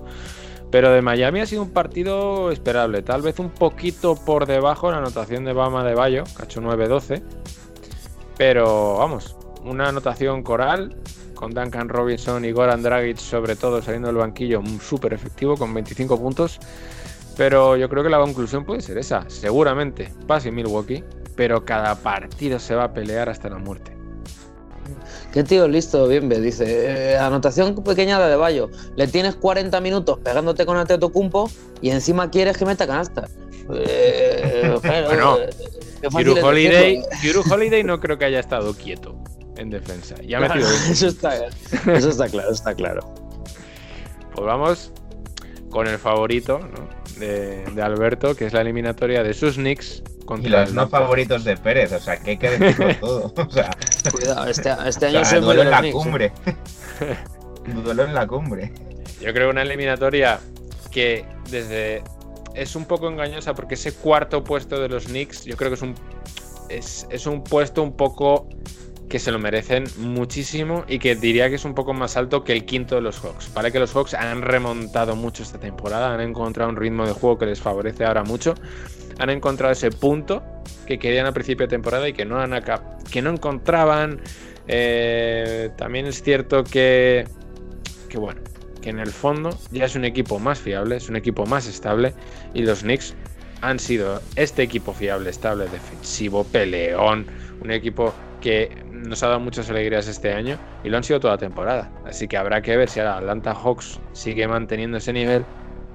Pero 0.71 0.91
de 0.91 1.01
Miami 1.01 1.41
ha 1.41 1.47
sido 1.47 1.63
un 1.63 1.71
partido 1.71 2.51
esperable, 2.51 3.03
tal 3.03 3.23
vez 3.23 3.39
un 3.39 3.51
poquito 3.51 4.17
por 4.17 4.47
debajo 4.47 4.91
la 4.91 4.99
anotación 4.99 5.45
de 5.45 5.55
Bama 5.55 5.83
de 5.83 5.95
Bayo, 5.95 6.25
hecho 6.43 6.61
9-12. 6.61 7.23
Pero 8.37 8.99
vamos, 8.99 9.37
una 9.65 9.89
anotación 9.89 10.43
coral 10.43 10.97
con 11.39 11.55
Duncan 11.55 11.89
Robinson 11.89 12.45
y 12.45 12.51
Goran 12.51 12.83
Dragic 12.83 13.17
sobre 13.17 13.55
todo 13.55 13.81
saliendo 13.81 14.09
del 14.09 14.17
banquillo 14.17 14.61
súper 14.81 15.13
efectivo 15.13 15.57
con 15.57 15.73
25 15.73 16.19
puntos. 16.21 16.59
Pero 17.39 17.77
yo 17.77 17.89
creo 17.89 18.03
que 18.03 18.11
la 18.11 18.19
conclusión 18.19 18.65
puede 18.67 18.83
ser 18.83 18.99
esa. 18.99 19.25
Seguramente 19.29 20.13
pase 20.27 20.51
Milwaukee, 20.51 21.05
pero 21.37 21.65
cada 21.65 21.95
partido 21.95 22.59
se 22.59 22.75
va 22.75 22.85
a 22.85 22.93
pelear 22.93 23.29
hasta 23.29 23.49
la 23.49 23.59
muerte. 23.59 23.97
Qué 25.33 25.45
tío 25.45 25.69
listo, 25.69 26.09
bien 26.09 26.29
ve, 26.29 26.41
dice. 26.41 27.13
eh, 27.13 27.17
anotación 27.17 27.77
pequeña 27.85 28.19
de 28.19 28.35
Bayo. 28.35 28.71
Le 28.97 29.07
tienes 29.07 29.37
40 29.37 29.81
minutos 29.81 30.19
pegándote 30.19 30.67
con 30.67 30.77
Antetokounmpo 30.79 31.49
y 31.81 31.91
encima 31.91 32.29
quieres 32.29 32.57
que 32.57 32.65
meta 32.65 32.87
canasta. 32.87 33.29
Eh, 33.73 34.77
Bueno, 34.83 35.39
eh, 35.39 35.49
Drew 36.11 36.37
es 36.37 36.43
Holiday, 36.43 37.03
Holiday 37.51 37.85
no 37.85 38.01
creo 38.01 38.19
que 38.19 38.25
haya 38.25 38.41
estado 38.41 38.75
quieto 38.75 39.17
en 39.57 39.71
defensa. 39.71 40.17
Y 40.23 40.35
ha 40.35 40.39
Claro, 40.39 40.55
20 40.55 40.75
eso 40.93 41.07
está, 41.07 41.37
eso 41.37 42.11
está 42.11 42.29
claro, 42.29 42.51
está 42.51 42.75
claro. 42.75 43.15
Pues 44.35 44.47
vamos 44.47 44.93
con 45.71 45.87
el 45.87 45.99
favorito 45.99 46.59
¿no? 46.59 46.89
de, 47.19 47.65
de 47.65 47.83
Alberto, 47.83 48.35
que 48.35 48.47
es 48.47 48.53
la 48.53 48.61
eliminatoria 48.63 49.23
de 49.23 49.35
sus 49.35 49.57
Knicks 49.57 50.03
contra 50.25 50.49
Y 50.49 50.51
los 50.67 50.75
no 50.75 50.89
favoritos 50.89 51.45
de 51.45 51.57
Pérez, 51.57 51.93
o 51.93 51.99
sea, 51.99 52.19
que 52.19 52.33
hay 52.33 52.37
que 52.37 52.51
decirlo 52.51 52.95
todo. 53.01 53.33
O 53.37 53.51
sea, 53.51 53.71
Cuidado, 54.11 54.47
este, 54.47 54.71
este 54.87 55.07
o 55.07 55.09
año 55.09 55.25
sea, 55.25 55.25
soy 55.25 55.41
muy 55.41 55.47
duelo 55.47 55.63
en 55.63 55.71
la 55.71 55.79
Knicks, 55.79 55.95
¿eh? 55.95 55.99
cumbre. 55.99 56.33
duelo 57.85 58.05
en 58.05 58.15
la 58.15 58.27
cumbre. 58.27 58.73
Yo 59.21 59.33
creo 59.33 59.51
una 59.51 59.63
eliminatoria 59.63 60.39
que 60.91 61.25
desde 61.51 62.03
es 62.55 62.77
un 62.77 62.85
poco 62.85 63.09
engañosa 63.09 63.55
porque 63.55 63.75
ese 63.75 63.93
cuarto 63.93 64.45
puesto 64.45 64.81
de 64.81 64.89
los 64.89 65.07
Knicks, 65.07 65.45
yo 65.45 65.57
creo 65.57 65.71
que 65.71 65.77
es 65.77 65.83
un 65.83 65.95
es, 66.69 67.07
es 67.11 67.27
un 67.27 67.43
puesto 67.43 67.83
un 67.83 67.97
poco 67.97 68.49
que 69.09 69.19
se 69.19 69.31
lo 69.33 69.39
merecen 69.39 69.85
muchísimo 69.99 70.85
y 70.87 70.99
que 70.99 71.15
diría 71.17 71.49
que 71.49 71.57
es 71.57 71.65
un 71.65 71.75
poco 71.75 71.95
más 71.95 72.17
alto 72.17 72.45
que 72.45 72.53
el 72.53 72.65
quinto 72.65 72.95
de 72.97 73.01
los 73.01 73.19
Hawks. 73.21 73.53
Vale 73.55 73.73
que 73.73 73.79
los 73.79 73.93
Hawks 73.95 74.15
han 74.15 74.43
remontado 74.43 75.17
mucho 75.17 75.43
esta 75.43 75.59
temporada, 75.59 76.13
han 76.13 76.21
encontrado 76.21 76.71
un 76.71 76.77
ritmo 76.77 77.07
de 77.07 77.13
juego 77.13 77.39
que 77.39 77.47
les 77.47 77.61
favorece 77.61 78.05
ahora 78.05 78.25
mucho, 78.25 78.55
han 79.19 79.31
encontrado 79.31 79.73
ese 79.73 79.91
punto 79.91 80.43
que 80.87 80.99
querían 80.99 81.27
al 81.27 81.33
principio 81.33 81.67
de 81.67 81.71
temporada 81.71 82.09
y 82.09 82.13
que 82.13 82.25
no, 82.25 82.39
han 82.39 82.53
que 83.11 83.23
no 83.23 83.31
encontraban. 83.31 84.21
Eh, 84.67 85.71
también 85.77 86.07
es 86.07 86.23
cierto 86.23 86.63
que 86.63 87.27
que 88.09 88.19
bueno, 88.19 88.41
que 88.81 88.91
en 88.91 88.99
el 88.99 89.11
fondo 89.11 89.57
ya 89.71 89.85
es 89.85 89.95
un 89.95 90.05
equipo 90.05 90.39
más 90.39 90.59
fiable, 90.59 90.97
es 90.97 91.09
un 91.09 91.17
equipo 91.17 91.47
más 91.47 91.67
estable 91.67 92.15
y 92.55 92.63
los 92.63 92.81
Knicks 92.81 93.15
han 93.61 93.79
sido 93.79 94.23
este 94.37 94.63
equipo 94.63 94.93
fiable, 94.93 95.31
estable, 95.31 95.65
defensivo, 95.69 96.45
peleón, 96.45 97.27
un 97.61 97.71
equipo 97.71 98.15
que 98.41 98.83
nos 98.91 99.23
ha 99.23 99.29
dado 99.29 99.41
muchas 99.41 99.69
alegrías 99.71 100.07
este 100.09 100.33
año 100.33 100.59
y 100.83 100.89
lo 100.89 100.97
han 100.97 101.05
sido 101.05 101.21
toda 101.21 101.35
la 101.35 101.39
temporada. 101.39 101.93
Así 102.05 102.29
que 102.29 102.37
habrá 102.37 102.63
que 102.63 102.77
ver 102.77 102.89
si 102.89 103.01
ahora 103.01 103.19
Atlanta 103.19 103.55
Hawks 103.55 104.01
sigue 104.13 104.47
manteniendo 104.49 104.99
ese 104.99 105.13
nivel 105.13 105.47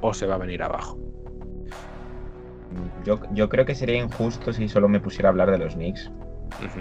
o 0.02 0.14
se 0.14 0.26
va 0.26 0.36
a 0.36 0.38
venir 0.40 0.62
abajo. 0.64 1.00
Yo, 3.04 3.20
yo 3.34 3.50
creo 3.50 3.66
que 3.66 3.76
sería 3.76 3.98
injusto 3.98 4.54
si 4.54 4.68
solo 4.68 4.88
me 4.90 5.00
pusiera 5.00 5.30
a 5.30 5.32
hablar 5.32 5.52
de 5.52 5.58
los 5.60 5.74
Knicks, 5.76 6.12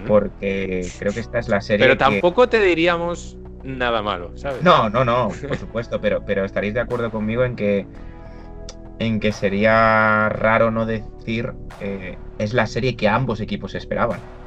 porque 0.06 0.88
creo 0.98 1.12
que 1.12 1.20
esta 1.20 1.38
es 1.38 1.48
la 1.48 1.60
serie. 1.60 1.86
Pero 1.86 1.98
que- 1.98 2.04
tampoco 2.04 2.48
te 2.48 2.60
diríamos 2.60 3.36
nada 3.62 4.02
malo, 4.02 4.36
¿sabes? 4.36 4.62
No, 4.62 4.88
no, 4.88 5.04
no, 5.04 5.28
por 5.28 5.56
supuesto, 5.56 6.00
pero, 6.00 6.24
pero 6.24 6.44
estaréis 6.44 6.74
de 6.74 6.80
acuerdo 6.80 7.10
conmigo 7.10 7.44
en 7.44 7.56
que 7.56 7.86
en 8.98 9.18
que 9.20 9.32
sería 9.32 10.28
raro 10.28 10.70
no 10.70 10.86
decir 10.86 11.52
eh, 11.80 12.18
es 12.38 12.54
la 12.54 12.66
serie 12.66 12.96
que 12.96 13.08
ambos 13.08 13.40
equipos 13.40 13.74
esperaban. 13.74 14.41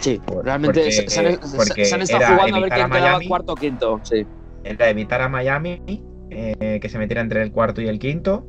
Sí, 0.00 0.20
Por- 0.24 0.44
realmente 0.44 0.80
porque- 0.80 0.92
se, 0.92 1.08
se 1.08 1.20
han, 1.26 1.38
porque 1.56 1.84
se 1.84 1.94
han 1.94 2.02
estado 2.02 2.22
era 2.22 2.34
jugando 2.34 2.56
a 2.56 2.60
ver 2.60 2.62
evitar 2.72 2.80
a 2.80 2.84
quién 2.84 2.90
quedaba 2.92 3.10
Miami. 3.12 3.28
cuarto 3.28 3.52
o 3.52 3.56
quinto. 3.56 4.00
Sí. 4.04 4.26
Era 4.64 4.90
evitar 4.90 5.22
a 5.22 5.28
Miami 5.28 5.82
eh, 6.30 6.78
que 6.80 6.88
se 6.88 6.98
metiera 6.98 7.20
entre 7.22 7.42
el 7.42 7.50
cuarto 7.52 7.80
y 7.80 7.88
el 7.88 7.98
quinto 7.98 8.46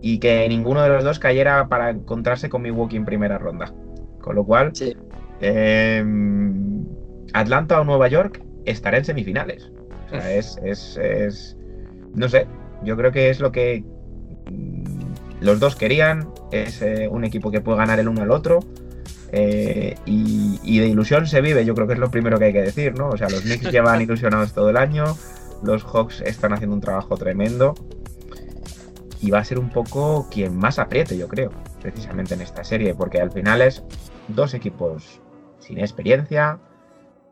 y 0.00 0.18
que 0.18 0.48
ninguno 0.48 0.82
de 0.82 0.88
los 0.88 1.02
dos 1.04 1.18
cayera 1.18 1.68
para 1.68 1.90
encontrarse 1.90 2.48
con 2.48 2.62
Milwaukee 2.62 2.96
en 2.96 3.04
primera 3.04 3.38
ronda. 3.38 3.72
Con 4.20 4.36
lo 4.36 4.44
cual, 4.44 4.70
Sí. 4.74 4.96
eh, 5.40 6.04
Atlanta 7.34 7.80
o 7.80 7.84
Nueva 7.84 8.08
York 8.08 8.42
estará 8.64 8.98
en 8.98 9.04
semifinales. 9.04 9.70
O 10.06 10.10
sea, 10.10 10.32
es, 10.32 10.58
es, 10.64 10.96
es- 10.96 11.56
No 12.14 12.28
sé, 12.28 12.46
yo 12.84 12.96
creo 12.96 13.12
que 13.12 13.28
es 13.30 13.40
lo 13.40 13.52
que 13.52 13.84
mm, 14.50 15.42
los 15.42 15.60
dos 15.60 15.76
querían. 15.76 16.28
Es 16.52 16.80
eh, 16.82 17.08
un 17.10 17.24
equipo 17.24 17.50
que 17.50 17.60
puede 17.60 17.78
ganar 17.78 17.98
el 18.00 18.08
uno 18.08 18.22
al 18.22 18.30
otro. 18.30 18.60
Eh, 19.32 19.96
y, 20.06 20.78
de 20.78 20.88
ilusión 20.88 21.26
se 21.26 21.40
vive, 21.40 21.64
yo 21.64 21.74
creo 21.74 21.86
que 21.86 21.94
es 21.94 21.98
lo 21.98 22.10
primero 22.10 22.38
que 22.38 22.46
hay 22.46 22.52
que 22.52 22.62
decir, 22.62 22.96
¿no? 22.96 23.08
O 23.08 23.16
sea, 23.16 23.28
los 23.28 23.42
Knicks 23.42 23.70
llevan 23.70 24.00
ilusionados 24.00 24.52
todo 24.52 24.70
el 24.70 24.76
año. 24.76 25.04
Los 25.62 25.84
Hawks 25.84 26.20
están 26.22 26.52
haciendo 26.52 26.74
un 26.74 26.80
trabajo 26.80 27.16
tremendo. 27.16 27.74
Y 29.20 29.30
va 29.30 29.40
a 29.40 29.44
ser 29.44 29.58
un 29.58 29.70
poco 29.70 30.28
quien 30.30 30.56
más 30.56 30.78
apriete, 30.78 31.18
yo 31.18 31.26
creo, 31.26 31.50
precisamente 31.82 32.34
en 32.34 32.40
esta 32.40 32.62
serie, 32.62 32.94
porque 32.94 33.20
al 33.20 33.32
final 33.32 33.60
es 33.62 33.82
dos 34.28 34.54
equipos 34.54 35.20
sin 35.58 35.78
experiencia, 35.78 36.60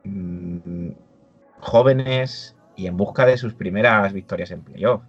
mm, 0.03 0.89
jóvenes 1.61 2.57
y 2.75 2.89
en 2.89 2.97
busca 2.97 3.25
de 3.25 3.39
sus 3.39 3.55
primeras 3.55 4.13
victorias 4.13 4.51
en 4.51 4.63
playoff. 4.63 5.03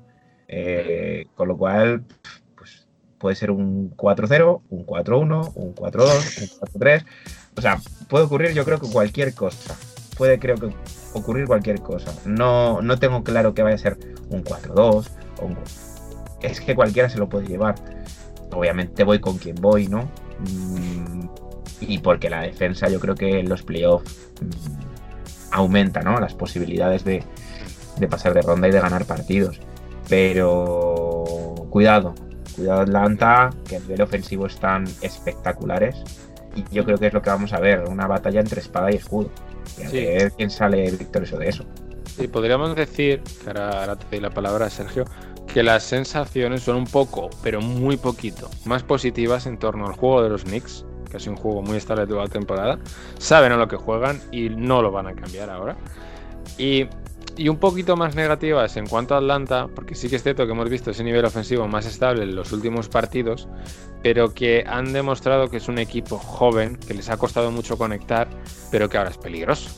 Eh, 0.47 1.27
con 1.35 1.47
lo 1.47 1.57
cual, 1.57 2.05
puede 3.17 3.35
ser 3.35 3.51
un 3.51 3.95
4-0, 3.95 4.61
un 4.69 4.85
4-1, 4.85 5.51
un 5.55 5.75
4-2, 5.75 6.41
un 6.41 6.79
4-3. 6.79 7.05
O 7.55 7.61
sea, 7.61 7.79
puede 8.07 8.25
ocurrir 8.25 8.53
yo 8.53 8.65
creo 8.65 8.79
que 8.79 8.89
cualquier 8.89 9.33
cosa. 9.33 9.75
Puede 10.17 10.39
creo 10.39 10.55
que 10.55 10.69
ocurrir 11.13 11.45
cualquier 11.47 11.81
cosa. 11.81 12.11
No, 12.25 12.81
no 12.81 12.97
tengo 12.97 13.23
claro 13.23 13.53
que 13.53 13.63
vaya 13.63 13.75
a 13.75 13.79
ser 13.79 13.97
un 14.29 14.43
4-2 14.43 15.07
o 15.41 15.45
un... 15.45 15.57
Es 16.41 16.61
que 16.61 16.75
cualquiera 16.75 17.09
se 17.09 17.17
lo 17.17 17.29
puede 17.29 17.47
llevar. 17.47 17.75
Obviamente 18.51 19.03
voy 19.03 19.19
con 19.19 19.37
quien 19.37 19.55
voy, 19.55 19.87
¿no? 19.87 20.09
Mm, 20.39 21.27
y 21.81 21.99
porque 21.99 22.29
la 22.29 22.41
defensa 22.41 22.89
yo 22.89 22.99
creo 22.99 23.15
que 23.15 23.39
en 23.39 23.49
los 23.49 23.63
playoffs 23.63 24.29
mm, 24.41 25.51
aumenta, 25.51 26.01
¿no? 26.01 26.19
Las 26.19 26.33
posibilidades 26.33 27.03
de, 27.03 27.23
de 27.99 28.07
pasar 28.07 28.33
de 28.33 28.41
ronda 28.41 28.67
y 28.67 28.71
de 28.71 28.79
ganar 28.79 29.05
partidos. 29.05 29.59
Pero 30.07 31.55
cuidado, 31.69 32.13
cuidado 32.57 32.81
Atlanta, 32.81 33.49
que 33.69 33.77
a 33.77 33.79
nivel 33.79 34.01
ofensivo 34.01 34.47
están 34.47 34.85
espectaculares. 35.01 35.95
Y 36.55 36.63
yo 36.73 36.83
creo 36.83 36.97
que 36.97 37.07
es 37.07 37.13
lo 37.13 37.21
que 37.21 37.29
vamos 37.29 37.53
a 37.53 37.59
ver, 37.59 37.83
una 37.87 38.07
batalla 38.07 38.39
entre 38.41 38.59
espada 38.61 38.91
y 38.91 38.95
escudo. 38.95 39.29
Y 39.79 39.83
a 39.83 39.89
Sí. 39.89 39.97
ver 40.05 40.31
quién 40.33 40.49
sale 40.49 40.89
victorioso 40.91 41.37
de 41.37 41.49
eso. 41.49 41.65
Y 42.17 42.27
podríamos 42.27 42.75
decir, 42.75 43.21
que 43.43 43.47
ahora, 43.49 43.81
ahora 43.81 43.95
te 43.95 44.05
doy 44.09 44.19
la 44.21 44.31
palabra, 44.31 44.69
Sergio, 44.69 45.05
que 45.53 45.61
las 45.61 45.83
sensaciones 45.83 46.63
son 46.63 46.77
un 46.77 46.85
poco, 46.87 47.29
pero 47.43 47.61
muy 47.61 47.95
poquito, 47.97 48.49
más 48.65 48.81
positivas 48.83 49.45
en 49.45 49.57
torno 49.59 49.85
al 49.85 49.93
juego 49.93 50.23
de 50.23 50.29
los 50.29 50.43
Knicks, 50.43 50.83
que 51.09 51.17
ha 51.17 51.19
sido 51.19 51.33
un 51.33 51.37
juego 51.37 51.61
muy 51.61 51.77
estable 51.77 52.07
toda 52.07 52.23
la 52.23 52.29
temporada. 52.29 52.79
Saben 53.19 53.51
a 53.51 53.57
lo 53.57 53.67
que 53.67 53.75
juegan 53.77 54.19
y 54.31 54.49
no 54.49 54.81
lo 54.81 54.91
van 54.91 55.07
a 55.07 55.13
cambiar 55.13 55.49
ahora. 55.49 55.77
Y, 56.57 56.87
y 57.37 57.49
un 57.49 57.57
poquito 57.57 57.95
más 57.95 58.15
negativas 58.15 58.75
en 58.77 58.87
cuanto 58.87 59.13
a 59.13 59.19
Atlanta, 59.19 59.67
porque 59.73 59.95
sí 59.95 60.09
que 60.09 60.15
es 60.15 60.23
cierto 60.23 60.45
que 60.45 60.51
hemos 60.51 60.69
visto 60.69 60.91
ese 60.91 61.03
nivel 61.03 61.23
ofensivo 61.23 61.67
más 61.67 61.85
estable 61.85 62.23
en 62.23 62.35
los 62.35 62.51
últimos 62.51 62.89
partidos, 62.89 63.47
pero 64.01 64.33
que 64.33 64.63
han 64.67 64.91
demostrado 64.91 65.49
que 65.49 65.57
es 65.57 65.67
un 65.67 65.77
equipo 65.77 66.17
joven, 66.17 66.77
que 66.77 66.95
les 66.95 67.09
ha 67.09 67.17
costado 67.17 67.51
mucho 67.51 67.77
conectar, 67.77 68.27
pero 68.71 68.89
que 68.89 68.97
ahora 68.97 69.11
es 69.11 69.17
peligroso. 69.17 69.69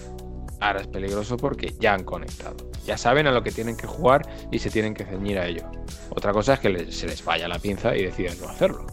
Ahora 0.61 0.81
es 0.81 0.87
peligroso 0.87 1.37
porque 1.37 1.75
ya 1.79 1.93
han 1.93 2.03
conectado. 2.03 2.55
Ya 2.85 2.97
saben 2.97 3.27
a 3.27 3.31
lo 3.31 3.43
que 3.43 3.51
tienen 3.51 3.77
que 3.77 3.87
jugar 3.87 4.27
y 4.51 4.59
se 4.59 4.69
tienen 4.69 4.93
que 4.93 5.05
ceñir 5.05 5.37
a 5.37 5.45
ello. 5.45 5.63
Otra 6.09 6.33
cosa 6.33 6.55
es 6.55 6.59
que 6.59 6.91
se 6.91 7.07
les 7.07 7.23
vaya 7.23 7.47
la 7.47 7.59
pinza 7.59 7.95
y 7.95 8.03
decidan 8.03 8.39
no 8.41 8.49
hacerlo. 8.49 8.85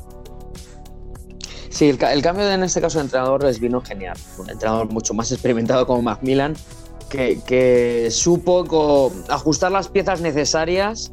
Sí, 1.71 1.89
el, 1.89 2.03
el 2.03 2.23
cambio 2.23 2.51
en 2.51 2.63
este 2.63 2.81
caso 2.81 2.99
de 2.99 3.05
entrenador 3.05 3.45
les 3.45 3.61
vino 3.61 3.81
genial. 3.81 4.17
Un 4.39 4.51
entrenador 4.51 4.89
mucho 4.91 5.13
más 5.13 5.31
experimentado 5.33 5.87
como 5.87 6.03
Macmillan, 6.03 6.55
que, 7.11 7.39
que 7.47 8.09
supo 8.11 9.13
ajustar 9.29 9.73
las 9.73 9.89
piezas 9.89 10.21
necesarias 10.21 11.13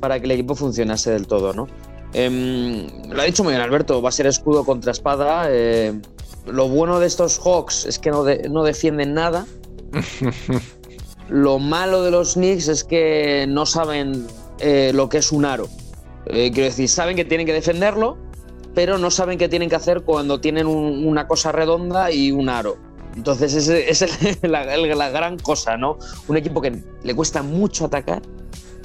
para 0.00 0.18
que 0.18 0.26
el 0.26 0.32
equipo 0.32 0.54
funcionase 0.54 1.10
del 1.10 1.26
todo, 1.26 1.52
¿no? 1.52 1.66
Em, 2.12 2.86
lo 3.10 3.20
ha 3.20 3.24
dicho 3.24 3.42
muy 3.42 3.52
bien 3.52 3.62
Alberto, 3.62 4.00
va 4.00 4.08
a 4.08 4.12
ser 4.12 4.26
escudo 4.26 4.64
contra 4.64 4.92
espada. 4.92 5.46
eh, 5.50 5.92
lo 6.46 6.68
bueno 6.68 7.00
de 7.00 7.06
estos 7.06 7.38
Hawks 7.38 7.86
es 7.86 7.98
que 7.98 8.10
no, 8.10 8.22
de- 8.22 8.48
no 8.50 8.62
defienden 8.64 9.14
nada. 9.14 9.46
Lo 11.28 11.58
malo 11.58 12.02
de 12.02 12.10
los 12.10 12.34
Knicks 12.34 12.68
es 12.68 12.84
que 12.84 13.46
no 13.48 13.64
saben 13.64 14.26
eh, 14.60 14.92
lo 14.94 15.08
que 15.08 15.18
es 15.18 15.32
un 15.32 15.44
aro. 15.46 15.68
Eh, 16.26 16.50
quiero 16.52 16.68
decir, 16.68 16.88
saben 16.88 17.16
que 17.16 17.24
tienen 17.24 17.46
que 17.46 17.52
defenderlo, 17.54 18.18
pero 18.74 18.98
no 18.98 19.10
saben 19.10 19.38
qué 19.38 19.48
tienen 19.48 19.70
que 19.70 19.76
hacer 19.76 20.02
cuando 20.02 20.40
tienen 20.40 20.66
un- 20.66 21.06
una 21.06 21.26
cosa 21.26 21.50
redonda 21.50 22.10
y 22.12 22.30
un 22.30 22.48
aro. 22.50 22.76
Entonces, 23.16 23.54
es 23.68 24.02
el- 24.42 24.50
la, 24.52 25.10
gran 25.10 25.38
cosa, 25.38 25.76
¿no? 25.76 25.98
Un 26.28 26.36
equipo 26.36 26.60
que 26.60 26.82
le 27.02 27.14
cuesta 27.14 27.42
mucho 27.42 27.86
atacar 27.86 28.22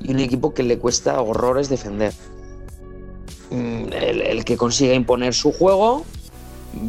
y 0.01 0.11
un 0.11 0.19
equipo 0.19 0.53
que 0.53 0.63
le 0.63 0.77
cuesta 0.77 1.21
horrores 1.21 1.69
defender. 1.69 2.13
Mm, 3.51 3.91
El, 3.91 4.45
que 4.45 4.57
consiga 4.57 4.93
imponer 4.93 5.33
su 5.33 5.51
juego, 5.51 6.05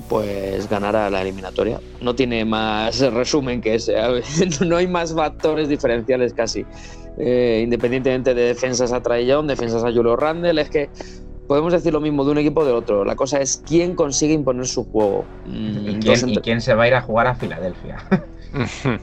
pues 0.09 0.69
ganará 0.69 1.09
la 1.11 1.23
eliminatoria. 1.23 1.81
No 2.01 2.15
tiene 2.15 2.45
más 2.45 3.01
resumen 3.01 3.61
que 3.61 3.77
ese. 3.77 3.95
No 4.67 4.77
hay 4.77 4.87
más 4.87 5.15
factores 5.15 5.69
diferenciales 5.69 6.35
casi. 6.35 6.65
Eh, 7.19 7.61
independientemente 7.65 8.35
de 8.35 8.43
defensas 8.43 8.93
a 8.93 9.21
Young, 9.21 9.47
defensas 9.47 9.83
a 9.85 9.93
Julio 9.93 10.17
Randle, 10.17 10.61
es 10.61 10.71
que 10.71 10.89
podemos 11.51 11.73
decir 11.73 11.93
lo 11.93 12.01
mismo 12.01 12.25
de 12.25 12.31
un 12.31 12.39
equipo 12.39 12.61
o 12.61 12.65
del 12.65 12.77
otro. 12.77 13.05
La 13.05 13.17
cosa 13.17 13.41
es 13.41 13.61
quién 13.67 13.97
consigue 13.97 14.33
imponer 14.33 14.69
su 14.69 14.85
juego. 14.85 15.25
Mm, 15.47 15.99
¿Y 16.29 16.37
quién 16.37 16.61
se 16.61 16.75
va 16.75 16.85
a 16.85 16.87
ir 16.87 16.95
a 16.95 17.03
jugar 17.03 17.27
a 17.27 17.35
Filadelfia? 17.35 17.97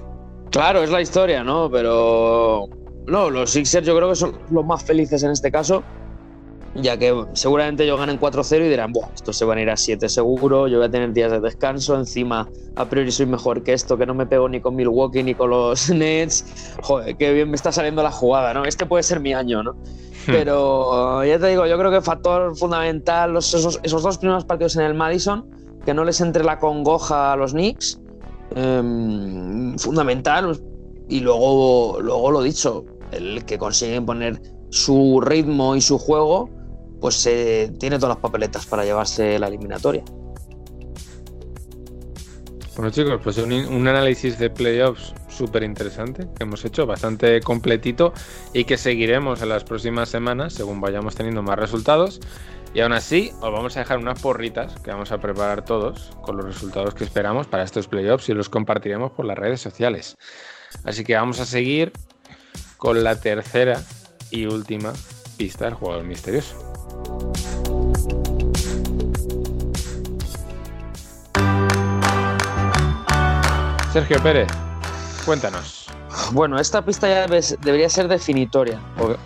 Claro, 0.50 0.82
es 0.82 0.90
la 0.90 1.02
historia, 1.02 1.44
¿no? 1.44 1.70
Pero 1.70 2.70
no, 3.06 3.30
los 3.30 3.52
Sixers 3.52 3.86
yo 3.86 3.98
creo 3.98 4.10
que 4.10 4.16
son 4.16 4.40
los 4.50 4.66
más 4.66 4.82
felices 4.82 5.22
en 5.24 5.32
este 5.32 5.52
caso, 5.52 5.84
ya 6.76 6.98
que 6.98 7.26
seguramente 7.34 7.84
ellos 7.84 7.98
ganen 8.00 8.20
4-0 8.20 8.66
y 8.66 8.70
dirán, 8.70 8.92
Buah, 8.92 9.10
estos 9.16 9.38
se 9.38 9.46
van 9.46 9.58
a 9.58 9.62
ir 9.62 9.70
a 9.70 9.78
7 9.78 10.10
seguro, 10.10 10.68
yo 10.68 10.78
voy 10.78 10.88
a 10.88 10.92
tener 10.92 11.12
días 11.14 11.32
de 11.32 11.40
descanso, 11.40 11.96
encima 11.98 12.48
a 12.76 12.86
priori 12.90 13.12
soy 13.12 13.26
mejor 13.26 13.64
que 13.64 13.74
esto, 13.74 13.98
que 13.98 14.06
no 14.06 14.14
me 14.14 14.28
pego 14.28 14.48
ni 14.50 14.62
con 14.62 14.76
Milwaukee 14.76 15.24
ni 15.24 15.34
con 15.36 15.50
los 15.50 15.90
Nets, 15.94 16.76
joder, 16.84 17.16
qué 17.18 17.34
bien 17.34 17.50
me 17.50 17.56
está 17.56 17.72
saliendo 17.72 18.04
la 18.04 18.12
jugada, 18.12 18.54
¿no? 18.54 18.66
Este 18.66 18.86
puede 18.86 19.04
ser 19.04 19.20
mi 19.20 19.34
año, 19.34 19.64
¿no? 19.64 19.76
Pero 20.28 21.24
ya 21.24 21.40
te 21.40 21.48
digo, 21.48 21.66
yo 21.68 21.78
creo 21.78 21.90
que 21.90 22.02
factor 22.02 22.56
fundamental, 22.58 23.32
los- 23.34 23.54
esos, 23.54 23.80
esos 23.82 24.04
dos 24.04 24.18
primeros 24.18 24.44
partidos 24.46 24.76
en 24.76 24.84
el 24.84 24.94
Madison, 24.94 25.46
que 25.86 25.94
no 25.94 26.04
les 26.04 26.20
entre 26.20 26.44
la 26.44 26.60
congoja 26.60 27.32
a 27.32 27.36
los 27.38 27.54
Knicks, 27.54 28.02
em, 28.56 29.78
fundamental. 29.78 30.60
Y 31.08 31.22
luego, 31.22 32.00
luego 32.02 32.32
lo 32.32 32.42
dicho, 32.42 32.84
el 33.12 33.46
que 33.46 33.58
consigue 33.58 33.96
imponer 33.96 34.42
su 34.70 35.22
ritmo 35.22 35.76
y 35.78 35.82
su 35.82 35.98
juego, 35.98 36.50
pues 37.00 37.26
eh, 37.26 37.72
tiene 37.80 37.98
todas 37.98 38.16
las 38.16 38.22
papeletas 38.22 38.66
para 38.66 38.84
llevarse 38.84 39.40
la 39.40 39.48
eliminatoria. 39.48 40.04
Bueno 42.76 42.92
chicos, 42.92 43.20
pues 43.24 43.38
un, 43.40 43.52
un 43.52 43.88
análisis 43.88 44.38
de 44.38 44.50
playoffs 44.50 45.14
súper 45.30 45.64
interesante 45.64 46.28
que 46.36 46.44
hemos 46.44 46.66
hecho, 46.66 46.86
bastante 46.86 47.42
completito 47.42 48.14
y 48.54 48.66
que 48.66 48.78
seguiremos 48.78 49.42
en 49.42 49.50
las 49.50 49.64
próximas 49.64 50.10
semanas 50.10 50.54
según 50.54 50.82
vayamos 50.82 51.16
teniendo 51.16 51.44
más 51.44 51.58
resultados. 51.58 52.20
Y 52.74 52.82
aún 52.82 52.94
así, 52.94 53.32
os 53.42 53.52
vamos 53.52 53.76
a 53.76 53.80
dejar 53.80 53.98
unas 53.98 54.22
porritas 54.22 54.76
que 54.82 54.92
vamos 54.92 55.12
a 55.12 55.20
preparar 55.20 55.66
todos 55.66 56.12
con 56.22 56.38
los 56.38 56.46
resultados 56.46 56.94
que 56.94 57.04
esperamos 57.04 57.48
para 57.48 57.64
estos 57.64 57.88
playoffs 57.88 58.30
y 58.30 58.34
los 58.34 58.50
compartiremos 58.50 59.12
por 59.12 59.26
las 59.26 59.38
redes 59.38 59.62
sociales. 59.62 60.16
Así 60.84 61.04
que 61.04 61.16
vamos 61.16 61.40
a 61.40 61.46
seguir 61.46 61.92
con 62.78 63.04
la 63.04 63.20
tercera 63.20 63.82
y 64.30 64.46
última 64.46 64.94
pista 65.38 65.66
del 65.66 65.76
jugador 65.76 66.04
misterioso. 66.04 66.56
Sergio 73.94 74.22
Pérez, 74.22 74.48
cuéntanos. 75.26 75.88
Bueno, 76.32 76.60
esta 76.60 76.84
pista 76.84 77.08
ya 77.08 77.28
debe- 77.28 77.58
debería 77.62 77.90
ser 77.90 78.08
definitoria. 78.08 78.80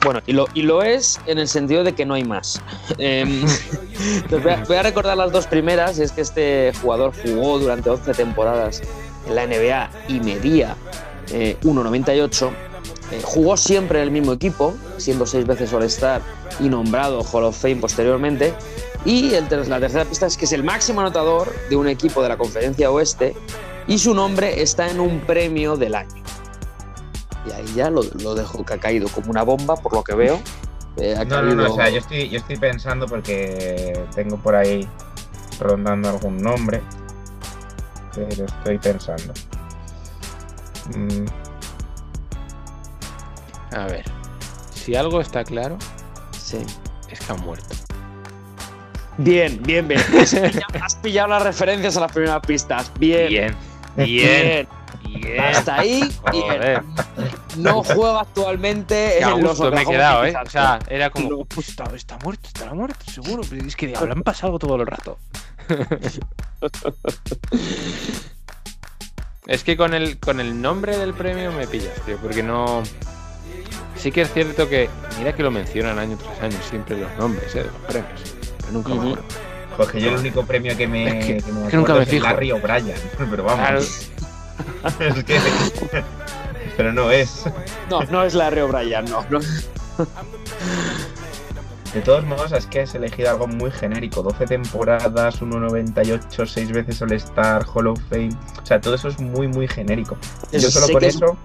bueno, 0.03 0.21
y 0.25 0.33
lo, 0.33 0.47
y 0.53 0.61
lo 0.61 0.81
es 0.81 1.19
en 1.25 1.39
el 1.39 1.47
sentido 1.47 1.83
de 1.83 1.93
que 1.93 2.05
no 2.05 2.13
hay 2.13 2.23
más. 2.23 2.61
Entonces 2.97 4.67
voy, 4.67 4.77
a, 4.77 4.83
recordar 4.83 5.17
las 5.17 5.31
dos 5.31 5.47
primeras, 5.47 5.99
y 5.99 6.03
es 6.03 6.11
que 6.11 6.21
este 6.21 6.71
jugador 6.81 7.13
jugó 7.21 7.59
durante 7.59 7.89
11 7.89 8.13
temporadas 8.13 8.81
en 9.27 9.35
la 9.35 9.45
NBA 9.45 9.89
y 10.07 10.19
medía 10.19 10.75
eh, 11.31 11.57
1,98. 11.63 12.51
Eh, 13.11 13.21
jugó 13.23 13.57
siempre 13.57 13.99
en 13.99 14.03
el 14.05 14.11
mismo 14.11 14.31
equipo, 14.33 14.73
siendo 14.97 15.25
seis 15.25 15.45
veces 15.45 15.73
All-Star 15.73 16.21
y 16.59 16.69
nombrado 16.69 17.23
Hall 17.23 17.43
of 17.43 17.57
Fame 17.59 17.75
posteriormente. 17.77 18.53
Y 19.03 19.33
el 19.33 19.47
ter- 19.47 19.67
la 19.67 19.79
tercera 19.79 20.05
pista 20.05 20.27
es 20.27 20.37
que 20.37 20.45
es 20.45 20.51
el 20.53 20.63
máximo 20.63 21.01
anotador 21.01 21.53
de 21.69 21.75
un 21.75 21.87
equipo 21.87 22.21
de 22.23 22.29
la 22.29 22.37
Conferencia 22.37 22.89
Oeste 22.91 23.35
y 23.87 23.97
su 23.97 24.13
nombre 24.13 24.61
está 24.61 24.89
en 24.89 24.99
un 24.99 25.19
premio 25.21 25.75
del 25.75 25.95
año. 25.95 26.23
Y 27.47 27.51
ahí 27.51 27.65
ya 27.75 27.89
lo, 27.89 28.03
lo 28.21 28.35
dejo 28.35 28.63
que 28.63 28.73
ha 28.75 28.77
caído 28.77 29.09
como 29.09 29.31
una 29.31 29.41
bomba, 29.43 29.75
por 29.75 29.93
lo 29.93 30.03
que 30.03 30.13
veo. 30.13 30.39
Eh, 30.97 31.15
ha 31.17 31.25
No, 31.25 31.41
no, 31.41 31.55
no, 31.55 31.73
o 31.73 31.75
sea, 31.75 31.89
yo 31.89 31.97
estoy, 31.97 32.29
yo 32.29 32.37
estoy 32.37 32.57
pensando 32.57 33.07
porque 33.07 33.99
tengo 34.13 34.37
por 34.37 34.55
ahí 34.55 34.87
rondando 35.59 36.09
algún 36.09 36.37
nombre, 36.37 36.81
pero 38.13 38.45
estoy 38.45 38.77
pensando. 38.77 39.33
Mm, 40.95 41.25
A 43.71 43.85
ver, 43.85 44.03
si 44.73 44.95
algo 44.95 45.21
está 45.21 45.43
claro, 45.43 45.77
Sí. 46.37 46.57
es 47.09 47.19
que 47.19 47.31
ha 47.31 47.35
muerto. 47.35 47.75
Bien, 49.17 49.61
bien, 49.63 49.87
bien. 49.87 50.01
Has 50.19 50.33
pillado, 50.33 50.83
has 50.85 50.95
pillado 50.95 51.27
las 51.29 51.43
referencias 51.43 51.97
a 51.97 52.01
las 52.01 52.11
primeras 52.11 52.41
pistas. 52.41 52.91
Bien. 52.99 53.27
Bien, 53.27 53.55
Bien. 53.95 54.67
bien. 55.03 55.39
Hasta 55.39 55.79
ahí, 55.79 55.99
bien. 56.31 56.43
Joder, 56.43 56.83
No 57.57 57.83
juega 57.83 58.21
actualmente 58.21 59.15
que 59.19 59.23
a 59.25 59.31
en 59.31 59.43
los 59.43 59.59
me 59.59 59.81
he 59.81 59.85
quedado, 59.85 60.25
¿eh? 60.25 60.33
O 60.43 60.49
sea, 60.49 60.79
era 60.89 61.09
como, 61.09 61.29
No. 61.29 61.45
"Pues 61.45 61.69
está, 61.69 61.83
está 61.93 62.17
muerto, 62.23 62.47
estará 62.47 62.73
muerto, 62.73 63.11
seguro. 63.11 63.43
Pero 63.49 63.65
es 63.65 63.75
que 63.75 63.93
habrán 63.95 64.23
pasado 64.23 64.57
todo 64.57 64.75
el 64.77 64.87
rato. 64.87 65.19
es 69.47 69.63
que 69.63 69.77
con 69.77 69.93
el, 69.93 70.19
con 70.19 70.39
el 70.39 70.61
nombre 70.61 70.97
del 70.97 71.13
premio 71.13 71.51
me 71.51 71.67
pillas, 71.67 71.93
tío, 72.05 72.17
porque 72.17 72.43
no. 72.43 72.83
Sí 74.01 74.11
que 74.11 74.21
es 74.21 74.33
cierto 74.33 74.67
que, 74.67 74.89
mira 75.19 75.31
que 75.35 75.43
lo 75.43 75.51
mencionan 75.51 75.99
año 75.99 76.17
tras 76.17 76.41
año 76.41 76.57
siempre 76.67 76.97
los 76.97 77.15
nombres 77.19 77.53
¿eh? 77.55 77.59
de 77.59 77.65
los 77.65 77.75
premios, 77.87 78.21
pero 78.59 78.73
nunca 78.73 78.89
me 78.89 78.95
Ujú. 78.95 79.07
acuerdo. 79.09 79.23
Pues 79.77 79.89
que 79.89 80.01
yo 80.01 80.09
el 80.09 80.15
único 80.17 80.43
premio 80.45 80.75
que 80.75 80.87
me, 80.87 81.19
Es 81.19 81.25
que- 81.25 81.37
que 81.43 81.51
me 81.51 81.63
es 81.65 81.69
que 81.69 81.77
nunca 81.77 81.93
me 81.93 82.03
es 82.03 82.09
fijo. 82.09 82.23
Larry 82.25 82.51
O'Brien, 82.51 82.95
pero 83.29 83.43
vamos. 83.43 83.59
Claro. 83.59 83.79
es 85.17 85.23
que. 85.23 85.39
pero 86.77 86.91
no 86.93 87.11
es. 87.11 87.43
No, 87.91 88.01
no 88.05 88.23
es 88.23 88.33
Larry 88.33 88.61
O'Brien, 88.61 89.05
no. 89.05 89.23
no. 89.29 89.39
De 91.93 91.99
todos 92.01 92.23
modos, 92.25 92.51
es 92.53 92.65
que 92.67 92.81
has 92.81 92.95
elegido 92.95 93.29
algo 93.29 93.47
muy 93.47 93.69
genérico. 93.69 94.23
12 94.23 94.45
temporadas, 94.45 95.41
1.98, 95.41 96.45
6 96.47 96.71
veces 96.71 97.01
All-Star, 97.01 97.65
Hall 97.73 97.87
of 97.87 97.99
Fame. 98.09 98.29
O 98.61 98.65
sea, 98.65 98.79
todo 98.81 98.95
eso 98.95 99.09
es 99.09 99.19
muy, 99.19 99.47
muy 99.47 99.67
genérico. 99.67 100.17
Eso 100.51 100.67
Yo 100.67 100.71
solo 100.71 100.87
por 100.87 101.01
que 101.01 101.07
eso, 101.07 101.37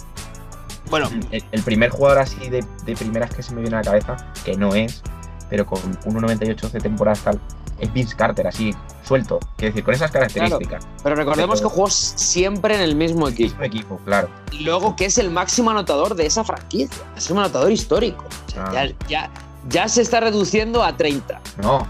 Bueno, 0.90 1.08
el, 1.30 1.44
el 1.52 1.62
primer 1.62 1.90
jugador 1.90 2.18
así 2.18 2.48
de, 2.48 2.64
de 2.84 2.94
primeras 2.96 3.34
que 3.34 3.42
se 3.42 3.54
me 3.54 3.60
viene 3.60 3.76
a 3.76 3.80
la 3.80 3.84
cabeza, 3.84 4.16
que 4.44 4.56
no 4.56 4.74
es, 4.74 5.02
pero 5.50 5.66
con 5.66 5.78
1.98, 6.02 6.60
12 6.60 6.80
temporadas 6.80 7.20
tal, 7.20 7.40
es 7.78 7.92
Vince 7.92 8.16
Carter, 8.16 8.46
así, 8.46 8.74
suelto. 9.02 9.38
Quiero 9.56 9.72
decir, 9.72 9.84
con 9.84 9.94
esas 9.94 10.10
características. 10.10 10.86
pero 11.02 11.14
recordemos 11.14 11.60
que 11.60 11.66
jugó 11.66 11.90
siempre 11.90 12.74
en 12.76 12.80
el 12.80 12.94
mismo 12.96 13.28
equipo. 13.28 13.50
Mismo 13.50 13.64
equipo, 13.64 13.96
claro. 14.04 14.28
Y 14.52 14.60
luego 14.64 14.96
que 14.96 15.04
es 15.06 15.18
el 15.18 15.30
máximo 15.30 15.70
anotador 15.70 16.14
de 16.14 16.24
esa 16.26 16.42
franquicia. 16.44 17.04
Es 17.16 17.30
un 17.30 17.38
anotador 17.38 17.70
histórico. 17.70 18.24
O 18.46 18.50
sea, 18.50 18.64
Ah. 18.64 18.72
ya, 18.72 18.94
ya, 19.08 19.30
ya 19.68 19.88
se 19.88 20.00
está 20.02 20.20
reduciendo 20.20 20.82
a 20.82 20.96
30. 20.96 21.40
No. 21.62 21.86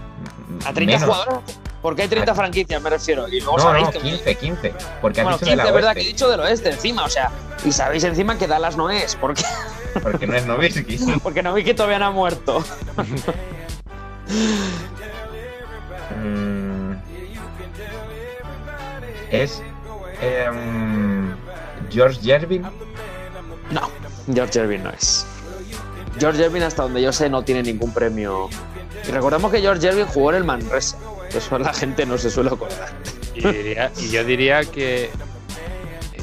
A 0.65 0.73
30 0.73 0.99
menos. 0.99 1.03
jugadores. 1.17 1.59
Porque 1.81 2.01
hay 2.01 2.07
30 2.07 2.33
franquicias, 2.35 2.81
me 2.81 2.89
refiero. 2.89 3.27
Y 3.27 3.39
luego 3.39 3.57
No, 3.57 3.63
sabéis 3.63 3.85
no, 3.85 3.91
que. 3.91 3.99
15, 3.99 4.35
15. 4.35 4.73
Porque 5.01 5.21
bueno, 5.21 5.35
has 5.35 5.41
dicho 5.41 5.51
15, 5.51 5.51
de 5.51 5.55
la 5.55 5.71
verdad 5.71 5.93
que 5.93 6.01
he 6.01 6.05
dicho 6.05 6.29
del 6.29 6.39
oeste 6.39 6.69
encima, 6.71 7.05
o 7.05 7.09
sea. 7.09 7.31
Y 7.63 7.71
sabéis 7.71 8.03
encima 8.03 8.37
que 8.37 8.47
Dallas 8.47 8.75
no 8.77 8.89
es, 8.89 9.15
porque, 9.15 9.43
porque 10.03 10.27
no 10.27 10.35
es 10.35 10.45
Nowitzki. 10.45 10.97
porque 11.23 11.43
no 11.43 11.53
vi 11.53 11.63
que 11.63 11.73
todavía 11.73 11.99
no 11.99 12.05
ha 12.07 12.11
muerto. 12.11 12.63
Mm. 16.15 16.93
es 19.31 19.61
em, 20.21 21.35
George 21.89 22.19
Gervin. 22.21 22.63
No, 23.71 23.89
George 24.33 24.59
Irving 24.59 24.79
no 24.83 24.89
es. 24.89 25.25
George 26.19 26.43
Irving, 26.43 26.61
hasta 26.61 26.83
donde 26.83 27.01
yo 27.01 27.11
sé, 27.13 27.29
no 27.29 27.43
tiene 27.43 27.63
ningún 27.63 27.93
premio. 27.93 28.49
Y 29.05 29.11
recordemos 29.11 29.51
que 29.51 29.59
George 29.61 29.87
Irving 29.87 30.05
jugó 30.05 30.29
en 30.31 30.37
el 30.37 30.43
Manresa. 30.45 30.97
que 31.29 31.37
Eso 31.39 31.59
la 31.59 31.73
gente 31.73 32.05
no 32.05 32.17
se 32.17 32.29
suele 32.29 32.49
acordar. 32.49 32.89
Y, 33.35 33.41
diría- 33.41 33.91
y 33.97 34.09
yo 34.09 34.23
diría 34.23 34.63
que 34.63 35.09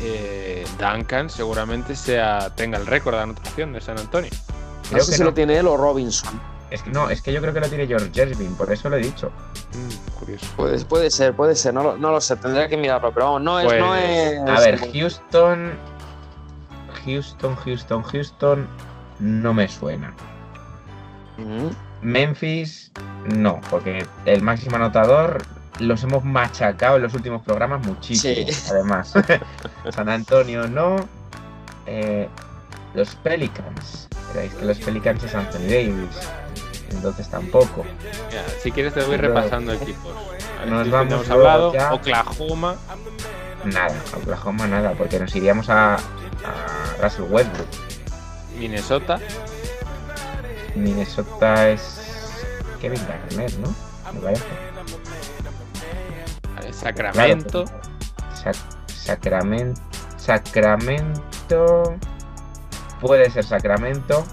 eh, 0.02 0.66
Duncan 0.78 1.30
seguramente 1.30 1.94
sea 1.96 2.50
tenga 2.54 2.78
el 2.78 2.86
récord 2.86 3.14
de 3.16 3.22
anotación 3.22 3.72
de 3.72 3.80
San 3.80 3.98
Antonio. 3.98 4.30
No 4.84 4.90
Creo 4.90 5.04
sé 5.04 5.10
que 5.12 5.16
si 5.16 5.22
no. 5.22 5.28
lo 5.30 5.34
tiene 5.34 5.56
él 5.58 5.66
o 5.66 5.76
Robinson. 5.76 6.40
Es 6.70 6.82
que 6.82 6.90
no, 6.90 7.08
es 7.08 7.22
que 7.22 7.32
yo 7.32 7.40
creo 7.40 7.54
que 7.54 7.60
lo 7.60 7.68
tiene 7.68 7.86
George 7.86 8.10
Gervin, 8.12 8.54
por 8.56 8.72
eso 8.72 8.88
lo 8.90 8.96
he 8.96 9.00
dicho. 9.00 9.30
Mm, 9.74 10.18
curioso. 10.18 10.46
Puede, 10.56 10.84
puede 10.84 11.10
ser, 11.10 11.34
puede 11.34 11.54
ser, 11.54 11.72
no 11.72 11.82
lo, 11.84 11.96
no 11.96 12.10
lo 12.10 12.20
sé, 12.20 12.36
tendría 12.36 12.68
que 12.68 12.76
mirarlo, 12.76 13.12
pero 13.12 13.26
vamos, 13.26 13.42
no 13.42 13.60
es. 13.60 13.66
Pues, 13.66 13.80
no 13.80 13.94
es 13.94 14.38
A 14.48 14.60
ver, 14.60 14.78
Houston. 14.92 15.72
Houston, 17.04 17.54
Houston, 17.56 18.02
Houston. 18.02 18.66
No 19.20 19.54
me 19.54 19.68
suena. 19.68 20.12
Ujú. 21.38 21.70
Memphis, 22.04 22.92
no, 23.34 23.60
porque 23.70 24.06
el 24.26 24.42
máximo 24.42 24.76
anotador 24.76 25.42
los 25.80 26.02
hemos 26.04 26.22
machacado 26.24 26.96
en 26.96 27.02
los 27.02 27.14
últimos 27.14 27.42
programas 27.42 27.84
muchísimo, 27.86 28.46
Sí. 28.48 28.66
además. 28.70 29.12
San 29.90 30.08
Antonio 30.08 30.68
no. 30.68 30.96
Eh, 31.86 32.28
los 32.94 33.14
Pelicans. 33.16 34.08
Creéis 34.32 34.54
que 34.54 34.64
los 34.64 34.78
Pelicans 34.78 35.22
es 35.24 35.34
Anthony 35.34 35.66
Davis. 35.68 36.28
Entonces 36.90 37.28
tampoco. 37.28 37.84
Mira, 38.30 38.44
si 38.62 38.70
quieres 38.70 38.94
te 38.94 39.02
voy 39.02 39.16
repasando 39.16 39.72
equipos. 39.72 40.14
A 40.60 40.64
ver, 40.64 40.72
Nos 40.72 40.90
vamos 40.90 41.12
hemos 41.14 41.30
hablado. 41.30 41.72
ya. 41.72 41.92
Oklahoma. 41.92 42.76
Nada, 43.64 43.94
Oklahoma 44.16 44.66
nada, 44.66 44.92
porque 44.92 45.18
nos 45.18 45.34
iríamos 45.34 45.68
a, 45.70 45.94
a 45.94 46.00
Russell 47.02 47.24
Westbrook. 47.30 47.66
Minnesota. 48.58 49.18
Minnesota 50.74 51.70
es 51.70 52.00
Kevin 52.80 53.00
Garnett, 53.08 53.56
¿no? 53.58 53.74
Me 54.12 54.20
parece. 54.20 54.44
Sacramento. 56.72 57.64
Sac- 58.34 58.56
Sacramento. 58.86 59.80
Sacramento. 60.16 61.94
Puede 63.00 63.30
ser 63.30 63.44
Sacramento. 63.44 64.24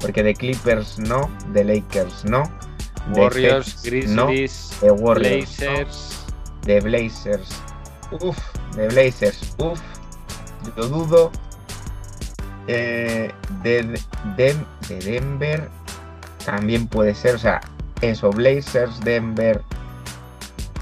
Porque 0.00 0.22
de 0.22 0.34
Clippers 0.34 0.98
no, 0.98 1.30
de 1.52 1.64
Lakers 1.64 2.24
no. 2.26 2.42
de 3.12 3.20
Warriors, 3.20 3.84
Hex 3.86 4.08
no, 4.10 4.26
Grizzlies, 4.26 4.70
de 4.80 4.90
Warriors 4.90 5.60
no, 5.60 5.66
Blazers. 5.70 6.24
de 6.62 6.80
Blazers. 6.80 7.48
Uf, 8.20 8.36
de 8.76 8.88
Blazers. 8.88 9.54
Uf, 9.58 9.80
lo 10.76 10.86
dudo. 10.88 11.32
Eh, 12.68 13.30
de, 13.62 13.82
de, 14.36 14.56
de 14.88 14.98
Denver 14.98 15.68
también 16.44 16.86
puede 16.88 17.14
ser. 17.14 17.34
O 17.34 17.38
sea, 17.38 17.60
eso, 18.00 18.30
Blazers, 18.30 19.00
Denver 19.00 19.62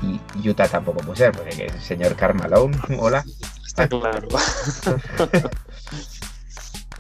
y 0.03 0.49
Utah 0.49 0.69
tampoco 0.69 1.01
puede 1.01 1.17
ser, 1.19 1.33
porque 1.33 1.51
que 1.51 1.67
el 1.67 1.81
señor 1.81 2.15
Carmalone, 2.17 2.77
hola. 2.99 3.25
Está 3.67 3.89
claro. 3.89 4.29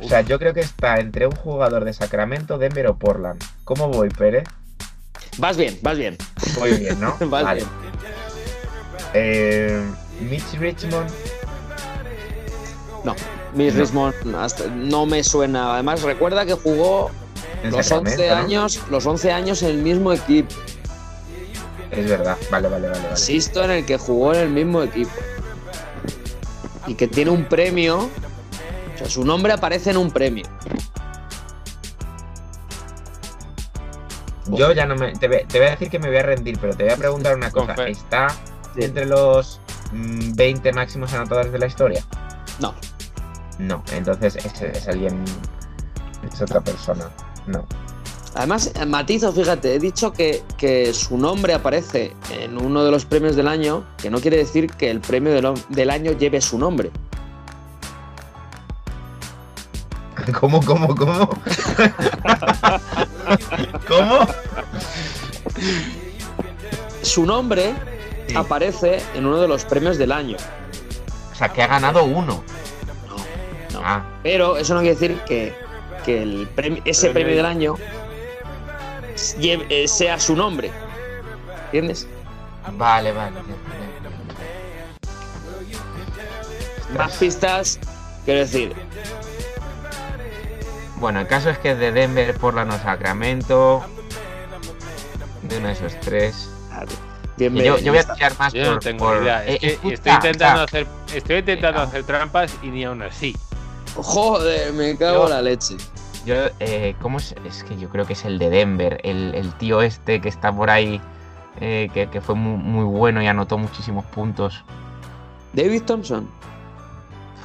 O 0.00 0.08
sea, 0.08 0.20
yo 0.22 0.38
creo 0.38 0.52
que 0.52 0.60
está 0.60 0.98
entre 0.98 1.26
un 1.26 1.34
jugador 1.36 1.84
de 1.84 1.92
Sacramento, 1.92 2.58
Denver 2.58 2.88
o 2.88 2.96
Portland. 2.98 3.42
¿Cómo 3.62 3.88
voy, 3.88 4.08
Pérez? 4.08 4.44
Vas 5.38 5.56
bien, 5.56 5.78
vas 5.82 5.96
bien. 5.96 6.18
Voy 6.58 6.72
bien, 6.76 7.00
¿no? 7.00 7.16
Vas 7.20 7.44
vale. 7.44 7.60
bien. 7.60 7.70
Eh, 9.14 9.82
Mitch 10.20 10.58
Richmond, 10.58 11.08
No, 13.04 13.14
Miss 13.54 13.74
No. 13.74 13.80
Richmond 13.80 14.34
hasta- 14.36 14.66
no 14.68 15.06
me 15.06 15.22
suena. 15.22 15.74
Además, 15.74 16.02
recuerda 16.02 16.44
que 16.44 16.54
jugó 16.54 17.10
los 17.64 17.86
Sacramento, 17.86 18.20
11 18.22 18.28
¿no? 18.28 18.34
años, 18.36 18.80
los 18.90 19.06
11 19.06 19.32
años 19.32 19.62
en 19.62 19.70
el 19.70 19.78
mismo 19.78 20.12
equipo. 20.12 20.54
Es 21.90 22.08
verdad, 22.10 22.36
vale, 22.50 22.68
vale, 22.68 22.88
vale. 22.88 22.98
vale. 23.00 23.10
Insisto 23.12 23.62
en 23.64 23.70
el 23.70 23.86
que 23.86 23.96
jugó 23.98 24.34
en 24.34 24.40
el 24.40 24.50
mismo 24.50 24.82
equipo. 24.82 25.12
Y 26.86 26.94
que 26.94 27.08
tiene 27.08 27.30
un 27.30 27.44
premio 27.46 28.10
O 28.94 28.98
sea, 28.98 29.08
su 29.08 29.24
nombre 29.24 29.52
aparece 29.52 29.90
en 29.90 29.96
un 29.96 30.10
premio. 30.10 30.44
Yo 34.48 34.72
ya 34.72 34.86
no 34.86 34.94
me. 34.94 35.12
Te, 35.14 35.26
voy- 35.28 35.44
te 35.48 35.58
voy 35.58 35.68
a 35.68 35.70
decir 35.70 35.88
que 35.90 35.98
me 35.98 36.08
voy 36.08 36.18
a 36.18 36.22
rendir, 36.22 36.58
pero 36.60 36.76
te 36.76 36.84
voy 36.84 36.92
a 36.92 36.96
preguntar 36.96 37.34
una 37.34 37.50
cosa. 37.50 37.74
¿Está 37.88 38.28
entre 38.76 39.06
los 39.06 39.60
mm, 39.92 40.34
20 40.34 40.72
máximos 40.72 41.12
anotadores 41.14 41.50
de 41.52 41.58
la 41.58 41.66
historia? 41.66 42.04
No. 42.60 42.74
No, 43.58 43.82
entonces 43.92 44.36
es, 44.36 44.60
es 44.62 44.88
alguien. 44.88 45.24
Es 46.32 46.40
otra 46.40 46.60
persona. 46.60 47.10
No. 47.46 47.66
Además, 48.34 48.72
eh, 48.74 48.84
matizo, 48.84 49.32
fíjate, 49.32 49.74
he 49.74 49.78
dicho 49.78 50.12
que, 50.12 50.42
que 50.56 50.92
su 50.92 51.16
nombre 51.16 51.54
aparece 51.54 52.16
en 52.30 52.58
uno 52.58 52.84
de 52.84 52.90
los 52.90 53.04
premios 53.04 53.36
del 53.36 53.46
año, 53.46 53.84
que 53.98 54.10
no 54.10 54.18
quiere 54.20 54.38
decir 54.38 54.72
que 54.72 54.90
el 54.90 55.00
premio 55.00 55.54
del, 55.68 55.90
año 55.90 56.12
lleve 56.12 56.40
su 56.40 56.58
nombre. 56.58 56.90
¿Cómo, 60.40 60.60
cómo, 60.64 60.94
cómo? 60.96 61.28
¿Cómo? 63.88 64.26
Su 67.02 67.24
nombre 67.26 67.74
Sí. 68.28 68.34
aparece 68.36 69.02
en 69.14 69.26
uno 69.26 69.38
de 69.40 69.48
los 69.48 69.64
premios 69.64 69.98
del 69.98 70.12
año. 70.12 70.36
O 71.32 71.36
sea, 71.36 71.52
que 71.52 71.62
ha 71.62 71.66
ganado 71.66 72.04
uno. 72.04 72.42
Ah, 73.86 74.02
Pero 74.22 74.56
eso 74.56 74.72
no 74.74 74.80
quiere 74.80 74.94
decir 74.96 75.20
que, 75.26 75.54
que 76.06 76.22
el 76.22 76.48
premio- 76.48 76.80
ese 76.86 77.10
Premio 77.10 77.12
premio 77.12 77.36
del 77.36 77.46
año 77.46 77.74
lleve- 79.38 79.66
eh, 79.68 79.86
sea 79.88 80.18
su 80.18 80.34
nombre. 80.34 80.70
¿Entiendes? 81.66 82.08
vale, 82.72 83.12
vale. 83.12 83.36
Más 86.96 87.16
pistas, 87.16 87.78
quiero 88.24 88.40
decir, 88.40 88.72
Bueno, 90.96 91.20
el 91.20 91.26
caso 91.26 91.50
es 91.50 91.58
que 91.58 91.72
es 91.72 91.78
de 91.78 91.92
Denver, 91.92 92.34
Portland 92.38 92.72
o 92.72 92.78
Sacramento. 92.78 93.84
De 95.42 95.58
uno 95.58 95.66
de 95.66 95.72
esos 95.74 96.00
tres. 96.00 96.48
Yo, 97.36 97.78
yo 97.78 97.92
voy 97.92 97.98
a 98.00 98.14
tirar 98.14 98.32
más 98.38 98.52
Yo 98.54 98.64
por. 98.64 98.72
no 98.74 98.78
tengo 98.78 99.04
por- 99.04 99.16
ni 99.18 99.22
idea. 99.24 99.44
eh, 99.44 99.58
escucha, 99.60 99.94
estoy 99.94 100.12
intentando 100.12 100.62
hacer, 100.62 100.86
estoy 101.12 101.36
intentando 101.38 101.80
Venga. 101.80 101.90
hacer 101.90 102.04
trampas 102.04 102.54
y 102.62 102.68
ni 102.68 102.84
aún 102.84 103.02
así. 103.02 103.36
Joder, 103.96 104.72
me 104.72 104.96
cago 104.96 105.24
en 105.24 105.30
la 105.30 105.42
leche. 105.42 105.76
Yo, 106.26 106.34
eh, 106.60 106.94
¿cómo 107.00 107.18
es? 107.18 107.34
Es 107.44 107.64
que 107.64 107.76
yo 107.76 107.88
creo 107.90 108.06
que 108.06 108.14
es 108.14 108.24
el 108.24 108.38
de 108.38 108.50
Denver, 108.50 109.00
el, 109.04 109.34
el 109.34 109.52
tío 109.54 109.82
este 109.82 110.20
que 110.20 110.28
está 110.28 110.50
por 110.54 110.70
ahí, 110.70 111.00
eh, 111.60 111.90
que, 111.92 112.08
que 112.08 112.20
fue 112.20 112.34
muy, 112.34 112.56
muy 112.56 112.84
bueno 112.84 113.22
y 113.22 113.26
anotó 113.26 113.58
muchísimos 113.58 114.04
puntos. 114.06 114.64
David 115.52 115.82
Thompson. 115.82 116.28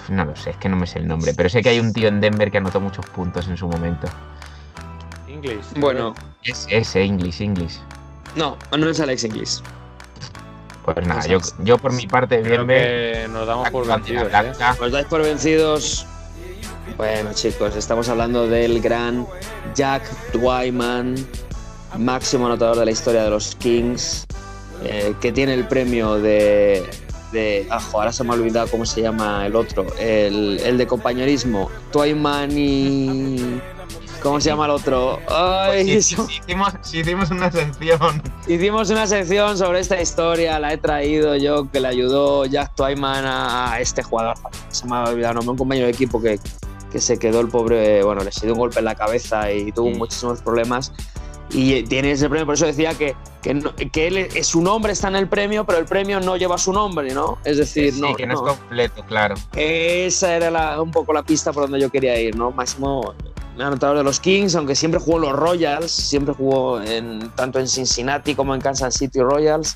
No 0.08 0.26
lo 0.26 0.36
sé, 0.36 0.52
es 0.52 0.58
que 0.58 0.70
no 0.70 0.76
me 0.76 0.88
sé 0.88 1.00
el 1.00 1.08
nombre, 1.08 1.34
pero 1.36 1.50
sé 1.50 1.62
que 1.62 1.70
hay 1.70 1.80
un 1.80 1.94
tío 1.94 2.08
en 2.08 2.20
Denver 2.20 2.50
que 2.50 2.58
anotó 2.58 2.80
muchos 2.80 3.06
puntos 3.08 3.48
en 3.48 3.58
su 3.58 3.68
momento. 3.68 4.08
Inglés. 5.28 5.68
Bueno, 5.78 6.16
Es 6.44 6.66
ese, 6.70 7.04
English, 7.04 7.42
English. 7.42 7.80
no, 8.36 8.58
no 8.76 8.90
es 8.90 9.00
Alex 9.00 9.26
Inglis. 9.26 9.62
Pues 10.86 11.06
nada, 11.06 11.24
yo, 11.28 11.38
yo 11.60 11.78
por 11.78 11.94
mi 11.94 12.08
parte, 12.08 12.42
que 12.42 13.28
nos 13.30 13.46
damos 13.46 13.70
por 13.70 13.86
vencidos. 13.86 14.32
¿eh? 14.34 14.52
Os 14.82 14.92
dais 14.92 15.06
por 15.06 15.22
vencidos. 15.22 16.08
Bueno, 17.00 17.32
chicos, 17.34 17.78
estamos 17.78 18.10
hablando 18.10 18.46
del 18.48 18.82
gran 18.82 19.26
Jack 19.74 20.04
Twyman, 20.34 21.16
máximo 21.98 22.48
anotador 22.48 22.78
de 22.80 22.86
la 22.86 22.92
historia 22.92 23.24
de 23.24 23.30
los 23.30 23.56
Kings, 23.56 24.26
eh, 24.84 25.14
que 25.22 25.32
tiene 25.32 25.54
el 25.54 25.66
premio 25.66 26.16
de. 26.16 26.86
de 27.32 27.66
ah, 27.70 27.80
jo, 27.80 28.00
ahora 28.00 28.12
se 28.12 28.26
me 28.26 28.32
ha 28.32 28.34
olvidado 28.34 28.68
cómo 28.68 28.86
se 28.86 29.02
llama 29.02 29.46
el 29.46 29.56
otro, 29.56 29.86
el, 29.98 30.60
el 30.60 30.78
de 30.78 30.88
compañerismo. 30.88 31.70
Twyman 31.94 32.50
y. 32.52 33.62
¿Cómo 34.22 34.42
se 34.42 34.50
llama 34.50 34.66
el 34.66 34.72
otro? 34.72 35.20
Ay, 35.30 36.02
Si, 36.02 36.16
se- 36.18 36.22
si 36.28 36.40
hicimos, 36.40 36.74
si 36.82 37.00
hicimos 37.00 37.32
una 37.32 37.50
sección. 37.50 38.22
Hicimos 38.46 38.90
una 38.90 39.08
sección 39.08 39.58
sobre 39.58 39.80
esta 39.80 40.02
historia, 40.02 40.60
la 40.60 40.74
he 40.74 40.78
traído 40.78 41.38
yo, 41.38 41.72
que 41.72 41.80
le 41.80 41.88
ayudó 41.88 42.46
Jack 42.46 42.76
Twyman 42.76 43.24
a, 43.24 43.72
a 43.72 43.80
este 43.80 44.04
jugador. 44.04 44.36
Se 44.68 44.86
me 44.86 44.98
ha 44.98 45.04
olvidado, 45.06 45.36
nombre, 45.36 45.52
un 45.52 45.58
compañero 45.58 45.86
de 45.86 45.94
equipo 45.94 46.22
que, 46.22 46.38
que 46.92 47.00
se 47.00 47.18
quedó 47.20 47.40
el 47.42 47.48
pobre, 47.50 48.04
bueno, 48.04 48.24
le 48.24 48.32
se 48.32 48.46
dio 48.46 48.54
un 48.54 48.60
golpe 48.60 48.80
en 48.80 48.86
la 48.86 48.96
cabeza 48.96 49.52
y 49.52 49.72
tuvo 49.72 49.92
Sí. 49.92 49.98
muchísimos 49.98 50.42
problemas. 50.42 50.92
Y 51.52 51.82
tiene 51.84 52.12
ese 52.12 52.30
premio, 52.30 52.46
por 52.46 52.54
eso 52.56 52.68
decía 52.68 52.94
que, 52.94 53.16
que, 53.42 53.56
no- 53.56 53.74
que 53.76 54.08
él, 54.08 54.18
eh, 54.18 54.44
su 54.44 54.62
nombre 54.62 54.94
está 54.94 55.08
en 55.08 55.16
el 55.16 55.28
premio, 55.28 55.66
pero 55.66 55.80
el 55.80 55.86
premio 55.86 56.20
no 56.20 56.38
lleva 56.38 56.60
su 56.60 56.72
nombre, 56.72 57.12
¿no? 57.14 57.40
Es 57.44 57.58
decir, 57.58 57.92
sí, 57.92 58.00
no, 58.02 58.16
que 58.16 58.28
no, 58.28 58.36
no. 58.36 58.52
es 58.52 58.58
completo, 58.58 59.04
claro. 59.08 59.34
Esa 59.56 60.36
era 60.36 60.52
la- 60.52 60.80
un 60.82 60.92
poco 60.92 61.12
la 61.12 61.24
pista 61.24 61.52
por 61.52 61.64
donde 61.64 61.80
yo 61.80 61.90
quería 61.90 62.20
ir, 62.20 62.36
¿no? 62.36 62.52
Máximo 62.52 63.16
anotador 63.58 63.98
de 63.98 64.04
los 64.04 64.20
Kings, 64.20 64.56
aunque 64.56 64.76
siempre 64.76 65.00
jugó 65.02 65.18
en 65.18 65.24
los 65.24 65.34
Royals, 65.34 65.92
siempre 65.92 66.34
jugó 66.34 66.80
en, 66.82 67.30
tanto 67.36 67.60
en 67.60 67.68
Cincinnati 67.68 68.36
como 68.36 68.54
en 68.56 68.62
Kansas 68.62 68.94
City 68.96 69.20
Royals. 69.20 69.76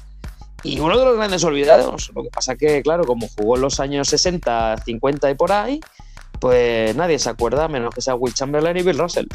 Y 0.65 0.79
uno 0.79 0.97
de 0.97 1.03
los 1.03 1.17
grandes 1.17 1.43
olvidados. 1.43 2.09
Lo 2.15 2.23
que 2.23 2.29
pasa 2.29 2.55
que, 2.55 2.81
claro, 2.83 3.03
como 3.03 3.27
jugó 3.35 3.55
en 3.57 3.61
los 3.63 3.81
años 3.81 4.07
60, 4.07 4.77
50 4.85 5.29
y 5.31 5.35
por 5.35 5.51
ahí, 5.51 5.81
pues 6.43 6.93
nadie 6.97 7.17
se 7.19 7.29
acuerda, 7.29 7.69
menos 7.69 7.95
que 7.95 8.01
sea 8.01 8.15
Will 8.15 8.33
Chamberlain 8.33 8.75
y 8.75 8.81
Bill 8.81 8.99
Russell. 8.99 9.27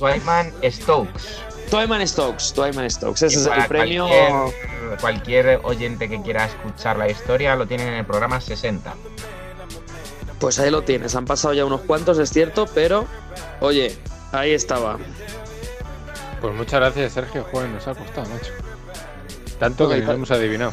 Twyman 0.00 0.52
Stokes. 0.68 1.38
Twyman 1.70 2.08
Stokes, 2.08 2.52
Twyman 2.54 2.90
Stokes, 2.90 3.22
ese 3.22 3.38
es 3.38 3.46
el 3.46 3.66
premio. 3.68 4.08
Cualquier, 4.08 4.98
cualquier 5.00 5.60
oyente 5.62 6.08
que 6.08 6.20
quiera 6.20 6.46
escuchar 6.46 6.96
la 6.96 7.08
historia 7.08 7.54
lo 7.54 7.66
tienen 7.68 7.86
en 7.86 7.94
el 7.94 8.04
programa 8.04 8.40
60. 8.40 8.94
Pues 10.40 10.58
ahí 10.58 10.72
lo 10.72 10.82
tienes, 10.82 11.14
han 11.14 11.24
pasado 11.24 11.54
ya 11.54 11.64
unos 11.64 11.82
cuantos, 11.82 12.18
es 12.18 12.30
cierto, 12.30 12.66
pero 12.74 13.04
oye, 13.60 13.96
ahí 14.32 14.50
estaba. 14.50 14.98
Pues 16.40 16.52
muchas 16.52 16.80
gracias, 16.80 17.12
Sergio. 17.12 17.46
Joder, 17.52 17.68
nos 17.68 17.86
ha 17.86 17.94
costado, 17.94 18.28
macho. 18.28 18.50
Tanto 19.60 19.88
que 19.88 19.98
no 19.98 20.06
pa- 20.08 20.14
hemos 20.14 20.30
adivinado. 20.32 20.72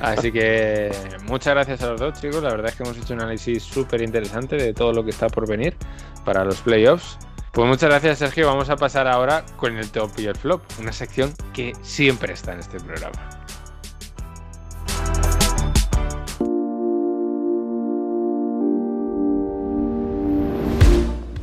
Así 0.00 0.30
que 0.32 0.90
muchas 1.26 1.54
gracias 1.54 1.82
a 1.82 1.90
los 1.90 2.00
dos, 2.00 2.20
chicos. 2.20 2.42
La 2.42 2.50
verdad 2.50 2.70
es 2.70 2.76
que 2.76 2.82
hemos 2.82 2.96
hecho 2.96 3.14
un 3.14 3.20
análisis 3.20 3.62
súper 3.62 4.02
interesante 4.02 4.56
de 4.56 4.74
todo 4.74 4.92
lo 4.92 5.04
que 5.04 5.10
está 5.10 5.28
por 5.28 5.48
venir 5.48 5.74
para 6.24 6.44
los 6.44 6.60
playoffs. 6.60 7.18
Pues 7.52 7.66
muchas 7.66 7.88
gracias, 7.88 8.18
Sergio. 8.18 8.46
Vamos 8.46 8.70
a 8.70 8.76
pasar 8.76 9.08
ahora 9.08 9.44
con 9.56 9.76
el 9.76 9.90
top 9.90 10.10
y 10.18 10.26
el 10.26 10.36
flop, 10.36 10.62
una 10.78 10.92
sección 10.92 11.32
que 11.52 11.72
siempre 11.82 12.32
está 12.32 12.52
en 12.52 12.60
este 12.60 12.78
programa. 12.78 13.30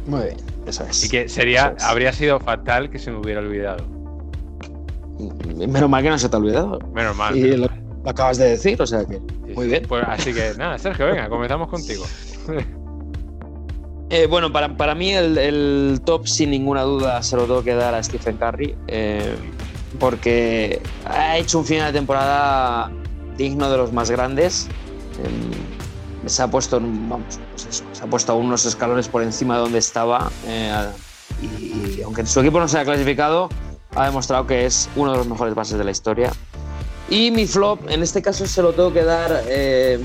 Muy 0.08 0.24
bien, 0.24 0.38
eso 0.68 0.84
es. 0.86 1.04
Y 1.04 1.10
que 1.10 1.28
sería, 1.28 1.74
es. 1.76 1.84
habría 1.84 2.14
sido 2.14 2.40
fatal 2.40 2.90
que 2.90 3.00
se 3.00 3.12
me 3.12 3.18
hubiera 3.18 3.42
olvidado. 3.42 3.84
Menos 5.56 5.90
mal 5.90 6.04
que 6.04 6.10
no 6.10 6.20
se 6.20 6.30
te 6.30 6.36
ha 6.36 6.40
olvidado. 6.40 6.80
Menos 6.94 7.16
mal. 7.16 7.36
Y 7.36 7.42
menos 7.42 7.60
lo, 7.60 7.68
mal. 7.70 7.85
Lo 8.06 8.12
acabas 8.12 8.38
de 8.38 8.52
decir, 8.52 8.82
o 8.82 8.88
sea 8.88 9.04
que. 9.04 9.20
Muy 9.54 9.68
bien. 9.68 9.84
Pues 9.88 10.06
así 10.08 10.34
que 10.34 10.54
nada, 10.58 10.78
Sergio, 10.78 11.08
venga, 11.08 11.28
comenzamos 11.28 11.68
contigo. 11.68 12.06
Eh, 14.10 14.28
bueno, 14.28 14.52
para, 14.54 14.78
para 14.78 14.94
mí 14.96 15.12
el, 15.14 15.38
el 15.38 16.02
top, 16.06 16.28
sin 16.28 16.52
ninguna 16.52 16.84
duda, 16.84 17.22
se 17.24 17.36
lo 17.36 17.44
tengo 17.44 17.64
que 17.64 17.74
dar 17.74 17.94
a 17.96 18.04
Stephen 18.04 18.38
Curry. 18.38 18.76
eh, 18.88 19.36
porque 20.00 20.82
ha 21.06 21.38
hecho 21.38 21.58
un 21.58 21.66
final 21.66 21.92
de 21.94 21.98
temporada 22.00 22.92
digno 23.38 23.70
de 23.70 23.78
los 23.78 23.92
más 23.94 24.12
grandes. 24.12 24.68
eh, 25.24 26.28
se 26.28 26.42
ha 26.44 26.48
puesto, 26.48 26.80
vamos, 26.82 27.40
pues 27.52 27.68
eso, 27.70 27.84
se 27.94 28.04
ha 28.04 28.08
puesto 28.08 28.32
a 28.34 28.36
unos 28.36 28.66
escalones 28.66 29.08
por 29.08 29.24
encima 29.24 29.56
de 29.56 29.62
donde 29.62 29.80
estaba. 29.80 30.30
eh, 30.48 30.86
y, 31.42 31.46
y 31.46 32.02
aunque 32.04 32.26
su 32.26 32.40
equipo 32.42 32.60
no 32.60 32.68
se 32.68 32.78
haya 32.78 32.86
clasificado, 32.86 33.50
ha 33.96 34.06
demostrado 34.06 34.46
que 34.46 34.66
es 34.66 34.90
uno 34.96 35.12
de 35.14 35.18
los 35.18 35.28
mejores 35.28 35.56
bases 35.56 35.78
de 35.78 35.84
la 35.84 35.92
historia. 35.92 36.32
Y 37.10 37.32
mi 37.32 37.46
flop, 37.46 37.90
en 37.90 38.02
este 38.02 38.22
caso, 38.22 38.48
se 38.48 38.62
lo 38.62 38.74
tengo 38.74 38.92
que 38.92 39.04
dar 39.04 39.44
eh, 39.48 40.00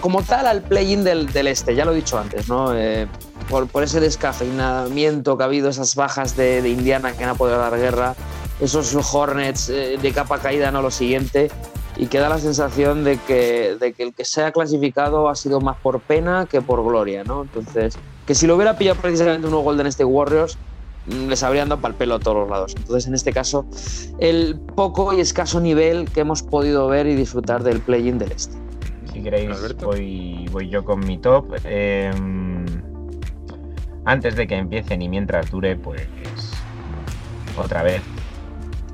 como 0.00 0.22
tal 0.22 0.46
al 0.46 0.62
play-in 0.62 1.04
del, 1.04 1.28
este, 1.46 1.74
ya 1.74 1.84
lo 1.84 1.92
he 1.92 1.96
dicho 1.96 2.18
antes, 2.18 2.48
¿no? 2.48 2.74
Eh, 2.76 3.06
por, 3.48 3.82
ese 3.82 4.00
descafeinamiento 4.00 5.36
que 5.36 5.42
ha 5.42 5.46
habido, 5.46 5.70
esas 5.70 5.94
bajas 5.94 6.36
de, 6.36 6.66
Indiana 6.68 7.12
que 7.16 7.24
no 7.24 7.32
ha 7.32 7.34
podido 7.34 7.58
dar 7.58 7.76
guerra, 7.78 8.14
esos 8.60 8.94
Hornets 8.94 9.70
eh, 9.70 9.98
de 10.00 10.12
capa 10.12 10.38
caída, 10.38 10.70
no 10.70 10.82
lo 10.82 10.90
siguiente, 10.90 11.50
y 11.96 12.06
que 12.06 12.18
da 12.18 12.28
la 12.28 12.38
sensación 12.38 13.04
de 13.04 13.18
que, 13.18 13.76
el 13.98 14.14
que 14.14 14.24
se 14.24 14.42
ha 14.42 14.52
clasificado 14.52 15.28
ha 15.28 15.34
sido 15.34 15.60
más 15.60 15.78
por 15.78 16.00
pena 16.00 16.46
que 16.50 16.60
por 16.60 16.84
gloria, 16.84 17.24
¿no? 17.24 17.42
Entonces, 17.42 17.96
que 18.26 18.34
si 18.34 18.46
lo 18.46 18.56
hubiera 18.56 18.76
pillado 18.76 19.00
precisamente 19.00 19.48
unos 19.48 19.64
Golden 19.64 19.86
State 19.86 20.04
Warriors, 20.04 20.58
les 21.08 21.42
habrían 21.42 21.68
dado 21.68 21.80
para 21.80 21.92
el 21.92 21.98
pelo 21.98 22.16
a 22.16 22.18
todos 22.18 22.36
los 22.36 22.50
lados. 22.50 22.74
Entonces, 22.76 23.06
en 23.06 23.14
este 23.14 23.32
caso, 23.32 23.66
el 24.18 24.58
poco 24.58 25.12
y 25.12 25.20
escaso 25.20 25.60
nivel 25.60 26.08
que 26.10 26.20
hemos 26.20 26.42
podido 26.42 26.88
ver 26.88 27.06
y 27.06 27.14
disfrutar 27.14 27.62
del 27.62 27.80
play-in 27.80 28.18
del 28.18 28.32
este. 28.32 28.56
Si 29.12 29.22
queréis, 29.22 29.50
voy, 29.82 30.46
voy 30.52 30.68
yo 30.68 30.84
con 30.84 31.00
mi 31.00 31.18
top. 31.18 31.56
Eh, 31.64 32.12
antes 34.04 34.36
de 34.36 34.46
que 34.46 34.56
empiecen 34.56 35.02
y 35.02 35.08
mientras 35.08 35.50
dure, 35.50 35.76
pues 35.76 36.06
otra 37.58 37.82
vez 37.82 38.02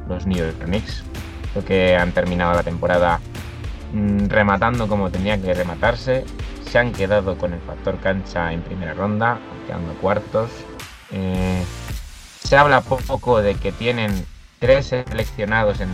los 0.09 0.27
New 0.27 0.39
York 0.39 0.65
Knicks. 0.65 1.05
Creo 1.53 1.65
que 1.65 1.97
han 1.97 2.13
terminado 2.13 2.55
la 2.55 2.63
temporada 2.63 3.21
mm, 3.93 4.27
rematando 4.27 4.89
como 4.89 5.11
tenía 5.11 5.41
que 5.41 5.55
rematarse, 5.55 6.25
se 6.69 6.79
han 6.79 6.93
quedado 6.93 7.39
con 7.39 7.53
el 7.53 7.61
factor 7.61 7.99
cancha 8.01 8.53
en 8.53 8.63
primera 8.63 8.95
ronda, 8.95 9.39
quedando 9.67 9.95
cuartos. 9.95 10.51
Eh, 11.13 11.63
se 12.45 12.57
habla 12.57 12.83
poco 12.83 13.41
de 13.41 13.55
que 13.55 13.73
tienen 13.73 14.27
tres 14.59 14.87
seleccionados 14.87 15.81
en, 15.81 15.89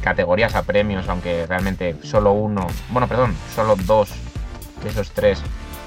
categorías 0.00 0.54
a 0.54 0.64
premios, 0.64 1.08
aunque 1.08 1.46
realmente 1.46 1.96
solo 2.02 2.32
uno, 2.32 2.66
bueno, 2.90 3.06
perdón, 3.06 3.34
solo 3.54 3.76
dos 3.86 4.10
de 4.82 4.90
esos 4.90 5.10
tres 5.12 5.40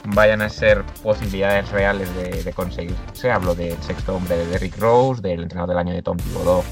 vayan 0.06 0.42
a 0.42 0.50
ser 0.50 0.84
posibilidades 1.04 1.70
reales 1.70 2.14
de, 2.16 2.44
de 2.44 2.54
conseguirse. 2.54 3.30
Hablo 3.30 3.54
del 3.54 3.78
sexto 3.84 4.16
hombre 4.16 4.38
de 4.38 4.48
Derrick 4.48 4.78
Rose, 4.80 5.22
del 5.22 5.44
entrenador 5.44 5.70
del 5.70 5.78
año 5.78 5.94
de 5.94 6.02
Tom 6.02 6.18
Thibodeau 6.18 6.64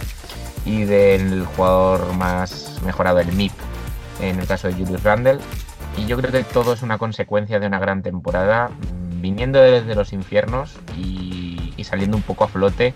y 0.66 0.86
del 0.86 1.46
jugador 1.46 2.14
más 2.14 2.80
mejorado, 2.84 3.20
el 3.20 3.32
MIP, 3.34 3.54
en 4.22 4.40
el 4.40 4.48
caso 4.48 4.68
de 4.68 4.74
Julius 4.74 5.04
Randle. 5.04 5.40
Y 5.98 6.06
yo 6.06 6.18
creo 6.18 6.32
que 6.32 6.44
todo 6.44 6.74
es 6.74 6.82
una 6.82 6.98
consecuencia 6.98 7.60
de 7.60 7.68
una 7.68 7.80
gran 7.80 8.02
temporada, 8.02 8.72
viniendo 9.22 9.60
desde 9.60 9.94
los 9.94 10.14
infiernos 10.14 10.78
y 10.98 11.45
saliendo 11.96 12.18
un 12.18 12.24
poco 12.24 12.44
a 12.44 12.48
flote 12.50 12.94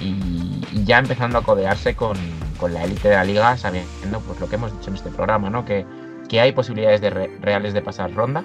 y, 0.00 0.84
ya 0.84 0.98
empezando 0.98 1.38
a 1.38 1.42
codearse 1.42 1.96
con, 1.96 2.16
con 2.56 2.72
la 2.72 2.84
élite 2.84 3.08
de 3.08 3.16
la 3.16 3.24
liga, 3.24 3.56
sabiendo 3.56 4.20
pues 4.20 4.38
lo 4.38 4.48
que 4.48 4.54
hemos 4.54 4.72
dicho 4.72 4.90
en 4.90 4.96
este 4.96 5.10
programa, 5.10 5.50
¿no? 5.50 5.64
Que, 5.64 5.84
que 6.28 6.40
hay 6.40 6.52
posibilidades 6.52 7.00
de 7.00 7.10
re- 7.10 7.30
reales 7.40 7.74
de 7.74 7.82
pasar 7.82 8.14
ronda. 8.14 8.44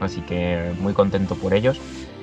Así 0.00 0.22
que 0.22 0.72
muy 0.80 0.94
contento 0.94 1.34
por 1.34 1.52
ellos. 1.52 1.78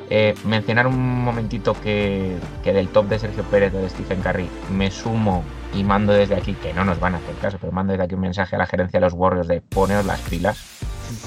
Eh, 0.10 0.34
mencionar 0.46 0.88
un 0.88 1.24
momentito 1.24 1.76
que, 1.84 2.38
que 2.64 2.74
del 2.74 2.88
top 2.88 3.08
de 3.10 3.20
Sergio 3.20 3.44
Pérez 3.44 3.74
o 3.76 3.78
de 3.78 3.90
Stephen 3.90 4.22
Curry 4.22 4.50
me 4.72 4.90
sumo 4.90 5.44
y 5.76 5.84
mando 5.84 6.14
desde 6.14 6.36
aquí, 6.36 6.54
que 6.54 6.74
no 6.74 6.84
nos 6.84 7.00
van 7.00 7.14
a 7.14 7.18
hacer 7.18 7.36
caso, 7.36 7.58
pero 7.62 7.72
mando 7.74 7.92
desde 7.92 8.06
aquí 8.06 8.16
un 8.16 8.22
mensaje 8.22 8.56
a 8.56 8.60
la 8.60 8.66
gerencia 8.66 9.00
de 9.00 9.06
los 9.06 9.14
Warriors 9.14 9.48
de 9.48 9.62
poneros 9.62 10.06
las 10.06 10.22
pilas. 10.22 10.58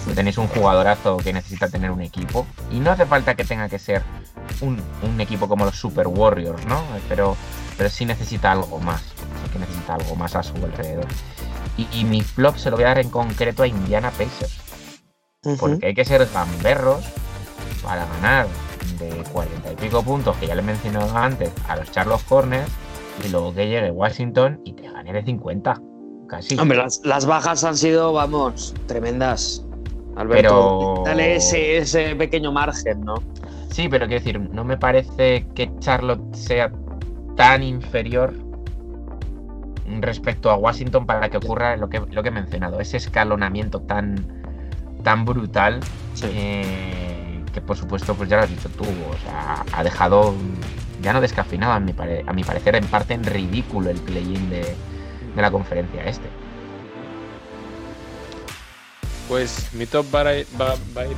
Que 0.06 0.14
tenéis 0.14 0.38
un 0.38 0.48
jugadorazo 0.48 1.16
que 1.18 1.32
necesita 1.32 1.68
tener 1.68 1.90
un 1.90 2.00
equipo. 2.00 2.46
Y 2.70 2.80
no 2.80 2.90
hace 2.90 3.06
falta 3.06 3.34
que 3.34 3.44
tenga 3.44 3.68
que 3.68 3.78
ser 3.78 4.02
un, 4.60 4.80
un 5.02 5.20
equipo 5.20 5.48
como 5.48 5.64
los 5.64 5.76
Super 5.76 6.06
Warriors, 6.06 6.64
¿no? 6.66 6.82
Pero, 7.08 7.36
pero 7.76 7.90
sí 7.90 8.04
necesita 8.04 8.52
algo 8.52 8.78
más. 8.78 9.02
Sí 9.02 9.50
que 9.52 9.58
necesita 9.58 9.94
algo 9.94 10.16
más 10.16 10.36
a 10.36 10.42
su 10.42 10.54
alrededor. 10.56 11.06
Y, 11.76 11.86
y 11.92 12.04
mi 12.04 12.22
flop 12.22 12.56
se 12.56 12.70
lo 12.70 12.76
voy 12.76 12.84
a 12.84 12.88
dar 12.88 12.98
en 12.98 13.10
concreto 13.10 13.62
a 13.62 13.66
Indiana 13.66 14.10
Pacers. 14.10 14.60
Porque 15.58 15.86
hay 15.86 15.94
que 15.94 16.04
ser 16.04 16.28
gamberros 16.32 17.02
para 17.82 18.04
ganar 18.06 18.46
de 18.98 19.08
40 19.32 19.72
y 19.72 19.76
pico 19.76 20.02
puntos, 20.02 20.36
que 20.36 20.46
ya 20.46 20.54
le 20.54 20.60
he 20.60 20.64
mencionado 20.64 21.16
antes, 21.16 21.50
a 21.66 21.76
los 21.76 21.90
Charlotte 21.90 22.20
Hornets, 22.28 22.70
y 23.24 23.28
luego 23.28 23.54
que 23.54 23.66
llegue 23.66 23.90
Washington 23.90 24.60
y 24.64 24.74
te 24.74 24.90
gane 24.90 25.12
de 25.12 25.22
50. 25.22 25.80
Casi. 26.28 26.58
Hombre, 26.58 26.78
las, 26.78 27.00
las 27.04 27.26
bajas 27.26 27.64
han 27.64 27.76
sido, 27.76 28.12
vamos, 28.12 28.74
tremendas. 28.86 29.64
Alberto, 30.16 30.94
Pero- 30.96 31.02
dale 31.06 31.36
ese, 31.36 31.78
ese 31.78 32.14
pequeño 32.16 32.52
margen, 32.52 33.00
¿no? 33.02 33.14
Sí, 33.70 33.88
pero 33.88 34.06
quiero 34.06 34.20
decir, 34.24 34.40
no 34.52 34.64
me 34.64 34.76
parece 34.76 35.46
que 35.54 35.70
Charlotte 35.78 36.34
sea 36.34 36.70
tan 37.36 37.62
inferior 37.62 38.34
respecto 40.00 40.50
a 40.50 40.56
Washington 40.56 41.06
para 41.06 41.28
que 41.28 41.36
ocurra 41.36 41.76
lo 41.76 41.88
que, 41.88 42.00
lo 42.10 42.22
que 42.22 42.28
he 42.28 42.32
mencionado, 42.32 42.80
ese 42.80 42.96
escalonamiento 42.96 43.80
tan, 43.80 44.24
tan 45.02 45.24
brutal 45.24 45.80
eh, 46.24 47.42
que 47.52 47.60
por 47.60 47.76
supuesto, 47.76 48.14
pues 48.14 48.28
ya 48.28 48.36
lo 48.36 48.42
has 48.44 48.50
dicho 48.50 48.68
tú, 48.70 48.84
o 48.84 49.16
sea, 49.24 49.64
ha 49.72 49.82
dejado 49.84 50.34
ya 51.02 51.12
no 51.12 51.20
descafeinado 51.20 51.72
a 51.72 51.80
mi, 51.80 51.92
pare- 51.92 52.24
a 52.26 52.32
mi 52.32 52.44
parecer 52.44 52.76
en 52.76 52.84
parte 52.86 53.14
en 53.14 53.24
ridículo 53.24 53.90
el 53.90 53.98
play-in 53.98 54.50
de, 54.50 54.60
de 55.34 55.42
la 55.42 55.50
conferencia 55.50 56.04
este. 56.04 56.28
Pues 59.30 59.72
mi 59.74 59.86
top 59.86 60.12
va 60.12 60.22
a, 60.22 60.34
ir, 60.34 60.46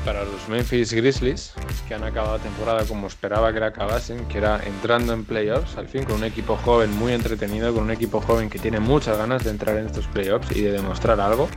para 0.05 0.23
los 0.25 0.47
Memphis 0.47 0.93
Grizzlies, 0.93 1.55
que 1.89 1.95
han 1.95 2.05
acabado 2.05 2.37
la 2.37 2.43
temporada 2.43 2.85
como 2.85 3.07
esperaba 3.07 3.55
que 3.55 3.61
la 3.61 3.69
acabasen, 3.69 4.29
que 4.29 4.37
era 4.37 4.61
entrando 4.67 5.15
en 5.15 5.25
playoffs, 5.25 5.79
al 5.79 5.89
fin, 5.89 6.05
con 6.05 6.17
un 6.17 6.25
equipo 6.25 6.59
joven 6.59 6.93
muy 6.93 7.15
entretenido, 7.15 7.73
con 7.73 7.85
un 7.85 7.91
equipo 7.91 8.21
joven 8.21 8.51
que 8.51 8.59
tiene 8.59 8.81
muchas 8.81 9.17
ganas 9.17 9.45
de 9.45 9.51
entrar 9.51 9.79
en 9.79 9.87
estos 9.87 10.07
playoffs 10.09 10.55
y 10.55 10.61
de 10.61 10.73
demostrar 10.73 11.23
algo. 11.23 11.49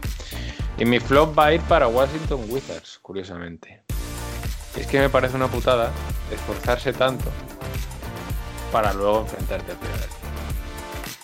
Y 0.77 0.85
mi 0.85 1.01
flop 1.01 1.37
va 1.37 1.47
a 1.47 1.53
ir 1.55 1.61
para 1.63 1.89
Washington 1.89 2.45
Wizards, 2.47 2.99
curiosamente. 3.01 3.81
Es 4.77 4.87
que 4.87 5.01
me 5.01 5.09
parece 5.09 5.35
una 5.35 5.49
putada 5.49 5.91
esforzarse 6.31 6.93
tanto 6.93 7.25
para 8.71 8.93
luego 8.93 9.23
enfrentarte 9.23 9.73
a 9.73 9.75
Filadelfia. 9.75 10.29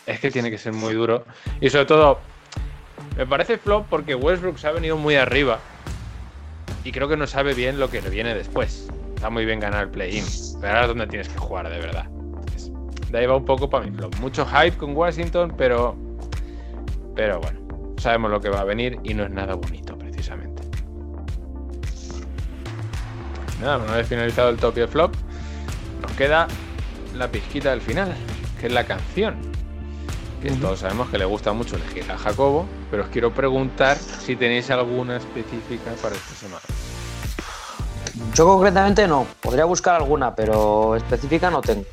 Es 0.07 0.19
que 0.19 0.29
tiene 0.29 0.51
que 0.51 0.57
ser 0.57 0.73
muy 0.73 0.93
duro. 0.93 1.23
Y 1.61 1.69
sobre 1.69 1.85
todo, 1.85 2.19
me 3.17 3.25
parece 3.25 3.57
flop 3.57 3.87
porque 3.89 4.15
Westbrook 4.15 4.57
se 4.57 4.67
ha 4.67 4.71
venido 4.71 4.97
muy 4.97 5.15
arriba 5.15 5.59
y 6.83 6.91
creo 6.91 7.07
que 7.07 7.17
no 7.17 7.27
sabe 7.27 7.53
bien 7.53 7.79
lo 7.79 7.89
que 7.89 8.01
le 8.01 8.09
viene 8.09 8.33
después. 8.33 8.89
Está 9.15 9.29
muy 9.29 9.45
bien 9.45 9.59
ganar 9.59 9.83
el 9.83 9.89
play-in, 9.89 10.25
pero 10.59 10.73
ahora 10.73 10.81
es 10.81 10.87
donde 10.87 11.07
tienes 11.07 11.29
que 11.29 11.37
jugar 11.37 11.69
de 11.69 11.79
verdad. 11.79 12.05
Entonces, 12.07 12.71
de 13.11 13.17
ahí 13.19 13.25
va 13.25 13.35
un 13.35 13.45
poco 13.45 13.69
para 13.69 13.85
mi 13.85 13.91
flop. 13.91 14.15
Mucho 14.15 14.45
hype 14.45 14.77
con 14.77 14.95
Washington, 14.95 15.53
pero 15.57 15.95
pero 17.15 17.39
bueno, 17.39 17.59
sabemos 17.97 18.31
lo 18.31 18.41
que 18.41 18.49
va 18.49 18.61
a 18.61 18.63
venir 18.63 18.99
y 19.03 19.13
no 19.13 19.23
es 19.23 19.29
nada 19.29 19.55
bonito 19.55 19.97
precisamente. 19.97 20.63
Nada, 23.59 23.77
una 23.77 23.97
vez 23.97 24.07
finalizado 24.07 24.49
el 24.49 24.57
top 24.57 24.77
y 24.77 24.81
el 24.81 24.87
flop, 24.87 25.13
nos 26.01 26.11
queda 26.13 26.47
la 27.15 27.27
pizquita 27.29 27.69
del 27.71 27.81
final, 27.81 28.15
que 28.59 28.67
es 28.67 28.73
la 28.73 28.85
canción. 28.85 29.50
Que 30.41 30.51
todos 30.51 30.79
sabemos 30.79 31.09
que 31.09 31.17
le 31.19 31.25
gusta 31.25 31.53
mucho 31.53 31.75
elegir 31.75 32.11
a 32.11 32.17
Jacobo, 32.17 32.65
pero 32.89 33.03
os 33.03 33.09
quiero 33.09 33.31
preguntar 33.31 33.97
si 33.97 34.35
tenéis 34.35 34.71
alguna 34.71 35.17
específica 35.17 35.91
para 36.01 36.15
esta 36.15 36.33
semana. 36.35 36.61
Yo 38.33 38.45
concretamente 38.47 39.07
no. 39.07 39.27
Podría 39.39 39.65
buscar 39.65 39.95
alguna, 39.95 40.33
pero 40.35 40.95
específica 40.95 41.51
no 41.51 41.61
tengo. 41.61 41.83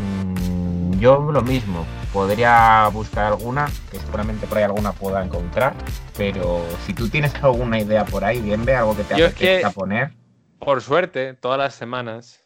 Mm, 0.00 0.98
yo 1.00 1.18
lo 1.32 1.42
mismo, 1.42 1.84
podría 2.12 2.88
buscar 2.92 3.26
alguna, 3.26 3.66
que 3.90 3.98
seguramente 3.98 4.46
por 4.46 4.58
ahí 4.58 4.64
alguna 4.64 4.92
pueda 4.92 5.24
encontrar, 5.24 5.74
pero 6.16 6.64
si 6.86 6.94
tú 6.94 7.08
tienes 7.08 7.34
alguna 7.42 7.80
idea 7.80 8.04
por 8.04 8.24
ahí, 8.24 8.40
bien 8.40 8.64
ve 8.64 8.76
algo 8.76 8.96
que 8.96 9.02
te 9.04 9.14
apetezca 9.14 9.68
que- 9.70 9.74
poner. 9.74 10.12
Por 10.60 10.80
suerte, 10.80 11.34
todas 11.34 11.58
las 11.58 11.74
semanas 11.74 12.40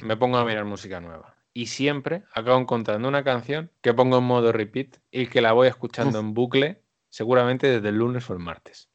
me 0.00 0.16
pongo 0.16 0.38
a 0.38 0.44
mirar 0.44 0.64
música 0.64 1.00
nueva. 1.00 1.31
Y 1.54 1.66
siempre 1.66 2.24
acabo 2.34 2.58
encontrando 2.58 3.08
una 3.08 3.24
canción 3.24 3.70
que 3.82 3.92
pongo 3.92 4.18
en 4.18 4.24
modo 4.24 4.52
repeat 4.52 4.96
y 5.10 5.26
que 5.26 5.42
la 5.42 5.52
voy 5.52 5.68
escuchando 5.68 6.18
en 6.18 6.32
bucle, 6.34 6.82
seguramente 7.10 7.66
desde 7.66 7.88
el 7.90 7.96
lunes 7.96 8.28
o 8.30 8.32
el 8.32 8.38
martes. 8.38 8.88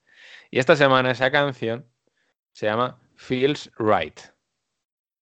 Y 0.50 0.60
esta 0.60 0.76
semana 0.76 1.12
esa 1.12 1.30
canción 1.32 1.86
se 2.54 2.66
llama 2.66 3.00
Feels 3.16 3.70
Right, 3.78 4.20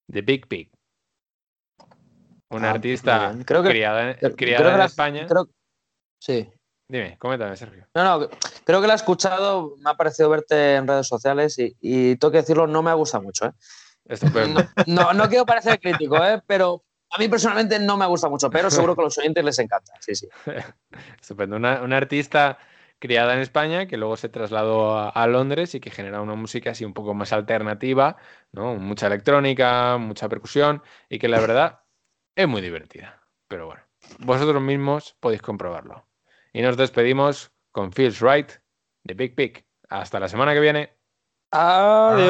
de 0.07 0.21
Big 0.21 0.47
Pig. 0.47 0.71
Una 2.49 2.69
Ah, 2.69 2.73
artista. 2.75 3.35
Creo 3.45 3.63
que- 3.63 3.69
criada, 3.69 4.11
en- 4.11 4.17
Creo- 4.17 4.35
criada 4.35 4.57
creo 4.59 4.69
que 4.69 4.73
en 4.73 4.79
la- 4.79 4.85
España. 4.85 5.27
creo- 5.27 5.49
Sí. 6.21 6.49
Dime, 6.87 7.17
coméntame, 7.17 7.57
Sergio. 7.57 7.87
No, 7.95 8.03
no, 8.19 8.29
creo 8.63 8.79
que 8.79 8.87
la 8.87 8.93
he 8.93 8.95
escuchado, 8.95 9.75
me 9.79 9.89
ha 9.89 9.95
parecido 9.95 10.29
verte 10.29 10.75
en 10.75 10.87
redes 10.87 11.07
sociales 11.07 11.57
y, 11.57 11.75
y 11.81 12.15
tengo 12.17 12.31
que 12.31 12.37
decirlo, 12.37 12.67
no 12.67 12.81
me 12.83 12.93
gusta 12.93 13.19
mucho. 13.19 13.45
¿eh? 13.47 13.51
Estupendo. 14.05 14.61
No, 14.85 15.11
no 15.13 15.27
quiero 15.27 15.45
parecer 15.45 15.79
crítico, 15.79 16.23
¿eh? 16.23 16.41
pero 16.45 16.84
a 17.15 17.17
mí 17.17 17.29
personalmente 17.29 17.79
no 17.79 17.95
me 17.95 18.05
gusta 18.05 18.27
mucho, 18.27 18.49
pero 18.49 18.69
seguro 18.69 18.93
que 18.95 19.01
a 19.01 19.05
los 19.05 19.17
oyentes 19.17 19.43
les 19.43 19.57
encanta. 19.59 19.93
Sí, 20.01 20.15
sí. 20.15 20.27
Estupendo. 21.21 21.55
Una, 21.55 21.81
una 21.81 21.95
artista 21.97 22.57
criada 22.99 23.33
en 23.33 23.39
España 23.39 23.87
que 23.87 23.95
luego 23.97 24.17
se 24.17 24.27
trasladó 24.27 24.97
a, 24.97 25.09
a 25.09 25.27
Londres 25.27 25.75
y 25.75 25.79
que 25.79 25.91
genera 25.91 26.21
una 26.21 26.35
música 26.35 26.71
así 26.71 26.83
un 26.83 26.93
poco 26.93 27.13
más 27.13 27.31
alternativa, 27.31 28.17
¿no? 28.51 28.75
Mucha 28.75 29.07
electrónica, 29.07 29.97
mucha 29.97 30.27
percusión 30.27 30.83
y 31.09 31.19
que 31.19 31.29
la 31.29 31.39
verdad 31.39 31.79
es 32.35 32.47
muy 32.47 32.61
divertida. 32.61 33.21
Pero 33.47 33.67
bueno, 33.67 33.83
vosotros 34.19 34.61
mismos 34.61 35.15
podéis 35.19 35.41
comprobarlo. 35.41 36.05
Y 36.51 36.61
nos 36.61 36.75
despedimos 36.77 37.51
con 37.71 37.93
Feels 37.93 38.19
Right 38.19 38.51
de 39.03 39.13
Big 39.13 39.35
Pig. 39.35 39.65
Hasta 39.89 40.19
la 40.19 40.27
semana 40.27 40.53
que 40.53 40.59
viene. 40.59 40.97
Adiós. 41.51 42.25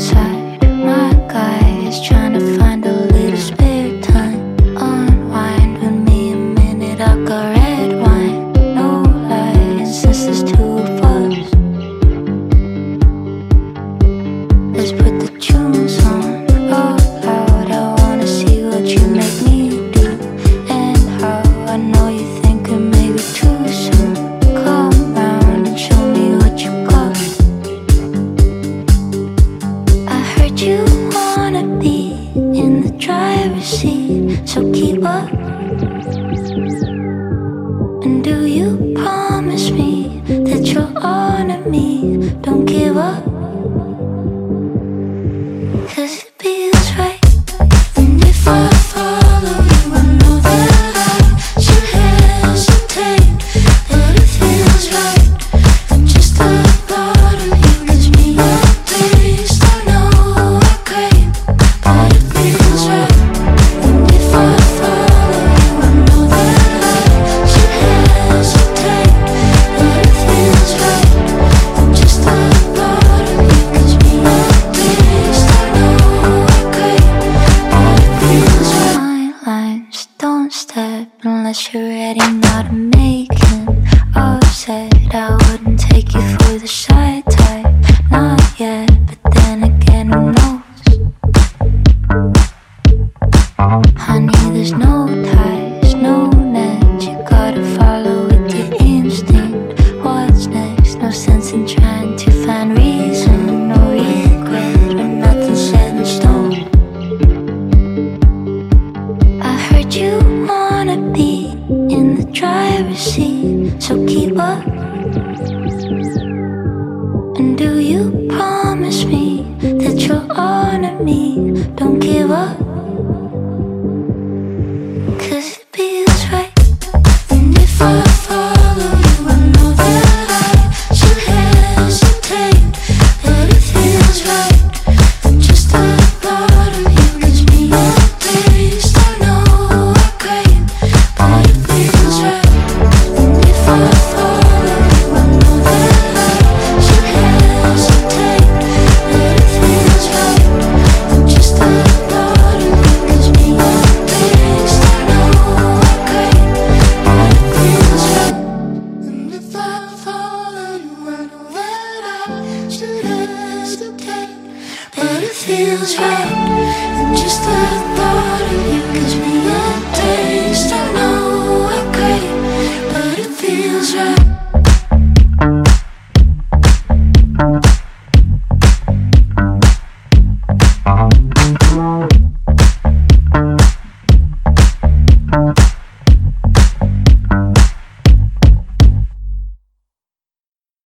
차. 0.00 0.29